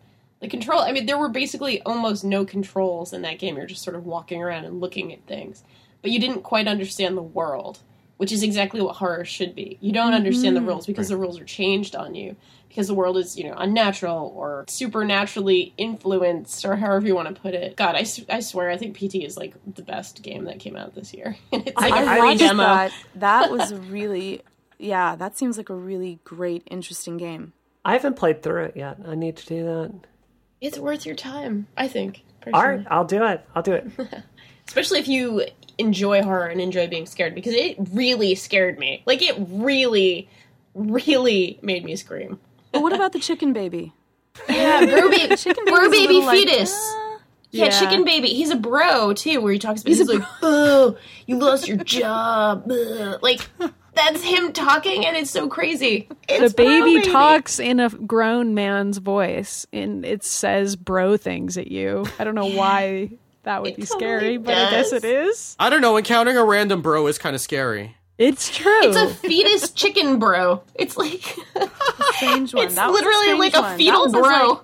The 0.41 0.49
control, 0.49 0.81
I 0.81 0.93
mean, 0.93 1.07
there 1.07 1.19
were 1.19 1.29
basically 1.29 1.83
almost 1.83 2.25
no 2.25 2.45
controls 2.45 3.13
in 3.13 3.23
that 3.23 3.39
game. 3.39 3.57
You're 3.57 3.67
just 3.67 3.83
sort 3.83 3.97
of 3.97 4.07
walking 4.07 4.41
around 4.41 4.65
and 4.65 4.81
looking 4.81 5.13
at 5.13 5.27
things. 5.27 5.63
But 6.01 6.13
you 6.13 6.21
didn't 6.21 6.43
quite 6.43 6.69
understand 6.69 7.17
the 7.17 7.23
world, 7.23 7.81
which 8.21 8.33
is 8.33 8.43
exactly 8.43 8.83
what 8.83 8.97
horror 8.97 9.25
should 9.25 9.55
be. 9.55 9.79
You 9.81 9.93
don't 9.93 10.13
understand 10.13 10.55
the 10.55 10.61
mm-hmm. 10.61 10.69
rules 10.69 10.87
because 10.87 11.09
the 11.09 11.17
rules 11.17 11.41
are 11.41 11.45
changed 11.47 11.97
on 11.97 12.15
you. 12.15 12.37
Because 12.69 12.87
the 12.87 12.93
world 12.93 13.17
is, 13.17 13.39
you 13.39 13.45
know, 13.45 13.55
unnatural 13.57 14.35
or 14.37 14.67
supernaturally 14.69 15.73
influenced, 15.79 16.67
or 16.67 16.77
however 16.77 17.07
you 17.07 17.15
want 17.15 17.35
to 17.35 17.41
put 17.41 17.55
it. 17.55 17.77
God, 17.77 17.95
I 17.95 18.05
I 18.29 18.41
swear, 18.41 18.69
I 18.69 18.77
think 18.77 18.95
PT 18.95 19.25
is 19.25 19.39
like 19.39 19.55
the 19.67 19.81
best 19.81 20.23
game 20.23 20.45
that 20.45 20.59
came 20.59 20.77
out 20.77 20.95
this 20.95 21.15
year. 21.15 21.35
And 21.53 21.67
it's 21.67 21.81
like 21.81 21.95
a 21.95 21.97
I 21.97 22.19
free 22.19 22.29
watched 22.29 22.41
demo. 22.41 22.63
that. 22.63 22.93
That 23.15 23.51
was 23.51 23.73
really, 23.89 24.43
yeah, 24.77 25.17
that 25.17 25.39
seems 25.39 25.57
like 25.57 25.71
a 25.71 25.75
really 25.75 26.21
great, 26.23 26.63
interesting 26.71 27.17
game. 27.17 27.55
I 27.87 27.95
haven't 27.95 28.17
played 28.17 28.43
through 28.43 28.65
it 28.65 28.77
yet. 28.77 28.99
I 29.09 29.15
need 29.15 29.39
to 29.39 29.47
do 29.47 29.65
that. 29.65 29.95
It's 30.61 30.79
worth 30.79 31.07
your 31.07 31.17
time, 31.17 31.69
I 31.75 31.89
think. 31.89 32.23
All 32.47 32.53
personally. 32.53 32.77
right, 32.77 32.87
I'll 32.91 33.07
do 33.07 33.25
it. 33.25 33.47
I'll 33.55 33.63
do 33.63 33.73
it. 33.73 33.91
especially 34.71 35.01
if 35.01 35.09
you 35.09 35.45
enjoy 35.81 36.23
horror 36.23 36.47
and 36.47 36.61
enjoy 36.61 36.87
being 36.89 37.07
scared 37.07 37.35
because 37.35 37.55
it 37.55 37.77
really 37.93 38.35
scared 38.35 38.79
me. 38.79 39.03
Like 39.07 39.23
it 39.23 39.35
really 39.49 40.29
really 40.75 41.59
made 41.63 41.85
me 41.85 41.97
scream. 41.97 42.39
But 42.73 42.83
what 42.83 42.93
about 42.93 43.13
the 43.13 43.19
chicken 43.19 43.53
baby? 43.53 43.93
yeah 44.49 44.87
bro 44.87 45.11
baby 45.11 45.35
Chicken 45.37 45.65
bro 45.65 45.91
baby 45.91 46.15
little 46.15 46.27
like, 46.27 46.39
fetus. 46.39 46.73
"Ah." 46.73 47.19
yeah, 47.51 47.65
Yeah. 47.65 47.81
chicken 47.81 48.05
baby. 48.05 48.29
He's 48.29 48.51
a 48.51 48.57
bro 48.57 49.13
too 49.13 49.41
where 49.41 49.53
he 49.53 49.59
talks 49.59 49.83
about 49.83 49.89
he's, 49.89 50.09
like 50.09 50.23
oh 50.43 50.97
you 51.27 51.37
lost 51.39 51.67
your 51.67 51.77
job 51.85 52.71
like 53.23 53.41
that's 53.93 54.23
him 54.23 54.53
talking 54.53 55.05
and 55.05 55.17
it's 55.17 55.31
so 55.31 55.49
crazy. 55.49 56.09
It's 56.29 56.53
the 56.53 56.57
Bro 56.57 56.65
baby, 56.67 57.11
talks 57.11 57.59
in 57.59 57.81
a 57.81 57.89
grown 57.91 58.55
man's 58.55 58.99
voice 58.99 59.67
and 59.73 60.05
it 60.05 60.23
says 60.25 60.77
bro 60.77 61.17
things 61.17 61.59
at 61.59 61.67
you. 61.67 62.07
I 62.19 62.25
don't 62.25 62.37
know 62.37 62.47
why 62.47 63.11
that 63.45 63.63
would 63.63 63.73
It 63.73 63.77
be 63.77 63.83
totally 63.83 63.99
scary, 64.01 64.37
but 64.37 64.55
I 64.55 64.71
guess 64.71 64.93
it 64.93 65.05
is. 65.05 65.57
i 65.59 65.71
don't 65.71 65.81
know 65.81 65.97
encountering 65.97 66.37
a 66.37 66.45
random 66.45 66.83
bro 66.83 67.07
is 67.07 67.19
kind 67.19 67.35
of 67.35 67.41
scary 67.41 67.97
It's 68.19 68.55
true. 68.55 68.81
it's 68.83 68.97
a 68.97 69.09
fetus 69.09 69.71
chicken 69.83 70.19
bro 70.19 70.63
it's 70.75 70.97
like 70.97 71.23
strange 72.15 72.55
one. 72.55 72.65
it's 72.67 72.75
That 72.75 72.91
was 72.91 73.01
a 73.01 73.05
literally 73.05 73.27
strange 73.27 73.41
like 73.41 73.55
a 73.55 73.61
one. 73.61 73.71
That 73.71 73.77
fetal 73.79 74.03
was 74.03 74.13
bro 74.13 74.49
like, 74.49 74.59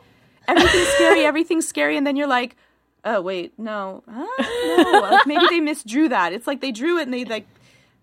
everything's 0.49 0.89
scary, 0.89 1.25
everything's 1.31 1.69
scary, 1.69 1.97
and 1.97 2.07
then 2.07 2.17
you're 2.17 2.27
like, 2.29 2.57
oh 3.05 3.21
wait, 3.21 3.59
no, 3.59 4.03
huh? 4.13 4.27
no. 4.41 5.01
Like, 5.11 5.27
maybe 5.27 5.47
they 5.49 5.61
misdrew 5.61 6.09
that. 6.11 6.33
It's 6.33 6.47
like 6.47 6.61
they 6.61 6.71
drew 6.73 6.99
it 6.99 7.03
and 7.03 7.15
they 7.15 7.25
like, 7.25 7.47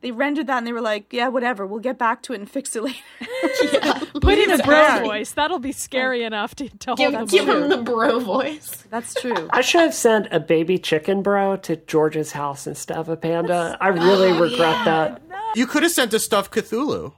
they 0.03 0.11
rendered 0.11 0.47
that 0.47 0.57
and 0.57 0.67
they 0.67 0.73
were 0.73 0.81
like, 0.81 1.13
yeah, 1.13 1.29
whatever, 1.29 1.65
we'll 1.65 1.79
get 1.79 1.97
back 1.97 2.21
to 2.23 2.33
it 2.33 2.39
and 2.39 2.49
fix 2.49 2.75
it 2.75 2.83
later. 2.83 2.99
Put 4.21 4.37
in 4.37 4.51
a 4.51 4.57
bro 4.57 4.83
scary. 4.83 5.07
voice. 5.07 5.31
That'll 5.31 5.59
be 5.59 5.71
scary 5.71 6.23
enough 6.23 6.55
to, 6.55 6.67
to 6.67 6.95
Give, 6.95 7.13
hold 7.13 7.31
give 7.31 7.45
them. 7.45 7.63
him 7.63 7.69
the 7.69 7.77
bro 7.77 8.19
voice. 8.19 8.83
That's 8.89 9.13
true. 9.13 9.47
I 9.51 9.61
should 9.61 9.79
have 9.79 9.93
sent 9.93 10.27
a 10.29 10.41
baby 10.41 10.77
chicken 10.77 11.21
bro 11.23 11.55
to 11.57 11.77
George's 11.77 12.33
house 12.33 12.67
instead 12.67 12.97
of 12.97 13.07
a 13.07 13.15
panda. 13.15 13.77
I 13.79 13.87
really 13.87 14.31
oh, 14.31 14.41
regret 14.41 14.85
that. 14.85 15.21
You 15.55 15.65
could 15.65 15.83
have 15.83 15.91
sent 15.93 16.13
a 16.13 16.19
stuffed 16.19 16.51
Cthulhu. 16.51 17.13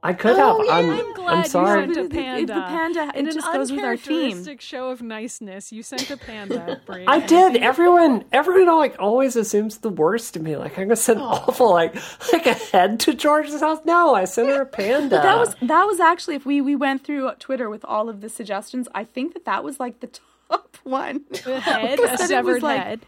I 0.00 0.12
could 0.12 0.36
have. 0.36 0.56
Oh, 0.58 0.62
yeah. 0.64 0.72
I'm, 0.74 0.90
I'm 0.90 1.12
glad 1.14 1.34
I'm 1.38 1.44
sorry. 1.44 1.86
you 1.88 1.94
sent 1.94 1.96
a 1.96 2.00
It- 2.00 2.04
it- 2.42 2.46
the 2.46 2.52
panda. 2.52 2.54
panda, 2.68 3.12
it 3.14 3.16
In 3.18 3.26
an 3.26 3.34
just 3.34 3.52
goes 3.52 3.72
with 3.72 3.82
our 3.82 3.96
theme. 3.96 4.58
show 4.60 4.90
of 4.90 5.02
niceness, 5.02 5.72
you 5.72 5.82
sent 5.82 6.08
a 6.10 6.16
panda. 6.16 6.80
Bree. 6.86 7.04
I 7.06 7.18
did. 7.18 7.56
Everyone, 7.56 8.24
everyone, 8.32 8.76
like 8.76 8.94
always 9.00 9.34
assumes 9.34 9.78
the 9.78 9.88
worst 9.88 10.34
to 10.34 10.40
me. 10.40 10.56
Like 10.56 10.78
I'm 10.78 10.84
gonna 10.84 10.94
send 10.96 11.20
awful, 11.20 11.72
like 11.72 11.96
like 12.32 12.46
a 12.46 12.52
head 12.54 13.00
to 13.00 13.14
George's 13.14 13.60
house. 13.60 13.80
No, 13.84 14.14
I 14.14 14.24
sent 14.24 14.48
her 14.50 14.62
a 14.62 14.66
panda. 14.66 15.16
That 15.16 15.36
was 15.36 15.56
that 15.62 15.84
was 15.84 15.98
actually 15.98 16.36
if 16.36 16.46
we 16.46 16.60
we 16.60 16.76
went 16.76 17.02
through 17.04 17.32
Twitter 17.40 17.68
with 17.68 17.84
all 17.84 18.08
of 18.08 18.20
the 18.20 18.28
suggestions, 18.28 18.86
I 18.94 19.02
think 19.02 19.34
that 19.34 19.46
that 19.46 19.64
was 19.64 19.80
like 19.80 19.98
the 19.98 20.10
top 20.48 20.76
one. 20.84 21.24
A 21.46 21.58
head, 21.60 21.98
a 21.98 22.02
then 22.02 22.14
it 22.14 22.20
severed 22.20 22.54
was 22.54 22.62
like- 22.62 22.80
head. 22.82 23.00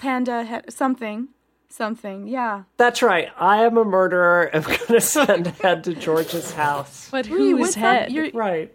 Panda 0.00 0.44
he- 0.44 0.70
something, 0.70 1.28
something. 1.74 2.26
Yeah. 2.28 2.62
That's 2.76 3.02
right. 3.02 3.28
I 3.38 3.64
am 3.64 3.76
a 3.76 3.84
murderer. 3.84 4.50
I'm 4.54 4.62
gonna 4.62 5.00
send 5.00 5.46
a 5.48 5.50
head 5.50 5.84
to 5.84 5.94
George's 5.94 6.52
house. 6.52 7.08
But 7.10 7.28
Bree, 7.28 7.50
whose 7.50 7.60
what's 7.60 7.74
head? 7.74 8.10
You're 8.12 8.30
Right. 8.30 8.72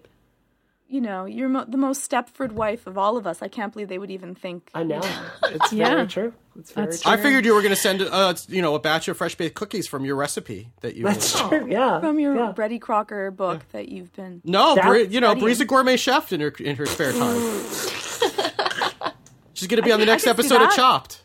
you 0.88 1.02
know 1.02 1.26
you're 1.26 1.50
mo- 1.50 1.66
the 1.68 1.78
most 1.78 2.10
Stepford 2.10 2.52
wife 2.52 2.88
of 2.88 2.97
all 2.97 3.16
of 3.18 3.26
us. 3.28 3.41
I 3.41 3.47
can't 3.47 3.72
believe 3.74 3.88
they 3.89 4.00
would 4.00 4.12
even 4.12 4.36
think. 4.36 4.70
I 4.74 4.84
know. 4.84 5.02
It's 5.43 5.72
Yeah. 5.74 5.89
very 5.95 6.08
true. 6.08 6.34
It's 6.58 6.72
very 6.72 6.88
That's 6.88 7.02
true. 7.02 7.12
I 7.12 7.18
figured 7.18 7.45
you 7.45 7.54
were 7.54 7.62
going 7.62 7.74
to 7.74 7.80
send, 7.80 8.02
uh, 8.02 8.34
you 8.50 8.62
know, 8.62 8.76
a 8.76 8.80
batch 8.80 9.08
of 9.08 9.16
fresh 9.16 9.36
baked 9.36 9.56
cookies 9.56 9.88
from 9.88 10.04
your 10.04 10.18
recipe 10.18 10.72
that 10.82 10.95
you. 10.95 11.06
That's 11.06 11.41
made. 11.41 11.50
true. 11.62 11.68
Yeah. 11.72 12.02
From 12.02 12.20
your 12.20 12.36
yeah. 12.36 12.52
Brady 12.52 12.80
Crocker 12.80 13.32
book 13.32 13.62
that 13.72 13.88
you've 13.88 14.12
been. 14.14 14.41
No, 14.43 14.76
That- 14.76 14.86
Bree, 14.86 15.06
you 15.08 15.22
know, 15.22 15.28
Studying. 15.28 15.45
Bree's 15.45 15.62
a 15.62 15.66
gourmet 15.66 15.95
chef 15.95 16.34
in 16.34 16.41
her 16.41 16.50
in 16.60 16.76
her 16.76 16.86
spare 16.86 17.14
time. 17.14 17.39
She's 19.54 19.68
going 19.68 19.78
to 19.82 19.84
be 19.84 19.91
on 19.91 20.00
the 20.00 20.06
I 20.06 20.08
next 20.08 20.24
can 20.24 20.32
episode 20.32 20.62
of. 20.62 20.72
Chopped. 20.72 21.22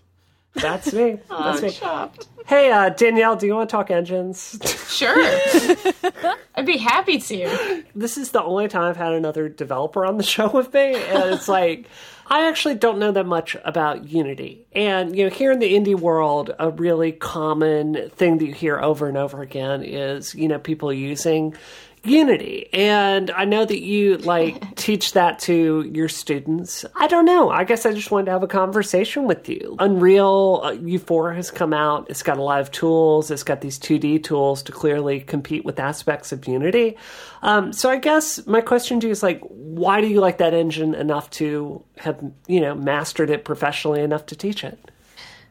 That's 0.55 0.93
me. 0.93 1.19
That's 1.29 1.63
me. 1.63 1.71
Chopped. 1.71 2.29
Hey, 2.47 2.71
uh, 2.71 2.91
Danielle, 2.91 3.37
do 3.37 3.47
you 3.47 3.55
want 3.55 3.71
to 3.71 3.73
talk 3.73 3.91
engines? 3.91 4.59
Sure. 4.95 5.13
I'd 6.55 6.67
be 6.67 6.77
happy 6.77 7.19
to. 7.19 7.83
this 7.97 8.17
is 8.17 8.31
the 8.31 8.41
only 8.41 8.69
time 8.69 8.85
I've 8.85 8.97
had 8.97 9.13
another 9.13 9.49
developer 9.49 10.07
on 10.07 10.19
the 10.19 10.23
show 10.23 10.49
with 10.49 10.73
me, 10.73 10.95
and 10.95 11.35
it's 11.35 11.49
like 11.49 11.89
I 12.29 12.47
actually 12.47 12.77
don't 12.77 13.01
know 13.01 13.11
that 13.11 13.27
much 13.27 13.57
about 13.65 14.09
Unity. 14.09 14.65
And 14.73 15.17
you 15.17 15.25
know, 15.25 15.31
here 15.31 15.51
in 15.51 15.59
the 15.59 15.75
indie 15.75 15.99
world, 15.99 16.53
a 16.61 16.71
really 16.71 17.11
common 17.11 18.09
thing 18.11 18.39
that 18.39 18.47
you 18.47 18.53
hear 18.55 18.79
over 18.79 19.09
and 19.09 19.17
over 19.17 19.43
again 19.43 19.83
is 19.83 20.33
you 20.37 20.47
know 20.47 20.61
people 20.61 20.93
using 20.93 21.57
Unity. 22.05 22.69
And 22.73 23.31
I 23.31 23.45
know 23.45 23.65
that 23.65 23.81
you 23.81 24.19
like 24.19 24.75
teach 24.77 25.13
that 25.13 25.39
to 25.41 25.91
your 25.93 26.09
students. 26.09 26.85
I 26.95 27.07
don't 27.07 27.25
know. 27.25 27.51
I 27.51 27.65
guess 27.65 27.87
I 27.87 27.93
just 27.93 28.11
wanted 28.11 28.27
to 28.27 28.33
have 28.33 28.43
a 28.43 28.49
conversation 28.49 29.25
with 29.25 29.49
you. 29.49 29.77
Unreal 29.79 30.61
uh, 30.63 30.73
UE4 30.73 31.35
has 31.35 31.51
come 31.51 31.73
out. 31.73 32.09
It's 32.11 32.23
got 32.23 32.39
a 32.39 32.43
lot 32.43 32.61
of 32.61 32.71
tools. 32.71 33.31
It's 33.31 33.43
got 33.43 33.61
these 33.61 33.79
2D 33.79 34.23
tools 34.23 34.63
to 34.65 34.73
clearly 34.73 35.21
compete 35.21 35.65
with 35.65 35.81
aspects 35.81 36.33
of 36.33 36.47
Unity. 36.47 36.97
Um, 37.43 37.73
so 37.73 37.91
I 37.91 37.97
guess 37.97 38.47
my 38.47 38.61
question 38.61 39.01
to 39.01 39.07
you 39.07 39.11
is 39.11 39.23
like, 39.23 39.41
why 39.49 40.01
do 40.01 40.07
you 40.07 40.21
like 40.21 40.39
that 40.39 40.55
engine 40.55 40.95
enough 40.95 41.31
to 41.31 41.83
have, 41.99 42.23
you 42.47 42.61
know, 42.61 42.75
mastered 42.75 43.31
it 43.31 43.45
professionally 43.45 44.01
enough 44.01 44.27
to 44.27 44.37
teach 44.37 44.65
it? 44.65 44.79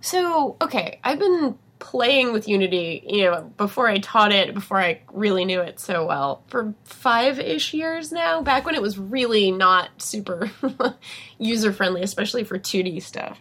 So, 0.02 0.58
okay, 0.62 1.00
I've 1.04 1.20
been 1.20 1.58
playing 1.84 2.32
with 2.32 2.48
Unity, 2.48 3.04
you 3.06 3.26
know, 3.26 3.52
before 3.58 3.90
I 3.90 3.98
taught 3.98 4.32
it, 4.32 4.54
before 4.54 4.80
I 4.80 5.02
really 5.12 5.44
knew 5.44 5.60
it 5.60 5.82
so 5.82 6.06
well, 6.06 6.42
for 6.48 6.74
five 6.86 7.40
ish 7.40 7.74
years 7.74 8.10
now, 8.10 8.42
back 8.42 8.66
when 8.66 8.74
it 8.74 8.82
was 8.82 8.98
really 8.98 9.52
not 9.52 9.90
super 10.02 10.50
user 11.38 11.74
friendly, 11.74 12.02
especially 12.02 12.46
for 12.46 12.58
2D 12.58 13.04
stuff. 13.04 13.38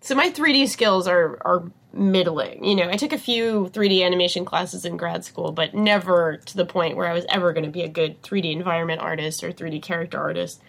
So 0.00 0.14
my 0.14 0.30
3D 0.30 0.68
skills 0.68 1.08
are, 1.08 1.38
are 1.44 1.64
middling. 1.92 2.64
You 2.64 2.76
know, 2.76 2.88
I 2.88 2.96
took 2.96 3.12
a 3.12 3.18
few 3.18 3.68
3D 3.72 4.04
animation 4.06 4.44
classes 4.44 4.84
in 4.84 4.96
grad 4.96 5.24
school, 5.24 5.50
but 5.50 5.74
never 5.74 6.36
to 6.36 6.56
the 6.56 6.64
point 6.64 6.96
where 6.96 7.08
I 7.08 7.12
was 7.12 7.26
ever 7.28 7.52
going 7.52 7.64
to 7.64 7.70
be 7.70 7.82
a 7.82 7.88
good 7.88 8.22
3D 8.22 8.52
environment 8.52 9.00
artist 9.00 9.42
or 9.42 9.50
3D 9.50 9.82
character 9.82 10.20
artist. 10.20 10.62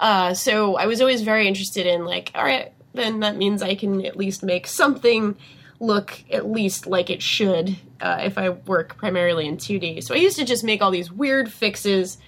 Uh, 0.00 0.32
so 0.32 0.76
I 0.76 0.86
was 0.86 1.02
always 1.02 1.20
very 1.20 1.46
interested 1.46 1.86
in 1.86 2.06
like, 2.06 2.30
all 2.34 2.42
right, 2.42 2.72
then 2.94 3.20
that 3.20 3.36
means 3.36 3.62
I 3.62 3.74
can 3.74 4.04
at 4.06 4.16
least 4.16 4.42
make 4.42 4.66
something 4.66 5.36
look 5.80 6.22
at 6.30 6.50
least 6.50 6.86
like 6.86 7.10
it 7.10 7.22
should 7.22 7.76
uh, 8.00 8.18
if 8.20 8.38
I 8.38 8.50
work 8.50 8.96
primarily 8.96 9.46
in 9.46 9.56
2D. 9.56 10.02
So 10.02 10.14
I 10.14 10.18
used 10.18 10.38
to 10.38 10.44
just 10.44 10.64
make 10.64 10.82
all 10.82 10.90
these 10.90 11.10
weird 11.10 11.52
fixes, 11.52 12.18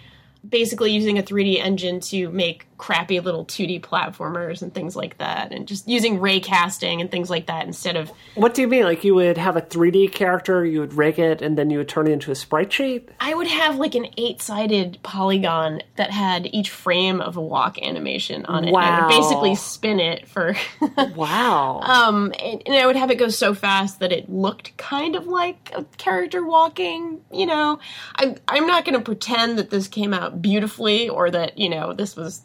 basically 0.49 0.92
using 0.92 1.18
a 1.18 1.22
3D 1.22 1.59
engine 1.59 2.01
to 2.01 2.30
make 2.30 2.66
crappy 2.79 3.20
little 3.20 3.45
2D 3.45 3.81
platformers 3.81 4.62
and 4.62 4.72
things 4.74 4.95
like 4.97 5.18
that, 5.18 5.53
and 5.53 5.66
just 5.66 5.89
using 5.89 6.20
ray 6.20 6.41
casting 6.41 7.01
and 7.01 7.11
things 7.11 7.31
like 7.31 7.47
that 7.47 7.66
instead 7.66 7.97
of 7.97 8.11
What 8.35 8.55
do 8.55 8.62
you 8.62 8.68
mean? 8.68 8.85
Like 8.85 9.05
you 9.05 9.14
would 9.14 9.39
have 9.39 9.57
a 9.57 9.62
3D 9.62 10.12
character, 10.12 10.64
you 10.64 10.81
would 10.81 10.95
rig 10.95 11.18
it, 11.18 11.43
and 11.43 11.57
then 11.57 11.70
you 11.70 11.79
would 11.79 11.89
turn 11.89 12.07
it 12.07 12.12
into 12.12 12.31
a 12.31 12.35
sprite 12.35 12.72
sheet? 12.72 13.09
I 13.20 13.35
would 13.35 13.47
have 13.47 13.77
like 13.77 13.95
an 13.95 14.07
eight 14.16 14.43
sided 14.43 14.99
polygon 15.03 15.83
that 15.97 16.11
had 16.11 16.47
each 16.53 16.70
frame 16.70 17.20
of 17.20 17.37
a 17.37 17.41
walk 17.43 17.81
animation 17.83 18.45
on 18.47 18.64
it. 18.64 18.68
And 18.68 18.77
I 18.77 19.01
would 19.01 19.09
basically 19.09 19.55
spin 19.55 20.01
it 20.01 20.29
for 20.29 20.55
Wow. 21.14 21.81
um 21.81 22.33
and, 22.43 22.62
and 22.66 22.74
I 22.74 22.87
would 22.87 22.97
have 22.97 23.11
it 23.11 23.16
go 23.16 23.29
so 23.29 23.55
fast 23.55 24.01
that 24.01 24.12
it 24.12 24.29
looked 24.31 24.77
kind 24.77 25.16
of 25.16 25.27
like 25.27 25.70
a 25.74 25.85
character 25.99 26.45
walking, 26.45 27.20
you 27.33 27.47
know. 27.47 27.79
I'm 28.16 28.37
I'm 28.49 28.66
not 28.66 28.85
gonna 28.85 29.01
pretend 29.01 29.59
that 29.59 29.70
this 29.70 29.89
came 29.89 30.12
out 30.12 30.43
beautifully 30.43 31.09
or 31.09 31.31
that, 31.31 31.59
you 31.59 31.68
know, 31.68 31.93
this 31.93 32.16
was 32.16 32.43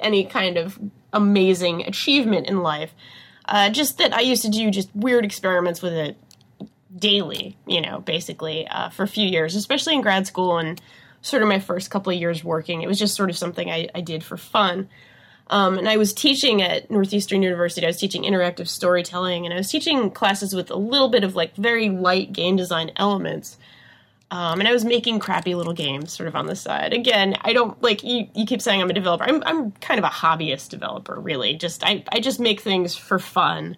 any 0.00 0.24
kind 0.24 0.56
of 0.56 0.78
amazing 1.12 1.82
achievement 1.82 2.48
in 2.48 2.62
life. 2.62 2.94
Uh, 3.44 3.70
just 3.70 3.98
that 3.98 4.14
I 4.14 4.20
used 4.20 4.42
to 4.42 4.48
do 4.48 4.70
just 4.70 4.94
weird 4.94 5.24
experiments 5.24 5.82
with 5.82 5.92
it 5.92 6.16
daily, 6.96 7.56
you 7.66 7.80
know, 7.80 8.00
basically 8.00 8.66
uh, 8.68 8.90
for 8.90 9.02
a 9.02 9.08
few 9.08 9.26
years, 9.26 9.56
especially 9.56 9.94
in 9.94 10.00
grad 10.00 10.26
school 10.26 10.58
and 10.58 10.80
sort 11.22 11.42
of 11.42 11.48
my 11.48 11.58
first 11.58 11.90
couple 11.90 12.12
of 12.12 12.18
years 12.18 12.44
working. 12.44 12.82
It 12.82 12.88
was 12.88 12.98
just 12.98 13.14
sort 13.14 13.30
of 13.30 13.36
something 13.36 13.70
I, 13.70 13.88
I 13.94 14.00
did 14.00 14.22
for 14.22 14.36
fun. 14.36 14.88
Um, 15.48 15.76
and 15.76 15.88
I 15.88 15.96
was 15.96 16.14
teaching 16.14 16.62
at 16.62 16.90
Northeastern 16.90 17.42
University. 17.42 17.86
I 17.86 17.90
was 17.90 17.98
teaching 17.98 18.22
interactive 18.22 18.68
storytelling, 18.68 19.44
and 19.44 19.52
I 19.52 19.58
was 19.58 19.70
teaching 19.70 20.10
classes 20.10 20.54
with 20.54 20.70
a 20.70 20.76
little 20.76 21.08
bit 21.08 21.24
of 21.24 21.36
like 21.36 21.54
very 21.56 21.90
light 21.90 22.32
game 22.32 22.56
design 22.56 22.90
elements. 22.96 23.58
Um, 24.32 24.60
and 24.60 24.68
I 24.68 24.72
was 24.72 24.82
making 24.82 25.18
crappy 25.18 25.54
little 25.54 25.74
games 25.74 26.10
sort 26.10 26.26
of 26.26 26.34
on 26.34 26.46
the 26.46 26.56
side. 26.56 26.94
Again, 26.94 27.36
I 27.42 27.52
don't 27.52 27.80
like 27.82 28.02
you. 28.02 28.28
You 28.34 28.46
keep 28.46 28.62
saying 28.62 28.80
I'm 28.80 28.88
a 28.88 28.94
developer. 28.94 29.24
I'm 29.24 29.42
I'm 29.44 29.72
kind 29.72 29.98
of 29.98 30.04
a 30.04 30.08
hobbyist 30.08 30.70
developer, 30.70 31.20
really. 31.20 31.52
Just 31.54 31.84
I 31.84 32.02
I 32.10 32.18
just 32.18 32.40
make 32.40 32.62
things 32.62 32.96
for 32.96 33.18
fun 33.18 33.76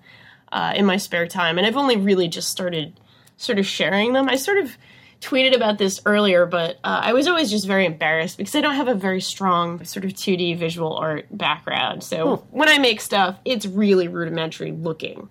uh, 0.53 0.73
in 0.77 0.87
my 0.87 0.97
spare 0.97 1.27
time, 1.27 1.59
and 1.59 1.67
I've 1.67 1.77
only 1.77 1.97
really 1.97 2.29
just 2.29 2.51
started 2.51 3.01
sort 3.37 3.59
of 3.59 3.67
sharing 3.67 4.13
them. 4.13 4.29
I 4.29 4.37
sort 4.37 4.59
of 4.59 4.79
tweeted 5.21 5.57
about 5.57 5.79
this 5.79 6.01
earlier, 6.07 6.47
but 6.47 6.77
uh, 6.85 7.01
I 7.03 7.15
was 7.15 7.27
always 7.27 7.51
just 7.51 7.67
very 7.67 7.85
embarrassed 7.85 8.37
because 8.37 8.55
I 8.55 8.61
don't 8.61 8.77
have 8.77 8.87
a 8.87 8.95
very 8.95 9.21
strong 9.21 9.85
sort 9.85 10.05
of 10.05 10.13
2D 10.13 10.57
visual 10.57 10.95
art 10.95 11.27
background. 11.37 12.05
So 12.05 12.47
when 12.53 12.69
I 12.69 12.79
make 12.79 13.01
stuff, 13.01 13.41
it's 13.45 13.67
really 13.67 14.07
rudimentary 14.07 14.71
looking. 14.71 15.29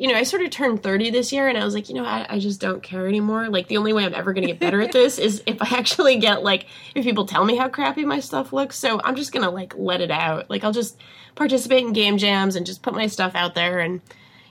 You 0.00 0.08
know, 0.08 0.14
I 0.14 0.22
sort 0.22 0.40
of 0.42 0.50
turned 0.50 0.82
30 0.82 1.10
this 1.10 1.30
year 1.30 1.46
and 1.46 1.58
I 1.58 1.64
was 1.64 1.74
like, 1.74 1.90
you 1.90 1.94
know, 1.94 2.06
I, 2.06 2.26
I 2.28 2.38
just 2.38 2.58
don't 2.58 2.82
care 2.82 3.06
anymore. 3.06 3.50
Like, 3.50 3.68
the 3.68 3.76
only 3.76 3.92
way 3.92 4.06
I'm 4.06 4.14
ever 4.14 4.32
going 4.32 4.46
to 4.46 4.52
get 4.52 4.58
better 4.58 4.80
at 4.80 4.92
this 4.92 5.18
is 5.18 5.42
if 5.44 5.60
I 5.60 5.76
actually 5.76 6.16
get, 6.16 6.42
like, 6.42 6.66
if 6.94 7.04
people 7.04 7.26
tell 7.26 7.44
me 7.44 7.54
how 7.54 7.68
crappy 7.68 8.06
my 8.06 8.18
stuff 8.18 8.50
looks. 8.50 8.78
So 8.78 8.98
I'm 9.04 9.14
just 9.14 9.30
going 9.30 9.44
to, 9.44 9.50
like, 9.50 9.74
let 9.76 10.00
it 10.00 10.10
out. 10.10 10.48
Like, 10.48 10.64
I'll 10.64 10.72
just 10.72 10.98
participate 11.34 11.84
in 11.84 11.92
game 11.92 12.16
jams 12.16 12.56
and 12.56 12.64
just 12.64 12.82
put 12.82 12.94
my 12.94 13.08
stuff 13.08 13.34
out 13.34 13.54
there 13.54 13.78
and, 13.78 14.00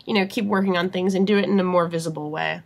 you 0.06 0.14
know, 0.14 0.28
keep 0.28 0.46
working 0.46 0.78
on 0.78 0.92
things 0.92 1.16
and 1.16 1.26
do 1.26 1.38
it 1.40 1.46
in 1.46 1.60
a 1.60 1.64
more 1.64 1.88
visible 1.88 2.30
way. 2.30 2.62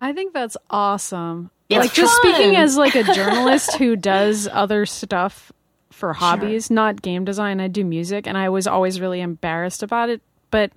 I 0.00 0.12
think 0.12 0.34
that's 0.34 0.56
awesome. 0.70 1.52
It's 1.68 1.78
like 1.78 1.92
just 1.94 2.16
speaking 2.16 2.56
as 2.56 2.76
like 2.76 2.94
a 2.94 3.04
journalist 3.14 3.76
who 3.76 3.96
does 3.96 4.48
other 4.48 4.86
stuff 4.86 5.52
for 5.90 6.12
hobbies, 6.12 6.70
not 6.70 7.00
game 7.00 7.24
design. 7.24 7.60
I 7.60 7.68
do 7.68 7.84
music 7.84 8.26
and 8.26 8.36
I 8.36 8.48
was 8.48 8.66
always 8.66 9.00
really 9.00 9.20
embarrassed 9.20 9.82
about 9.82 10.08
it, 10.10 10.20
but 10.50 10.72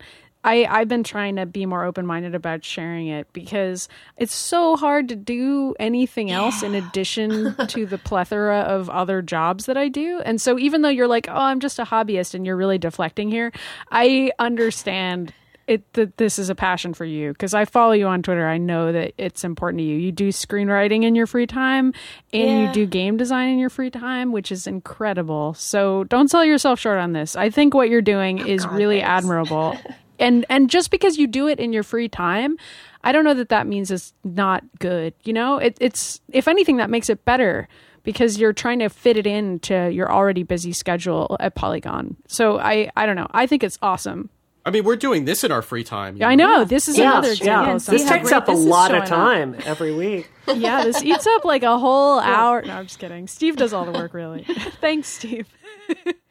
I, 0.47 0.65
I've 0.69 0.87
been 0.87 1.03
trying 1.03 1.35
to 1.35 1.45
be 1.45 1.65
more 1.65 1.83
open 1.83 2.05
minded 2.05 2.33
about 2.33 2.63
sharing 2.63 3.07
it 3.07 3.27
because 3.33 3.89
it's 4.15 4.33
so 4.33 4.77
hard 4.77 5.09
to 5.09 5.15
do 5.17 5.75
anything 5.77 6.31
else 6.31 6.63
in 6.63 6.73
addition 6.73 7.53
to 7.67 7.85
the 7.85 7.97
plethora 7.97 8.59
of 8.61 8.89
other 8.89 9.21
jobs 9.21 9.65
that 9.65 9.75
I 9.75 9.89
do. 9.89 10.21
And 10.23 10.39
so 10.39 10.57
even 10.57 10.83
though 10.83 10.89
you're 10.89 11.05
like, 11.09 11.27
oh, 11.27 11.33
I'm 11.35 11.59
just 11.59 11.79
a 11.79 11.83
hobbyist 11.83 12.33
and 12.33 12.45
you're 12.45 12.55
really 12.55 12.77
deflecting 12.77 13.29
here, 13.29 13.51
I 13.91 14.31
understand 14.39 15.33
it 15.67 15.83
that 15.95 16.15
this 16.15 16.39
is 16.39 16.49
a 16.49 16.55
passion 16.55 16.93
for 16.93 17.03
you 17.03 17.33
because 17.33 17.53
I 17.53 17.65
follow 17.65 17.91
you 17.91 18.07
on 18.07 18.23
Twitter. 18.23 18.47
I 18.47 18.57
know 18.57 18.93
that 18.93 19.11
it's 19.17 19.43
important 19.43 19.81
to 19.81 19.83
you. 19.83 19.97
You 19.97 20.13
do 20.13 20.29
screenwriting 20.29 21.03
in 21.03 21.13
your 21.13 21.27
free 21.27 21.45
time 21.45 21.93
and 22.31 22.41
Yeah. 22.49 22.67
you 22.67 22.71
do 22.73 22.85
game 22.85 23.17
design 23.17 23.49
in 23.49 23.59
your 23.59 23.69
free 23.69 23.89
time, 23.89 24.31
which 24.31 24.49
is 24.49 24.65
incredible. 24.65 25.55
So 25.55 26.05
don't 26.05 26.29
sell 26.29 26.45
yourself 26.45 26.79
short 26.79 26.99
on 26.99 27.11
this. 27.11 27.35
I 27.35 27.49
think 27.49 27.73
what 27.73 27.89
you're 27.89 28.01
doing 28.01 28.41
oh, 28.41 28.45
is 28.45 28.65
God, 28.65 28.75
really 28.77 29.01
thanks. 29.01 29.25
admirable. 29.25 29.77
and 30.19 30.45
and 30.49 30.69
just 30.69 30.91
because 30.91 31.17
you 31.17 31.27
do 31.27 31.47
it 31.47 31.59
in 31.59 31.73
your 31.73 31.83
free 31.83 32.09
time, 32.09 32.57
I 33.03 33.11
don't 33.11 33.23
know 33.23 33.33
that 33.35 33.49
that 33.49 33.67
means 33.67 33.91
it's 33.91 34.13
not 34.23 34.63
good. 34.79 35.13
You 35.23 35.33
know, 35.33 35.57
it, 35.57 35.77
it's 35.79 36.21
if 36.29 36.47
anything 36.47 36.77
that 36.77 36.89
makes 36.89 37.09
it 37.09 37.23
better 37.25 37.67
because 38.03 38.37
you're 38.39 38.53
trying 38.53 38.79
to 38.79 38.89
fit 38.89 39.17
it 39.17 39.27
into 39.27 39.89
your 39.91 40.11
already 40.11 40.43
busy 40.43 40.71
schedule 40.71 41.35
at 41.39 41.55
Polygon. 41.55 42.15
So 42.27 42.59
I 42.59 42.89
I 42.95 43.05
don't 43.05 43.15
know. 43.15 43.27
I 43.31 43.47
think 43.47 43.63
it's 43.63 43.77
awesome. 43.81 44.29
I 44.65 44.69
mean, 44.69 44.83
we're 44.83 44.97
doing 44.97 45.23
this 45.23 45.45
in 45.45 45.51
our 45.53 45.61
free 45.61 45.85
time. 45.85 46.17
you 46.17 46.25
I 46.25 46.35
know? 46.35 46.47
know 46.57 46.63
this 46.65 46.89
is 46.89 46.97
Yeah, 46.97 47.11
another 47.11 47.29
yeah. 47.29 47.33
example. 47.35 47.75
of 47.77 47.85
This 47.85 48.01
something- 48.01 48.07
takes 48.19 48.31
up 48.33 48.49
a 48.49 48.51
this 48.51 48.59
is 48.59 48.65
lot 48.65 48.91
of 48.91 48.97
showing 48.97 49.01
up. 49.03 49.07
time 49.07 49.55
every 49.65 49.93
week. 49.95 50.29
yeah, 50.55 50.83
this 50.83 51.01
eats 51.03 51.25
up 51.25 51.45
like 51.45 51.63
a 51.63 51.77
whole 51.79 52.19
hour. 52.19 52.61
No, 52.63 52.73
I'm 52.73 52.85
just 52.85 52.99
kidding. 52.99 53.27
Steve 53.27 53.55
does 53.55 53.71
all 53.71 53.85
the 53.85 53.93
work, 53.93 54.13
really. 54.13 54.43
Thanks, 54.81 55.07
Steve. 55.07 55.47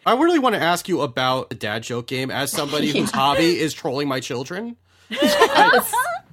I 0.06 0.14
really 0.14 0.38
want 0.38 0.54
to 0.54 0.60
ask 0.60 0.88
you 0.88 1.00
about 1.00 1.48
the 1.48 1.54
dad 1.56 1.82
joke 1.82 2.06
game 2.06 2.30
as 2.30 2.52
somebody 2.52 2.90
whose 2.90 3.10
hobby 3.10 3.58
is 3.58 3.74
trolling 3.74 4.08
my 4.08 4.20
children. 4.20 4.76
I, 5.10 5.80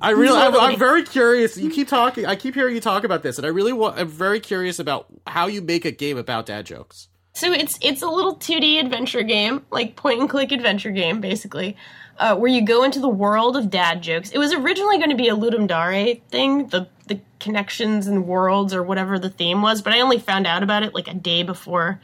I 0.01 0.11
really, 0.11 0.37
I'm, 0.37 0.55
I'm 0.55 0.79
very 0.79 1.03
curious. 1.03 1.57
You 1.57 1.69
keep 1.69 1.87
talking. 1.87 2.25
I 2.25 2.35
keep 2.35 2.55
hearing 2.55 2.75
you 2.75 2.81
talk 2.81 3.03
about 3.03 3.23
this, 3.23 3.37
and 3.37 3.45
I 3.45 3.49
really 3.49 3.73
want. 3.73 3.97
I'm 3.97 4.07
very 4.07 4.39
curious 4.39 4.79
about 4.79 5.07
how 5.27 5.47
you 5.47 5.61
make 5.61 5.85
a 5.85 5.91
game 5.91 6.17
about 6.17 6.45
dad 6.45 6.65
jokes. 6.65 7.07
So 7.33 7.51
it's 7.51 7.79
it's 7.81 8.01
a 8.01 8.07
little 8.07 8.35
2D 8.35 8.79
adventure 8.79 9.23
game, 9.23 9.65
like 9.71 9.95
point 9.95 10.19
and 10.19 10.29
click 10.29 10.51
adventure 10.51 10.91
game, 10.91 11.21
basically, 11.21 11.75
uh, 12.19 12.35
where 12.35 12.49
you 12.49 12.63
go 12.63 12.83
into 12.83 12.99
the 12.99 13.09
world 13.09 13.57
of 13.57 13.69
dad 13.69 14.03
jokes. 14.03 14.31
It 14.31 14.37
was 14.37 14.53
originally 14.53 14.97
going 14.97 15.09
to 15.09 15.15
be 15.15 15.29
a 15.29 15.35
Ludum 15.35 15.67
Dare 15.67 16.15
thing, 16.29 16.67
the 16.67 16.87
the 17.07 17.19
connections 17.39 18.07
and 18.07 18.27
worlds 18.27 18.73
or 18.73 18.83
whatever 18.83 19.19
the 19.19 19.29
theme 19.29 19.61
was, 19.61 19.81
but 19.81 19.93
I 19.93 20.01
only 20.01 20.19
found 20.19 20.47
out 20.47 20.63
about 20.63 20.83
it 20.83 20.93
like 20.93 21.07
a 21.07 21.13
day 21.13 21.43
before 21.43 21.99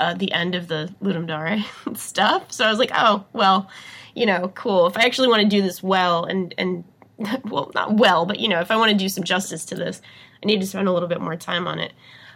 uh, 0.00 0.14
the 0.14 0.32
end 0.32 0.54
of 0.54 0.66
the 0.66 0.92
Ludum 1.02 1.26
Dare 1.26 1.64
stuff. 1.94 2.50
So 2.50 2.64
I 2.64 2.70
was 2.70 2.78
like, 2.78 2.90
oh 2.94 3.24
well, 3.32 3.68
you 4.14 4.26
know, 4.26 4.50
cool. 4.54 4.86
If 4.86 4.96
I 4.96 5.04
actually 5.04 5.28
want 5.28 5.42
to 5.42 5.48
do 5.48 5.62
this 5.62 5.82
well 5.82 6.24
and 6.24 6.54
and 6.58 6.84
well, 7.44 7.70
not 7.74 7.94
well, 7.94 8.24
but 8.24 8.40
you 8.40 8.48
know, 8.48 8.60
if 8.60 8.70
I 8.70 8.76
want 8.76 8.90
to 8.90 8.96
do 8.96 9.08
some 9.08 9.24
justice 9.24 9.64
to 9.66 9.74
this, 9.74 10.00
I 10.42 10.46
need 10.46 10.60
to 10.60 10.66
spend 10.66 10.88
a 10.88 10.92
little 10.92 11.08
bit 11.08 11.20
more 11.20 11.36
time 11.36 11.66
on 11.66 11.78
it. 11.78 11.92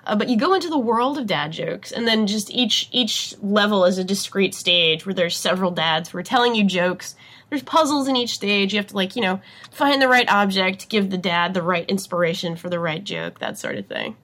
Uh, 0.06 0.14
but 0.14 0.28
you 0.28 0.36
go 0.36 0.52
into 0.52 0.68
the 0.68 0.78
world 0.78 1.16
of 1.16 1.26
dad 1.26 1.52
jokes, 1.52 1.90
and 1.90 2.06
then 2.06 2.26
just 2.26 2.50
each 2.50 2.90
each 2.92 3.34
level 3.40 3.86
is 3.86 3.96
a 3.96 4.04
discrete 4.04 4.54
stage 4.54 5.06
where 5.06 5.14
there's 5.14 5.36
several 5.36 5.70
dads 5.70 6.10
who 6.10 6.18
are 6.18 6.22
telling 6.22 6.54
you 6.54 6.64
jokes. 6.64 7.16
There's 7.48 7.62
puzzles 7.62 8.08
in 8.08 8.16
each 8.16 8.34
stage. 8.34 8.74
You 8.74 8.78
have 8.80 8.88
to 8.88 8.94
like 8.96 9.16
you 9.16 9.22
know 9.22 9.40
find 9.70 10.02
the 10.02 10.08
right 10.08 10.28
object, 10.28 10.90
give 10.90 11.08
the 11.08 11.16
dad 11.16 11.54
the 11.54 11.62
right 11.62 11.88
inspiration 11.88 12.56
for 12.56 12.68
the 12.68 12.78
right 12.78 13.02
joke, 13.02 13.38
that 13.38 13.58
sort 13.58 13.76
of 13.76 13.86
thing. 13.86 14.16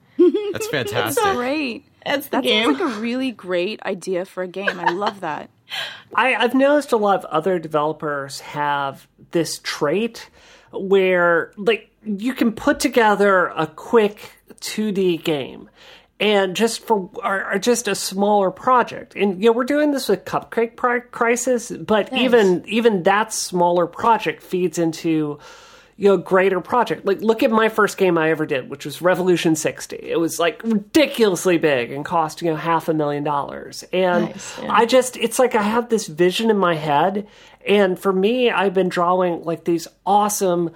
That's 0.51 0.67
fantastic. 0.71 1.23
that's 1.23 1.35
Great. 1.35 1.85
That's 2.05 2.25
the 2.27 2.37
That 2.37 2.43
game. 2.43 2.65
sounds 2.65 2.79
like 2.79 2.97
a 2.97 2.99
really 2.99 3.31
great 3.31 3.81
idea 3.83 4.25
for 4.25 4.43
a 4.43 4.47
game. 4.47 4.79
I 4.79 4.91
love 4.91 5.21
that. 5.21 5.49
I, 6.15 6.35
I've 6.35 6.53
noticed 6.53 6.91
a 6.91 6.97
lot 6.97 7.17
of 7.19 7.25
other 7.25 7.59
developers 7.59 8.41
have 8.41 9.07
this 9.31 9.59
trait 9.63 10.29
where, 10.71 11.53
like, 11.57 11.89
you 12.03 12.33
can 12.33 12.51
put 12.51 12.79
together 12.79 13.47
a 13.47 13.67
quick 13.67 14.31
2D 14.59 15.23
game 15.23 15.69
and 16.19 16.55
just 16.55 16.85
for 16.85 17.09
or, 17.23 17.53
or 17.53 17.57
just 17.59 17.87
a 17.87 17.95
smaller 17.95 18.51
project. 18.51 19.15
And 19.15 19.41
you 19.41 19.49
know, 19.49 19.53
we're 19.53 19.63
doing 19.63 19.91
this 19.91 20.07
with 20.07 20.23
Cupcake 20.23 21.11
Crisis, 21.11 21.71
but 21.71 22.13
even 22.13 22.63
even 22.67 23.03
that 23.03 23.33
smaller 23.33 23.87
project 23.87 24.43
feeds 24.43 24.77
into 24.77 25.39
you 26.01 26.07
know, 26.07 26.17
greater 26.17 26.59
project. 26.59 27.05
Like, 27.05 27.21
look 27.21 27.43
at 27.43 27.51
my 27.51 27.69
first 27.69 27.95
game 27.95 28.17
I 28.17 28.31
ever 28.31 28.47
did, 28.47 28.71
which 28.71 28.85
was 28.85 29.03
Revolution 29.03 29.55
60. 29.55 29.97
It 29.97 30.19
was 30.19 30.39
like 30.39 30.59
ridiculously 30.63 31.59
big 31.59 31.91
and 31.91 32.03
cost, 32.03 32.41
you 32.41 32.49
know, 32.49 32.57
half 32.57 32.89
a 32.89 32.93
million 32.95 33.23
dollars. 33.23 33.83
And 33.93 34.29
Nice, 34.29 34.57
yeah. 34.57 34.73
I 34.73 34.87
just, 34.87 35.15
it's 35.15 35.37
like 35.37 35.53
I 35.53 35.61
have 35.61 35.89
this 35.89 36.07
vision 36.07 36.49
in 36.49 36.57
my 36.57 36.73
head. 36.73 37.27
And 37.67 37.99
for 37.99 38.11
me, 38.11 38.49
I've 38.49 38.73
been 38.73 38.89
drawing 38.89 39.43
like 39.43 39.65
these 39.65 39.87
awesome 40.03 40.71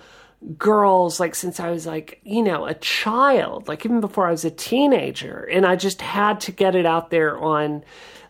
girls, 0.59 1.19
like 1.19 1.33
since 1.33 1.59
I 1.59 1.71
was 1.71 1.87
like, 1.87 2.21
you 2.23 2.43
know, 2.43 2.67
a 2.67 2.75
child, 2.75 3.67
like 3.67 3.83
even 3.83 4.01
before 4.01 4.27
I 4.27 4.31
was 4.31 4.45
a 4.45 4.51
teenager. 4.51 5.39
And 5.51 5.65
I 5.65 5.75
just 5.75 6.03
had 6.03 6.39
to 6.41 6.51
get 6.51 6.75
it 6.75 6.85
out 6.85 7.09
there 7.09 7.35
on, 7.35 7.83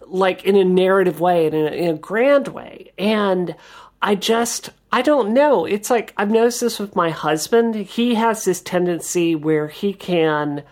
like, 0.08 0.46
in 0.46 0.56
a 0.56 0.64
narrative 0.64 1.20
way 1.20 1.48
and 1.48 1.56
in 1.56 1.66
a, 1.66 1.72
in 1.76 1.90
a 1.96 1.98
grand 1.98 2.48
way. 2.48 2.94
And 2.98 3.54
I 4.02 4.16
just, 4.16 4.70
I 4.96 5.02
don't 5.02 5.34
know. 5.34 5.66
It's 5.66 5.90
like 5.90 6.14
I've 6.16 6.32
noticed 6.32 6.62
this 6.62 6.80
with 6.80 6.96
my 6.96 7.10
husband. 7.10 7.76
He 7.76 8.16
has 8.16 8.46
this 8.46 8.62
tendency 8.62 9.36
where 9.36 9.68
he 9.68 9.92
can, 9.92 10.64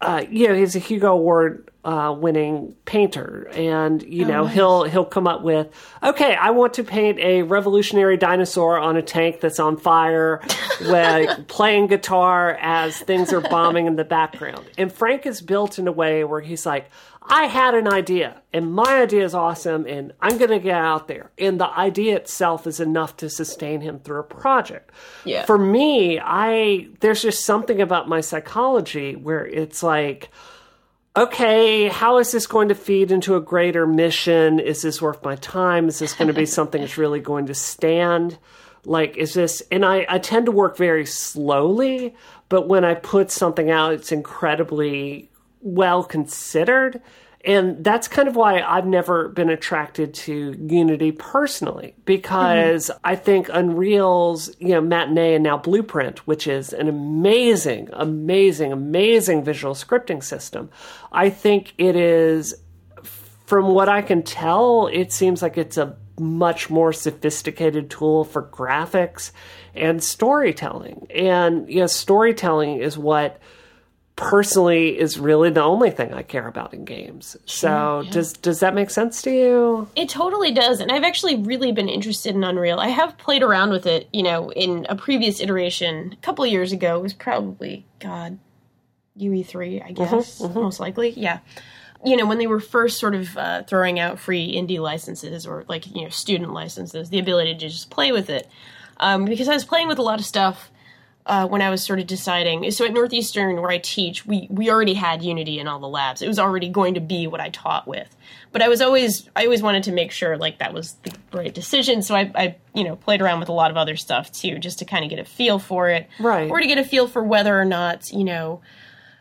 uh, 0.00 0.24
you 0.30 0.46
know, 0.46 0.54
he's 0.54 0.76
a 0.76 0.78
Hugo 0.78 1.10
Award 1.10 1.68
uh, 1.84 2.14
winning 2.16 2.76
painter, 2.84 3.48
and 3.52 4.04
you 4.04 4.24
know 4.24 4.46
he'll 4.46 4.84
he'll 4.84 5.04
come 5.04 5.26
up 5.26 5.42
with, 5.42 5.68
okay, 6.00 6.36
I 6.36 6.50
want 6.50 6.74
to 6.74 6.84
paint 6.84 7.18
a 7.18 7.42
revolutionary 7.42 8.16
dinosaur 8.16 8.78
on 8.78 8.96
a 8.96 9.02
tank 9.02 9.40
that's 9.40 9.58
on 9.58 9.78
fire, 9.78 10.40
with 10.80 11.48
playing 11.48 11.88
guitar 11.88 12.56
as 12.60 12.96
things 12.98 13.32
are 13.32 13.40
bombing 13.40 13.86
in 13.86 13.96
the 13.96 14.04
background. 14.04 14.64
And 14.78 14.92
Frank 14.92 15.26
is 15.26 15.40
built 15.40 15.80
in 15.80 15.88
a 15.88 15.92
way 15.92 16.22
where 16.22 16.40
he's 16.40 16.64
like, 16.64 16.88
I 17.26 17.46
had 17.46 17.74
an 17.74 17.88
idea, 17.88 18.42
and 18.52 18.72
my 18.72 19.00
idea 19.00 19.24
is 19.24 19.34
awesome, 19.34 19.86
and 19.86 20.12
I'm 20.20 20.36
going 20.36 20.50
to 20.50 20.58
get 20.58 20.76
out 20.76 21.08
there. 21.08 21.30
And 21.38 21.58
the 21.58 21.68
idea 21.68 22.16
itself 22.16 22.66
is 22.66 22.80
enough 22.80 23.16
to 23.18 23.30
sustain 23.30 23.80
him 23.80 24.00
through 24.00 24.20
a 24.20 24.24
project. 24.24 24.90
Yeah. 25.24 25.46
For 25.46 25.56
me, 25.56 26.20
I 26.20 26.88
there's 27.00 27.22
just 27.22 27.44
something 27.46 27.80
about 27.80 28.08
my 28.08 28.20
psychology 28.20 29.16
where 29.16 29.46
it's 29.46 29.82
like, 29.82 30.30
okay, 31.16 31.88
how 31.88 32.18
is 32.18 32.30
this 32.30 32.46
going 32.46 32.68
to 32.68 32.74
feed 32.74 33.10
into 33.10 33.36
a 33.36 33.40
greater 33.40 33.86
mission? 33.86 34.60
Is 34.60 34.82
this 34.82 35.00
worth 35.00 35.22
my 35.22 35.36
time? 35.36 35.88
Is 35.88 35.98
this 35.98 36.12
going 36.12 36.28
to 36.28 36.34
be 36.34 36.46
something 36.58 36.82
that's 36.82 36.98
really 36.98 37.20
going 37.20 37.46
to 37.46 37.54
stand? 37.54 38.38
Like, 38.84 39.16
is 39.16 39.32
this, 39.32 39.62
and 39.72 39.82
I, 39.82 40.04
I 40.08 40.18
tend 40.18 40.44
to 40.46 40.52
work 40.52 40.76
very 40.76 41.06
slowly, 41.06 42.14
but 42.50 42.68
when 42.68 42.84
I 42.84 42.94
put 42.94 43.30
something 43.30 43.70
out, 43.70 43.94
it's 43.94 44.12
incredibly 44.12 45.30
well 45.64 46.04
considered. 46.04 47.02
And 47.46 47.84
that's 47.84 48.08
kind 48.08 48.26
of 48.26 48.36
why 48.36 48.62
I've 48.62 48.86
never 48.86 49.28
been 49.28 49.50
attracted 49.50 50.14
to 50.14 50.56
Unity 50.58 51.12
personally, 51.12 51.94
because 52.06 52.88
mm-hmm. 52.88 53.00
I 53.04 53.16
think 53.16 53.50
Unreal's, 53.52 54.50
you 54.58 54.68
know, 54.68 54.80
Matinee 54.80 55.34
and 55.34 55.44
now 55.44 55.58
Blueprint, 55.58 56.26
which 56.26 56.46
is 56.46 56.72
an 56.72 56.88
amazing, 56.88 57.90
amazing, 57.92 58.72
amazing 58.72 59.44
visual 59.44 59.74
scripting 59.74 60.22
system, 60.22 60.70
I 61.12 61.28
think 61.28 61.74
it 61.76 61.96
is, 61.96 62.54
from 63.44 63.74
what 63.74 63.90
I 63.90 64.00
can 64.00 64.22
tell, 64.22 64.86
it 64.86 65.12
seems 65.12 65.42
like 65.42 65.58
it's 65.58 65.76
a 65.76 65.98
much 66.18 66.70
more 66.70 66.94
sophisticated 66.94 67.90
tool 67.90 68.24
for 68.24 68.44
graphics 68.44 69.32
and 69.74 70.02
storytelling. 70.02 71.08
And, 71.10 71.68
you 71.68 71.80
know, 71.80 71.88
storytelling 71.88 72.78
is 72.78 72.96
what 72.96 73.38
personally 74.16 74.98
is 74.98 75.18
really 75.18 75.50
the 75.50 75.62
only 75.62 75.90
thing 75.90 76.12
I 76.14 76.22
care 76.22 76.46
about 76.46 76.72
in 76.72 76.84
games. 76.84 77.36
So 77.46 78.04
does 78.10 78.32
does 78.34 78.60
that 78.60 78.74
make 78.74 78.90
sense 78.90 79.22
to 79.22 79.30
you? 79.30 79.88
It 79.96 80.08
totally 80.08 80.52
does, 80.52 80.80
and 80.80 80.92
I've 80.92 81.02
actually 81.02 81.36
really 81.36 81.72
been 81.72 81.88
interested 81.88 82.34
in 82.34 82.44
Unreal. 82.44 82.78
I 82.78 82.88
have 82.88 83.18
played 83.18 83.42
around 83.42 83.70
with 83.70 83.86
it, 83.86 84.08
you 84.12 84.22
know, 84.22 84.52
in 84.52 84.86
a 84.88 84.96
previous 84.96 85.40
iteration 85.40 86.12
a 86.12 86.16
couple 86.16 86.44
of 86.44 86.50
years 86.50 86.72
ago. 86.72 86.98
It 86.98 87.02
was 87.02 87.12
probably 87.12 87.86
God, 87.98 88.38
UE3, 89.18 89.84
I 89.84 89.92
guess, 89.92 90.40
most 90.40 90.78
likely. 90.78 91.10
Yeah, 91.10 91.40
you 92.04 92.16
know, 92.16 92.26
when 92.26 92.38
they 92.38 92.46
were 92.46 92.60
first 92.60 92.98
sort 92.98 93.14
of 93.14 93.36
uh, 93.36 93.64
throwing 93.64 93.98
out 93.98 94.20
free 94.20 94.54
indie 94.54 94.78
licenses 94.78 95.46
or 95.46 95.64
like 95.68 95.92
you 95.92 96.02
know 96.02 96.08
student 96.08 96.52
licenses, 96.52 97.10
the 97.10 97.18
ability 97.18 97.54
to 97.54 97.68
just 97.68 97.90
play 97.90 98.12
with 98.12 98.30
it. 98.30 98.48
Um, 98.98 99.24
because 99.24 99.48
I 99.48 99.54
was 99.54 99.64
playing 99.64 99.88
with 99.88 99.98
a 99.98 100.02
lot 100.02 100.20
of 100.20 100.24
stuff 100.24 100.70
uh, 101.26 101.46
when 101.46 101.62
I 101.62 101.70
was 101.70 101.82
sort 101.82 102.00
of 102.00 102.06
deciding. 102.06 102.70
So 102.70 102.84
at 102.84 102.92
Northeastern, 102.92 103.60
where 103.60 103.70
I 103.70 103.78
teach, 103.78 104.26
we 104.26 104.46
we 104.50 104.70
already 104.70 104.94
had 104.94 105.22
Unity 105.22 105.58
in 105.58 105.66
all 105.66 105.78
the 105.78 105.88
labs. 105.88 106.20
It 106.20 106.28
was 106.28 106.38
already 106.38 106.68
going 106.68 106.94
to 106.94 107.00
be 107.00 107.26
what 107.26 107.40
I 107.40 107.48
taught 107.48 107.88
with. 107.88 108.14
But 108.52 108.62
I 108.62 108.68
was 108.68 108.80
always 108.80 109.28
I 109.34 109.44
always 109.44 109.62
wanted 109.62 109.84
to 109.84 109.92
make 109.92 110.10
sure 110.10 110.36
like 110.36 110.58
that 110.58 110.74
was 110.74 110.92
the 111.02 111.14
right 111.32 111.54
decision. 111.54 112.02
So 112.02 112.14
I, 112.14 112.30
I 112.34 112.56
you 112.74 112.84
know 112.84 112.96
played 112.96 113.22
around 113.22 113.40
with 113.40 113.48
a 113.48 113.52
lot 113.52 113.70
of 113.70 113.76
other 113.76 113.96
stuff 113.96 114.30
too, 114.32 114.58
just 114.58 114.80
to 114.80 114.84
kind 114.84 115.04
of 115.04 115.10
get 115.10 115.18
a 115.18 115.24
feel 115.24 115.58
for 115.58 115.88
it, 115.88 116.08
Right. 116.20 116.50
Or 116.50 116.60
to 116.60 116.66
get 116.66 116.78
a 116.78 116.84
feel 116.84 117.08
for 117.08 117.22
whether 117.22 117.58
or 117.58 117.64
not 117.64 118.12
you 118.12 118.24
know 118.24 118.60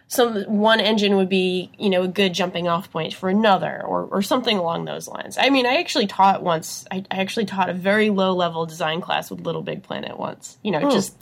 some 0.10 0.43
one 0.43 0.80
engine 0.82 1.16
would 1.16 1.30
be 1.30 1.72
you 1.80 1.89
know 1.89 2.04
a 2.04 2.08
good 2.08 2.34
jumping 2.34 2.68
off 2.68 2.91
point 2.91 3.14
for 3.14 3.30
another 3.30 3.82
or 3.82 4.04
or 4.04 4.22
something 4.22 4.58
along 4.58 4.84
those 4.86 5.08
lines. 5.08 5.38
I 5.39 5.49
mean, 5.49 5.66
I 5.66 5.78
actually 5.78 6.08
taught 6.08 6.44
once. 6.44 6.86
I, 6.91 7.06
I 7.10 7.22
actually 7.22 7.45
taught 7.45 7.69
a 7.69 7.73
very 7.73 8.10
low 8.10 8.36
level 8.36 8.65
design 8.65 8.99
class 8.99 9.32
with 9.32 9.40
Little 9.40 9.64
Big 9.64 9.84
Planet 9.84 10.19
once. 10.19 10.57
You 10.61 10.72
know, 10.72 10.91
just 10.91 11.15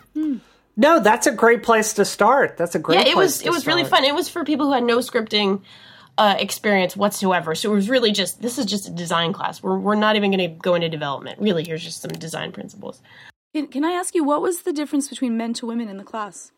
No, 0.82 1.00
that's 1.00 1.28
a 1.28 1.32
great 1.32 1.62
place 1.62 1.94
to 1.94 2.06
start. 2.06 2.58
That's 2.58 2.74
a 2.74 2.80
great 2.80 2.96
yeah, 2.96 3.02
it 3.02 3.14
place 3.14 3.16
was 3.16 3.38
to 3.40 3.46
it 3.46 3.52
was 3.52 3.68
really 3.68 3.84
fun. 3.84 4.04
It 4.04 4.16
was 4.16 4.30
for 4.30 4.44
people 4.44 4.66
who 4.66 4.74
had 4.74 4.84
no 4.84 4.98
scripting 4.98 5.62
uh, 6.18 6.36
experience 6.40 6.98
whatsoever. 6.98 7.54
So 7.54 7.72
it 7.72 7.76
was 7.76 7.88
really 7.88 8.12
just 8.12 8.42
this 8.42 8.58
is 8.58 8.66
just 8.66 8.88
a 8.88 8.92
design 8.92 9.32
class. 9.32 9.62
We're 9.62 9.78
we're 9.78 9.94
not 9.94 10.16
even 10.16 10.32
going 10.32 10.50
to 10.50 10.60
go 10.60 10.74
into 10.74 10.90
development. 10.90 11.40
Really, 11.40 11.64
here's 11.64 11.84
just 11.84 12.02
some 12.02 12.10
design 12.10 12.52
principles. 12.52 13.00
Can, 13.54 13.68
can 13.68 13.86
I 13.86 13.92
ask 13.92 14.16
you 14.16 14.24
what 14.24 14.42
was 14.42 14.64
the 14.64 14.74
difference 14.74 15.08
between 15.08 15.38
men 15.38 15.54
to 15.54 15.68
women 15.68 15.88
in 15.88 15.98
the 15.98 16.04
class? 16.04 16.52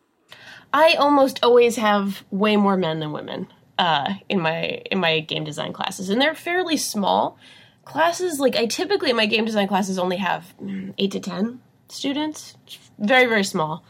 I 0.72 0.94
almost 0.94 1.44
always 1.44 1.76
have 1.76 2.24
way 2.30 2.56
more 2.56 2.78
men 2.78 3.00
than 3.00 3.12
women 3.12 3.48
uh, 3.78 4.14
in 4.30 4.40
my 4.40 4.82
in 4.90 5.00
my 5.00 5.20
game 5.20 5.44
design 5.44 5.74
classes, 5.74 6.08
and 6.08 6.18
they're 6.18 6.34
fairly 6.34 6.78
small 6.78 7.36
classes. 7.84 8.40
Like 8.40 8.56
I 8.56 8.64
typically 8.64 9.10
in 9.10 9.16
my 9.16 9.26
game 9.26 9.44
design 9.44 9.68
classes 9.68 9.98
only 9.98 10.16
have 10.16 10.54
mm, 10.62 10.94
eight 10.96 11.12
to 11.12 11.20
ten 11.20 11.60
students, 11.90 12.56
very 12.98 13.26
very 13.26 13.44
small. 13.44 13.84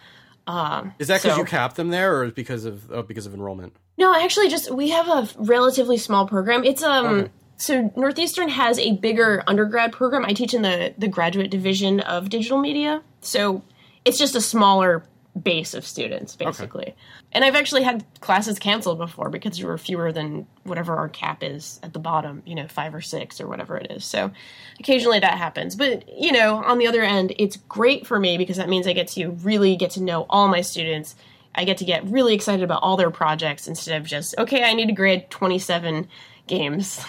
Um, 0.47 0.95
Is 0.99 1.09
that 1.09 1.23
because 1.23 1.37
so- 1.37 1.41
you 1.41 1.47
capped 1.47 1.77
them 1.77 1.89
there, 1.91 2.17
or 2.17 2.25
is 2.25 2.33
because 2.33 2.65
of 2.65 2.91
oh, 2.93 3.03
because 3.03 3.27
of 3.27 3.35
enrollment? 3.35 3.75
No, 3.97 4.15
actually, 4.15 4.49
just 4.49 4.71
we 4.71 4.91
have 4.91 5.09
a 5.09 5.29
relatively 5.37 5.97
small 5.97 6.27
program. 6.27 6.65
It's 6.65 6.83
um. 6.83 7.31
So 7.57 7.93
Northeastern 7.97 8.49
has 8.49 8.81
a 8.81 8.97
bigger 8.97 9.45
undergrad 9.47 9.93
program. 9.93 10.25
I 10.25 10.33
teach 10.33 10.55
in 10.55 10.63
the 10.63 10.93
the 10.99 11.09
graduate 11.09 11.51
division 11.51 12.01
of 12.01 12.29
digital 12.29 12.59
media. 12.59 13.03
So 13.21 13.63
it's 14.05 14.19
just 14.19 14.35
a 14.35 14.41
smaller 14.41 15.05
base 15.41 15.75
of 15.75 15.85
students, 15.85 16.37
basically. 16.37 16.95
And 17.33 17.45
I've 17.45 17.57
actually 17.57 17.83
had 17.83 18.05
classes 18.21 18.59
canceled 18.59 18.99
before 18.99 19.31
because 19.31 19.59
there 19.59 19.67
were 19.67 19.79
fewer 19.79 20.13
than 20.13 20.47
whatever 20.63 20.97
our 20.97 21.09
cap 21.09 21.43
is 21.43 21.81
at 21.83 21.93
the 21.93 21.99
bottom. 21.99 22.43
You 22.47 22.55
know, 22.55 22.69
five 22.69 22.95
or 22.95 23.01
six 23.01 23.41
or 23.41 23.49
whatever 23.49 23.77
it 23.77 23.91
is. 23.91 24.05
So 24.05 24.31
occasionally 24.79 25.19
that 25.21 25.37
happens. 25.37 25.75
But 25.75 26.09
you 26.09 26.33
know, 26.33 26.63
on 26.63 26.79
the 26.79 26.87
other 26.87 27.03
end, 27.03 27.35
it's 27.39 27.57
great 27.57 28.07
for 28.07 28.19
me 28.19 28.39
because 28.39 28.57
that 28.57 28.69
means 28.69 28.87
I 28.87 28.93
get 28.93 29.09
to 29.09 29.31
really 29.31 29.77
get 29.77 29.91
to 29.93 30.03
know 30.03 30.27
all 30.31 30.47
my 30.49 30.61
students. 30.61 31.17
I 31.55 31.65
get 31.65 31.79
to 31.79 31.85
get 31.85 32.05
really 32.07 32.35
excited 32.35 32.63
about 32.63 32.83
all 32.83 32.97
their 32.97 33.11
projects 33.11 33.69
instead 33.69 34.01
of 34.01 34.07
just, 34.07 34.35
okay, 34.39 34.65
I 34.65 34.73
need 34.75 34.87
to 34.87 34.93
grade 34.93 35.31
27 35.31 36.09
games 36.47 37.01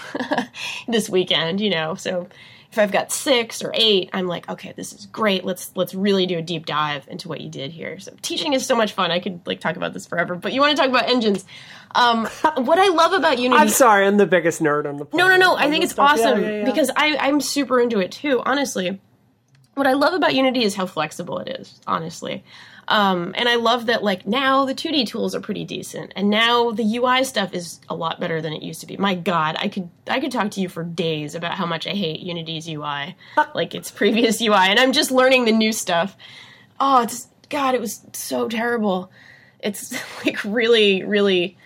this 0.87 1.09
weekend, 1.09 1.61
you 1.61 1.69
know. 1.69 1.95
So 1.95 2.27
if 2.75 2.79
I've 2.79 2.91
got 2.91 3.09
6 3.09 3.63
or 3.63 3.71
8, 3.73 4.09
I'm 4.11 4.27
like, 4.27 4.49
okay, 4.49 4.73
this 4.75 4.91
is 4.91 5.05
great. 5.05 5.45
Let's 5.45 5.71
let's 5.75 5.95
really 5.95 6.25
do 6.25 6.37
a 6.37 6.41
deep 6.41 6.65
dive 6.65 7.07
into 7.07 7.29
what 7.29 7.39
you 7.39 7.49
did 7.49 7.71
here. 7.71 7.99
So 7.99 8.13
teaching 8.21 8.51
is 8.51 8.65
so 8.65 8.75
much 8.75 8.91
fun. 8.91 9.11
I 9.11 9.19
could 9.21 9.39
like 9.45 9.61
talk 9.61 9.77
about 9.77 9.93
this 9.93 10.05
forever, 10.05 10.35
but 10.35 10.51
you 10.51 10.59
want 10.59 10.75
to 10.75 10.81
talk 10.81 10.89
about 10.89 11.07
engines. 11.07 11.45
Um, 11.91 12.25
what 12.57 12.77
I 12.77 12.89
love 12.89 13.13
about 13.13 13.39
Unity 13.39 13.61
I'm 13.61 13.69
sorry, 13.69 14.05
I'm 14.05 14.17
the 14.17 14.25
biggest 14.25 14.61
nerd 14.61 14.85
on 14.85 14.97
the 14.97 15.05
Planet. 15.05 15.29
no, 15.29 15.37
no, 15.37 15.53
no. 15.53 15.57
I 15.57 15.69
think 15.69 15.85
it's 15.85 15.93
stuff. 15.93 16.17
Yeah, 16.17 16.25
awesome 16.25 16.43
yeah, 16.43 16.49
yeah. 16.49 16.65
because 16.65 16.91
I, 16.97 17.15
I'm 17.15 17.39
super 17.39 17.79
into 17.79 17.99
it 17.99 18.11
too. 18.11 18.41
Honestly, 18.45 18.99
what 19.75 19.87
I 19.87 19.93
love 19.93 20.13
about 20.13 20.35
Unity 20.35 20.65
is 20.65 20.75
how 20.75 20.85
flexible 20.85 21.39
it 21.39 21.47
is. 21.57 21.79
Honestly, 21.87 22.43
um, 22.87 23.33
and 23.35 23.49
I 23.49 23.55
love 23.55 23.87
that 23.87 24.03
like 24.03 24.27
now 24.27 24.65
the 24.65 24.75
2D 24.75 25.07
tools 25.07 25.33
are 25.33 25.39
pretty 25.39 25.65
decent, 25.65 26.13
and 26.15 26.29
now 26.29 26.71
the 26.71 26.97
UI 26.97 27.23
stuff 27.23 27.53
is 27.53 27.79
a 27.89 27.95
lot 27.95 28.19
better 28.19 28.41
than 28.41 28.53
it 28.53 28.61
used 28.61 28.81
to 28.81 28.87
be. 28.87 28.97
My 28.97 29.15
God, 29.15 29.55
I 29.59 29.67
could 29.67 29.89
I 30.07 30.19
could 30.19 30.31
talk 30.31 30.51
to 30.51 30.61
you 30.61 30.69
for 30.69 30.83
days 30.83 31.35
about 31.35 31.55
how 31.55 31.65
much 31.65 31.87
I 31.87 31.91
hate 31.91 32.19
Unity's 32.19 32.67
UI, 32.69 33.15
like 33.55 33.73
its 33.73 33.89
previous 33.91 34.41
UI, 34.41 34.69
and 34.69 34.79
I'm 34.79 34.91
just 34.91 35.11
learning 35.11 35.45
the 35.45 35.51
new 35.51 35.73
stuff. 35.73 36.15
Oh, 36.79 37.01
it's 37.03 37.27
God, 37.49 37.73
it 37.73 37.81
was 37.81 38.01
so 38.13 38.47
terrible. 38.47 39.11
It's 39.59 39.93
like 40.25 40.43
really, 40.43 41.03
really 41.03 41.57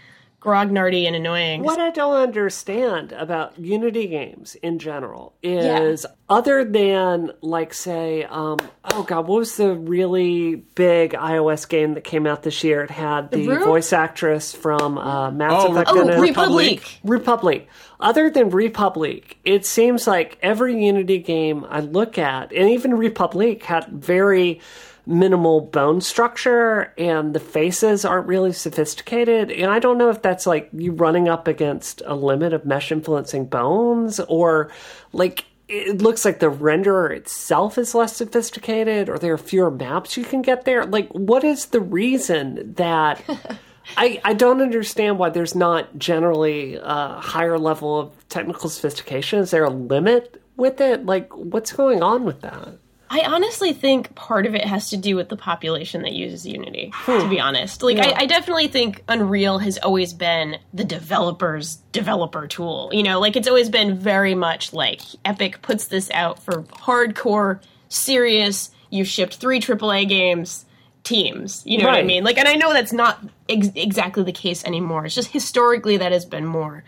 grognardy 0.42 1.06
and 1.06 1.16
annoying. 1.16 1.64
What 1.64 1.80
I 1.80 1.90
don't 1.92 2.16
understand 2.16 3.12
about 3.12 3.60
Unity 3.60 4.08
games 4.08 4.56
in 4.56 4.80
general 4.80 5.34
is 5.44 6.06
other 6.30 6.64
than, 6.64 7.32
like, 7.42 7.74
say, 7.74 8.24
um, 8.24 8.58
oh 8.86 9.04
god, 9.04 9.28
what 9.28 9.40
was 9.40 9.58
the 9.58 9.74
really 9.76 10.56
big 10.56 11.12
iOS 11.14 11.68
game 11.68 11.96
that 11.96 12.04
came 12.04 12.26
out 12.26 12.44
this 12.44 12.64
year? 12.64 12.84
It 12.84 12.92
had 12.92 13.32
the, 13.32 13.48
Room? 13.48 13.64
voice 13.64 13.92
actress 13.92 14.54
from 14.54 14.98
uh, 14.98 15.32
Mass 15.32 15.52
Oh, 15.56 15.72
Effect. 15.74 15.90
Oh, 15.92 16.02
in 16.02 16.10
it. 16.10 16.20
Republic. 16.20 17.00
Republic. 17.04 17.68
Other 18.00 18.30
than 18.30 18.50
Republic, 18.50 19.38
it 19.44 19.66
seems 19.66 20.08
like 20.08 20.38
every 20.42 20.86
Unity 20.86 21.18
game 21.18 21.66
I 21.70 21.82
look 21.82 22.18
at, 22.18 22.54
and 22.54 22.70
even 22.70 22.94
Republic 22.94 23.64
had 23.64 23.88
very 23.88 24.62
minimal 25.10 25.62
bone 25.62 26.00
structure 26.00 26.94
and 26.98 27.34
the 27.34 27.40
faces 27.40 28.06
aren't 28.06 28.28
really 28.28 28.54
sophisticated. 28.54 29.52
And 29.52 29.72
I 29.72 29.80
don't 29.80 29.98
know 29.98 30.10
if 30.10 30.22
that's 30.22 30.46
like 30.46 30.70
you 30.72 30.92
running 30.92 31.28
up 31.28 31.48
against 31.48 32.04
a 32.06 32.16
limit 32.16 32.54
of 32.54 32.66
mesh 32.66 32.92
influencing 32.92 33.46
bones 33.46 34.20
or 34.20 34.72
like 35.12 35.46
it 35.68 36.02
looks 36.02 36.26
like 36.26 36.40
the 36.40 36.52
renderer 36.52 37.12
itself 37.16 37.78
is 37.78 37.94
less 37.94 38.16
sophisticated 38.16 39.10
or 39.10 39.18
there 39.18 39.34
are 39.34 39.38
fewer 39.38 39.72
maps 39.72 40.16
you 40.16 40.24
can 40.24 40.42
get 40.42 40.66
there. 40.66 40.86
Like, 40.86 41.10
what 41.10 41.44
is 41.44 41.68
the 41.68 41.82
reason 41.82 42.74
that 42.76 43.24
I, 43.98 44.22
I 44.24 44.34
don't 44.34 44.62
understand 44.62 45.18
why 45.18 45.30
there's 45.30 45.56
not 45.56 45.98
generally 45.98 46.76
a 46.76 47.20
higher 47.20 47.58
level 47.58 48.00
of 48.00 48.30
technical 48.30 48.70
sophistication. 48.70 49.40
Is 49.40 49.52
there 49.52 49.64
a 49.64 49.70
limit 49.70 50.42
with 50.56 50.82
it? 50.82 51.06
Like, 51.06 51.36
what's 51.36 51.72
going 51.72 52.04
on 52.04 52.26
with 52.26 52.42
that? 52.42 52.78
I 53.12 53.22
honestly 53.22 53.74
think 53.74 54.14
part 54.14 54.46
of 54.46 54.54
it 54.54 54.64
has 54.66 54.92
to 54.92 54.98
do 54.98 55.16
with 55.16 55.30
the 55.30 55.36
population 55.36 56.04
that 56.04 56.14
uses 56.14 56.46
Unity, 56.46 56.94
to 57.06 57.28
be 57.28 57.38
hmm. 57.38 57.42
honest. 57.42 57.82
Like, 57.82 57.98
I, 57.98 58.22
I 58.22 58.26
definitely 58.28 58.68
think 58.68 59.04
Unreal 59.08 59.58
has 59.60 59.80
always 59.80 60.14
been 60.14 60.58
the 60.74 60.84
developer's 60.84 61.78
developer 61.92 62.46
tool. 62.48 62.92
You 62.94 63.02
know, 63.02 63.20
like, 63.20 63.36
it's 63.36 63.48
always 63.48 63.70
been 63.70 63.98
very 63.98 64.36
much 64.36 64.74
like 64.74 65.02
Epic 65.26 65.62
puts 65.64 65.88
this 65.88 66.12
out 66.12 66.44
for 66.44 66.64
hardcore, 66.64 67.62
serious, 67.88 68.70
you 68.92 69.04
shipped 69.04 69.36
three 69.36 69.60
AAA 69.60 70.08
games 70.08 70.66
teams. 71.04 71.64
You 71.66 71.80
know 71.80 71.86
what 71.86 71.98
I 71.98 72.04
mean? 72.04 72.24
Like, 72.24 72.38
and 72.38 72.48
I 72.48 72.56
know 72.56 72.74
that's 72.74 72.94
not 72.94 73.24
ex- 73.48 73.72
exactly 73.74 74.24
the 74.24 74.32
case 74.32 74.66
anymore. 74.66 75.06
It's 75.06 75.16
just 75.16 75.32
historically 75.32 75.98
that 75.98 76.12
has 76.12 76.26
been 76.26 76.46
more 76.46 76.84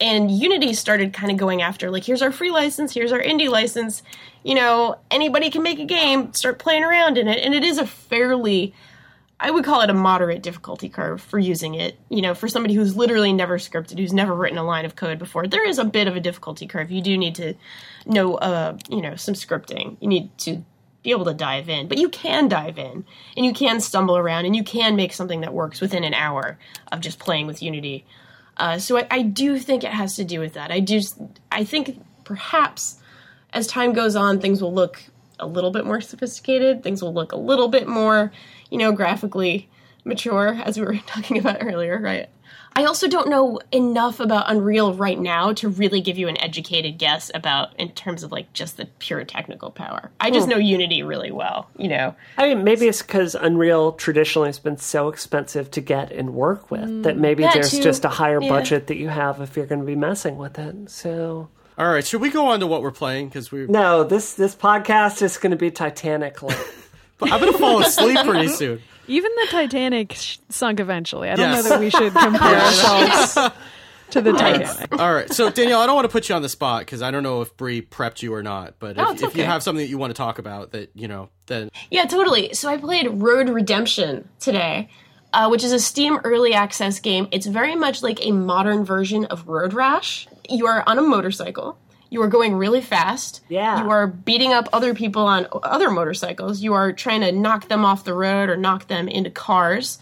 and 0.00 0.30
Unity 0.30 0.72
started 0.72 1.12
kind 1.12 1.30
of 1.30 1.36
going 1.36 1.62
after 1.62 1.90
like 1.90 2.04
here's 2.04 2.22
our 2.22 2.32
free 2.32 2.50
license, 2.50 2.94
here's 2.94 3.12
our 3.12 3.20
indie 3.20 3.48
license. 3.48 4.02
You 4.42 4.54
know, 4.54 4.98
anybody 5.10 5.50
can 5.50 5.62
make 5.62 5.78
a 5.78 5.84
game, 5.84 6.32
start 6.32 6.58
playing 6.58 6.84
around 6.84 7.18
in 7.18 7.28
it, 7.28 7.44
and 7.44 7.54
it 7.54 7.64
is 7.64 7.78
a 7.78 7.86
fairly 7.86 8.74
I 9.42 9.50
would 9.50 9.64
call 9.64 9.80
it 9.80 9.88
a 9.88 9.94
moderate 9.94 10.42
difficulty 10.42 10.90
curve 10.90 11.22
for 11.22 11.38
using 11.38 11.74
it. 11.74 11.98
You 12.10 12.20
know, 12.20 12.34
for 12.34 12.46
somebody 12.46 12.74
who's 12.74 12.94
literally 12.94 13.32
never 13.32 13.56
scripted, 13.56 13.98
who's 13.98 14.12
never 14.12 14.34
written 14.34 14.58
a 14.58 14.62
line 14.62 14.84
of 14.84 14.96
code 14.96 15.18
before, 15.18 15.46
there 15.46 15.66
is 15.66 15.78
a 15.78 15.84
bit 15.84 16.06
of 16.06 16.14
a 16.14 16.20
difficulty 16.20 16.66
curve. 16.66 16.90
You 16.90 17.00
do 17.00 17.16
need 17.16 17.34
to 17.36 17.54
know, 18.04 18.34
uh, 18.34 18.76
you 18.90 19.00
know, 19.00 19.16
some 19.16 19.34
scripting. 19.34 19.96
You 20.00 20.08
need 20.08 20.36
to 20.38 20.62
be 21.02 21.10
able 21.10 21.24
to 21.24 21.32
dive 21.32 21.70
in, 21.70 21.88
but 21.88 21.96
you 21.96 22.10
can 22.10 22.48
dive 22.48 22.78
in 22.78 23.06
and 23.34 23.46
you 23.46 23.54
can 23.54 23.80
stumble 23.80 24.18
around 24.18 24.44
and 24.44 24.54
you 24.54 24.62
can 24.62 24.94
make 24.94 25.14
something 25.14 25.40
that 25.40 25.54
works 25.54 25.80
within 25.80 26.04
an 26.04 26.12
hour 26.12 26.58
of 26.92 27.00
just 27.00 27.18
playing 27.18 27.46
with 27.46 27.62
Unity. 27.62 28.04
Uh, 28.58 28.78
so 28.78 28.98
I, 28.98 29.06
I 29.10 29.22
do 29.22 29.58
think 29.58 29.84
it 29.84 29.92
has 29.92 30.16
to 30.16 30.24
do 30.24 30.40
with 30.40 30.52
that. 30.52 30.70
I 30.70 30.80
do. 30.80 31.00
I 31.50 31.64
think 31.64 31.98
perhaps 32.24 32.99
as 33.52 33.66
time 33.66 33.92
goes 33.92 34.16
on, 34.16 34.40
things 34.40 34.62
will 34.62 34.72
look 34.72 35.02
a 35.38 35.46
little 35.46 35.70
bit 35.70 35.84
more 35.84 36.00
sophisticated. 36.00 36.82
Things 36.82 37.02
will 37.02 37.14
look 37.14 37.32
a 37.32 37.36
little 37.36 37.68
bit 37.68 37.88
more, 37.88 38.32
you 38.70 38.78
know, 38.78 38.92
graphically 38.92 39.68
mature, 40.04 40.60
as 40.64 40.78
we 40.78 40.84
were 40.84 40.96
talking 41.06 41.38
about 41.38 41.58
earlier, 41.60 41.98
right? 42.00 42.28
I 42.72 42.84
also 42.84 43.08
don't 43.08 43.28
know 43.28 43.58
enough 43.72 44.20
about 44.20 44.48
Unreal 44.48 44.94
right 44.94 45.18
now 45.18 45.52
to 45.54 45.68
really 45.68 46.00
give 46.00 46.18
you 46.18 46.28
an 46.28 46.40
educated 46.40 46.98
guess 46.98 47.30
about 47.34 47.78
in 47.80 47.90
terms 47.90 48.22
of 48.22 48.30
like 48.30 48.52
just 48.52 48.76
the 48.76 48.86
pure 49.00 49.24
technical 49.24 49.70
power. 49.70 50.12
I 50.20 50.30
just 50.30 50.44
hmm. 50.44 50.52
know 50.52 50.56
Unity 50.58 51.02
really 51.02 51.32
well, 51.32 51.68
you 51.76 51.88
know. 51.88 52.14
I 52.38 52.48
mean, 52.48 52.62
maybe 52.62 52.86
it's 52.86 53.02
because 53.02 53.34
Unreal 53.34 53.92
traditionally 53.92 54.48
has 54.48 54.60
been 54.60 54.76
so 54.76 55.08
expensive 55.08 55.70
to 55.72 55.80
get 55.80 56.12
and 56.12 56.32
work 56.32 56.70
with 56.70 57.02
that 57.02 57.16
mm. 57.16 57.20
maybe 57.20 57.42
that 57.42 57.54
there's 57.54 57.72
too. 57.72 57.82
just 57.82 58.04
a 58.04 58.08
higher 58.08 58.40
Yeah. 58.40 58.48
budget 58.48 58.86
that 58.86 58.96
you 58.96 59.08
have 59.08 59.40
if 59.40 59.56
you're 59.56 59.66
going 59.66 59.80
to 59.80 59.86
be 59.86 59.96
messing 59.96 60.36
with 60.36 60.58
it. 60.58 60.90
So, 60.90 61.48
All 61.80 61.88
right, 61.88 62.06
should 62.06 62.20
we 62.20 62.28
go 62.28 62.48
on 62.48 62.60
to 62.60 62.66
what 62.66 62.82
we're 62.82 62.90
playing? 62.90 63.28
Because 63.28 63.50
we, 63.50 63.66
no, 63.66 64.04
this 64.04 64.34
this 64.34 64.54
podcast 64.54 65.22
is 65.22 65.38
going 65.38 65.52
to 65.52 65.56
be 65.56 65.70
Titanic. 65.70 66.36
I'm 67.22 67.40
gonna 67.40 67.54
fall 67.56 67.80
asleep 67.80 68.18
pretty 68.18 68.48
soon. 68.60 68.82
Even 69.08 69.30
the 69.40 69.46
Titanic 69.50 70.12
sh- 70.12 70.36
sunk 70.50 70.78
eventually. 70.78 71.30
I 71.30 71.36
don't 71.36 71.50
Yes. 71.50 71.64
know 71.64 71.70
that 71.70 71.80
we 71.80 71.88
should 71.88 72.12
compare 72.14 72.60
ourselves 72.60 73.34
to 74.10 74.20
the 74.20 74.32
Titanic. 74.32 74.92
All 75.00 75.14
right, 75.14 75.32
so 75.32 75.48
Danielle, 75.48 75.80
I 75.80 75.86
don't 75.86 75.94
want 75.94 76.04
to 76.04 76.12
put 76.12 76.28
you 76.28 76.34
on 76.34 76.42
the 76.42 76.50
spot 76.50 76.80
because 76.82 77.00
I 77.00 77.10
don't 77.10 77.22
know 77.22 77.40
if 77.40 77.56
Bree 77.56 77.80
prepped 77.80 78.20
you 78.22 78.34
or 78.34 78.42
not. 78.42 78.74
But 78.78 78.98
Oh, 78.98 79.04
if, 79.04 79.12
it's 79.14 79.22
if 79.22 79.34
you 79.36 79.42
okay. 79.42 79.50
have 79.50 79.62
something 79.62 79.82
that 79.82 79.88
you 79.90 79.96
want 79.96 80.10
to 80.10 80.14
talk 80.18 80.38
about, 80.38 80.72
that 80.72 80.90
you 80.94 81.08
know, 81.08 81.30
then 81.46 81.70
Yeah, 81.90 82.04
totally. 82.04 82.52
So 82.52 82.68
I 82.68 82.76
played 82.76 83.08
Road 83.10 83.48
Redemption 83.48 84.28
today, 84.38 84.90
uh, 85.32 85.48
which 85.48 85.64
is 85.64 85.72
a 85.72 85.78
Steam 85.80 86.18
early 86.24 86.52
access 86.52 87.00
game. 87.00 87.26
It's 87.32 87.46
very 87.46 87.74
much 87.74 88.02
like 88.02 88.24
a 88.26 88.32
modern 88.32 88.84
version 88.84 89.24
of 89.24 89.48
Road 89.48 89.72
Rash. 89.72 90.26
You 90.50 90.66
are 90.66 90.82
on 90.86 90.98
a 90.98 91.02
motorcycle. 91.02 91.78
You 92.10 92.22
are 92.22 92.28
going 92.28 92.56
really 92.56 92.80
fast. 92.80 93.40
Yeah. 93.48 93.84
You 93.84 93.90
are 93.90 94.08
beating 94.08 94.52
up 94.52 94.68
other 94.72 94.94
people 94.94 95.26
on 95.26 95.46
other 95.62 95.90
motorcycles. 95.90 96.60
You 96.60 96.74
are 96.74 96.92
trying 96.92 97.20
to 97.20 97.30
knock 97.30 97.68
them 97.68 97.84
off 97.84 98.04
the 98.04 98.14
road 98.14 98.50
or 98.50 98.56
knock 98.56 98.88
them 98.88 99.06
into 99.08 99.30
cars, 99.30 99.98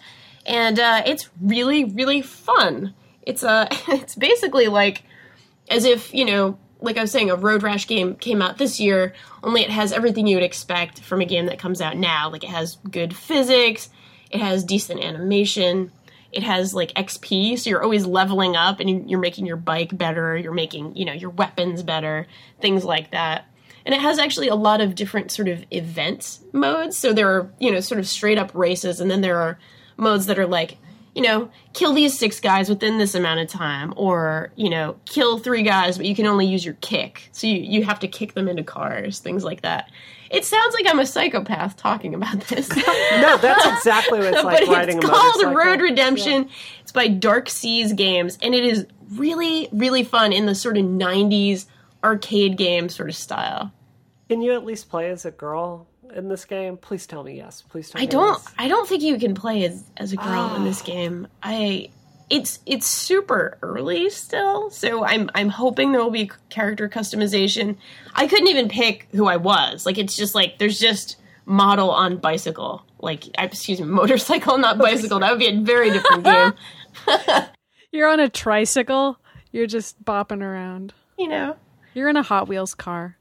and 0.46 0.78
uh, 0.78 1.02
it's 1.04 1.28
really, 1.40 1.84
really 1.84 2.22
fun. 2.22 2.94
It's 3.22 3.44
uh, 3.44 3.68
it's 3.88 4.14
basically 4.14 4.68
like 4.68 5.02
as 5.70 5.84
if 5.84 6.14
you 6.14 6.24
know 6.24 6.58
like 6.80 6.96
i 6.96 7.00
was 7.00 7.10
saying 7.10 7.30
a 7.30 7.36
road 7.36 7.62
rash 7.62 7.86
game 7.86 8.14
came 8.14 8.42
out 8.42 8.58
this 8.58 8.80
year 8.80 9.12
only 9.42 9.62
it 9.62 9.70
has 9.70 9.92
everything 9.92 10.26
you 10.26 10.36
would 10.36 10.44
expect 10.44 11.00
from 11.00 11.20
a 11.20 11.24
game 11.24 11.46
that 11.46 11.58
comes 11.58 11.80
out 11.80 11.96
now 11.96 12.30
like 12.30 12.44
it 12.44 12.50
has 12.50 12.76
good 12.90 13.14
physics 13.14 13.90
it 14.30 14.40
has 14.40 14.64
decent 14.64 15.02
animation 15.02 15.90
it 16.32 16.42
has 16.42 16.74
like 16.74 16.92
xp 16.94 17.58
so 17.58 17.70
you're 17.70 17.82
always 17.82 18.04
leveling 18.06 18.54
up 18.56 18.80
and 18.80 18.90
you- 18.90 19.04
you're 19.06 19.18
making 19.18 19.46
your 19.46 19.56
bike 19.56 19.96
better 19.96 20.36
you're 20.36 20.52
making 20.52 20.94
you 20.96 21.04
know 21.04 21.12
your 21.12 21.30
weapons 21.30 21.82
better 21.82 22.26
things 22.60 22.84
like 22.84 23.10
that. 23.12 23.44
And 23.86 23.94
it 23.94 24.02
has 24.02 24.18
actually 24.18 24.48
a 24.48 24.54
lot 24.54 24.82
of 24.82 24.94
different 24.94 25.30
sort 25.30 25.48
of 25.48 25.64
event 25.70 26.40
modes. 26.52 26.98
So 26.98 27.14
there 27.14 27.28
are 27.30 27.50
you 27.58 27.70
know 27.72 27.80
sort 27.80 27.98
of 27.98 28.06
straight 28.06 28.36
up 28.36 28.50
races 28.54 29.00
and 29.00 29.10
then 29.10 29.22
there 29.22 29.38
are 29.38 29.58
modes 29.96 30.26
that 30.26 30.38
are 30.38 30.46
like 30.46 30.76
you 31.14 31.22
know, 31.24 31.50
kill 31.72 31.94
these 31.94 32.16
six 32.16 32.38
guys 32.38 32.68
within 32.68 32.98
this 32.98 33.12
amount 33.16 33.40
of 33.40 33.48
time, 33.48 33.92
or 33.96 34.52
you 34.54 34.70
know, 34.70 34.94
kill 35.04 35.36
three 35.38 35.64
guys, 35.64 35.96
but 35.96 36.06
you 36.06 36.14
can 36.14 36.26
only 36.26 36.46
use 36.46 36.64
your 36.64 36.74
kick, 36.74 37.28
so 37.32 37.48
you 37.48 37.56
you 37.56 37.84
have 37.84 37.98
to 38.00 38.06
kick 38.06 38.34
them 38.34 38.46
into 38.46 38.62
cars, 38.62 39.18
things 39.18 39.42
like 39.42 39.62
that. 39.62 39.90
It 40.30 40.44
sounds 40.44 40.74
like 40.74 40.86
I'm 40.86 40.98
a 40.98 41.06
psychopath 41.06 41.76
talking 41.76 42.14
about 42.14 42.40
this. 42.42 42.68
No, 43.18 43.36
that's 43.38 43.66
exactly 43.66 44.18
what 44.20 44.34
it's 44.34 44.44
like 44.44 44.66
but 44.66 44.68
riding 44.68 44.98
it's 44.98 45.06
a 45.06 45.08
called 45.08 45.36
motorcycle. 45.36 45.54
Road 45.54 45.80
Redemption. 45.80 46.48
It's 46.82 46.92
by 46.92 47.08
Dark 47.08 47.48
Seas 47.48 47.92
Games, 47.92 48.38
and 48.42 48.54
it 48.54 48.64
is 48.64 48.86
really, 49.12 49.68
really 49.72 50.04
fun 50.04 50.32
in 50.32 50.46
the 50.46 50.54
sort 50.54 50.76
of 50.76 50.84
'90s 50.84 51.66
arcade 52.04 52.56
game 52.56 52.88
sort 52.88 53.08
of 53.08 53.16
style. 53.16 53.72
Can 54.28 54.42
you 54.42 54.52
at 54.52 54.64
least 54.64 54.88
play 54.88 55.10
as 55.10 55.24
a 55.24 55.30
girl 55.30 55.86
in 56.14 56.28
this 56.28 56.44
game? 56.44 56.76
Please 56.76 57.06
tell 57.06 57.24
me 57.24 57.36
yes. 57.36 57.62
Please 57.62 57.90
tell 57.90 58.00
I 58.00 58.02
me 58.02 58.08
I 58.08 58.10
don't. 58.10 58.42
yes. 58.42 58.54
I 58.58 58.68
don't 58.68 58.88
think 58.88 59.02
you 59.02 59.18
can 59.18 59.34
play 59.34 59.64
as 59.64 59.82
as 59.96 60.12
a 60.12 60.16
girl 60.16 60.54
in 60.56 60.64
this 60.64 60.82
ah. 60.82 60.86
game. 60.86 61.28
I. 61.42 61.90
It's 62.30 62.58
it's 62.66 62.86
super 62.86 63.56
early 63.62 64.10
still, 64.10 64.70
so 64.70 65.04
I'm 65.04 65.30
I'm 65.34 65.48
hoping 65.48 65.92
there 65.92 66.02
will 66.02 66.10
be 66.10 66.30
character 66.50 66.88
customization. 66.88 67.76
I 68.14 68.26
couldn't 68.26 68.48
even 68.48 68.68
pick 68.68 69.08
who 69.12 69.26
I 69.26 69.36
was. 69.36 69.86
Like 69.86 69.96
it's 69.96 70.14
just 70.14 70.34
like 70.34 70.58
there's 70.58 70.78
just 70.78 71.16
model 71.46 71.90
on 71.90 72.18
bicycle. 72.18 72.84
Like 73.00 73.24
excuse 73.38 73.80
me, 73.80 73.86
motorcycle, 73.88 74.58
not 74.58 74.78
bicycle. 74.78 75.20
That 75.20 75.30
would 75.30 75.40
be 75.40 75.48
a 75.48 75.60
very 75.60 75.90
different 75.90 76.24
game. 76.24 76.52
You're 77.92 78.08
on 78.08 78.20
a 78.20 78.28
tricycle. 78.28 79.18
You're 79.50 79.66
just 79.66 80.04
bopping 80.04 80.42
around. 80.42 80.92
You 81.18 81.28
know. 81.28 81.56
You're 81.94 82.10
in 82.10 82.16
a 82.16 82.22
Hot 82.22 82.46
Wheels 82.48 82.74
car. 82.74 83.16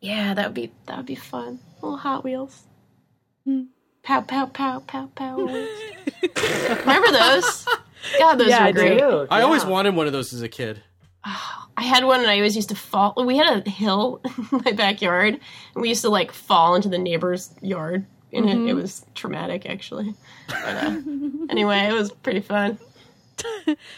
Yeah, 0.00 0.32
that 0.32 0.46
would 0.46 0.54
be 0.54 0.72
that 0.86 0.96
would 0.96 1.06
be 1.06 1.14
fun. 1.14 1.60
Little 1.82 1.98
Hot 1.98 2.24
Wheels. 2.24 2.62
Hmm. 3.44 3.64
Pow 4.02 4.22
pow 4.22 4.46
pow 4.46 4.80
pow 4.80 5.10
pow. 5.14 5.36
Remember 5.36 7.12
those? 7.12 7.66
God, 8.18 8.36
those 8.36 8.48
Yeah, 8.48 8.62
were 8.62 8.68
I 8.68 8.72
great. 8.72 8.98
Dude, 8.98 9.28
I 9.30 9.42
always 9.42 9.62
yeah. 9.64 9.68
wanted 9.70 9.94
one 9.94 10.06
of 10.06 10.12
those 10.12 10.32
as 10.32 10.42
a 10.42 10.48
kid. 10.48 10.82
I 11.24 11.82
had 11.82 12.04
one, 12.04 12.20
and 12.20 12.30
I 12.30 12.36
always 12.36 12.56
used 12.56 12.70
to 12.70 12.74
fall. 12.74 13.14
We 13.24 13.36
had 13.36 13.66
a 13.66 13.70
hill 13.70 14.20
in 14.52 14.62
my 14.64 14.72
backyard, 14.72 15.34
and 15.74 15.82
we 15.82 15.88
used 15.90 16.02
to 16.02 16.08
like 16.10 16.32
fall 16.32 16.74
into 16.74 16.88
the 16.88 16.98
neighbor's 16.98 17.54
yard, 17.60 18.06
and 18.32 18.46
Mm-hmm. 18.46 18.68
it, 18.68 18.70
it 18.70 18.74
was 18.74 19.04
traumatic 19.14 19.66
actually. 19.66 20.14
But, 20.48 20.56
uh, 20.76 21.00
anyway, 21.50 21.80
it 21.88 21.92
was 21.92 22.10
pretty 22.10 22.40
fun. 22.40 22.78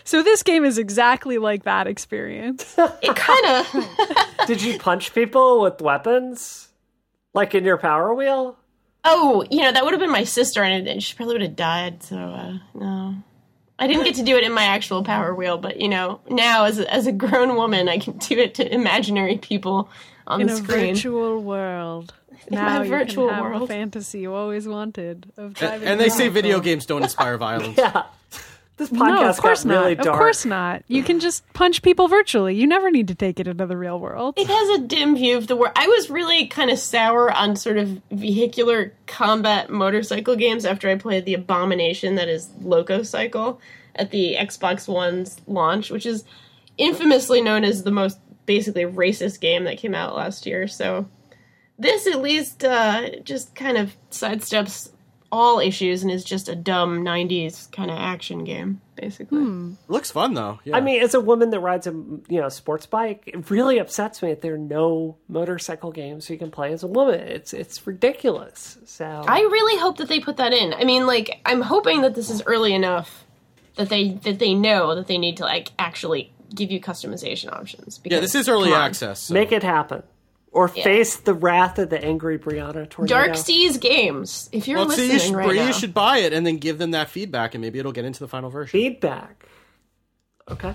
So 0.04 0.22
this 0.22 0.44
game 0.44 0.64
is 0.64 0.78
exactly 0.78 1.38
like 1.38 1.64
that 1.64 1.88
experience. 1.88 2.76
It 3.02 3.16
kind 3.16 3.46
of. 3.46 4.46
Did 4.46 4.62
you 4.62 4.78
punch 4.78 5.12
people 5.14 5.60
with 5.62 5.80
weapons? 5.80 6.68
Like 7.34 7.52
in 7.54 7.64
your 7.64 7.76
Power 7.76 8.14
Wheel? 8.14 8.56
Oh, 9.04 9.44
you 9.50 9.62
know, 9.62 9.72
that 9.72 9.82
would 9.82 9.92
have 9.94 10.00
been 10.00 10.12
my 10.12 10.22
sister, 10.22 10.62
and 10.62 11.02
she 11.02 11.16
probably 11.16 11.34
would 11.34 11.42
have 11.42 11.56
died. 11.56 12.04
So 12.04 12.16
uh, 12.18 12.58
no, 12.74 13.16
I 13.78 13.86
didn't 13.86 14.04
get 14.04 14.14
to 14.16 14.22
do 14.22 14.36
it 14.36 14.44
in 14.44 14.52
my 14.52 14.64
actual 14.64 15.02
Power 15.02 15.34
Wheel. 15.34 15.58
But 15.58 15.80
you 15.80 15.88
know, 15.88 16.20
now 16.30 16.64
as 16.64 16.78
a, 16.78 16.92
as 16.92 17.06
a 17.06 17.12
grown 17.12 17.56
woman, 17.56 17.88
I 17.88 17.98
can 17.98 18.18
do 18.18 18.38
it 18.38 18.54
to 18.56 18.72
imaginary 18.74 19.38
people 19.38 19.88
on 20.26 20.40
in 20.42 20.46
the 20.46 20.52
a 20.52 20.56
screen. 20.56 20.94
virtual 20.94 21.42
world. 21.42 22.14
my 22.50 22.56
Now 22.56 22.82
you 22.82 22.88
virtual 22.88 23.26
can 23.28 23.34
have 23.36 23.44
world. 23.44 23.62
the 23.62 23.66
fantasy 23.66 24.20
you 24.20 24.34
always 24.34 24.68
wanted 24.68 25.32
of 25.36 25.44
And, 25.46 25.54
driving. 25.54 25.88
and 25.88 26.00
they 26.00 26.08
say 26.08 26.28
video 26.28 26.60
games 26.68 26.86
don't 26.86 27.02
inspire 27.02 27.36
violence. 27.38 27.76
Yeah. 27.78 28.04
This 28.78 28.88
podcast 28.90 29.20
No, 29.20 29.28
of 29.28 29.36
course 29.38 29.64
got 29.64 29.70
really 29.70 29.94
not. 29.94 30.04
dark. 30.04 30.14
Of 30.16 30.18
course 30.20 30.44
not. 30.44 30.82
You 30.88 31.02
can 31.02 31.20
just 31.20 31.44
punch 31.52 31.82
people 31.82 32.08
virtually. 32.08 32.54
You 32.56 32.66
never 32.66 32.90
need 32.90 33.08
to 33.08 33.14
take 33.14 33.38
it 33.38 33.46
into 33.46 33.66
the 33.66 33.76
real 33.76 34.00
world. 34.00 34.34
it 34.38 34.46
has 34.46 34.68
a 34.80 34.82
dim 34.86 35.14
view 35.16 35.36
of 35.36 35.46
the 35.46 35.56
world. 35.56 35.72
I 35.76 35.86
was 35.86 36.08
really 36.10 36.46
kind 36.46 36.70
of 36.70 36.78
sour 36.78 37.30
on 37.30 37.54
sort 37.56 37.76
of 37.76 38.00
vehicular 38.10 38.94
combat 39.06 39.68
motorcycle 39.70 40.36
games 40.36 40.64
after 40.64 40.88
I 40.88 40.96
played 40.96 41.26
the 41.26 41.34
abomination 41.34 42.14
that 42.16 42.28
is 42.28 42.48
LocoCycle 42.62 43.58
at 43.94 44.10
the 44.10 44.36
Xbox 44.38 44.88
One's 44.88 45.40
launch, 45.46 45.90
which 45.90 46.06
is 46.06 46.24
infamously 46.78 47.42
known 47.42 47.64
as 47.64 47.82
the 47.82 47.90
most 47.90 48.18
basically 48.46 48.84
racist 48.84 49.40
game 49.40 49.64
that 49.64 49.78
came 49.78 49.94
out 49.94 50.16
last 50.16 50.46
year. 50.46 50.66
So 50.66 51.06
this 51.78 52.06
at 52.06 52.22
least 52.22 52.64
uh, 52.64 53.20
just 53.22 53.54
kind 53.54 53.76
of 53.76 53.94
sidesteps 54.10 54.90
all 55.32 55.58
issues 55.58 56.02
and 56.02 56.12
is 56.12 56.22
just 56.22 56.48
a 56.50 56.54
dumb 56.54 57.02
90s 57.02 57.72
kind 57.72 57.90
of 57.90 57.96
action 57.98 58.44
game, 58.44 58.82
basically. 58.96 59.38
Hmm. 59.38 59.72
Looks 59.88 60.10
fun 60.10 60.34
though. 60.34 60.60
Yeah. 60.64 60.76
I 60.76 60.80
mean, 60.82 61.02
as 61.02 61.14
a 61.14 61.20
woman 61.20 61.48
that 61.50 61.60
rides 61.60 61.86
a 61.86 61.90
you 61.90 62.40
know 62.40 62.50
sports 62.50 62.84
bike, 62.84 63.22
it 63.26 63.50
really 63.50 63.78
upsets 63.78 64.22
me 64.22 64.28
that 64.28 64.42
there 64.42 64.54
are 64.54 64.58
no 64.58 65.16
motorcycle 65.28 65.90
games 65.90 66.28
you 66.28 66.36
can 66.36 66.50
play 66.50 66.72
as 66.72 66.82
a 66.82 66.86
woman. 66.86 67.18
It's 67.20 67.54
it's 67.54 67.84
ridiculous. 67.86 68.76
So 68.84 69.06
I 69.06 69.40
really 69.40 69.80
hope 69.80 69.96
that 69.96 70.08
they 70.08 70.20
put 70.20 70.36
that 70.36 70.52
in. 70.52 70.74
I 70.74 70.84
mean, 70.84 71.06
like, 71.06 71.40
I'm 71.46 71.62
hoping 71.62 72.02
that 72.02 72.14
this 72.14 72.28
is 72.28 72.42
early 72.44 72.74
enough 72.74 73.24
that 73.76 73.88
they 73.88 74.10
that 74.24 74.38
they 74.38 74.52
know 74.54 74.94
that 74.94 75.06
they 75.06 75.16
need 75.16 75.38
to 75.38 75.44
like 75.44 75.70
actually 75.78 76.30
give 76.54 76.70
you 76.70 76.78
customization 76.78 77.50
options. 77.50 77.96
Because, 77.96 78.16
yeah, 78.16 78.20
this 78.20 78.34
is 78.34 78.48
early 78.50 78.74
access. 78.74 79.20
so- 79.22 79.34
make 79.34 79.50
it 79.50 79.62
happen, 79.62 80.02
or 80.52 80.68
face 80.68 81.16
the 81.16 81.34
wrath 81.34 81.78
of 81.78 81.88
the 81.90 82.02
angry 82.02 82.38
Brianna 82.38 82.88
tornado. 82.88 83.06
Dark 83.14 83.36
Seas 83.36 83.78
Games. 83.78 84.48
If 84.52 84.68
you're 84.68 84.78
Well, 84.78 84.90
see, 84.90 85.08
listening 85.08 85.12
you 85.12 85.18
should, 85.20 85.34
right 85.34 85.48
Brie, 85.48 85.56
now, 85.56 85.66
you 85.66 85.72
should 85.72 85.94
buy 85.94 86.18
it 86.18 86.32
and 86.32 86.46
then 86.46 86.58
give 86.58 86.78
them 86.78 86.90
that 86.92 87.08
feedback, 87.08 87.54
and 87.54 87.62
maybe 87.62 87.78
it'll 87.78 87.92
get 87.92 88.04
into 88.04 88.20
the 88.20 88.28
final 88.28 88.50
version. 88.50 88.70
feedback. 88.78 89.46
Okay. 90.50 90.72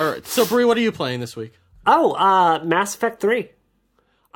All 0.00 0.10
right. 0.10 0.26
So, 0.26 0.44
Brie, 0.46 0.64
what 0.64 0.76
are 0.76 0.80
you 0.82 0.92
playing 0.92 1.20
this 1.20 1.34
week? 1.34 1.52
Oh, 1.86 2.12
uh, 2.12 2.62
Mass 2.64 2.94
Effect 2.94 3.20
3. 3.20 3.48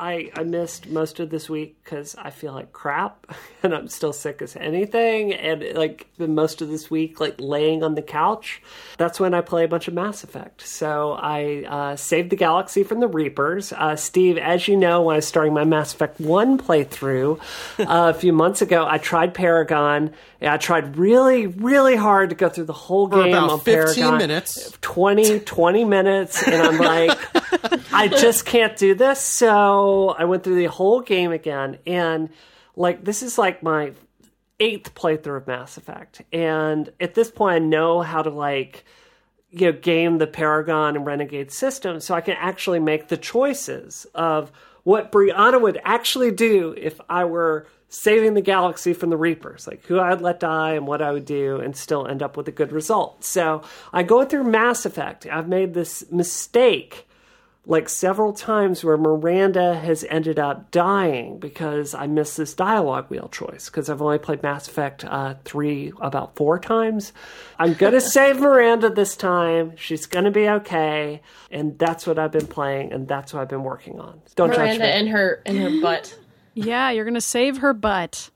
I, 0.00 0.30
I 0.34 0.44
missed 0.44 0.88
most 0.88 1.20
of 1.20 1.28
this 1.28 1.50
week 1.50 1.76
because 1.84 2.16
I 2.16 2.30
feel 2.30 2.54
like 2.54 2.72
crap 2.72 3.26
and 3.62 3.74
I'm 3.74 3.88
still 3.88 4.14
sick 4.14 4.40
as 4.40 4.56
anything. 4.56 5.34
And 5.34 5.62
like 5.74 6.08
most 6.18 6.62
of 6.62 6.68
this 6.68 6.90
week, 6.90 7.20
like 7.20 7.34
laying 7.38 7.82
on 7.82 7.94
the 7.94 8.02
couch. 8.02 8.62
That's 8.96 9.20
when 9.20 9.34
I 9.34 9.42
play 9.42 9.64
a 9.64 9.68
bunch 9.68 9.88
of 9.88 9.94
Mass 9.94 10.24
Effect. 10.24 10.66
So 10.66 11.12
I 11.12 11.64
uh, 11.68 11.96
saved 11.96 12.30
the 12.30 12.36
galaxy 12.36 12.82
from 12.82 13.00
the 13.00 13.08
Reapers. 13.08 13.72
Uh, 13.74 13.94
Steve, 13.94 14.38
as 14.38 14.66
you 14.66 14.76
know, 14.76 15.02
when 15.02 15.14
I 15.14 15.18
was 15.18 15.28
starting 15.28 15.52
my 15.52 15.64
Mass 15.64 15.92
Effect 15.92 16.18
1 16.18 16.58
playthrough 16.58 17.38
uh, 17.78 17.84
a 17.86 18.14
few 18.14 18.32
months 18.32 18.62
ago, 18.62 18.86
I 18.88 18.96
tried 18.96 19.34
Paragon. 19.34 20.12
And 20.40 20.50
I 20.50 20.56
tried 20.56 20.96
really, 20.96 21.46
really 21.46 21.96
hard 21.96 22.30
to 22.30 22.36
go 22.36 22.48
through 22.48 22.64
the 22.64 22.72
whole 22.72 23.06
game 23.08 23.28
about 23.28 23.50
on 23.50 23.60
15 23.60 23.94
Paragon. 23.94 24.18
minutes. 24.18 24.72
20, 24.80 25.40
20 25.40 25.84
minutes. 25.84 26.42
And 26.42 26.54
I'm 26.54 26.78
like, 26.78 27.92
I 27.92 28.08
just 28.08 28.46
can't 28.46 28.74
do 28.76 28.94
this. 28.94 29.20
So 29.20 30.10
I 30.18 30.24
went 30.24 30.42
through 30.42 30.56
the 30.56 30.66
whole 30.66 31.00
game 31.02 31.30
again. 31.30 31.78
And 31.86 32.30
like, 32.74 33.04
this 33.04 33.22
is 33.22 33.36
like 33.36 33.62
my 33.62 33.92
eighth 34.60 34.94
playthrough 34.94 35.38
of 35.38 35.46
Mass 35.46 35.76
Effect. 35.76 36.22
And 36.32 36.90
at 37.00 37.14
this 37.14 37.30
point, 37.30 37.56
I 37.56 37.58
know 37.58 38.00
how 38.00 38.22
to 38.22 38.30
like, 38.30 38.86
you 39.50 39.72
know, 39.72 39.78
game 39.78 40.18
the 40.18 40.26
Paragon 40.26 40.96
and 40.96 41.04
Renegade 41.04 41.52
system 41.52 42.00
so 42.00 42.14
I 42.14 42.22
can 42.22 42.36
actually 42.38 42.78
make 42.78 43.08
the 43.08 43.16
choices 43.18 44.06
of 44.14 44.52
what 44.84 45.12
Brianna 45.12 45.60
would 45.60 45.80
actually 45.84 46.30
do 46.30 46.74
if 46.78 46.98
I 47.10 47.24
were 47.24 47.66
saving 47.90 48.34
the 48.34 48.40
galaxy 48.40 48.92
from 48.92 49.10
the 49.10 49.16
Reapers, 49.16 49.66
like 49.66 49.84
who 49.86 50.00
I'd 50.00 50.22
let 50.22 50.40
die 50.40 50.74
and 50.74 50.86
what 50.86 51.02
I 51.02 51.10
would 51.10 51.26
do 51.26 51.56
and 51.56 51.76
still 51.76 52.06
end 52.06 52.22
up 52.22 52.36
with 52.36 52.48
a 52.48 52.52
good 52.52 52.72
result. 52.72 53.24
So 53.24 53.62
I 53.92 54.04
go 54.04 54.24
through 54.24 54.44
Mass 54.44 54.86
Effect. 54.86 55.26
I've 55.26 55.48
made 55.48 55.74
this 55.74 56.10
mistake 56.10 57.08
like 57.66 57.88
several 57.88 58.32
times 58.32 58.82
where 58.82 58.96
Miranda 58.96 59.74
has 59.74 60.04
ended 60.08 60.38
up 60.38 60.70
dying 60.70 61.38
because 61.38 61.94
I 61.94 62.06
missed 62.06 62.36
this 62.36 62.54
dialogue 62.54 63.10
wheel 63.10 63.28
choice 63.30 63.68
because 63.68 63.90
I've 63.90 64.00
only 64.00 64.18
played 64.18 64.42
Mass 64.42 64.66
Effect 64.66 65.04
uh, 65.04 65.34
3 65.44 65.92
about 66.00 66.36
four 66.36 66.58
times. 66.58 67.12
I'm 67.58 67.74
going 67.74 67.92
to 67.94 68.00
save 68.00 68.40
Miranda 68.40 68.88
this 68.88 69.14
time. 69.14 69.76
She's 69.76 70.06
going 70.06 70.24
to 70.24 70.30
be 70.30 70.48
okay. 70.48 71.20
And 71.50 71.78
that's 71.78 72.06
what 72.06 72.18
I've 72.18 72.32
been 72.32 72.46
playing 72.46 72.92
and 72.92 73.06
that's 73.06 73.34
what 73.34 73.40
I've 73.40 73.48
been 73.48 73.64
working 73.64 74.00
on. 74.00 74.20
Don't 74.36 74.50
judge 74.50 74.58
Miranda 74.58 74.84
me. 74.84 74.90
and 74.90 75.08
her 75.08 75.42
and 75.44 75.58
her 75.58 75.80
butt. 75.82 76.16
Yeah, 76.54 76.90
you're 76.90 77.04
gonna 77.04 77.20
save 77.20 77.58
her 77.58 77.72
butt. 77.72 78.30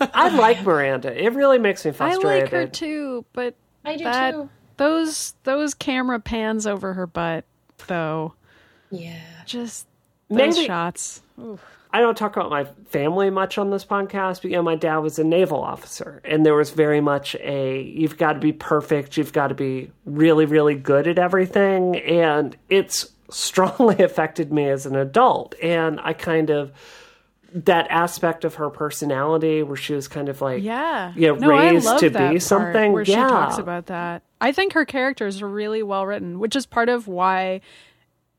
I 0.00 0.28
like 0.36 0.62
Miranda. 0.62 1.12
It 1.22 1.32
really 1.34 1.58
makes 1.58 1.84
me 1.84 1.92
frustrated. 1.92 2.30
I 2.30 2.40
like 2.42 2.50
her 2.50 2.66
too, 2.66 3.24
but 3.32 3.54
I 3.84 3.96
do 3.96 4.04
that 4.04 4.30
too. 4.32 4.48
those 4.78 5.34
those 5.44 5.74
camera 5.74 6.18
pans 6.20 6.66
over 6.66 6.94
her 6.94 7.06
butt 7.06 7.44
though, 7.86 8.34
Yeah. 8.90 9.18
just 9.46 9.86
those 10.30 10.56
Maybe- 10.56 10.66
shots. 10.66 11.22
I 11.90 12.00
don't 12.02 12.18
talk 12.18 12.36
about 12.36 12.50
my 12.50 12.64
family 12.90 13.30
much 13.30 13.56
on 13.56 13.70
this 13.70 13.84
podcast, 13.84 14.42
but 14.42 14.50
you 14.50 14.56
know, 14.56 14.62
my 14.62 14.74
dad 14.74 14.98
was 14.98 15.18
a 15.18 15.24
naval 15.24 15.62
officer, 15.62 16.20
and 16.24 16.44
there 16.44 16.54
was 16.54 16.68
very 16.70 17.00
much 17.00 17.34
a 17.36 17.80
you've 17.80 18.18
got 18.18 18.34
to 18.34 18.40
be 18.40 18.52
perfect, 18.52 19.16
you've 19.16 19.32
got 19.32 19.46
to 19.48 19.54
be 19.54 19.90
really, 20.04 20.44
really 20.44 20.74
good 20.74 21.06
at 21.06 21.18
everything, 21.18 21.96
and 22.00 22.56
it's 22.68 23.10
strongly 23.30 24.02
affected 24.02 24.52
me 24.52 24.68
as 24.68 24.84
an 24.86 24.96
adult. 24.96 25.54
And 25.62 25.98
I 26.02 26.12
kind 26.12 26.50
of 26.50 26.72
that 27.52 27.86
aspect 27.90 28.44
of 28.44 28.56
her 28.56 28.68
personality 28.70 29.62
where 29.62 29.76
she 29.76 29.94
was 29.94 30.08
kind 30.08 30.28
of 30.28 30.40
like 30.40 30.62
Yeah, 30.62 31.12
you 31.16 31.28
know, 31.28 31.34
no, 31.36 31.48
raised 31.48 31.98
to 32.00 32.10
be 32.10 32.38
something. 32.38 32.92
where 32.92 33.02
yeah. 33.02 33.26
she 33.26 33.30
talks 33.32 33.58
about 33.58 33.86
that. 33.86 34.22
I 34.40 34.52
think 34.52 34.74
her 34.74 34.84
characters 34.84 35.42
are 35.42 35.48
really 35.48 35.82
well 35.82 36.06
written, 36.06 36.38
which 36.38 36.54
is 36.54 36.66
part 36.66 36.88
of 36.88 37.08
why 37.08 37.60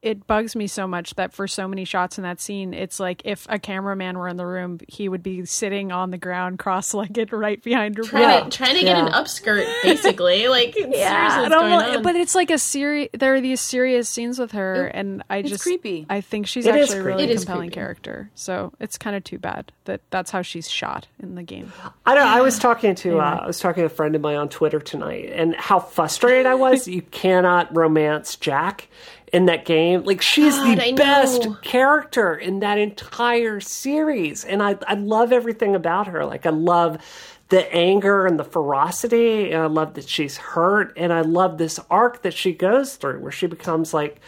it 0.02 0.26
bugs 0.28 0.56
me 0.56 0.68
so 0.68 0.88
much 0.88 1.16
that 1.16 1.34
for 1.34 1.48
so 1.48 1.68
many 1.68 1.84
shots 1.86 2.18
in 2.18 2.24
that 2.24 2.40
scene, 2.40 2.74
it's 2.74 3.00
like 3.00 3.22
if 3.26 3.46
a 3.50 3.60
cameraman 3.60 4.18
were 4.18 4.28
in 4.28 4.38
the 4.38 4.46
room, 4.46 4.80
he 4.88 5.10
would 5.10 5.22
be 5.24 5.46
sitting 5.46 5.92
on 5.92 6.12
the 6.12 6.18
ground, 6.18 6.58
cross-legged, 6.60 7.34
right 7.34 7.62
behind 7.64 7.98
her. 7.98 8.04
Trying, 8.04 8.24
Yeah. 8.24 8.40
to, 8.46 8.50
trying 8.50 8.76
to 8.76 8.84
get 8.84 8.98
an 8.98 9.08
upskirt, 9.12 9.66
basically. 9.84 10.48
Like, 10.50 10.74
seriously, 10.74 11.04
I 11.04 11.42
what's 11.42 11.54
going 11.54 11.74
on? 11.74 12.04
but 12.04 12.16
it's 12.16 12.34
like 12.36 12.50
a 12.50 12.58
serious. 12.58 13.10
There 13.14 13.36
are 13.36 13.42
these 13.42 13.60
serious 13.62 14.08
scenes 14.10 14.40
with 14.40 14.52
her, 14.54 14.86
and 14.88 15.24
I 15.30 15.38
it's 15.38 15.50
just 15.50 15.64
creepy. 15.64 16.06
I 16.10 16.22
think 16.22 16.48
she's 16.48 16.66
It 16.66 16.76
is 16.76 16.84
actually 16.90 17.00
a 17.00 17.04
really 17.04 17.24
It 17.26 17.30
is 17.30 17.42
compelling 17.46 17.70
creepy. 17.70 17.76
character. 17.76 18.30
So 18.36 18.74
it's 18.80 18.98
kind 18.98 19.16
of 19.16 19.24
too 19.24 19.38
bad 19.38 19.72
that 19.86 20.02
that's 20.10 20.32
how 20.32 20.42
she's 20.42 20.70
shot 20.70 21.08
in 21.22 21.36
the 21.36 21.44
game. 21.44 21.72
I 22.06 22.16
don't. 22.16 22.28
I 22.28 22.42
was 22.42 22.58
talking 22.58 22.96
to 22.96 23.20
uh, 23.20 23.40
I 23.44 23.48
was 23.48 23.60
talking 23.60 23.82
to 23.82 23.86
a 23.86 23.90
friend 23.90 24.16
of 24.16 24.22
mine 24.22 24.38
on 24.38 24.50
Twitter 24.50 24.80
tonight, 24.80 25.30
and 25.34 25.56
how 25.56 25.80
frustrated 25.80 26.46
I 26.46 26.56
was. 26.56 26.88
you 26.88 27.02
cannot 27.02 27.76
romance 27.76 28.36
Jack 28.36 28.88
in 29.34 29.46
that 29.46 29.66
game. 29.66 30.04
Like 30.04 30.22
she's 30.22 30.56
God, 30.56 30.78
the 30.78 30.84
I 30.84 30.92
best 30.94 31.46
know. 31.46 31.54
character 31.62 32.36
in 32.36 32.60
that 32.60 32.78
entire 32.78 33.60
series, 33.60 34.46
and 34.46 34.62
I 34.62 34.78
I 34.88 34.96
love 34.96 35.32
everything 35.32 35.76
about 35.76 36.08
her. 36.08 36.26
Like 36.26 36.46
I 36.46 36.52
love 36.52 36.98
the 37.50 37.74
anger 37.74 38.26
and 38.26 38.40
the 38.40 38.44
ferocity, 38.44 39.52
and 39.52 39.62
I 39.62 39.66
love 39.66 39.96
that 39.96 40.08
she's 40.08 40.38
hurt, 40.38 40.94
and 40.98 41.12
I 41.12 41.22
love 41.22 41.58
this 41.58 41.80
arc 41.90 42.22
that 42.24 42.34
she 42.34 42.54
goes 42.54 42.96
through, 42.96 43.20
where 43.20 43.32
she 43.32 43.48
becomes 43.48 43.94
like 43.94 44.20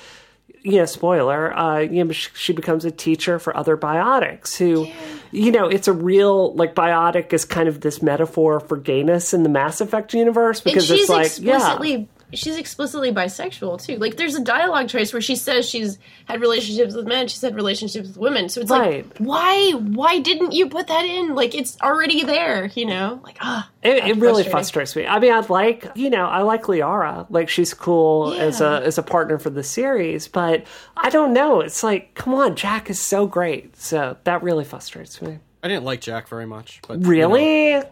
you 0.63 0.77
know, 0.77 0.85
spoiler, 0.85 1.57
uh, 1.57 1.79
you 1.79 2.03
know, 2.03 2.11
sh- 2.11 2.29
she 2.35 2.53
becomes 2.53 2.85
a 2.85 2.91
teacher 2.91 3.39
for 3.39 3.55
other 3.57 3.75
biotics 3.75 4.55
who, 4.55 4.87
you 5.31 5.51
know, 5.51 5.67
it's 5.67 5.87
a 5.87 5.93
real, 5.93 6.53
like, 6.53 6.75
biotic 6.75 7.33
is 7.33 7.45
kind 7.45 7.67
of 7.67 7.81
this 7.81 8.01
metaphor 8.01 8.59
for 8.59 8.77
gayness 8.77 9.33
in 9.33 9.43
the 9.43 9.49
Mass 9.49 9.81
Effect 9.81 10.13
universe 10.13 10.61
because 10.61 10.85
she's 10.85 11.01
it's 11.01 11.09
like, 11.09 11.25
explicitly 11.25 11.91
yeah. 11.95 12.05
She's 12.33 12.57
explicitly 12.57 13.11
bisexual 13.11 13.83
too. 13.83 13.97
Like 13.97 14.17
there's 14.17 14.35
a 14.35 14.43
dialogue 14.43 14.89
trace 14.89 15.13
where 15.13 15.21
she 15.21 15.35
says 15.35 15.69
she's 15.69 15.97
had 16.25 16.41
relationships 16.41 16.93
with 16.95 17.07
men, 17.07 17.27
she's 17.27 17.41
had 17.41 17.55
relationships 17.55 18.07
with 18.07 18.17
women. 18.17 18.49
So 18.49 18.61
it's 18.61 18.71
Right. 18.71 19.05
like 19.05 19.17
why 19.17 19.71
why 19.71 20.19
didn't 20.19 20.51
you 20.53 20.69
put 20.69 20.87
that 20.87 21.05
in? 21.05 21.35
Like 21.35 21.53
it's 21.55 21.77
already 21.81 22.23
there, 22.23 22.65
you 22.75 22.85
know? 22.85 23.19
Like 23.23 23.37
ah 23.41 23.69
It, 23.83 24.03
it 24.05 24.17
really 24.17 24.43
frustrates 24.43 24.95
me. 24.95 25.05
I 25.07 25.19
mean, 25.19 25.33
I'd 25.33 25.49
like, 25.49 25.87
you 25.95 26.09
know, 26.09 26.25
I 26.25 26.41
like 26.43 26.63
Liara. 26.63 27.25
Like, 27.29 27.49
she's 27.49 27.73
cool 27.73 28.33
as 28.33 28.61
a 28.61 28.81
as 28.83 28.97
a 28.97 29.03
partner 29.03 29.39
for 29.39 29.49
the 29.49 29.63
series, 29.63 30.27
but 30.27 30.65
I 30.95 31.09
don't 31.09 31.33
know. 31.33 31.61
It's 31.61 31.83
like, 31.83 32.13
come 32.15 32.33
on, 32.35 32.55
Jack 32.55 32.89
is 32.89 33.01
so 33.01 33.25
great. 33.27 33.75
So 33.77 34.17
that 34.23 34.43
really 34.43 34.63
frustrates 34.65 35.21
me. 35.21 35.39
I 35.63 35.67
didn't 35.67 35.83
like 35.85 36.01
Jack 36.01 36.27
very 36.27 36.45
much, 36.45 36.79
but 36.87 36.93
you 36.95 36.99
know, 37.03 37.09
Really? 37.09 37.83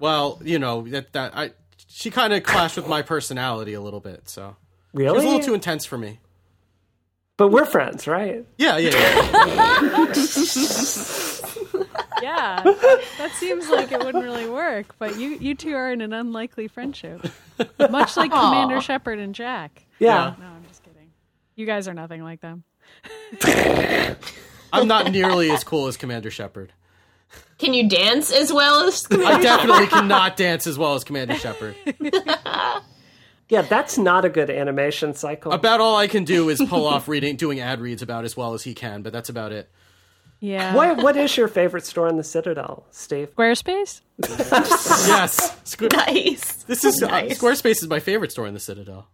well, 0.00 0.40
you 0.44 0.58
know 0.58 0.82
that 0.88 1.12
that 1.12 1.36
I 1.36 1.50
she 1.92 2.10
kind 2.10 2.32
of 2.32 2.42
clashed 2.42 2.76
with 2.76 2.88
my 2.88 3.02
personality 3.02 3.74
a 3.74 3.80
little 3.80 4.00
bit, 4.00 4.28
so 4.28 4.56
it 4.94 4.98
Really? 4.98 5.14
was 5.14 5.24
a 5.24 5.26
little 5.26 5.42
too 5.42 5.54
intense 5.54 5.84
for 5.84 5.98
me. 5.98 6.18
but 7.36 7.48
we're 7.48 7.64
friends, 7.66 8.06
right? 8.06 8.44
Yeah, 8.58 8.76
yeah, 8.78 8.90
yeah. 8.90 10.12
Yeah, 12.22 12.62
that 12.62 13.32
seems 13.34 13.68
like 13.68 13.90
it 13.90 13.98
wouldn't 13.98 14.22
really 14.22 14.48
work. 14.48 14.94
But 15.00 15.18
you 15.18 15.30
you 15.30 15.56
two 15.56 15.74
are 15.74 15.90
in 15.92 16.00
an 16.00 16.12
unlikely 16.12 16.68
friendship, 16.68 17.26
much 17.90 18.16
like 18.16 18.30
Commander 18.30 18.80
Shepard 18.80 19.18
and 19.18 19.34
Jack. 19.34 19.84
Yeah. 19.98 20.34
No, 20.38 20.44
I'm 20.46 20.64
just 20.68 20.84
kidding. 20.84 21.10
You 21.56 21.66
guys 21.66 21.88
are 21.88 21.94
nothing 21.94 22.22
like 22.22 22.40
them. 22.40 22.62
I'm 24.72 24.86
not 24.86 25.10
nearly 25.10 25.50
as 25.50 25.64
cool 25.64 25.88
as 25.88 25.96
Commander 25.96 26.30
Shepard. 26.30 26.72
Can 27.58 27.74
you 27.74 27.88
dance 27.88 28.32
as 28.32 28.52
well 28.52 28.82
as 28.88 29.06
I 29.10 29.40
definitely 29.40 29.86
cannot 29.86 30.36
dance 30.36 30.66
as 30.66 30.76
well 30.78 30.94
as 30.94 31.04
Commander 31.04 31.34
Shepard. 31.36 31.76
Yeah, 33.52 33.60
that's 33.60 33.98
not 33.98 34.24
a 34.24 34.30
good 34.30 34.48
animation 34.48 35.12
cycle. 35.12 35.52
About 35.52 35.78
all 35.78 35.94
I 35.94 36.06
can 36.06 36.24
do 36.24 36.48
is 36.48 36.58
pull 36.70 36.86
off 36.86 37.06
reading, 37.06 37.36
doing 37.36 37.60
ad 37.60 37.82
reads 37.82 38.00
about 38.00 38.24
as 38.24 38.34
well 38.34 38.54
as 38.54 38.62
he 38.62 38.72
can, 38.72 39.02
but 39.02 39.12
that's 39.12 39.28
about 39.28 39.52
it. 39.52 39.70
Yeah. 40.40 40.74
What 40.74 41.02
what 41.02 41.16
is 41.18 41.36
your 41.36 41.48
favorite 41.48 41.84
store 41.84 42.08
in 42.08 42.16
the 42.16 42.24
Citadel, 42.24 42.86
Steve? 42.90 43.28
Squarespace? 43.36 44.00
Yes, 45.06 45.54
Squ- 45.64 45.92
nice? 45.92 46.62
this 46.64 46.82
is 46.82 47.02
uh, 47.02 47.08
Nice. 47.08 47.38
Squarespace 47.38 47.82
is 47.82 47.88
my 47.88 48.00
favorite 48.00 48.32
store 48.32 48.46
in 48.46 48.54
the 48.54 48.60
Citadel. 48.60 49.06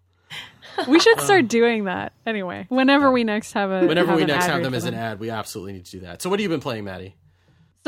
We 0.87 1.01
should 1.01 1.19
um, 1.19 1.25
start 1.25 1.49
doing 1.49 1.85
that 1.85 2.13
anyway. 2.25 2.67
Whenever 2.69 3.11
we 3.11 3.25
next 3.25 3.55
have 3.55 3.73
a 3.73 3.87
Whenever 3.89 4.11
have 4.13 4.21
we 4.21 4.25
next 4.25 4.47
have 4.47 4.59
read 4.59 4.65
them 4.67 4.73
for 4.73 4.77
as 4.77 4.85
an 4.85 4.95
ad, 4.95 5.19
we 5.19 5.31
absolutely 5.31 5.73
need 5.73 5.85
to 5.87 5.91
do 5.91 6.01
that. 6.01 6.23
So, 6.23 6.31
what 6.31 6.39
have 6.39 6.45
you 6.45 6.49
been 6.49 6.61
playing, 6.61 6.85
Maddie? 6.85 7.17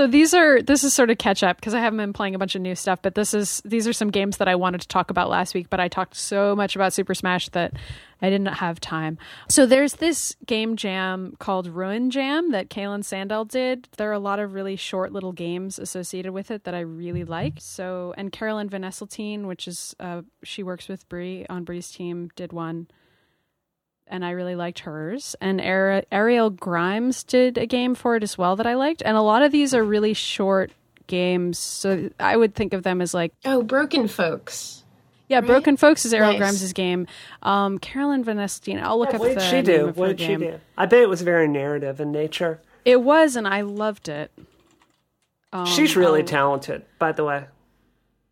So 0.01 0.07
these 0.07 0.33
are 0.33 0.63
this 0.63 0.83
is 0.83 0.95
sort 0.95 1.11
of 1.11 1.19
catch 1.19 1.43
up 1.43 1.59
because 1.59 1.75
I 1.75 1.81
haven't 1.81 1.99
been 1.99 2.15
playing 2.15 2.35
a 2.35 2.39
bunch 2.39 2.55
of 2.55 2.63
new 2.63 2.75
stuff, 2.75 3.01
but 3.03 3.15
this 3.15 3.35
is 3.35 3.61
these 3.67 3.87
are 3.87 3.93
some 3.93 4.11
games 4.11 4.39
that 4.39 4.49
I 4.49 4.55
wanted 4.55 4.81
to 4.81 4.89
talk 4.89 5.11
about 5.11 5.29
last 5.29 5.53
week, 5.53 5.69
but 5.69 5.79
I 5.79 5.89
talked 5.89 6.17
so 6.17 6.57
much 6.57 6.75
about 6.75 6.95
Super 6.95 7.13
Smash 7.13 7.51
that 7.51 7.75
I 8.23 8.31
didn't 8.31 8.47
have 8.47 8.81
time. 8.81 9.19
So 9.51 9.67
there's 9.67 9.97
this 9.97 10.37
game 10.47 10.77
jam 10.77 11.37
called 11.39 11.67
Ruin 11.67 12.11
Jam 12.11 12.51
that 12.53 12.71
Kaylin 12.71 13.01
Sandell 13.01 13.47
did. 13.47 13.91
There 13.99 14.09
are 14.09 14.15
a 14.15 14.19
lot 14.19 14.39
of 14.39 14.55
really 14.55 14.75
short 14.75 15.13
little 15.13 15.33
games 15.33 15.79
associated 15.79 16.33
with 16.33 16.51
it 16.51 16.65
that 16.65 16.73
I 16.75 16.81
really 16.81 17.25
like. 17.25 17.57
So 17.59 18.15
and 18.17 18.33
Carolyn 18.33 18.71
Van 18.71 18.81
Esseltine, 18.81 19.45
which 19.45 19.69
is 19.69 19.95
uh, 20.01 20.23
she 20.43 20.63
works 20.63 20.89
with 20.89 21.07
Bree 21.11 21.45
on 21.51 21.65
Bree's 21.65 21.91
team, 21.91 22.31
did 22.37 22.55
one 22.55 22.89
and 24.11 24.25
I 24.25 24.31
really 24.31 24.55
liked 24.55 24.81
hers. 24.81 25.35
And 25.41 25.61
Ari- 25.61 26.05
Ariel 26.13 26.51
Grimes 26.51 27.23
did 27.23 27.57
a 27.57 27.67
game 27.67 27.95
for 27.95 28.17
it 28.17 28.23
as 28.23 28.37
well 28.37 28.57
that 28.57 28.67
I 28.67 28.75
liked. 28.75 29.03
And 29.05 29.17
a 29.17 29.23
lot 29.23 29.43
of 29.43 29.53
these 29.53 29.73
are 29.75 29.83
really 29.85 30.13
short 30.15 30.71
games, 31.07 31.59
so 31.59 32.11
I 32.21 32.37
would 32.37 32.55
think 32.55 32.73
of 32.75 32.83
them 32.83 33.01
as 33.01 33.15
like 33.15 33.33
Oh, 33.45 33.63
Broken 33.63 34.07
Folks. 34.09 34.85
yeah, 35.29 35.41
Broken 35.41 35.77
Folks 35.77 36.05
is 36.05 36.13
Ariel 36.15 36.33
Nice. 36.33 36.39
Grimes' 36.39 36.73
game. 36.73 37.07
Um, 37.43 37.79
Carolyn 37.79 38.23
Van 38.25 38.37
Esseltine, 38.37 38.81
I'll 38.83 38.99
look 38.99 39.13
up 39.15 39.21
What 39.21 39.31
the 39.35 39.41
did 39.41 39.43
she 39.43 39.57
name 39.57 39.65
do? 39.65 39.87
of 39.89 39.97
What 39.97 40.09
her 40.09 40.15
did 40.15 40.27
she 40.27 40.37
do? 40.37 40.61
I 40.79 40.87
bet 40.87 41.01
it 41.03 41.09
was 41.09 41.23
very 41.23 41.49
narrative 41.49 42.01
in 42.01 42.13
nature. 42.13 42.61
It 42.85 43.03
was, 43.03 43.35
and 43.37 43.49
I 43.49 43.63
loved 43.63 44.09
it. 44.09 44.31
Um, 45.53 45.67
She's 45.67 45.97
really 45.97 46.21
I'll- 46.21 46.27
talented, 46.27 46.85
by 46.99 47.11
the 47.13 47.25
way. 47.25 47.47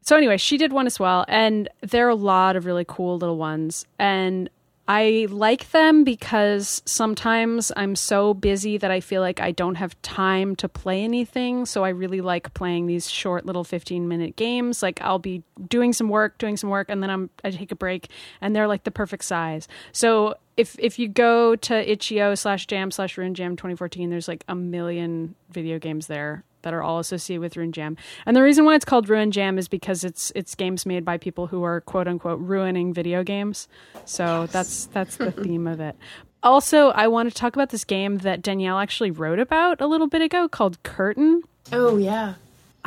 so 0.03 0.17
anyway, 0.17 0.37
she 0.37 0.57
did 0.57 0.73
one 0.73 0.87
as 0.87 1.01
well, 1.01 1.25
and 1.29 1.69
there 1.81 2.07
are 2.07 2.11
a 2.11 2.15
lot 2.15 2.55
of 2.57 2.65
really 2.65 2.85
cool 2.87 3.19
little 3.19 3.37
ones, 3.39 3.87
and 3.99 4.49
I 4.91 5.27
like 5.29 5.71
them 5.73 6.03
because 6.03 6.81
sometimes 6.87 7.71
I'm 7.77 7.95
so 7.95 8.33
busy 8.33 8.79
that 8.79 8.91
I 8.91 9.01
feel 9.01 9.21
like 9.21 9.39
I 9.39 9.53
don't 9.53 9.75
have 9.75 10.01
time 10.01 10.57
to 10.57 10.69
play 10.69 11.05
anything. 11.05 11.67
So 11.67 11.85
I 11.85 11.91
really 11.91 12.23
like 12.23 12.55
playing 12.55 12.87
these 12.87 13.11
short 13.11 13.45
little 13.45 13.65
15 13.65 14.09
minute 14.09 14.37
games. 14.37 14.83
Like 14.83 14.99
I'll 15.03 15.19
be 15.19 15.43
doing 15.69 15.93
some 15.93 16.09
work, 16.09 16.39
doing 16.39 16.57
some 16.57 16.71
work, 16.71 16.89
and 16.89 17.03
then 17.03 17.11
I'm 17.11 17.29
I 17.45 17.51
take 17.51 17.71
a 17.71 17.77
break, 17.77 18.09
and 18.41 18.57
they're 18.57 18.67
like 18.67 18.85
the 18.85 18.91
perfect 18.91 19.25
size. 19.25 19.69
So 19.93 20.37
if 20.57 20.75
if 20.79 20.99
you 20.99 21.07
go 21.07 21.55
to 21.55 21.93
itch.io 21.93 22.35
slash 22.35 22.67
jam 22.67 22.91
slash 22.91 23.19
ruin 23.19 23.35
jam 23.35 23.57
2014, 23.57 24.09
there's 24.09 24.27
like 24.27 24.43
a 24.49 24.55
million 24.55 25.35
video 25.51 25.79
games 25.79 26.07
there 26.07 26.45
that 26.63 26.75
are 26.75 26.83
all 26.83 26.99
associated 26.99 27.41
with 27.41 27.57
Ruin 27.57 27.73
Jam. 27.73 27.97
And 28.27 28.37
the 28.37 28.43
reason 28.43 28.65
why 28.65 28.75
it's 28.75 28.85
called 28.85 29.09
Ruin 29.09 29.31
Jam 29.31 29.59
is 29.59 29.69
because 29.69 30.05
it's 30.05 30.33
it's 30.35 30.55
games 30.55 30.87
made 30.87 31.05
by 31.05 31.19
people 31.19 31.47
who 31.47 31.63
are 31.63 31.81
quote 31.81 32.09
unquote 32.09 32.41
ruining 32.41 32.93
video 32.93 33.23
games. 33.23 33.69
So 34.05 34.47
that's 34.47 34.87
that's 34.87 35.17
the 35.17 35.31
theme 35.45 35.67
of 35.67 35.81
it. 35.81 35.97
Also, 36.43 36.91
I 36.91 37.09
want 37.09 37.29
to 37.29 37.35
talk 37.35 37.55
about 37.57 37.71
this 37.71 37.85
game 37.85 38.19
that 38.19 38.43
Danielle 38.43 38.79
actually 38.79 39.11
wrote 39.11 39.41
about 39.41 39.81
a 39.81 39.87
little 39.87 40.07
bit 40.07 40.23
ago 40.23 40.49
called 40.49 40.83
Curtain. 40.83 41.43
Oh 41.73 41.97
yeah. 41.97 42.35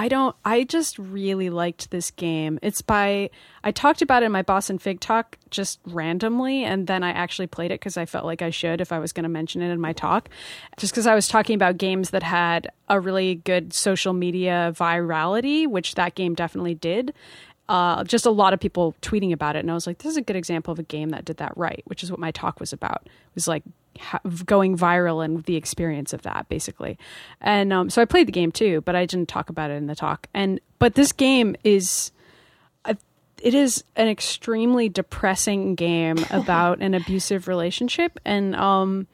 I 0.01 0.07
don't 0.07 0.35
I 0.43 0.63
just 0.63 0.97
really 0.97 1.51
liked 1.51 1.91
this 1.91 2.09
game. 2.09 2.57
It's 2.63 2.81
by 2.81 3.29
I 3.63 3.69
talked 3.69 4.01
about 4.01 4.23
it 4.23 4.25
in 4.25 4.31
my 4.31 4.41
Boston 4.41 4.79
FIG 4.79 4.99
talk 4.99 5.37
just 5.51 5.79
randomly 5.85 6.63
and 6.63 6.87
then 6.87 7.03
I 7.03 7.11
actually 7.11 7.45
played 7.45 7.69
it 7.69 7.81
cuz 7.81 7.97
I 7.97 8.07
felt 8.07 8.25
like 8.25 8.41
I 8.41 8.49
should 8.49 8.81
if 8.81 8.91
I 8.91 8.97
was 8.97 9.13
going 9.13 9.25
to 9.25 9.29
mention 9.29 9.61
it 9.61 9.69
in 9.69 9.79
my 9.79 9.93
talk. 9.93 10.27
Just 10.77 10.95
cuz 10.95 11.05
I 11.05 11.13
was 11.13 11.27
talking 11.27 11.53
about 11.53 11.77
games 11.77 12.09
that 12.09 12.23
had 12.23 12.67
a 12.89 12.99
really 12.99 13.35
good 13.35 13.73
social 13.73 14.13
media 14.13 14.73
virality, 14.75 15.67
which 15.67 15.93
that 15.93 16.15
game 16.15 16.33
definitely 16.33 16.73
did. 16.73 17.13
Uh, 17.69 18.03
just 18.03 18.25
a 18.25 18.31
lot 18.31 18.53
of 18.53 18.59
people 18.59 18.95
tweeting 19.03 19.31
about 19.31 19.55
it, 19.55 19.59
and 19.59 19.69
I 19.69 19.75
was 19.75 19.85
like, 19.85 19.99
"This 19.99 20.09
is 20.09 20.17
a 20.17 20.21
good 20.21 20.35
example 20.35 20.71
of 20.71 20.79
a 20.79 20.83
game 20.83 21.09
that 21.09 21.25
did 21.25 21.37
that 21.37 21.53
right," 21.55 21.83
which 21.85 22.03
is 22.03 22.09
what 22.09 22.19
my 22.19 22.31
talk 22.31 22.59
was 22.59 22.73
about. 22.73 23.03
It 23.05 23.35
was 23.35 23.47
like 23.47 23.63
going 24.45 24.77
viral 24.77 25.23
and 25.23 25.43
the 25.43 25.55
experience 25.55 26.13
of 26.13 26.21
that, 26.23 26.47
basically. 26.49 26.97
And 27.39 27.71
um, 27.73 27.89
so 27.89 28.01
I 28.01 28.05
played 28.05 28.27
the 28.27 28.31
game 28.31 28.51
too, 28.51 28.81
but 28.81 28.95
I 28.95 29.05
didn't 29.05 29.29
talk 29.29 29.49
about 29.49 29.71
it 29.71 29.75
in 29.75 29.87
the 29.87 29.95
talk. 29.95 30.27
And 30.33 30.59
but 30.79 30.95
this 30.95 31.11
game 31.11 31.55
is 31.63 32.11
it 33.41 33.53
is 33.53 33.83
an 33.95 34.07
extremely 34.07 34.87
depressing 34.89 35.75
game 35.75 36.17
about 36.31 36.79
an 36.79 36.93
abusive 36.93 37.47
relationship 37.47 38.19
and 38.25 38.55
um 38.55 39.07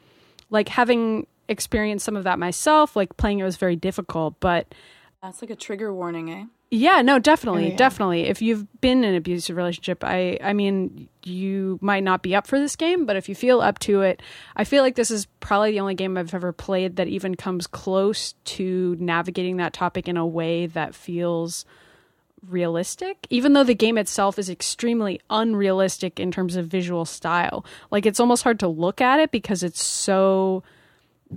like 0.50 0.68
having 0.68 1.26
experienced 1.48 2.04
some 2.04 2.16
of 2.16 2.24
that 2.24 2.38
myself 2.38 2.94
like 2.94 3.16
playing 3.16 3.38
it 3.38 3.44
was 3.44 3.56
very 3.56 3.76
difficult 3.76 4.38
but 4.40 4.74
That's 5.22 5.42
like 5.42 5.50
a 5.50 5.56
trigger 5.56 5.92
warning, 5.92 6.30
eh? 6.30 6.44
Yeah 6.70 7.00
no 7.00 7.18
definitely 7.18 7.70
definitely 7.72 8.24
if 8.24 8.42
you've 8.42 8.66
been 8.80 9.02
in 9.02 9.10
an 9.10 9.14
abusive 9.16 9.56
relationship 9.56 10.04
i 10.04 10.38
i 10.42 10.52
mean 10.52 11.08
you 11.24 11.78
might 11.80 12.04
not 12.04 12.22
be 12.22 12.34
up 12.34 12.46
for 12.46 12.58
this 12.58 12.76
game 12.76 13.06
but 13.06 13.16
if 13.16 13.28
you 13.28 13.34
feel 13.34 13.60
up 13.60 13.78
to 13.78 14.02
it 14.02 14.22
i 14.56 14.64
feel 14.64 14.82
like 14.82 14.94
this 14.94 15.10
is 15.10 15.26
probably 15.40 15.70
the 15.70 15.80
only 15.80 15.94
game 15.94 16.16
i've 16.18 16.34
ever 16.34 16.52
played 16.52 16.96
that 16.96 17.08
even 17.08 17.34
comes 17.34 17.66
close 17.66 18.34
to 18.44 18.96
navigating 19.00 19.56
that 19.56 19.72
topic 19.72 20.08
in 20.08 20.16
a 20.16 20.26
way 20.26 20.66
that 20.66 20.94
feels 20.94 21.64
realistic, 22.46 23.26
even 23.30 23.52
though 23.52 23.64
the 23.64 23.74
game 23.74 23.98
itself 23.98 24.38
is 24.38 24.50
extremely 24.50 25.20
unrealistic 25.30 26.20
in 26.20 26.30
terms 26.30 26.56
of 26.56 26.66
visual 26.66 27.04
style. 27.04 27.64
Like 27.90 28.06
it's 28.06 28.20
almost 28.20 28.42
hard 28.42 28.60
to 28.60 28.68
look 28.68 29.00
at 29.00 29.20
it 29.20 29.30
because 29.30 29.62
it's 29.62 29.82
so 29.82 30.62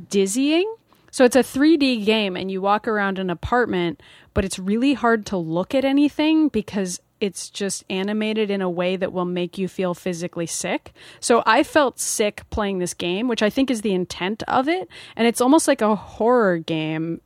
dizzying. 0.10 0.74
So 1.12 1.26
it's 1.26 1.36
a 1.36 1.40
3D 1.40 2.06
game 2.06 2.38
and 2.38 2.50
you 2.50 2.62
walk 2.62 2.88
around 2.88 3.20
an 3.20 3.30
apartment, 3.30 4.02
but 4.34 4.46
it's 4.46 4.60
really 4.60 4.94
hard 4.94 5.26
to 5.28 5.38
look 5.38 5.76
at 5.76 5.86
anything 5.86 6.48
because 6.48 7.00
it's 7.22 7.50
just 7.50 7.86
animated 7.90 8.50
in 8.50 8.62
a 8.62 8.70
way 8.70 8.96
that 8.96 9.14
will 9.14 9.26
make 9.26 9.58
you 9.58 9.68
feel 9.68 9.94
physically 9.94 10.48
sick. 10.48 10.92
So 11.20 11.44
I 11.46 11.64
felt 11.64 12.00
sick 12.00 12.42
playing 12.50 12.80
this 12.80 12.96
game, 12.96 13.28
which 13.28 13.44
I 13.44 13.50
think 13.50 13.70
is 13.70 13.82
the 13.82 13.94
intent 13.94 14.42
of 14.48 14.68
it. 14.68 14.90
And 15.16 15.28
it's 15.28 15.40
almost 15.40 15.68
like 15.68 15.82
a 15.82 15.96
horror 15.96 16.58
game 16.58 17.22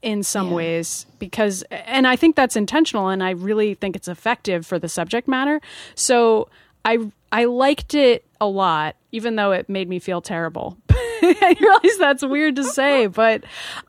in 0.00 0.22
some 0.22 0.48
yeah. 0.48 0.54
ways 0.54 1.06
because 1.18 1.62
and 1.70 2.06
I 2.06 2.16
think 2.16 2.36
that's 2.36 2.56
intentional 2.56 3.08
and 3.08 3.22
I 3.22 3.30
really 3.30 3.72
think 3.74 3.96
it's 3.96 4.08
effective 4.08 4.66
for 4.66 4.78
the 4.78 4.88
subject 4.88 5.28
matter. 5.28 5.60
So 5.94 6.48
I 6.84 6.98
I 7.32 7.46
liked 7.46 7.94
it 7.94 8.24
a 8.40 8.46
lot 8.46 8.96
even 9.12 9.36
though 9.36 9.52
it 9.52 9.68
made 9.68 9.88
me 9.88 9.98
feel 9.98 10.20
terrible. 10.20 10.76
I 11.22 11.56
realize 11.60 11.98
that's 11.98 12.24
weird 12.24 12.56
to 12.56 12.64
say, 12.64 13.06
but 13.06 13.44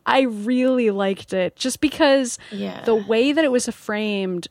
I 0.06 0.22
really 0.22 0.92
liked 0.92 1.34
it 1.34 1.56
just 1.56 1.82
because 1.82 2.38
yeah. 2.52 2.84
the 2.84 2.96
way 2.96 3.32
that 3.32 3.44
it 3.44 3.52
was 3.52 3.68
framed 3.68 4.48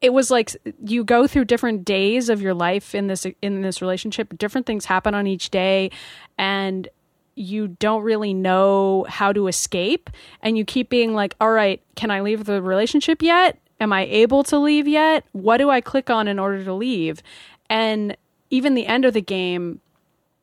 it 0.00 0.12
was 0.12 0.30
like 0.30 0.56
you 0.84 1.04
go 1.04 1.26
through 1.26 1.44
different 1.44 1.84
days 1.84 2.28
of 2.28 2.40
your 2.40 2.54
life 2.54 2.94
in 2.94 3.08
this 3.08 3.26
in 3.42 3.62
this 3.62 3.82
relationship. 3.82 4.36
Different 4.38 4.66
things 4.66 4.84
happen 4.84 5.14
on 5.14 5.26
each 5.26 5.50
day 5.50 5.90
and 6.36 6.88
you 7.34 7.68
don't 7.68 8.02
really 8.02 8.34
know 8.34 9.06
how 9.08 9.32
to 9.32 9.46
escape. 9.46 10.10
And 10.42 10.56
you 10.56 10.64
keep 10.64 10.88
being 10.88 11.14
like 11.14 11.34
all 11.40 11.50
right 11.50 11.82
can 11.96 12.10
i 12.10 12.20
leave 12.20 12.44
the 12.44 12.62
relationship 12.62 13.22
yet? 13.22 13.58
Am 13.80 13.92
i 13.92 14.04
able 14.04 14.44
to 14.44 14.58
leave 14.58 14.86
yet? 14.86 15.24
What 15.32 15.58
do 15.58 15.68
i 15.70 15.80
click 15.80 16.10
on 16.10 16.28
in 16.28 16.38
order 16.38 16.62
to 16.64 16.72
leave? 16.72 17.22
And 17.68 18.16
even 18.50 18.74
the 18.74 18.86
end 18.86 19.04
of 19.04 19.14
the 19.14 19.20
game 19.20 19.80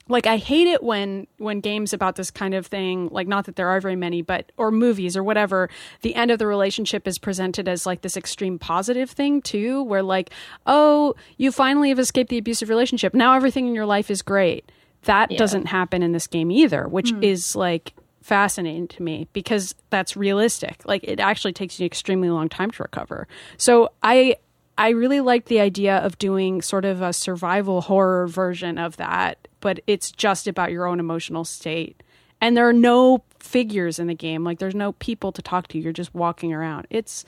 like 0.07 0.27
I 0.27 0.37
hate 0.37 0.67
it 0.67 0.83
when 0.83 1.27
when 1.37 1.61
games 1.61 1.93
about 1.93 2.15
this 2.15 2.29
kind 2.29 2.53
of 2.53 2.67
thing, 2.67 3.09
like 3.11 3.27
not 3.27 3.45
that 3.45 3.55
there 3.55 3.69
are 3.69 3.79
very 3.81 3.95
many, 3.95 4.21
but 4.21 4.51
or 4.57 4.71
movies 4.71 5.17
or 5.17 5.23
whatever, 5.23 5.69
the 6.01 6.13
end 6.15 6.31
of 6.31 6.37
the 6.37 6.45
relationship 6.45 7.07
is 7.07 7.17
presented 7.17 7.67
as 7.67 7.85
like 7.85 8.01
this 8.01 8.15
extreme 8.15 8.59
positive 8.59 9.09
thing 9.09 9.41
too, 9.41 9.83
where 9.83 10.03
like, 10.03 10.29
oh, 10.67 11.15
you 11.37 11.51
finally 11.51 11.89
have 11.89 11.99
escaped 11.99 12.29
the 12.29 12.37
abusive 12.37 12.69
relationship. 12.69 13.13
Now 13.13 13.33
everything 13.35 13.67
in 13.67 13.73
your 13.73 13.87
life 13.87 14.11
is 14.11 14.21
great. 14.21 14.71
That 15.03 15.31
yeah. 15.31 15.37
doesn't 15.37 15.65
happen 15.65 16.03
in 16.03 16.11
this 16.11 16.27
game 16.27 16.51
either, 16.51 16.87
which 16.87 17.11
mm. 17.11 17.23
is 17.23 17.55
like 17.55 17.93
fascinating 18.21 18.87
to 18.89 19.03
me 19.03 19.27
because 19.33 19.75
that's 19.89 20.15
realistic. 20.17 20.81
Like 20.85 21.03
it 21.03 21.19
actually 21.19 21.53
takes 21.53 21.79
you 21.79 21.83
an 21.83 21.87
extremely 21.87 22.29
long 22.29 22.49
time 22.49 22.71
to 22.71 22.83
recover. 22.83 23.27
So 23.57 23.91
I 24.03 24.37
I 24.77 24.89
really 24.89 25.21
like 25.21 25.45
the 25.45 25.59
idea 25.61 25.97
of 25.97 26.17
doing 26.17 26.61
sort 26.61 26.85
of 26.85 27.01
a 27.01 27.13
survival 27.13 27.81
horror 27.81 28.27
version 28.27 28.77
of 28.77 28.97
that, 28.97 29.44
but 29.65 29.79
it's 29.87 30.11
just 30.11 30.45
about 30.45 30.71
your 30.71 30.85
own 30.85 30.99
emotional 30.99 31.43
state. 31.43 32.03
And 32.39 32.55
there 32.55 32.69
are 32.69 32.71
no 32.71 33.23
figures 33.39 33.97
in 33.97 34.05
the 34.05 34.13
game. 34.13 34.43
Like 34.43 34.59
there's 34.59 34.75
no 34.75 34.91
people 34.91 35.31
to 35.31 35.41
talk 35.41 35.69
to. 35.69 35.79
You're 35.79 35.91
just 35.91 36.13
walking 36.13 36.53
around. 36.53 36.85
It's 36.91 37.25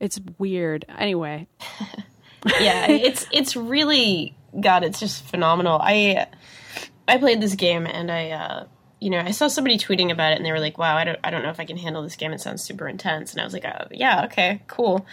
it's 0.00 0.18
weird. 0.38 0.86
Anyway. 0.96 1.46
yeah, 2.58 2.90
it's 2.90 3.26
it's 3.32 3.54
really 3.54 4.34
god, 4.58 4.82
it's 4.82 4.98
just 4.98 5.22
phenomenal. 5.26 5.78
I 5.78 6.28
I 7.06 7.18
played 7.18 7.42
this 7.42 7.54
game 7.54 7.86
and 7.86 8.10
I 8.10 8.30
uh 8.30 8.64
you 8.98 9.10
know, 9.10 9.20
I 9.20 9.32
saw 9.32 9.48
somebody 9.48 9.76
tweeting 9.76 10.10
about 10.10 10.32
it 10.32 10.36
and 10.36 10.46
they 10.46 10.52
were 10.52 10.60
like, 10.60 10.78
"Wow, 10.78 10.96
I 10.96 11.04
don't 11.04 11.18
I 11.22 11.28
don't 11.28 11.42
know 11.42 11.50
if 11.50 11.60
I 11.60 11.66
can 11.66 11.76
handle 11.76 12.02
this 12.02 12.16
game. 12.16 12.32
It 12.32 12.40
sounds 12.40 12.62
super 12.62 12.88
intense." 12.88 13.32
And 13.32 13.42
I 13.42 13.44
was 13.44 13.52
like, 13.52 13.66
oh, 13.66 13.88
"Yeah, 13.90 14.24
okay, 14.24 14.62
cool." 14.68 15.06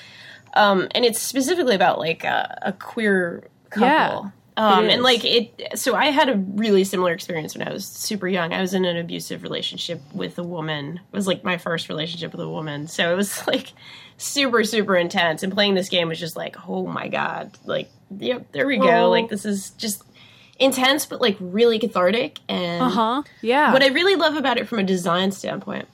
Um, 0.53 0.87
and 0.95 1.03
it's 1.03 1.21
specifically 1.21 1.75
about 1.75 1.99
like 1.99 2.23
a, 2.23 2.59
a 2.61 2.71
queer 2.71 3.43
couple. 3.71 3.87
Yeah. 3.89 4.29
Um, 4.57 4.89
and 4.89 5.03
like 5.03 5.25
it, 5.25 5.77
so 5.77 5.95
I 5.95 6.05
had 6.11 6.29
a 6.29 6.37
really 6.37 6.85
similar 6.85 7.11
experience 7.11 7.57
when 7.57 7.67
I 7.67 7.73
was 7.73 7.85
super 7.85 8.27
young. 8.27 8.53
I 8.53 8.61
was 8.61 8.73
in 8.73 8.85
an 8.85 8.95
abusive 8.95 9.43
relationship 9.43 10.01
with 10.13 10.37
a 10.39 10.43
woman. 10.43 11.01
It 11.11 11.15
was 11.15 11.27
like 11.27 11.43
my 11.43 11.57
first 11.57 11.89
relationship 11.89 12.31
with 12.31 12.39
a 12.39 12.49
woman. 12.49 12.87
So 12.87 13.11
it 13.11 13.15
was 13.15 13.45
like 13.47 13.73
super, 14.17 14.63
super 14.63 14.95
intense. 14.95 15.43
And 15.43 15.51
playing 15.51 15.75
this 15.75 15.89
game 15.89 16.07
was 16.07 16.19
just 16.19 16.37
like, 16.37 16.55
oh 16.69 16.87
my 16.87 17.09
God. 17.09 17.57
Like, 17.65 17.89
yep, 18.17 18.51
there 18.53 18.65
we 18.65 18.77
go. 18.77 19.05
Oh. 19.05 19.09
Like, 19.09 19.27
this 19.27 19.45
is 19.45 19.71
just 19.71 20.03
intense, 20.57 21.05
but 21.05 21.19
like 21.19 21.35
really 21.39 21.79
cathartic. 21.79 22.39
And 22.47 22.81
uh 22.81 22.89
huh. 22.89 23.23
Yeah. 23.41 23.73
What 23.73 23.83
I 23.83 23.87
really 23.87 24.15
love 24.15 24.35
about 24.35 24.57
it 24.57 24.67
from 24.69 24.79
a 24.79 24.83
design 24.83 25.31
standpoint 25.31 25.87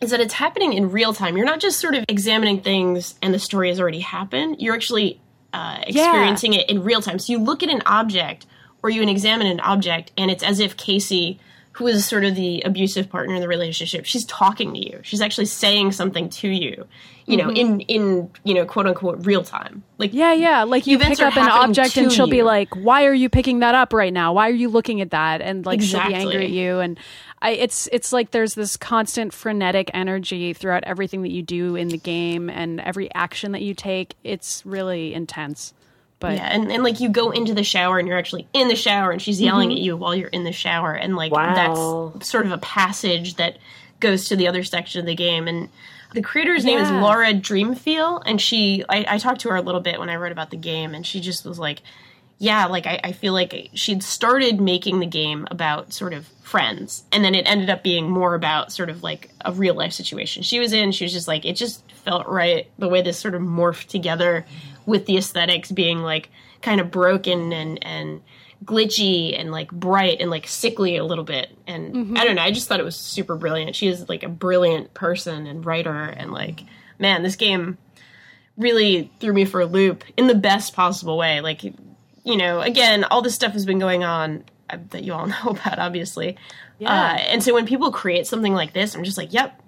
is 0.00 0.10
that 0.10 0.20
it's 0.20 0.34
happening 0.34 0.72
in 0.72 0.90
real 0.90 1.12
time. 1.12 1.36
You're 1.36 1.46
not 1.46 1.60
just 1.60 1.80
sort 1.80 1.94
of 1.94 2.04
examining 2.08 2.60
things 2.60 3.14
and 3.22 3.32
the 3.32 3.38
story 3.38 3.68
has 3.68 3.80
already 3.80 4.00
happened. 4.00 4.56
You're 4.60 4.74
actually 4.74 5.20
uh, 5.52 5.80
experiencing 5.86 6.52
yeah. 6.52 6.60
it 6.60 6.70
in 6.70 6.82
real 6.82 7.00
time. 7.00 7.18
So 7.18 7.32
you 7.32 7.38
look 7.38 7.62
at 7.62 7.68
an 7.68 7.82
object 7.86 8.46
or 8.82 8.90
you 8.90 9.02
examine 9.02 9.46
an 9.46 9.60
object, 9.60 10.12
and 10.16 10.30
it's 10.30 10.42
as 10.42 10.60
if 10.60 10.76
Casey, 10.76 11.40
who 11.72 11.86
is 11.86 12.06
sort 12.06 12.24
of 12.24 12.36
the 12.36 12.62
abusive 12.64 13.10
partner 13.10 13.34
in 13.34 13.40
the 13.40 13.48
relationship, 13.48 14.04
she's 14.04 14.24
talking 14.26 14.72
to 14.74 14.78
you. 14.78 15.00
She's 15.02 15.20
actually 15.20 15.46
saying 15.46 15.92
something 15.92 16.28
to 16.30 16.48
you. 16.48 16.86
You 17.26 17.36
know, 17.38 17.48
mm-hmm. 17.48 17.56
in 17.56 17.80
in 17.80 18.30
you 18.44 18.54
know, 18.54 18.64
quote 18.64 18.86
unquote, 18.86 19.26
real 19.26 19.42
time. 19.42 19.82
Like 19.98 20.14
yeah, 20.14 20.32
yeah. 20.32 20.62
Like 20.62 20.86
you 20.86 20.98
pick 21.00 21.18
up 21.18 21.36
an 21.36 21.48
object 21.48 21.96
and 21.96 22.12
she'll 22.12 22.26
you. 22.26 22.30
be 22.30 22.42
like, 22.44 22.72
"Why 22.76 23.06
are 23.06 23.14
you 23.14 23.28
picking 23.28 23.58
that 23.58 23.74
up 23.74 23.92
right 23.92 24.12
now? 24.12 24.34
Why 24.34 24.48
are 24.48 24.54
you 24.54 24.68
looking 24.68 25.00
at 25.00 25.10
that?" 25.10 25.40
And 25.40 25.66
like 25.66 25.80
exactly. 25.80 26.14
she'll 26.14 26.28
be 26.28 26.34
angry 26.36 26.44
at 26.44 26.52
you 26.52 26.78
and 26.78 27.00
I, 27.42 27.50
it's 27.50 27.88
it's 27.92 28.12
like 28.12 28.30
there's 28.30 28.54
this 28.54 28.76
constant 28.76 29.32
frenetic 29.32 29.90
energy 29.92 30.52
throughout 30.52 30.84
everything 30.84 31.22
that 31.22 31.30
you 31.30 31.42
do 31.42 31.76
in 31.76 31.88
the 31.88 31.98
game 31.98 32.48
and 32.48 32.80
every 32.80 33.12
action 33.14 33.52
that 33.52 33.62
you 33.62 33.74
take. 33.74 34.14
It's 34.24 34.64
really 34.64 35.12
intense. 35.12 35.74
But 36.18 36.36
yeah, 36.36 36.48
and, 36.50 36.72
and 36.72 36.82
like 36.82 37.00
you 37.00 37.10
go 37.10 37.30
into 37.30 37.52
the 37.52 37.62
shower 37.62 37.98
and 37.98 38.08
you're 38.08 38.16
actually 38.16 38.48
in 38.54 38.68
the 38.68 38.76
shower 38.76 39.10
and 39.10 39.20
she's 39.20 39.40
yelling 39.40 39.68
mm-hmm. 39.68 39.76
at 39.76 39.82
you 39.82 39.96
while 39.96 40.14
you're 40.14 40.28
in 40.28 40.44
the 40.44 40.52
shower 40.52 40.94
and 40.94 41.14
like 41.14 41.30
wow. 41.30 42.12
that's 42.14 42.28
sort 42.28 42.46
of 42.46 42.52
a 42.52 42.58
passage 42.58 43.36
that 43.36 43.58
goes 44.00 44.28
to 44.28 44.36
the 44.36 44.48
other 44.48 44.64
section 44.64 45.00
of 45.00 45.06
the 45.06 45.14
game 45.14 45.46
and 45.46 45.68
the 46.14 46.22
creator's 46.22 46.64
yeah. 46.64 46.76
name 46.76 46.84
is 46.84 46.88
Llaura 46.88 47.38
Dreamfeel 47.38 48.22
and 48.24 48.40
she 48.40 48.82
I, 48.88 49.04
I 49.08 49.18
talked 49.18 49.42
to 49.42 49.50
her 49.50 49.56
a 49.56 49.60
little 49.60 49.82
bit 49.82 49.98
when 49.98 50.08
I 50.08 50.16
wrote 50.16 50.32
about 50.32 50.50
the 50.50 50.56
game 50.56 50.94
and 50.94 51.06
she 51.06 51.20
just 51.20 51.44
was 51.44 51.58
like 51.58 51.82
yeah, 52.38 52.66
like 52.66 52.86
I, 52.86 53.00
I, 53.02 53.12
feel 53.12 53.32
like 53.32 53.70
she'd 53.72 54.02
started 54.02 54.60
making 54.60 55.00
the 55.00 55.06
game 55.06 55.48
about 55.50 55.94
sort 55.94 56.12
of 56.12 56.26
friends, 56.42 57.04
and 57.10 57.24
then 57.24 57.34
it 57.34 57.48
ended 57.48 57.70
up 57.70 57.82
being 57.82 58.10
more 58.10 58.34
about 58.34 58.72
sort 58.72 58.90
of 58.90 59.02
like 59.02 59.30
a 59.42 59.52
real 59.52 59.74
life 59.74 59.92
situation 59.92 60.42
she 60.42 60.60
was 60.60 60.74
in. 60.74 60.92
She 60.92 61.04
was 61.04 61.12
just 61.12 61.28
like, 61.28 61.46
it 61.46 61.56
just 61.56 61.82
felt 62.04 62.26
right 62.26 62.70
the 62.78 62.88
way 62.88 63.00
this 63.00 63.18
sort 63.18 63.34
of 63.34 63.40
morphed 63.40 63.86
together 63.86 64.44
with 64.84 65.06
the 65.06 65.16
aesthetics 65.16 65.72
being 65.72 66.00
like 66.00 66.28
kind 66.60 66.80
of 66.80 66.90
broken 66.90 67.52
and 67.52 67.82
and 67.82 68.20
glitchy 68.64 69.38
and 69.38 69.50
like 69.50 69.70
bright 69.70 70.20
and 70.20 70.30
like 70.30 70.46
sickly 70.46 70.96
a 70.96 71.04
little 71.04 71.24
bit. 71.24 71.56
And 71.66 71.94
mm-hmm. 71.94 72.16
I 72.18 72.24
don't 72.24 72.36
know, 72.36 72.42
I 72.42 72.50
just 72.50 72.68
thought 72.68 72.80
it 72.80 72.84
was 72.84 72.96
super 72.96 73.36
brilliant. 73.36 73.74
She 73.76 73.88
is 73.88 74.10
like 74.10 74.22
a 74.22 74.28
brilliant 74.28 74.92
person 74.92 75.46
and 75.46 75.64
writer, 75.64 76.02
and 76.02 76.32
like, 76.32 76.60
man, 76.98 77.22
this 77.22 77.36
game 77.36 77.78
really 78.58 79.10
threw 79.20 79.32
me 79.32 79.46
for 79.46 79.62
a 79.62 79.66
loop 79.66 80.04
in 80.18 80.26
the 80.26 80.34
best 80.34 80.74
possible 80.74 81.16
way. 81.16 81.40
Like 81.40 81.62
you 82.26 82.36
know, 82.36 82.60
again, 82.60 83.04
all 83.04 83.22
this 83.22 83.34
stuff 83.34 83.52
has 83.52 83.64
been 83.64 83.78
going 83.78 84.04
on 84.04 84.44
uh, 84.68 84.78
that 84.90 85.04
you 85.04 85.14
all 85.14 85.26
know 85.26 85.44
about, 85.44 85.78
obviously. 85.78 86.36
Yeah. 86.78 86.92
Uh, 86.92 87.16
and 87.16 87.42
so 87.42 87.54
when 87.54 87.66
people 87.66 87.92
create 87.92 88.26
something 88.26 88.52
like 88.52 88.72
this, 88.72 88.94
I'm 88.94 89.04
just 89.04 89.16
like, 89.16 89.32
yep, 89.32 89.62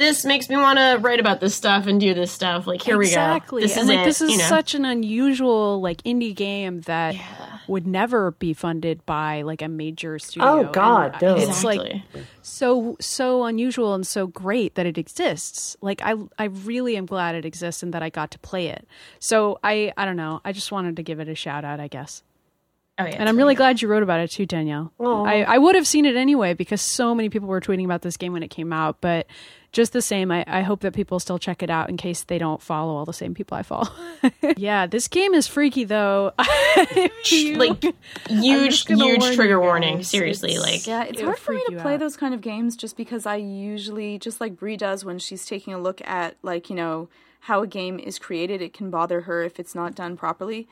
this 0.00 0.24
makes 0.24 0.48
me 0.48 0.56
want 0.56 0.78
to 0.78 0.98
write 1.02 1.20
about 1.20 1.40
this 1.40 1.54
stuff 1.54 1.86
and 1.86 2.00
do 2.00 2.14
this 2.14 2.32
stuff. 2.32 2.66
Like, 2.66 2.80
here 2.80 3.00
exactly. 3.00 3.56
we 3.56 3.60
go. 3.60 3.66
This 3.68 3.76
and 3.76 3.82
is 3.82 3.88
like, 3.88 3.98
it, 3.98 4.04
This 4.06 4.20
is 4.22 4.30
you 4.30 4.38
know? 4.38 4.44
such 4.44 4.74
an 4.74 4.86
unusual, 4.86 5.80
like, 5.82 6.02
indie 6.04 6.34
game 6.34 6.80
that 6.82 7.16
yeah. 7.16 7.58
would 7.68 7.86
never 7.86 8.30
be 8.30 8.54
funded 8.54 9.04
by, 9.04 9.42
like, 9.42 9.60
a 9.60 9.68
major 9.68 10.18
studio. 10.18 10.48
Oh, 10.48 10.72
God, 10.72 11.20
no. 11.20 11.36
It's, 11.36 11.62
like, 11.62 12.00
so, 12.40 12.96
so 12.98 13.44
unusual 13.44 13.92
and 13.92 14.06
so 14.06 14.26
great 14.26 14.74
that 14.76 14.86
it 14.86 14.96
exists. 14.96 15.76
Like, 15.82 16.00
I, 16.02 16.14
I 16.38 16.44
really 16.44 16.96
am 16.96 17.04
glad 17.04 17.34
it 17.34 17.44
exists 17.44 17.82
and 17.82 17.92
that 17.92 18.02
I 18.02 18.08
got 18.08 18.30
to 18.30 18.38
play 18.38 18.68
it. 18.68 18.88
So, 19.18 19.58
I, 19.62 19.92
I 19.98 20.06
don't 20.06 20.16
know. 20.16 20.40
I 20.46 20.52
just 20.52 20.72
wanted 20.72 20.96
to 20.96 21.02
give 21.02 21.20
it 21.20 21.28
a 21.28 21.34
shout 21.34 21.64
out, 21.64 21.78
I 21.78 21.88
guess. 21.88 22.22
Oh, 23.00 23.06
yeah, 23.06 23.16
and 23.18 23.28
I'm 23.28 23.36
really 23.36 23.54
glad 23.54 23.80
you 23.80 23.88
wrote 23.88 24.02
about 24.02 24.20
it 24.20 24.30
too, 24.30 24.46
Danielle. 24.46 24.92
Oh. 25.00 25.24
I, 25.24 25.42
I 25.42 25.58
would 25.58 25.74
have 25.74 25.86
seen 25.86 26.04
it 26.04 26.16
anyway 26.16 26.54
because 26.54 26.80
so 26.80 27.14
many 27.14 27.28
people 27.28 27.48
were 27.48 27.60
tweeting 27.60 27.84
about 27.84 28.02
this 28.02 28.16
game 28.16 28.32
when 28.32 28.42
it 28.42 28.48
came 28.48 28.72
out. 28.72 29.00
But 29.00 29.26
just 29.72 29.92
the 29.92 30.02
same, 30.02 30.30
I, 30.30 30.44
I 30.46 30.62
hope 30.62 30.80
that 30.80 30.92
people 30.92 31.20
still 31.20 31.38
check 31.38 31.62
it 31.62 31.70
out 31.70 31.88
in 31.88 31.96
case 31.96 32.24
they 32.24 32.38
don't 32.38 32.60
follow 32.60 32.96
all 32.96 33.04
the 33.04 33.12
same 33.12 33.34
people 33.34 33.56
I 33.56 33.62
follow. 33.62 33.88
yeah, 34.56 34.86
this 34.86 35.08
game 35.08 35.32
is 35.32 35.46
freaky 35.46 35.84
though. 35.84 36.32
you, 37.26 37.54
like 37.54 37.82
huge, 38.28 38.86
huge 38.86 39.34
trigger 39.34 39.60
warning. 39.60 40.02
Seriously, 40.02 40.52
it's, 40.52 40.62
like 40.62 40.86
yeah, 40.86 41.04
it's 41.04 41.20
hard 41.20 41.38
for 41.38 41.52
me 41.52 41.64
to 41.70 41.80
play 41.80 41.94
out. 41.94 42.00
those 42.00 42.16
kind 42.16 42.34
of 42.34 42.40
games 42.40 42.76
just 42.76 42.96
because 42.96 43.26
I 43.26 43.36
usually, 43.36 44.18
just 44.18 44.40
like 44.40 44.56
Brie 44.56 44.76
does 44.76 45.04
when 45.04 45.18
she's 45.18 45.46
taking 45.46 45.72
a 45.72 45.78
look 45.78 46.00
at 46.06 46.36
like 46.42 46.68
you 46.68 46.76
know 46.76 47.08
how 47.44 47.62
a 47.62 47.66
game 47.66 47.98
is 47.98 48.18
created, 48.18 48.60
it 48.60 48.74
can 48.74 48.90
bother 48.90 49.22
her 49.22 49.42
if 49.42 49.58
it's 49.58 49.74
not 49.74 49.94
done 49.94 50.16
properly 50.16 50.68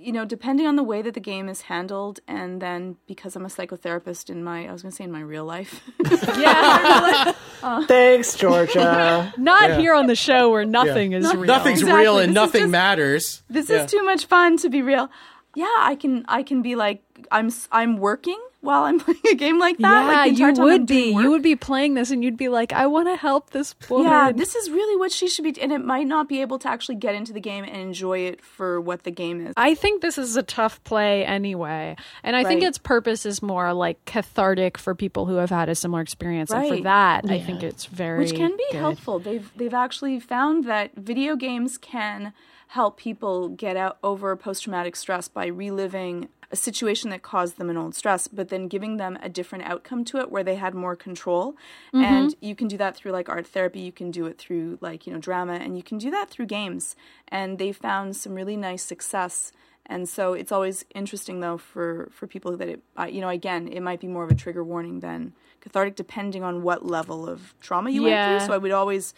you 0.00 0.12
know, 0.12 0.24
depending 0.24 0.66
on 0.66 0.76
the 0.76 0.82
way 0.82 1.02
that 1.02 1.14
the 1.14 1.20
game 1.20 1.48
is 1.48 1.62
handled, 1.62 2.20
and 2.28 2.62
then 2.62 2.96
because 3.06 3.34
I'm 3.36 3.44
a 3.44 3.48
psychotherapist 3.48 4.30
in 4.30 4.44
my, 4.44 4.66
I 4.68 4.72
was 4.72 4.82
going 4.82 4.92
to 4.92 4.96
say 4.96 5.04
in 5.04 5.12
my 5.12 5.20
real 5.20 5.44
life. 5.44 5.80
Yeah, 6.38 7.32
uh, 7.62 7.84
Thanks, 7.86 8.36
Georgia. 8.36 9.32
not 9.38 9.78
here 9.80 9.94
on 9.94 10.06
the 10.06 10.14
show 10.14 10.50
where 10.50 10.64
nothing 10.64 11.12
is 11.12 11.24
real. 11.34 11.44
Nothing's 11.44 11.80
Exactly. 11.80 12.00
real 12.02 12.18
and 12.18 12.30
This 12.30 12.34
nothing 12.34 12.60
just- 12.62 12.70
matters. 12.70 13.42
this 13.50 13.68
Yeah. 13.68 13.84
is 13.84 13.90
too 13.90 14.04
much 14.04 14.26
fun 14.26 14.56
to 14.58 14.68
be 14.68 14.82
real. 14.82 15.10
Yeah, 15.58 15.66
I 15.78 15.96
can, 15.96 16.24
I 16.28 16.42
can 16.42 16.62
be 16.62 16.74
like, 16.76 17.02
I'm, 17.32 17.46
s- 17.46 17.68
I'm 17.72 17.96
working 17.98 18.38
while 18.60 18.84
I'm 18.84 18.98
playing 19.04 19.20
a 19.30 19.34
game 19.34 19.58
like 19.58 19.78
that. 19.78 20.02
Yeah, 20.04 20.06
like 20.06 20.38
you 20.38 20.62
would 20.64 20.86
be. 20.86 21.12
work. 21.14 21.22
You 21.22 21.30
would 21.30 21.42
be 21.42 21.56
playing 21.56 21.94
this, 21.94 22.10
and 22.10 22.22
you'd 22.24 22.36
be 22.36 22.48
like, 22.48 22.72
"I 22.72 22.86
want 22.86 23.06
to 23.08 23.16
help 23.16 23.50
this 23.50 23.74
woman." 23.88 24.06
Yeah, 24.10 24.32
this 24.32 24.54
is 24.56 24.68
really 24.70 24.96
what 24.96 25.10
she 25.12 25.28
should 25.28 25.44
be, 25.44 25.60
and 25.62 25.70
it 25.72 25.84
might 25.84 26.06
not 26.06 26.28
be 26.28 26.40
able 26.40 26.58
to 26.60 26.68
actually 26.68 26.96
get 26.96 27.14
into 27.14 27.32
the 27.32 27.40
game 27.40 27.64
and 27.64 27.76
enjoy 27.76 28.20
it 28.20 28.40
for 28.44 28.80
what 28.80 29.04
the 29.04 29.10
game 29.12 29.44
is. 29.46 29.54
I 29.56 29.74
think 29.76 30.00
this 30.02 30.18
is 30.18 30.36
a 30.36 30.42
tough 30.42 30.82
play 30.84 31.24
anyway. 31.24 31.96
And 32.24 32.34
I 32.36 32.42
think 32.44 32.62
its 32.62 32.78
purpose 32.78 33.24
is 33.26 33.42
more 33.42 33.72
like 33.74 34.04
cathartic 34.04 34.76
for 34.78 34.94
people 34.94 35.26
who 35.26 35.36
have 35.36 35.50
had 35.50 35.68
a 35.68 35.74
similar 35.74 36.02
experience. 36.02 36.50
And 36.50 36.66
for 36.68 36.74
Right. 36.74 36.82
that, 36.84 37.30
I 37.30 37.40
think 37.40 37.62
it's 37.62 37.86
very 37.86 38.18
which 38.18 38.34
can 38.34 38.56
be 38.56 38.64
good. 38.72 38.78
helpful. 38.78 39.18
They've 39.20 39.48
they've 39.56 39.74
actually 39.74 40.18
found 40.20 40.64
that 40.64 40.94
video 40.96 41.36
games 41.36 41.78
can 41.78 42.32
help 42.68 42.96
people 42.98 43.48
get 43.48 43.76
out 43.76 43.98
over 44.02 44.36
post 44.36 44.64
traumatic 44.64 44.94
stress 44.94 45.26
by 45.28 45.46
reliving 45.46 46.28
a 46.50 46.56
situation 46.56 47.10
that 47.10 47.20
caused 47.22 47.58
them 47.58 47.68
an 47.68 47.76
old 47.76 47.94
stress, 47.94 48.26
but 48.26 48.48
then 48.48 48.68
giving 48.68 48.96
them 48.96 49.18
a 49.22 49.28
different 49.28 49.64
outcome 49.64 50.02
to 50.02 50.18
it 50.18 50.30
where 50.30 50.42
they 50.42 50.54
had 50.54 50.74
more 50.74 50.96
control. 50.96 51.52
Mm-hmm. 51.92 52.04
And 52.04 52.34
you 52.40 52.54
can 52.54 52.68
do 52.68 52.78
that 52.78 52.96
through 52.96 53.12
like 53.12 53.28
art 53.28 53.46
therapy, 53.46 53.80
you 53.80 53.92
can 53.92 54.10
do 54.10 54.24
it 54.26 54.38
through 54.38 54.78
like, 54.80 55.06
you 55.06 55.12
know, 55.12 55.18
drama, 55.18 55.54
and 55.54 55.76
you 55.76 55.82
can 55.82 55.98
do 55.98 56.10
that 56.10 56.30
through 56.30 56.46
games. 56.46 56.96
And 57.28 57.58
they 57.58 57.72
found 57.72 58.16
some 58.16 58.34
really 58.34 58.56
nice 58.56 58.82
success. 58.82 59.52
And 59.84 60.08
so 60.08 60.32
it's 60.34 60.52
always 60.52 60.84
interesting 60.94 61.40
though 61.40 61.56
for 61.58 62.08
for 62.12 62.26
people 62.26 62.54
that 62.58 62.68
it 62.68 62.82
uh, 62.98 63.04
you 63.04 63.22
know 63.22 63.30
again 63.30 63.68
it 63.68 63.80
might 63.80 64.00
be 64.00 64.06
more 64.06 64.24
of 64.24 64.30
a 64.30 64.34
trigger 64.34 64.62
warning 64.62 65.00
than 65.00 65.32
cathartic 65.62 65.96
depending 65.96 66.42
on 66.44 66.62
what 66.62 66.84
level 66.84 67.26
of 67.26 67.54
trauma 67.60 67.88
you 67.90 68.02
went 68.02 68.12
Yeah. 68.12 68.38
through. 68.38 68.46
So 68.46 68.52
I 68.52 68.58
would 68.58 68.70
always, 68.70 69.14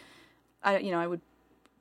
I 0.63 0.77
you 0.79 0.91
know 0.91 0.99
I 0.99 1.07
would 1.07 1.19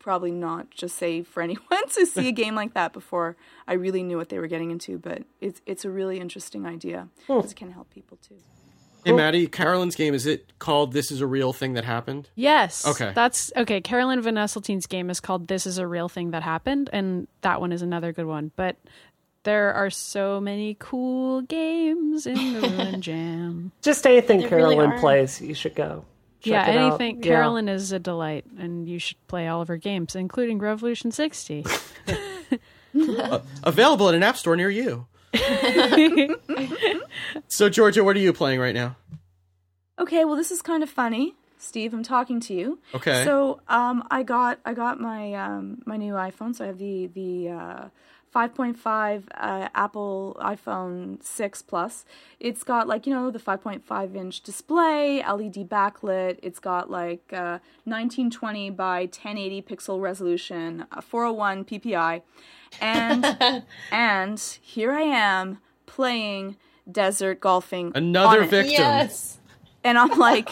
probably 0.01 0.33
not 0.33 0.71
just 0.71 0.97
say 0.97 1.23
for 1.23 1.43
anyone 1.45 1.89
to 1.95 2.07
see 2.07 2.29
a 2.29 2.33
game 2.33 2.57
like 2.57 2.75
that 2.75 2.93
before 2.93 3.37
I 3.69 3.75
really 3.75 4.03
knew 4.03 4.17
what 4.17 4.31
they 4.31 4.41
were 4.41 4.49
getting 4.49 4.73
into. 4.73 4.99
But 4.99 5.23
it's 5.41 5.61
it's 5.67 5.85
a 5.85 5.91
really 5.91 6.19
interesting 6.19 6.67
idea 6.67 7.09
hmm. 7.29 7.37
because 7.37 7.53
it 7.53 7.57
can 7.57 7.71
help 7.71 7.91
people 7.91 8.19
too. 8.27 8.37
Hey, 9.05 9.13
Maddie, 9.13 9.47
Carolyn's 9.47 9.97
game, 9.97 10.13
is 10.13 10.27
it 10.27 10.59
called 10.59 10.93
This 10.93 11.11
Is 11.11 11.23
a 11.23 11.27
Real 11.27 11.55
Thing 11.55 11.73
That 11.73 11.85
Happened? 11.85 12.29
Yes. 12.35 12.87
Okay. 12.87 13.13
That's 13.15 13.51
okay. 13.57 13.81
Carolyn 13.81 14.21
Van 14.21 14.35
Esseltine's 14.35 14.87
game 14.87 15.09
is 15.09 15.21
called 15.21 15.49
This 15.49 15.67
Is 15.67 15.79
a 15.79 15.87
Real 15.87 16.11
Thing 16.11 16.33
That 16.33 16.43
Happened, 16.43 16.91
and 16.93 17.27
that 17.41 17.63
one 17.63 17.73
is 17.73 17.81
another 17.81 18.13
good 18.13 18.27
one. 18.27 18.53
But 18.57 18.77
there 19.45 19.73
are 19.73 19.89
so 19.89 20.39
many 20.39 20.77
cool 20.79 21.41
games 21.43 22.27
in 22.27 22.35
the 22.35 22.61
Ruin 22.61 23.01
Jam. 23.01 23.73
Just 23.81 24.07
anything 24.07 24.41
There 24.41 24.51
Carolyn 24.51 24.93
are. 24.93 24.99
plays, 24.99 25.41
you 25.41 25.55
should 25.55 25.75
go. 25.75 26.05
Check 26.41 26.53
yeah, 26.53 26.71
it 26.71 26.77
out. 26.77 27.01
anything. 27.01 27.17
Yeah. 27.23 27.31
Carolyn 27.31 27.69
is 27.69 27.93
a 27.93 27.99
delight, 27.99 28.47
and 28.59 28.89
you 28.89 28.99
should 28.99 29.25
play 29.29 29.47
all 29.47 29.61
of 29.61 29.69
her 29.69 29.77
games, 29.77 30.17
including 30.17 30.59
Revolution 30.59 31.13
60. 31.13 31.67
Available 33.63 34.09
at 34.09 34.15
an 34.15 34.23
app 34.23 34.37
store 34.37 34.57
near 34.57 34.71
you. 34.71 35.07
so, 37.49 37.69
Georgia, 37.69 38.03
what 38.03 38.17
are 38.17 38.21
you 38.21 38.33
playing 38.33 38.59
right 38.59 38.75
now? 38.75 38.97
Okay, 39.99 40.25
well 40.25 40.35
this 40.35 40.51
is 40.51 40.63
kind 40.63 40.83
of 40.83 40.89
funny, 40.89 41.35
Steve. 41.59 41.93
I'm 41.93 42.03
talking 42.03 42.41
to 42.41 42.55
you. 42.55 42.79
Okay. 42.95 43.23
So 43.25 43.61
um, 43.69 44.07
I 44.11 44.23
got 44.23 44.59
I 44.65 44.73
got 44.73 44.99
my 44.99 45.35
um, 45.35 45.83
my 45.85 45.99
new 45.99 46.15
iPhone. 46.15 46.57
So 46.57 46.65
I 46.65 46.69
have 46.69 46.79
the 46.79 47.07
the 47.09 47.51
uh, 47.51 47.89
5.5 48.35 49.25
uh, 49.35 49.69
Apple 49.75 50.37
iPhone 50.41 51.23
6 51.23 51.63
Plus. 51.63 52.05
It's 52.39 52.63
got 52.63 52.87
like 52.87 53.07
you 53.07 53.13
know 53.13 53.31
the 53.31 53.39
5.5 53.39 54.15
inch 54.15 54.41
display, 54.41 55.19
LED 55.19 55.69
backlit. 55.69 56.39
It's 56.43 56.61
got 56.61 56.91
like 56.91 57.33
uh, 57.33 57.59
1920 57.85 58.71
by 58.71 59.01
1080 59.01 59.63
pixel 59.63 60.01
resolution, 60.01 60.87
uh, 60.93 61.01
401 61.01 61.65
PPI, 61.65 62.23
and 62.81 63.65
and 63.91 64.39
here 64.63 64.93
I 64.93 65.03
am 65.03 65.59
playing 65.87 66.57
desert 66.91 67.41
golfing. 67.41 67.93
Another 67.95 68.39
on 68.39 68.45
it 68.45 68.51
victim. 68.51 68.73
Yes. 68.73 69.39
and 69.83 69.99
I'm 69.99 70.19
like, 70.19 70.49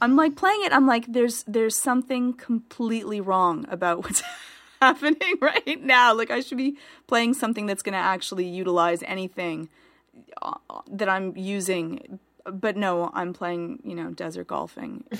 I'm 0.00 0.16
like 0.16 0.36
playing 0.36 0.64
it. 0.64 0.72
I'm 0.72 0.86
like, 0.86 1.06
there's 1.08 1.44
there's 1.44 1.76
something 1.76 2.32
completely 2.32 3.20
wrong 3.20 3.66
about 3.68 4.02
what's 4.02 4.22
happening 4.82 5.34
right 5.40 5.82
now. 5.82 6.14
Like 6.14 6.30
I 6.30 6.40
should 6.40 6.58
be 6.58 6.76
playing 7.06 7.34
something 7.34 7.66
that's 7.66 7.82
going 7.82 7.94
to 7.94 7.98
actually 7.98 8.46
utilize 8.46 9.02
anything 9.04 9.68
uh, 10.42 10.54
that 10.90 11.08
I'm 11.08 11.36
using. 11.36 12.18
But 12.44 12.76
no, 12.76 13.10
I'm 13.12 13.34
playing, 13.34 13.80
you 13.84 13.94
know, 13.94 14.10
desert 14.10 14.46
golfing. 14.46 15.04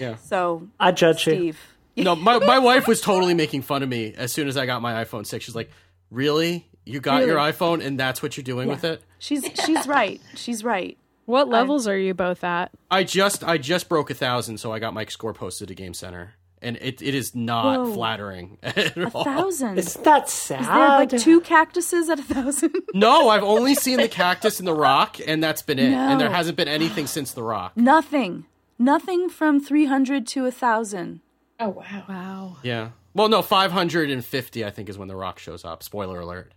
Yeah. 0.00 0.16
So, 0.16 0.66
I 0.80 0.90
judge 0.90 1.24
you. 1.28 1.34
Steve, 1.34 1.60
No, 1.96 2.16
my, 2.16 2.40
my 2.40 2.58
wife 2.58 2.88
was 2.88 3.00
totally 3.00 3.32
making 3.32 3.62
fun 3.62 3.84
of 3.84 3.88
me 3.88 4.12
as 4.16 4.32
soon 4.32 4.48
as 4.48 4.56
I 4.56 4.66
got 4.66 4.82
my 4.82 5.04
iPhone 5.04 5.24
6. 5.24 5.44
She's 5.44 5.54
like, 5.54 5.70
Really? 6.10 6.66
You 6.84 6.98
got 6.98 7.24
your 7.26 7.36
iPhone 7.38 7.84
and 7.84 7.98
that's 7.98 8.22
what 8.22 8.36
you're 8.36 8.42
doing 8.44 8.68
with 8.68 8.82
it? 8.84 9.02
she's 9.18 9.44
she's 9.64 9.86
right. 9.86 10.20
She's 10.34 10.64
right. 10.64 10.98
what 11.24 11.48
levels 11.48 11.86
are 11.86 11.96
you 11.96 12.12
both 12.12 12.44
at? 12.44 12.72
I 12.90 13.04
just 13.04 13.42
I 13.44 13.56
just 13.56 13.88
broke 13.88 14.10
a 14.10 14.14
thousand, 14.14 14.58
so 14.58 14.72
I 14.72 14.80
got 14.80 14.92
my 14.92 15.04
score 15.06 15.32
posted 15.32 15.68
to 15.68 15.74
Game 15.74 15.94
Center. 15.94 16.34
And 16.64 16.78
it, 16.80 17.02
it 17.02 17.14
is 17.14 17.34
not 17.34 17.78
Whoa. 17.78 17.94
flattering 17.94 18.58
at 18.62 18.96
all. 19.14 19.24
Thousand. 19.24 19.78
Isn't 19.78 20.02
that 20.04 20.30
sad? 20.30 20.62
Is 20.62 20.66
there 20.66 20.88
like 20.88 21.10
two 21.10 21.40
cactuses 21.42 22.08
at 22.08 22.18
a 22.18 22.22
thousand? 22.22 22.74
No, 22.94 23.28
I've 23.28 23.42
only 23.42 23.74
seen 23.74 23.98
the 23.98 24.08
cactus 24.08 24.60
and 24.60 24.66
the 24.68 24.74
rock, 24.74 25.18
and 25.26 25.42
that's 25.42 25.62
been 25.62 25.78
it. 25.78 25.92
And 25.92 26.20
there 26.20 26.30
hasn't 26.30 26.56
been 26.56 26.68
anything 26.68 27.06
since 27.06 27.32
the 27.32 27.42
rock. 27.42 27.72
Nothing. 27.76 28.46
Nothing 28.78 29.28
from 29.28 29.60
300 29.60 30.26
to 30.28 30.46
a 30.46 30.50
thousand. 30.50 31.20
Oh 31.60 31.68
wow. 31.68 32.04
Wow. 32.08 32.56
Yeah. 32.62 32.90
Well, 33.14 33.28
no, 33.28 33.42
550, 33.42 34.64
I 34.64 34.70
think, 34.70 34.88
is 34.88 34.98
when 34.98 35.08
the 35.08 35.14
rock 35.16 35.38
shows 35.38 35.64
up. 35.64 35.82
Spoiler 35.82 36.20
alert. 36.20 36.52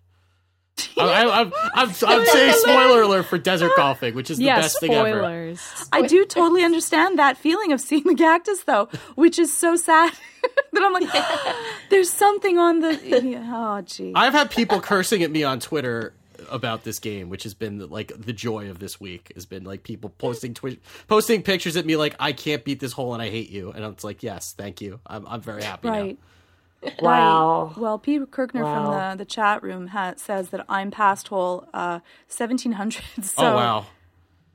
I, 0.97 1.03
I, 1.25 1.41
I'm, 1.41 1.53
I'm, 1.73 1.89
I'm 1.89 2.25
saying 2.25 2.53
spoiler 2.57 3.01
alert 3.03 3.25
for 3.27 3.37
desert 3.37 3.71
golfing, 3.75 4.13
which 4.15 4.29
is 4.29 4.37
the 4.37 4.45
Yeah, 4.45 4.61
best 4.61 4.79
thing 4.79 4.93
ever. 4.93 5.19
spoilers. 5.19 5.85
I 5.91 6.01
do 6.03 6.25
totally 6.25 6.63
understand 6.63 7.19
that 7.19 7.37
feeling 7.37 7.71
of 7.71 7.81
seeing 7.81 8.03
the 8.03 8.15
cactus, 8.15 8.63
though, 8.63 8.89
which 9.15 9.39
is 9.39 9.55
so 9.55 9.75
sad 9.75 10.13
that 10.73 10.83
I'm 10.83 10.93
like, 10.93 11.09
there's 11.89 12.09
something 12.11 12.57
on 12.57 12.79
the. 12.81 13.41
Oh, 13.49 13.81
gee. 13.81 14.13
I've 14.15 14.33
had 14.33 14.51
people 14.51 14.79
cursing 14.81 15.23
at 15.23 15.31
me 15.31 15.43
on 15.43 15.59
Twitter 15.59 16.13
about 16.49 16.83
this 16.83 16.99
game, 16.99 17.29
which 17.29 17.43
has 17.43 17.53
been 17.55 17.89
like 17.89 18.11
the 18.15 18.31
joy 18.33 18.69
of 18.69 18.79
this 18.79 18.99
week. 19.01 19.31
Has 19.35 19.45
been 19.45 19.63
like 19.63 19.83
people 19.83 20.11
posting 20.17 20.53
twi- 20.53 20.77
posting 21.07 21.41
pictures 21.41 21.75
at 21.75 21.85
me 21.85 21.95
like 21.95 22.15
I 22.19 22.31
can't 22.31 22.63
beat 22.63 22.79
this 22.79 22.91
hole 22.93 23.13
and 23.13 23.21
I 23.23 23.29
hate 23.29 23.49
you, 23.49 23.71
and 23.71 23.83
it's 23.83 24.03
like 24.03 24.21
yes, 24.23 24.53
thank 24.55 24.79
you. 24.81 24.99
I'm 25.07 25.27
I'm 25.27 25.41
very 25.41 25.63
happy. 25.63 25.89
now. 25.89 26.11
Right. 26.87 27.01
wow. 27.01 27.65
Right. 27.67 27.77
Well, 27.77 27.99
Peter 27.99 28.25
Kirkner 28.25 28.63
Wow. 28.63 28.73
from 28.85 29.17
the, 29.17 29.23
the 29.23 29.25
chat 29.29 29.63
room 29.63 29.87
ha- 29.87 30.13
says 30.17 30.49
that 30.49 30.65
I'm 30.69 30.91
past 30.91 31.27
hole 31.29 31.67
uh, 31.73 31.99
1700. 32.27 33.03
So, 33.23 33.33
Oh 33.45 33.55
wow. 33.55 33.85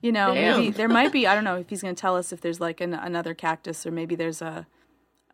you 0.01 0.11
know, 0.11 0.33
Damn. 0.33 0.59
maybe 0.59 0.69
there 0.71 0.89
might 0.89 1.11
be, 1.11 1.27
I 1.27 1.35
don't 1.35 1.43
know 1.43 1.55
if 1.63 1.69
he's 1.69 1.81
going 1.81 1.95
to 1.95 1.99
tell 2.01 2.15
us 2.15 2.31
if 2.31 2.41
there's 2.41 2.59
like 2.59 2.81
an, 2.81 2.93
another 2.93 3.33
cactus 3.33 3.85
or 3.85 3.91
maybe 3.91 4.15
there's 4.15 4.41
a, 4.41 4.67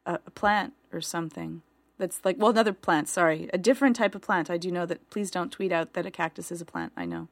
a, 0.05 0.19
a 0.25 0.31
plant 0.31 0.73
or 0.93 1.01
something. 1.01 1.61
That's 1.97 2.21
like, 2.23 2.37
well, 2.39 2.49
another 2.51 2.71
plant, 2.73 3.09
sorry. 3.09 3.49
A 3.53 3.57
different 3.57 3.95
type 3.97 4.15
of 4.15 4.21
plant. 4.21 4.49
I 4.49 4.57
do 4.57 4.71
know 4.71 4.85
that. 4.85 5.09
Please 5.09 5.29
don't 5.29 5.51
tweet 5.51 5.71
out 5.73 5.93
that 5.93 6.05
a 6.05 6.11
cactus 6.11 6.49
is 6.51 6.61
a 6.61 6.65
plant. 6.65 6.93
I 6.95 7.03
know. 7.05 7.27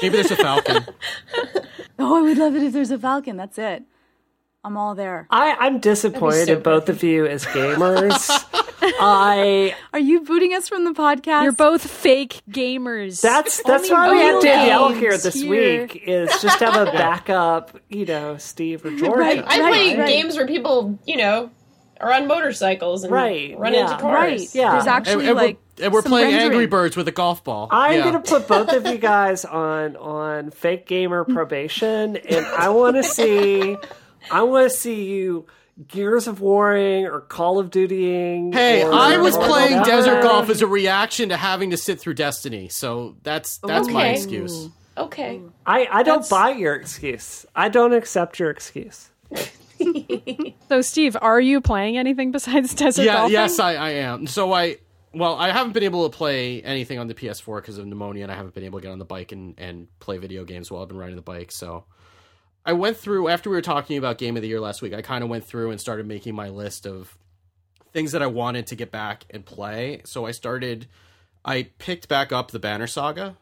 Maybe 0.00 0.08
there's 0.16 0.30
a 0.30 0.36
falcon. 0.36 0.86
Oh, 1.96 2.18
I 2.18 2.22
would 2.22 2.38
love 2.38 2.56
it 2.56 2.62
if 2.64 2.72
there's 2.72 2.90
a 2.90 2.98
falcon. 2.98 3.36
That's 3.36 3.56
it. 3.56 3.84
I'm 4.64 4.76
all 4.78 4.94
there. 4.94 5.26
I, 5.30 5.52
I'm 5.60 5.78
disappointed 5.78 6.46
so 6.46 6.60
both 6.60 6.88
of 6.88 7.02
you 7.02 7.26
as 7.26 7.44
gamers. 7.44 8.28
I 8.82 9.74
Are 9.92 9.98
you 9.98 10.22
booting 10.22 10.54
us 10.54 10.68
from 10.68 10.84
the 10.84 10.92
podcast? 10.92 11.42
You're 11.42 11.52
both 11.52 11.88
fake 11.88 12.40
gamers. 12.50 13.20
that's 13.20 13.62
that's 13.62 13.90
Only 13.90 13.92
why 13.92 14.10
we 14.12 14.18
had 14.18 14.42
Danielle 14.42 14.92
here 14.92 15.16
this 15.18 15.34
here. 15.34 15.82
week 15.82 16.02
is 16.06 16.30
just 16.40 16.60
have 16.60 16.76
a 16.76 16.90
backup, 16.92 17.78
you 17.88 18.06
know, 18.06 18.36
Steve 18.38 18.84
or 18.84 18.90
Georgia. 18.90 19.18
Right, 19.18 19.38
I 19.46 19.60
Right, 19.60 19.70
play 19.70 19.96
right. 19.98 20.08
games 20.08 20.36
where 20.36 20.46
people, 20.46 20.98
you 21.06 21.16
know, 21.16 21.50
are 22.00 22.12
on 22.12 22.26
motorcycles 22.26 23.04
and 23.04 23.12
Right, 23.12 23.58
run 23.58 23.72
yeah. 23.74 23.82
into 23.90 23.96
cars. 23.98 24.14
right. 24.40 24.54
Yeah. 24.54 24.72
There's 24.72 24.86
actually 24.86 25.26
and 25.28 25.36
like 25.36 25.58
we're, 25.78 25.84
and 25.84 25.92
we're 25.94 26.02
some 26.02 26.10
playing 26.12 26.28
rendering. 26.32 26.52
Angry 26.52 26.66
Birds 26.66 26.96
with 26.96 27.08
a 27.08 27.12
golf 27.12 27.42
ball. 27.44 27.68
I'm 27.70 27.92
yeah. 27.98 28.04
gonna 28.04 28.20
put 28.20 28.46
both 28.48 28.72
of 28.72 28.86
you 28.86 28.98
guys 28.98 29.44
on 29.44 29.96
on 29.96 30.50
fake 30.50 30.86
gamer 30.86 31.24
probation, 31.24 32.16
and 32.16 32.44
I 32.46 32.68
want 32.70 32.96
to 32.96 33.02
see, 33.02 33.76
I 34.30 34.42
want 34.42 34.70
to 34.70 34.76
see 34.76 35.04
you 35.06 35.46
Gears 35.88 36.26
of 36.28 36.40
Warring 36.40 37.06
or 37.06 37.20
Call 37.20 37.58
of 37.58 37.70
Dutying. 37.70 38.52
Hey, 38.54 38.84
or- 38.84 38.92
I 38.92 39.16
was 39.18 39.36
or 39.36 39.44
playing 39.46 39.78
whatever. 39.80 40.02
Desert 40.06 40.22
Golf 40.22 40.48
as 40.50 40.62
a 40.62 40.66
reaction 40.66 41.28
to 41.30 41.36
having 41.36 41.70
to 41.70 41.76
sit 41.76 42.00
through 42.00 42.14
Destiny, 42.14 42.68
so 42.68 43.16
that's 43.22 43.58
that's 43.58 43.88
my 43.88 44.08
excuse. 44.08 44.68
Okay. 44.96 45.40
I 45.66 45.88
I 45.90 46.02
don't 46.04 46.22
That's- 46.22 46.30
buy 46.30 46.50
your 46.50 46.74
excuse. 46.74 47.44
I 47.56 47.68
don't 47.68 47.92
accept 47.92 48.38
your 48.38 48.50
excuse. 48.50 49.10
So, 50.68 50.80
Steve, 50.80 51.16
are 51.20 51.40
you 51.40 51.60
playing 51.60 51.98
anything 51.98 52.30
besides 52.30 52.74
Desert 52.74 53.02
Yeah, 53.02 53.14
Golfing? 53.16 53.32
yes, 53.32 53.58
I, 53.58 53.74
I 53.74 53.90
am. 53.90 54.26
So 54.26 54.52
I 54.52 54.78
well, 55.12 55.34
I 55.36 55.50
haven't 55.50 55.72
been 55.72 55.82
able 55.82 56.08
to 56.08 56.16
play 56.16 56.62
anything 56.62 56.98
on 56.98 57.06
the 57.06 57.14
PS4 57.14 57.56
because 57.60 57.78
of 57.78 57.86
pneumonia, 57.86 58.22
and 58.22 58.32
I 58.32 58.34
haven't 58.34 58.54
been 58.54 58.64
able 58.64 58.78
to 58.80 58.82
get 58.84 58.92
on 58.92 58.98
the 58.98 59.04
bike 59.04 59.32
and, 59.32 59.54
and 59.58 59.86
play 60.00 60.18
video 60.18 60.44
games 60.44 60.70
while 60.70 60.82
I've 60.82 60.88
been 60.88 60.96
riding 60.96 61.16
the 61.16 61.22
bike. 61.22 61.52
So 61.52 61.84
I 62.66 62.72
went 62.72 62.96
through 62.96 63.28
after 63.28 63.50
we 63.50 63.56
were 63.56 63.62
talking 63.62 63.98
about 63.98 64.18
Game 64.18 64.36
of 64.36 64.42
the 64.42 64.48
Year 64.48 64.60
last 64.60 64.80
week. 64.80 64.94
I 64.94 65.02
kind 65.02 65.22
of 65.22 65.30
went 65.30 65.44
through 65.44 65.70
and 65.70 65.80
started 65.80 66.06
making 66.06 66.34
my 66.34 66.48
list 66.48 66.86
of 66.86 67.16
things 67.92 68.12
that 68.12 68.22
I 68.22 68.26
wanted 68.26 68.66
to 68.68 68.74
get 68.76 68.90
back 68.90 69.24
and 69.30 69.44
play. 69.44 70.00
So 70.04 70.26
I 70.26 70.30
started. 70.30 70.86
I 71.44 71.68
picked 71.78 72.08
back 72.08 72.32
up 72.32 72.50
the 72.50 72.58
Banner 72.58 72.86
Saga. 72.86 73.36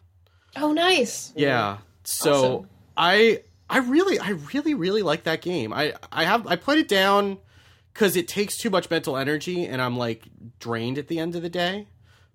Oh, 0.56 0.72
nice. 0.72 1.32
Yeah. 1.36 1.78
So 2.04 2.30
Awesome. 2.34 2.68
I 2.96 3.42
I 3.70 3.78
really 3.78 4.18
I 4.18 4.30
really 4.52 4.74
really 4.74 5.02
like 5.02 5.22
that 5.22 5.40
game. 5.40 5.72
I 5.72 5.94
I 6.10 6.24
have 6.24 6.46
I 6.46 6.56
put 6.56 6.78
it 6.78 6.88
down 6.88 7.38
cuz 7.94 8.16
it 8.16 8.28
takes 8.28 8.56
too 8.58 8.70
much 8.70 8.90
mental 8.90 9.16
energy 9.16 9.64
and 9.64 9.80
I'm 9.80 9.96
like 9.96 10.24
drained 10.58 10.98
at 10.98 11.08
the 11.08 11.18
end 11.18 11.34
of 11.36 11.42
the 11.42 11.48
day. 11.48 11.86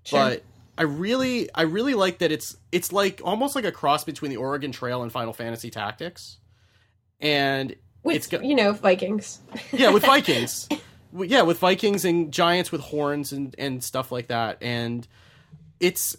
But 0.10 0.44
I 0.78 0.84
really 0.84 1.50
I 1.54 1.64
really 1.64 1.94
like 1.94 2.20
that 2.20 2.32
it's 2.32 2.58
it's 2.72 2.92
like 2.92 3.22
almost 3.24 3.56
like 3.56 3.66
a 3.66 3.72
cross 3.72 4.04
between 4.04 4.32
the 4.32 4.38
Oregon 4.38 4.72
Trail 4.72 5.04
and 5.04 5.12
Final 5.12 5.34
Fantasy 5.34 5.70
Tactics. 5.70 6.38
And 7.20 7.76
With 8.04 8.16
it's 8.16 8.28
got 8.28 8.44
you 8.46 8.56
know 8.56 8.74
Vikings. 8.74 9.40
yeah, 9.72 9.90
with 9.92 10.06
Vikings. 10.06 10.70
Yeah, 11.14 11.42
with 11.44 11.60
Vikings 11.60 12.06
and 12.06 12.32
giants 12.32 12.72
with 12.72 12.82
horns 12.82 13.32
and 13.32 13.56
and 13.58 13.84
stuff 13.84 14.12
like 14.12 14.28
that. 14.28 14.58
And 14.62 15.08
it's 15.80 16.16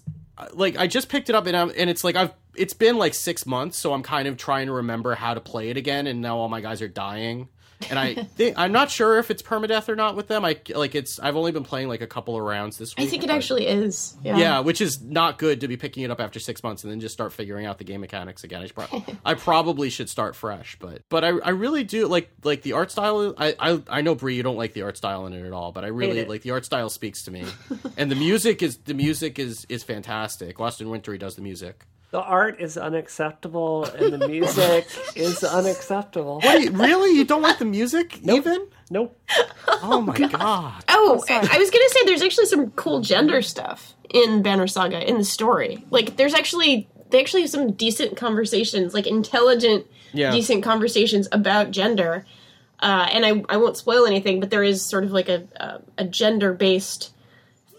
like 0.53 0.77
I 0.77 0.87
just 0.87 1.09
picked 1.09 1.29
it 1.29 1.35
up 1.35 1.47
and 1.47 1.57
I'm, 1.57 1.73
and 1.77 1.89
it's 1.91 2.05
like 2.05 2.17
I've 2.17 2.33
it's 2.55 2.75
been 2.75 2.97
like 2.99 3.15
6 3.15 3.47
months, 3.47 3.79
so 3.79 3.93
I'm 3.93 4.03
kind 4.03 4.27
of 4.27 4.37
trying 4.37 4.67
to 4.67 4.73
remember 4.73 5.15
how 5.15 5.35
to 5.35 5.41
play 5.41 5.71
it 5.71 5.77
again 5.77 6.07
and 6.09 6.21
now 6.21 6.39
all 6.39 6.49
my 6.49 6.61
guys 6.61 6.83
are 6.83 6.89
dying. 6.89 7.49
And 7.91 7.99
I 7.99 8.15
think 8.15 8.59
I'm 8.59 8.73
not 8.73 8.91
sure 8.91 9.19
if 9.19 9.31
it's 9.31 9.43
permadeath 9.43 9.89
or 9.89 9.97
not 9.97 10.17
with 10.17 10.29
them. 10.29 10.45
I 10.45 10.59
like 10.75 10.95
it's 10.95 11.19
I've 11.21 11.37
only 11.37 11.53
been 11.53 11.65
playing 11.65 11.89
like 11.89 12.01
a 12.01 12.07
couple 12.07 12.37
of 12.37 12.43
rounds 12.43 12.77
this 12.79 12.97
week. 12.97 13.07
I 13.07 13.11
think 13.11 13.25
it 13.25 13.31
actually 13.31 13.67
is. 13.67 14.17
Yeah. 14.23 14.37
yeah, 14.37 14.61
which 14.61 14.81
is 14.81 15.01
not 15.01 15.39
good 15.39 15.61
to 15.61 15.69
be 15.69 15.77
picking 15.77 16.03
it 16.03 16.11
up 16.11 16.21
after 16.21 16.41
six 16.41 16.63
months 16.63 16.83
and 16.85 16.91
then 16.91 17.01
just 17.01 17.13
start 17.13 17.33
figuring 17.33 17.67
out 17.67 17.79
the 17.79 17.85
game 17.85 18.01
mechanics 18.01 18.45
again. 18.45 18.63
I, 18.63 18.67
prob- 18.69 19.17
I 19.25 19.35
probably 19.35 19.91
should 19.91 20.09
start 20.11 20.35
fresh, 20.37 20.77
but 20.81 21.03
but 21.09 21.25
I, 21.25 21.29
I 21.29 21.51
really 21.51 21.85
do 21.85 22.07
like 22.09 22.31
like 22.45 22.63
the 22.63 22.73
art 22.73 22.91
style. 22.91 23.35
I, 23.39 23.55
I 23.59 23.83
I 23.89 24.01
know 24.01 24.15
Brie, 24.15 24.35
you 24.37 24.43
don't 24.43 24.57
like 24.57 24.73
the 24.73 24.83
art 24.83 24.97
style 24.97 25.27
in 25.27 25.33
it 25.33 25.47
at 25.47 25.53
all, 25.53 25.73
but 25.73 25.85
I 25.85 25.89
really 25.89 26.25
like 26.25 26.43
the 26.43 26.51
art 26.51 26.65
style 26.65 26.91
speaks 26.91 27.23
to 27.25 27.31
me, 27.31 27.45
and 27.97 28.11
the 28.11 28.17
music 28.17 28.63
is 28.63 28.79
the 28.79 28.95
music 28.95 29.39
is 29.39 29.67
is 29.69 29.83
fantastic. 29.85 30.59
Austin 30.61 30.91
Wintory 30.91 31.19
does 31.19 31.37
the 31.37 31.43
music. 31.43 31.85
The 32.11 32.21
art 32.21 32.59
is 32.61 32.79
unacceptable 32.79 33.85
and 33.85 34.15
the 34.15 34.27
music 34.27 34.87
is 35.15 35.45
unacceptable. 35.45 36.41
Wait, 36.43 36.73
really? 36.73 37.17
You 37.17 37.25
don't 37.25 37.43
like 37.43 37.59
the 37.59 37.67
music 37.67 38.19
even? 38.27 38.67
Nope. 38.91 39.21
Oh 39.83 40.01
my 40.01 40.17
god! 40.29 40.85
Oh, 40.89 41.23
I 41.29 41.49
I 41.53 41.59
was 41.59 41.71
gonna 41.71 41.89
say 41.91 42.01
there's 42.07 42.23
actually 42.23 42.47
some 42.47 42.71
cool 42.71 43.01
gender 43.03 43.43
stuff 43.43 43.95
in 44.09 44.41
Banner 44.43 44.67
Saga 44.67 45.07
in 45.07 45.19
the 45.19 45.25
story. 45.25 45.85
Like 45.91 46.17
there's 46.17 46.33
actually 46.33 46.89
they 47.11 47.21
actually 47.21 47.43
have 47.43 47.51
some 47.51 47.73
decent 47.73 48.17
conversations, 48.17 48.95
like 48.95 49.07
intelligent, 49.07 49.87
Yeah. 50.15 50.31
decent 50.31 50.63
conversations 50.65 51.29
about 51.33 51.71
gender. 51.71 52.25
Uh, 52.81 53.07
and 53.13 53.27
I 53.27 53.45
I 53.51 53.59
won't 53.59 53.77
spoil 53.77 54.07
anything, 54.07 54.41
but 54.41 54.49
there 54.49 54.65
is 54.65 54.83
sort 54.83 55.05
of 55.05 55.11
like 55.13 55.29
a 55.29 55.47
a, 55.57 55.81
a 55.99 56.05
gender 56.05 56.55
based 56.55 57.13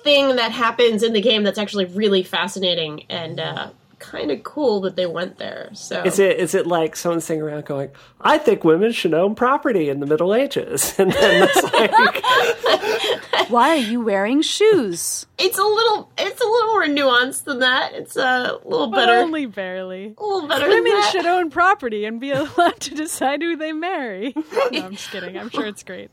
thing 0.03 0.35
that 0.35 0.51
happens 0.51 1.01
in 1.01 1.13
the 1.13 1.21
game 1.21 1.41
that's 1.43 1.57
actually 1.57 1.85
really 1.85 2.21
fascinating 2.23 3.03
and 3.09 3.39
uh, 3.39 3.69
kind 3.99 4.31
of 4.31 4.43
cool 4.43 4.81
that 4.81 4.95
they 4.95 5.05
went 5.05 5.37
there. 5.37 5.69
So 5.73 6.01
Is 6.03 6.19
it 6.19 6.37
is 6.39 6.55
it 6.55 6.65
like 6.65 6.95
someone 6.95 7.21
sitting 7.21 7.41
around 7.41 7.65
going, 7.65 7.89
"I 8.21 8.37
think 8.37 8.63
women 8.63 8.91
should 8.91 9.13
own 9.13 9.35
property 9.35 9.89
in 9.89 9.99
the 9.99 10.05
Middle 10.05 10.33
Ages," 10.33 10.95
and 10.99 11.11
then 11.11 11.47
it's 11.49 11.63
like, 11.73 13.49
Why 13.49 13.69
are 13.69 13.75
you 13.77 14.01
wearing 14.01 14.41
shoes? 14.41 15.25
it's 15.37 15.57
a 15.57 15.63
little 15.63 16.11
it's 16.17 16.41
a 16.41 16.45
little 16.45 16.73
more 16.73 16.85
nuanced 16.85 17.45
than 17.45 17.59
that. 17.59 17.93
It's 17.93 18.15
a 18.15 18.59
little 18.65 18.87
But 18.87 19.05
better. 19.05 19.13
only 19.19 19.45
barely. 19.45 20.13
a 20.17 20.23
little 20.23 20.47
better 20.47 20.61
than 20.67 20.69
Women 20.83 20.91
that. 20.91 21.11
should 21.11 21.25
own 21.25 21.49
property 21.49 22.05
and 22.05 22.19
be 22.19 22.31
allowed 22.31 22.79
to 22.81 22.95
decide 22.95 23.41
who 23.41 23.55
they 23.55 23.71
marry. 23.71 24.33
No, 24.35 24.43
I'm 24.83 24.95
just 24.95 25.09
kidding. 25.11 25.37
I'm 25.37 25.49
sure 25.49 25.65
it's 25.65 25.83
great. 25.83 26.11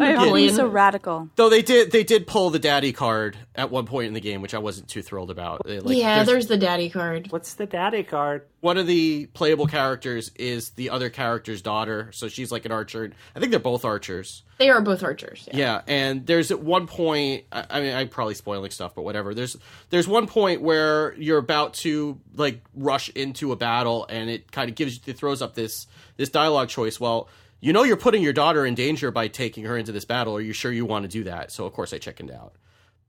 I 0.00 0.06
have- 0.08 0.18
Napoleon. 0.20 0.54
So 0.54 0.66
radical. 0.66 1.28
Though 1.36 1.48
they 1.48 1.62
did 1.62 1.90
they 1.92 2.02
did 2.04 2.26
pull 2.26 2.50
the 2.50 2.58
daddy 2.58 2.92
card 2.92 3.36
at 3.54 3.70
one 3.70 3.86
point 3.86 4.08
in 4.08 4.14
the 4.14 4.20
game, 4.20 4.40
which 4.42 4.54
I 4.54 4.58
wasn't 4.58 4.88
too 4.88 5.02
thrilled 5.02 5.30
about. 5.30 5.66
Like, 5.68 5.96
yeah, 5.96 6.14
there's- 6.16 6.26
there's 6.26 6.46
the 6.48 6.56
daddy 6.56 6.88
card. 6.90 7.26
"What's 7.30 7.54
the 7.54 7.66
daddy 7.66 8.02
card?" 8.02 8.42
one 8.60 8.76
of 8.76 8.86
the 8.86 9.24
playable 9.32 9.66
characters 9.66 10.30
is 10.36 10.70
the 10.72 10.90
other 10.90 11.08
character's 11.08 11.62
daughter, 11.62 12.10
so 12.12 12.28
she's 12.28 12.52
like 12.52 12.66
an 12.66 12.72
archer. 12.72 13.10
I 13.34 13.40
think 13.40 13.50
they're 13.52 13.58
both 13.58 13.86
archers. 13.86 14.42
They 14.58 14.68
are 14.68 14.82
both 14.82 15.02
archers. 15.02 15.48
Yeah. 15.50 15.56
Yeah, 15.56 15.80
and 15.86 16.26
there's 16.26 16.50
at 16.50 16.60
one 16.60 16.86
point. 16.86 17.44
I, 17.50 17.64
I 17.70 17.80
mean, 17.80 17.94
I'm 17.94 18.08
probably 18.10 18.34
spoiling 18.34 18.70
stuff, 18.70 18.94
but 18.94 19.00
whatever. 19.02 19.32
There's 19.34 19.56
there's 19.88 20.06
one 20.06 20.26
point 20.26 20.60
where 20.60 21.14
you're 21.14 21.38
about 21.38 21.72
to 21.74 22.18
like 22.36 22.60
rush 22.74 23.08
into 23.10 23.52
a 23.52 23.56
battle, 23.56 24.04
and 24.10 24.28
it 24.28 24.52
kind 24.52 24.68
of 24.68 24.76
gives 24.76 25.00
it 25.06 25.16
throws 25.16 25.40
up 25.40 25.54
this 25.54 25.86
this 26.18 26.28
dialogue 26.28 26.68
choice. 26.68 27.00
Well, 27.00 27.28
you 27.60 27.72
know, 27.72 27.82
you're 27.82 27.96
putting 27.96 28.22
your 28.22 28.32
daughter 28.32 28.64
in 28.66 28.74
danger 28.74 29.10
by 29.10 29.28
taking 29.28 29.64
her 29.64 29.76
into 29.76 29.92
this 29.92 30.04
battle. 30.04 30.34
Are 30.36 30.40
you 30.40 30.52
sure 30.52 30.72
you 30.72 30.84
want 30.86 31.04
to 31.04 31.08
do 31.08 31.24
that? 31.24 31.52
So 31.52 31.66
of 31.66 31.72
course 31.72 31.92
I 31.92 31.98
chickened 31.98 32.30
out. 32.30 32.54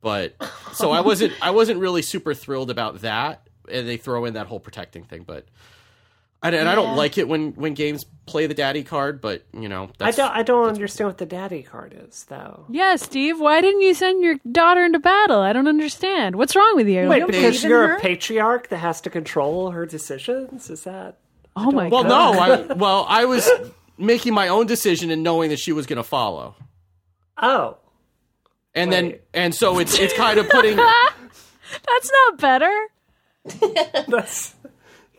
But 0.01 0.35
so 0.73 0.91
I 0.91 1.01
wasn't 1.01 1.33
I 1.41 1.51
wasn't 1.51 1.79
really 1.79 2.01
super 2.01 2.33
thrilled 2.33 2.69
about 2.69 3.01
that, 3.01 3.47
and 3.71 3.87
they 3.87 3.97
throw 3.97 4.25
in 4.25 4.33
that 4.33 4.47
whole 4.47 4.59
protecting 4.59 5.03
thing, 5.03 5.23
but. 5.25 5.45
And, 6.43 6.55
and 6.55 6.67
I 6.67 6.73
don't 6.73 6.95
like 6.97 7.19
it 7.19 7.27
when, 7.27 7.51
when 7.51 7.75
games 7.75 8.03
play 8.25 8.47
the 8.47 8.55
daddy 8.55 8.83
card, 8.83 9.21
but 9.21 9.43
you 9.53 9.69
know 9.69 9.91
I 9.99 10.09
don't 10.09 10.31
I 10.31 10.41
don't 10.41 10.67
understand 10.67 11.07
what 11.09 11.19
the 11.19 11.25
daddy 11.27 11.61
card 11.61 11.93
is 11.95 12.23
though. 12.29 12.65
yeah, 12.67 12.95
Steve, 12.95 13.39
why 13.39 13.61
didn't 13.61 13.81
you 13.81 13.93
send 13.93 14.23
your 14.23 14.37
daughter 14.51 14.83
into 14.83 14.97
battle? 14.97 15.39
I 15.39 15.53
don't 15.53 15.67
understand. 15.67 16.37
What's 16.37 16.55
wrong 16.55 16.75
with 16.75 16.87
you? 16.87 17.07
Wait, 17.07 17.19
You 17.19 17.27
because 17.27 17.63
you're 17.63 17.89
her? 17.89 17.97
a 17.97 17.99
patriarch 17.99 18.69
that 18.69 18.77
has 18.77 19.01
to 19.01 19.11
control 19.11 19.69
her 19.69 19.85
decisions? 19.85 20.71
Is 20.71 20.83
that? 20.85 21.17
Oh 21.55 21.69
my 21.69 21.89
Well, 21.89 22.05
god. 22.05 22.09
no, 22.09 22.39
I 22.41 22.73
well, 22.75 23.05
I 23.07 23.25
was 23.25 23.47
making 24.01 24.33
my 24.33 24.47
own 24.49 24.65
decision 24.65 25.11
and 25.11 25.23
knowing 25.23 25.49
that 25.49 25.59
she 25.59 25.71
was 25.71 25.85
going 25.85 25.97
to 25.97 26.03
follow, 26.03 26.55
Oh, 27.37 27.77
and 28.75 28.91
then 28.91 29.15
and 29.33 29.53
so 29.55 29.79
it's 29.79 29.97
it's 29.97 30.13
kind 30.13 30.37
of 30.39 30.49
putting, 30.49 30.75
That's 31.87 32.11
not 32.11 32.37
better. 32.37 32.87
that's 34.07 34.53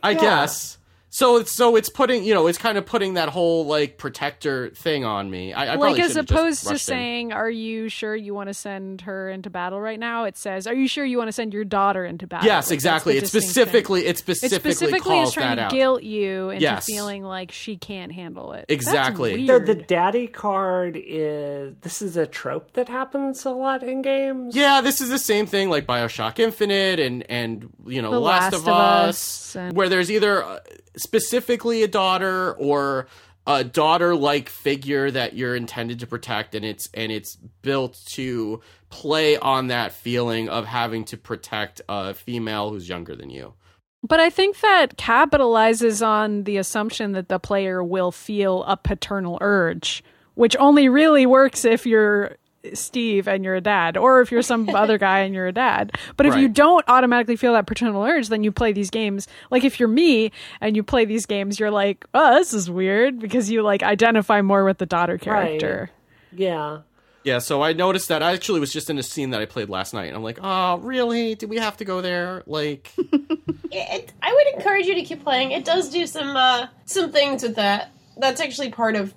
I 0.03 0.15
guess. 0.15 0.79
So 1.15 1.37
it's 1.37 1.53
so 1.53 1.77
it's 1.77 1.91
putting 1.91 2.25
you 2.25 2.33
know 2.33 2.47
it's 2.47 2.57
kind 2.57 2.79
of 2.79 2.87
putting 2.87 3.15
that 3.15 3.29
whole 3.29 3.67
like 3.67 3.99
protector 3.99 4.71
thing 4.71 5.05
on 5.05 5.31
me. 5.31 5.53
I, 5.53 5.75
I 5.75 5.77
like 5.77 5.99
as 6.01 6.17
opposed 6.17 6.63
to 6.63 6.71
rushed 6.71 6.89
in. 6.89 6.95
saying, 6.95 7.33
"Are 7.35 7.51
you 7.51 7.91
sure 7.91 8.17
you 8.17 8.33
want 8.33 8.49
to 8.49 8.55
send 8.55 9.03
her 9.03 9.29
into 9.29 9.51
battle 9.51 9.79
right 9.79 10.01
now?" 10.01 10.25
It 10.25 10.39
says, 10.39 10.67
"Are 10.67 10.73
you 10.73 10.89
sure 10.89 11.05
you 11.05 11.19
want 11.19 11.29
to 11.29 11.33
send 11.33 11.53
your 11.53 11.65
daughter 11.65 12.07
into 12.07 12.27
battle?" 12.27 12.47
yes, 12.47 12.71
Like, 12.71 12.75
exactly. 12.77 13.13
that's 13.15 13.25
It's 13.25 13.33
the 13.35 13.41
distinction. 13.41 13.63
specifically 13.63 14.07
it 14.07 14.11
It 14.13 14.19
specifically, 14.19 14.73
specifically 14.73 15.19
is 15.19 15.23
calls 15.25 15.35
trying 15.35 15.49
that 15.51 15.55
to 15.57 15.63
out. 15.67 15.71
guilt 15.73 16.03
you 16.03 16.49
into 16.49 16.63
Yes. 16.63 16.87
feeling 16.87 17.25
like 17.25 17.53
she 17.53 17.77
can't 17.77 18.11
handle 18.11 18.55
it. 18.55 18.65
Exactly. 18.71 19.45
That's 19.47 19.67
so 19.69 19.75
the 19.75 19.83
daddy 19.83 20.29
card 20.29 20.97
is 20.99 21.75
this 21.83 22.01
is 22.01 22.17
a 22.17 22.27
trope 22.27 22.73
that 22.73 22.89
happens 22.89 23.45
a 23.45 23.51
lot 23.51 23.83
in 23.83 24.01
games. 24.01 24.57
Yeah, 24.57 24.81
this 24.81 25.03
is 25.03 25.11
the 25.11 25.19
same 25.19 25.45
thing 25.45 25.69
like 25.69 25.85
BioShock 25.87 26.39
Infinite 26.39 26.99
and 27.01 27.23
and 27.31 27.69
you 27.87 28.01
know 28.01 28.13
The 28.13 28.19
Last, 28.19 28.53
Last 28.53 28.55
of 28.55 28.63
of 28.63 28.69
Us, 28.69 29.09
Us 29.09 29.57
and- 29.57 29.77
where 29.77 29.91
there's 29.91 30.11
either 30.11 30.43
uh, 30.43 30.59
specifically 31.03 31.83
a 31.83 31.89
daughter 31.89 32.53
or 32.55 33.07
a 33.47 33.65
daughter-like 33.65 34.49
figure 34.49 35.11
that 35.11 35.35
you're 35.35 35.57
intended 35.57 35.99
to 36.01 36.07
protect, 36.07 36.55
and 36.55 36.65
it's 36.65 36.89
and 36.95 37.11
it's 37.11 37.37
built 37.63 37.99
to 38.13 38.61
play 38.89 39.37
on 39.37 39.67
that 39.67 39.93
feeling 39.93 40.49
of 40.49 40.67
having 40.67 41.05
to 41.07 41.17
protect 41.17 41.81
a 41.89 42.15
female 42.15 42.71
who's 42.71 42.89
younger 42.89 43.17
than 43.17 43.31
you. 43.31 43.55
But 44.03 44.21
I 44.21 44.31
think 44.31 44.61
that 44.61 44.97
capitalizes 44.97 46.07
on 46.07 46.45
the 46.45 46.57
assumption 46.57 47.13
that 47.13 47.29
the 47.29 47.39
player 47.39 47.83
will 47.83 48.13
feel 48.13 48.65
a 48.65 48.77
paternal 48.77 49.39
urge, 49.41 50.03
which 50.35 50.57
only 50.59 50.89
really 50.89 51.27
works 51.27 51.65
if 51.65 51.87
you're 51.87 52.37
Steve 52.75 53.27
and 53.29 53.45
you're 53.45 53.55
a 53.55 53.61
dad, 53.61 53.97
or 53.97 54.21
if 54.21 54.31
you're 54.31 54.43
some 54.43 54.69
other 54.71 54.99
guy 54.99 55.21
and 55.21 55.35
you're 55.35 55.49
a 55.49 55.53
dad. 55.53 55.93
But 56.17 56.27
if 56.27 56.37
you 56.37 56.49
don't 56.49 56.85
automatically 56.89 57.37
feel 57.37 57.53
that 57.55 57.67
paternal 57.67 58.03
urge, 58.03 58.29
then 58.29 58.45
you 58.45 58.53
play 58.53 58.73
these 58.73 58.91
games. 58.91 59.27
Like 59.51 59.65
if 59.65 59.81
you're 59.81 59.89
me 59.89 60.33
and 60.61 60.77
you 60.77 60.83
play 60.83 61.05
these 61.05 61.27
games, 61.27 61.59
you're 61.59 61.71
like, 61.71 62.07
oh, 62.15 62.35
this 62.35 62.53
is 62.55 62.71
weird 62.71 63.19
because 63.19 63.51
you 63.51 63.63
like 63.63 63.83
identify 63.83 64.43
more 64.43 64.65
with 64.65 64.79
the 64.79 64.87
daughter 64.87 65.19
character. 65.19 65.91
Yeah. 66.33 66.79
Yeah, 67.25 67.39
so 67.39 67.63
I 67.63 67.73
noticed 67.73 68.09
that 68.09 68.21
I 68.21 68.33
actually 68.33 68.59
was 68.59 68.73
just 68.73 68.91
in 68.91 68.99
a 68.99 69.03
scene 69.03 69.31
that 69.31 69.41
I 69.41 69.45
played 69.47 69.69
last 69.69 69.95
night, 69.95 70.07
and 70.07 70.17
I'm 70.17 70.25
like, 70.25 70.41
oh, 70.43 70.79
really? 70.79 71.37
Did 71.37 71.51
we 71.51 71.59
have 71.59 71.77
to 71.77 71.85
go 71.85 72.01
there? 72.01 72.43
Like, 72.47 72.93
It, 73.73 74.13
I 74.21 74.33
would 74.33 74.55
encourage 74.55 74.87
you 74.87 74.95
to 74.97 75.03
keep 75.03 75.23
playing. 75.23 75.53
It 75.53 75.65
does 75.65 75.89
do 75.89 76.07
some 76.07 76.37
uh, 76.37 76.67
some 76.85 77.11
things 77.11 77.43
with 77.43 77.57
that. 77.57 77.91
That's 78.19 78.41
actually 78.41 78.71
part 78.71 78.97
of. 78.97 79.15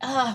Uh, 0.00 0.34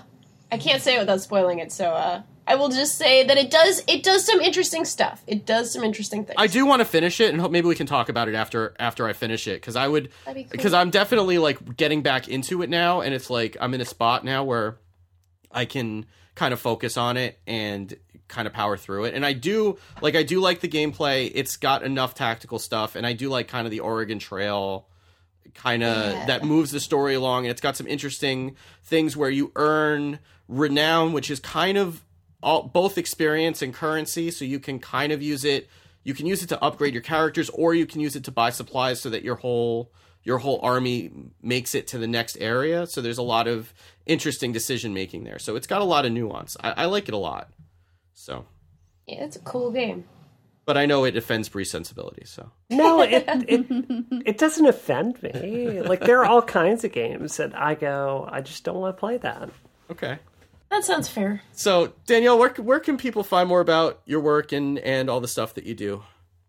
I 0.51 0.57
can't 0.57 0.81
say 0.81 0.95
it 0.97 0.99
without 0.99 1.21
spoiling 1.21 1.59
it, 1.59 1.71
so 1.71 1.91
uh, 1.91 2.23
I 2.45 2.55
will 2.55 2.69
just 2.69 2.97
say 2.97 3.25
that 3.25 3.37
it 3.37 3.49
does 3.49 3.83
it 3.87 4.03
does 4.03 4.25
some 4.25 4.41
interesting 4.41 4.85
stuff. 4.85 5.23
It 5.27 5.45
does 5.45 5.71
some 5.71 5.83
interesting 5.83 6.25
things. 6.25 6.35
I 6.37 6.47
do 6.47 6.65
want 6.65 6.81
to 6.81 6.85
finish 6.85 7.19
it, 7.21 7.29
and 7.31 7.39
hope 7.39 7.51
maybe 7.51 7.67
we 7.67 7.75
can 7.75 7.87
talk 7.87 8.09
about 8.09 8.27
it 8.27 8.35
after 8.35 8.73
after 8.79 9.07
I 9.07 9.13
finish 9.13 9.47
it 9.47 9.55
because 9.61 9.75
I 9.75 9.87
would 9.87 10.09
That'd 10.25 10.43
cool. 10.43 10.51
because 10.51 10.73
I'm 10.73 10.89
definitely 10.89 11.37
like 11.37 11.77
getting 11.77 12.01
back 12.01 12.27
into 12.27 12.61
it 12.61 12.69
now, 12.69 13.01
and 13.01 13.13
it's 13.13 13.29
like 13.29 13.55
I'm 13.61 13.73
in 13.73 13.81
a 13.81 13.85
spot 13.85 14.25
now 14.25 14.43
where 14.43 14.77
I 15.51 15.65
can 15.65 16.05
kind 16.35 16.53
of 16.53 16.59
focus 16.59 16.97
on 16.97 17.15
it 17.15 17.39
and 17.47 17.95
kind 18.27 18.47
of 18.47 18.53
power 18.53 18.75
through 18.75 19.03
it. 19.05 19.13
And 19.13 19.25
I 19.25 19.33
do 19.33 19.77
like 20.01 20.15
I 20.15 20.23
do 20.23 20.39
like 20.41 20.59
the 20.59 20.67
gameplay. 20.67 21.31
It's 21.33 21.55
got 21.57 21.83
enough 21.83 22.13
tactical 22.15 22.59
stuff, 22.59 22.95
and 22.95 23.05
I 23.07 23.13
do 23.13 23.29
like 23.29 23.47
kind 23.47 23.65
of 23.67 23.71
the 23.71 23.79
Oregon 23.81 24.19
Trail 24.19 24.87
kind 25.53 25.83
of 25.83 26.11
Yeah. 26.13 26.25
that 26.25 26.43
moves 26.43 26.71
the 26.71 26.79
story 26.79 27.13
along 27.13 27.45
and 27.45 27.51
it's 27.51 27.61
got 27.61 27.77
some 27.77 27.85
interesting 27.85 28.55
things 28.83 29.15
where 29.15 29.29
you 29.29 29.51
earn 29.55 30.17
renown 30.47 31.13
which 31.13 31.29
is 31.29 31.39
kind 31.39 31.77
of 31.77 32.03
all, 32.43 32.63
both 32.63 32.97
experience 32.97 33.61
and 33.61 33.73
currency 33.73 34.29
so 34.31 34.45
you 34.45 34.59
can 34.59 34.79
kind 34.79 35.11
of 35.11 35.21
use 35.21 35.43
it. 35.45 35.67
You 36.03 36.13
can 36.13 36.25
use 36.25 36.43
it 36.43 36.49
to 36.49 36.61
upgrade 36.63 36.93
your 36.93 37.01
characters 37.01 37.49
or 37.49 37.73
you 37.73 37.85
can 37.85 38.01
use 38.01 38.15
it 38.15 38.25
to 38.25 38.31
buy 38.31 38.49
supplies 38.49 39.01
so 39.01 39.09
that 39.09 39.23
your 39.23 39.35
whole 39.35 39.91
your 40.23 40.37
whole 40.37 40.59
army 40.63 41.11
makes 41.41 41.75
it 41.75 41.87
to 41.87 41.97
the 41.97 42.07
next 42.07 42.37
area. 42.39 42.87
So 42.87 43.01
there's 43.01 43.17
a 43.17 43.23
lot 43.23 43.47
of 43.47 43.73
interesting 44.05 44.53
decision 44.53 44.93
making 44.93 45.25
there. 45.25 45.39
So 45.39 45.55
it's 45.55 45.67
got 45.67 45.81
a 45.81 45.85
lot 45.85 46.05
of 46.05 46.11
nuance. 46.13 46.55
I, 46.61 46.71
I 46.71 46.85
like 46.85 47.07
it 47.09 47.13
a 47.13 47.17
lot. 47.17 47.49
So. 48.13 48.45
Yeah, 49.05 49.25
it's 49.25 49.35
a 49.35 49.41
cool 49.41 49.71
game. 49.71 50.05
but 50.65 50.77
i 50.77 50.85
know 50.85 51.03
it 51.03 51.17
offends 51.17 51.49
Bree's 51.49 51.69
sensibilities 51.69 52.29
so. 52.29 52.49
No, 52.69 53.01
it 53.01 53.25
it 53.27 53.65
it 54.25 54.37
doesn't 54.37 54.65
offend 54.65 55.21
me. 55.21 55.81
Like 55.81 55.99
there 56.01 56.19
are 56.21 56.25
all 56.25 56.41
kinds 56.41 56.85
of 56.85 56.93
games 56.93 57.35
that 57.35 57.53
I 57.53 57.75
go, 57.75 58.27
I 58.31 58.39
just 58.39 58.63
don't 58.63 58.77
want 58.77 58.95
to 58.95 58.99
play 58.99 59.17
that. 59.17 59.49
okay 59.91 60.19
That 60.73 60.83
sounds 60.83 61.07
fair. 61.07 61.43
So 61.51 61.93
Danielle, 62.07 62.39
where 62.39 62.49
where 62.49 62.79
can 62.79 62.97
people 62.97 63.23
find 63.23 63.47
more 63.47 63.61
about 63.61 64.01
your 64.05 64.19
work 64.19 64.51
and 64.51 64.79
and 64.79 65.07
all 65.07 65.19
the 65.19 65.27
stuff 65.27 65.53
that 65.53 65.65
you 65.65 65.75
do? 65.75 66.01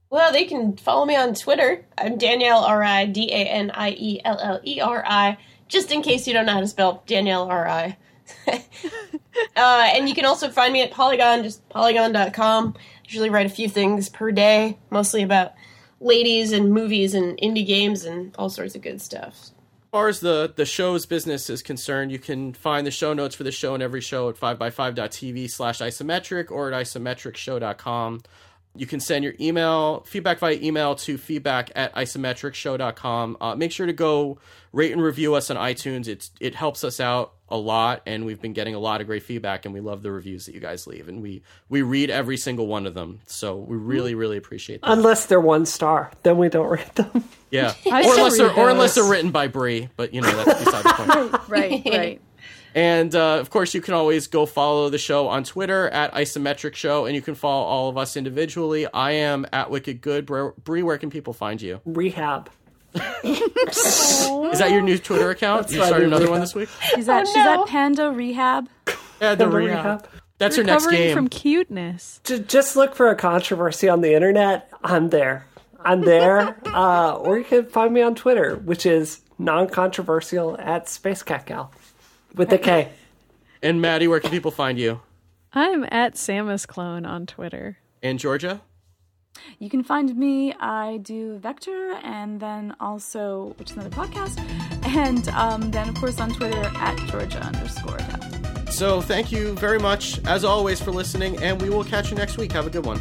Well, 0.09 0.33
they 0.33 0.47
can 0.47 0.79
follow 0.79 1.05
me 1.05 1.15
on 1.15 1.35
Twitter. 1.35 1.85
I'm 1.99 2.17
Danielle 2.17 2.65
R 2.65 2.83
I 2.83 3.05
D 3.05 3.31
A 3.31 3.45
N 3.45 3.71
I 3.73 3.91
E 3.91 4.23
L 4.25 4.39
L 4.41 4.61
E 4.65 4.81
R 4.81 5.05
I. 5.07 5.37
Just 5.69 5.93
in 5.93 6.01
case 6.01 6.27
you 6.27 6.33
don't 6.33 6.47
know 6.47 6.55
how 6.55 6.61
to 6.61 6.67
spell 6.67 7.03
Danielle 7.07 7.51
R 7.51 7.69
I. 7.69 7.99
uh, 8.49 9.91
and 9.93 10.09
you 10.09 10.15
can 10.15 10.25
also 10.25 10.49
find 10.49 10.73
me 10.73 10.81
at 10.81 10.91
Polygon, 10.91 11.43
just 11.43 11.69
polygon.com. 11.69 12.75
I 12.79 12.81
usually 13.05 13.29
write 13.29 13.45
a 13.45 13.51
few 13.51 13.69
things 13.69 14.09
per 14.09 14.33
day, 14.33 14.79
mostly 14.89 15.23
about 15.23 15.53
ladies 16.01 16.51
and 16.53 16.73
movies 16.73 17.13
and 17.13 17.37
indie 17.37 17.67
games 17.67 18.07
and 18.07 18.35
all 18.39 18.49
sorts 18.49 18.75
of 18.75 18.81
good 18.81 19.03
stuff. 19.03 19.51
As 19.95 19.97
far 19.97 20.09
as 20.09 20.19
the 20.19 20.53
the 20.57 20.67
show's 20.67 21.07
business 21.07 21.49
is 21.49 21.63
concerned, 21.63 22.11
you 22.11 22.19
can 22.19 22.53
find 22.53 22.85
the 22.85 22.91
show 22.91 23.13
notes 23.13 23.37
for 23.37 23.45
the 23.45 23.53
show 23.53 23.75
and 23.75 23.83
every 23.83 24.01
show 24.01 24.29
at 24.29 24.35
5by5.tv 24.35 25.49
slash 25.49 25.79
isometric 25.79 26.51
or 26.51 26.73
at 26.73 26.85
isometricshow.com. 26.85 28.23
You 28.75 28.87
can 28.87 28.99
send 28.99 29.23
your 29.23 29.35
email, 29.41 30.01
feedback 30.01 30.41
via 30.41 30.59
email 30.61 30.97
to 30.97 31.17
feedback 31.17 31.71
at 31.77 31.95
isometricshow.com. 31.95 33.37
Uh, 33.41 33.55
make 33.55 33.71
sure 33.71 33.87
to 33.87 33.93
go 33.93 34.39
rate 34.73 34.91
and 34.91 35.01
review 35.01 35.37
us 35.37 35.49
on 35.49 35.57
iTunes. 35.57 36.09
It's, 36.09 36.33
it 36.41 36.57
helps 36.57 36.83
us 36.83 36.99
out 36.99 37.35
a 37.55 37.57
lot, 37.57 38.03
and 38.05 38.27
we've 38.27 38.43
been 38.43 38.53
getting 38.53 38.75
a 38.75 38.81
lot 38.81 39.01
of 39.01 39.07
great 39.07 39.23
feedback, 39.23 39.65
and 39.65 39.73
we 39.73 39.79
love 39.81 40.03
the 40.03 40.11
reviews 40.11 40.47
that 40.47 40.55
you 40.55 40.61
guys 40.61 40.89
leave. 40.89 41.09
And 41.09 41.23
we, 41.23 41.43
we 41.69 41.83
read 41.83 42.11
every 42.11 42.37
single 42.37 42.67
one 42.67 42.85
of 42.85 42.95
them. 42.95 43.21
So 43.27 43.57
we 43.57 43.77
really, 43.77 44.17
really 44.17 44.37
appreciate 44.37 44.83
that. 44.83 44.91
Unless 44.91 45.27
they're 45.27 45.41
one 45.41 45.65
star, 45.65 46.11
then 46.25 46.37
we 46.37 46.49
don't 46.49 46.69
read 46.69 46.93
them. 46.97 47.25
Yeah, 47.53 47.75
I 47.91 48.03
or 48.03 48.15
unless 48.15 48.37
they're 48.37 48.49
read 48.49 48.59
or 48.59 48.71
unless 48.71 48.97
they're 48.97 49.09
written 49.09 49.31
by 49.31 49.47
Brie, 49.47 49.89
but 49.97 50.13
you 50.13 50.21
know 50.21 50.45
that's 50.45 50.65
beside 50.65 50.85
the 50.85 50.91
point. 50.91 51.41
Right, 51.49 51.83
right. 51.87 52.21
And 52.75 53.15
uh, 53.15 53.39
of 53.39 53.51
course, 53.51 53.73
you 53.73 53.81
can 53.81 53.95
always 53.95 54.27
go 54.27 54.47
follow 54.47 54.89
the 54.89 54.99
show 54.99 55.29
on 55.29 55.45
Twitter 55.45 55.89
at 55.91 56.13
Isometric 56.13 56.75
Show, 56.75 57.07
and 57.07 57.15
you 57.15 57.23
can 57.23 57.37
follow 57.37 57.63
all 57.63 57.89
of 57.89 57.97
us 57.97 58.17
individually. 58.17 58.89
I 58.93 59.13
am 59.13 59.47
at 59.53 59.71
Wicked 59.71 60.01
Good. 60.01 60.27
Bri- 60.27 60.51
Brie, 60.65 60.83
where 60.83 60.99
can 60.99 61.09
people 61.11 61.33
find 61.33 61.63
you? 61.63 61.81
Rehab. 61.85 62.51
Is 63.25 64.59
that 64.59 64.71
your 64.71 64.83
new 64.83 64.99
Twitter 64.99 65.31
account? 65.31 65.71
you 65.71 65.83
started 65.85 66.07
another 66.07 66.31
one 66.31 66.41
this 66.41 66.55
week. 66.55 66.69
She's 66.95 67.09
at, 67.09 67.23
Oh, 67.23 67.25
she's 67.27 67.37
at 67.37 67.67
Panda 67.67 68.11
Rehab. 68.11 68.69
Yeah, 69.21 69.35
the 69.35 69.47
Remember 69.47 69.57
Rehab. 69.59 69.85
Rehab? 69.85 70.09
That's 70.39 70.57
her 70.57 70.65
next 70.65 70.85
Recovering 70.85 71.03
game. 71.09 71.15
from 71.17 71.29
cuteness. 71.29 72.21
J- 72.25 72.41
just 72.41 72.77
look 72.77 72.95
for 72.95 73.09
a 73.09 73.17
controversy 73.17 73.89
on 73.89 74.01
the 74.01 74.15
internet. 74.15 74.71
I'm 74.83 75.11
there. 75.11 75.47
I'm 75.81 76.03
there. 76.03 76.57
uh, 76.67 77.15
or 77.17 77.39
you 77.39 77.45
can 77.45 77.67
find 77.67 77.93
me 77.95 78.03
on 78.03 78.15
Twitter, 78.15 78.57
which 78.57 78.85
is 78.87 79.21
non-controversial 79.39 80.57
at 80.61 80.89
Space 80.89 81.23
Kat 81.23 81.47
Gal 81.47 81.73
with 82.35 82.51
the 82.51 82.59
K. 82.59 82.91
And 83.63 83.81
Maddie, 83.81 84.09
where 84.09 84.21
can 84.21 84.31
people 84.31 84.51
find 84.51 84.79
you? 84.79 85.01
I'm 85.53 85.85
at 85.85 86.15
Samus 86.15 86.67
Clone 86.67 87.07
on 87.07 87.27
Twitter. 87.27 87.79
And 88.03 88.19
Georgia. 88.19 88.61
You 89.59 89.71
can 89.71 89.83
find 89.83 90.17
me. 90.17 90.53
I 90.55 90.99
do 90.99 91.39
Vector, 91.39 91.99
and 92.03 92.41
then 92.41 92.75
also, 92.81 93.55
which 93.59 93.71
is 93.71 93.77
another 93.77 93.95
podcast, 93.95 94.39
and 94.87 95.29
um, 95.31 95.71
then 95.71 95.89
of 95.89 95.95
course 95.97 96.21
on 96.21 96.31
Twitter 96.31 96.63
at 96.77 96.97
Georgia 97.09 97.41
underscore. 97.41 97.99
Cal. 97.99 98.73
So 98.73 99.01
thank 99.01 99.31
you 99.31 99.53
very 99.55 99.79
much, 99.79 100.25
as 100.27 100.45
always, 100.45 100.81
for 100.81 100.91
listening, 100.91 101.43
and 101.43 101.61
we 101.61 101.71
will 101.71 101.85
catch 101.85 102.11
you 102.11 102.17
next 102.17 102.39
week. 102.39 102.53
Have 102.53 102.67
a 102.67 102.71
good 102.71 102.85
one. 102.85 103.01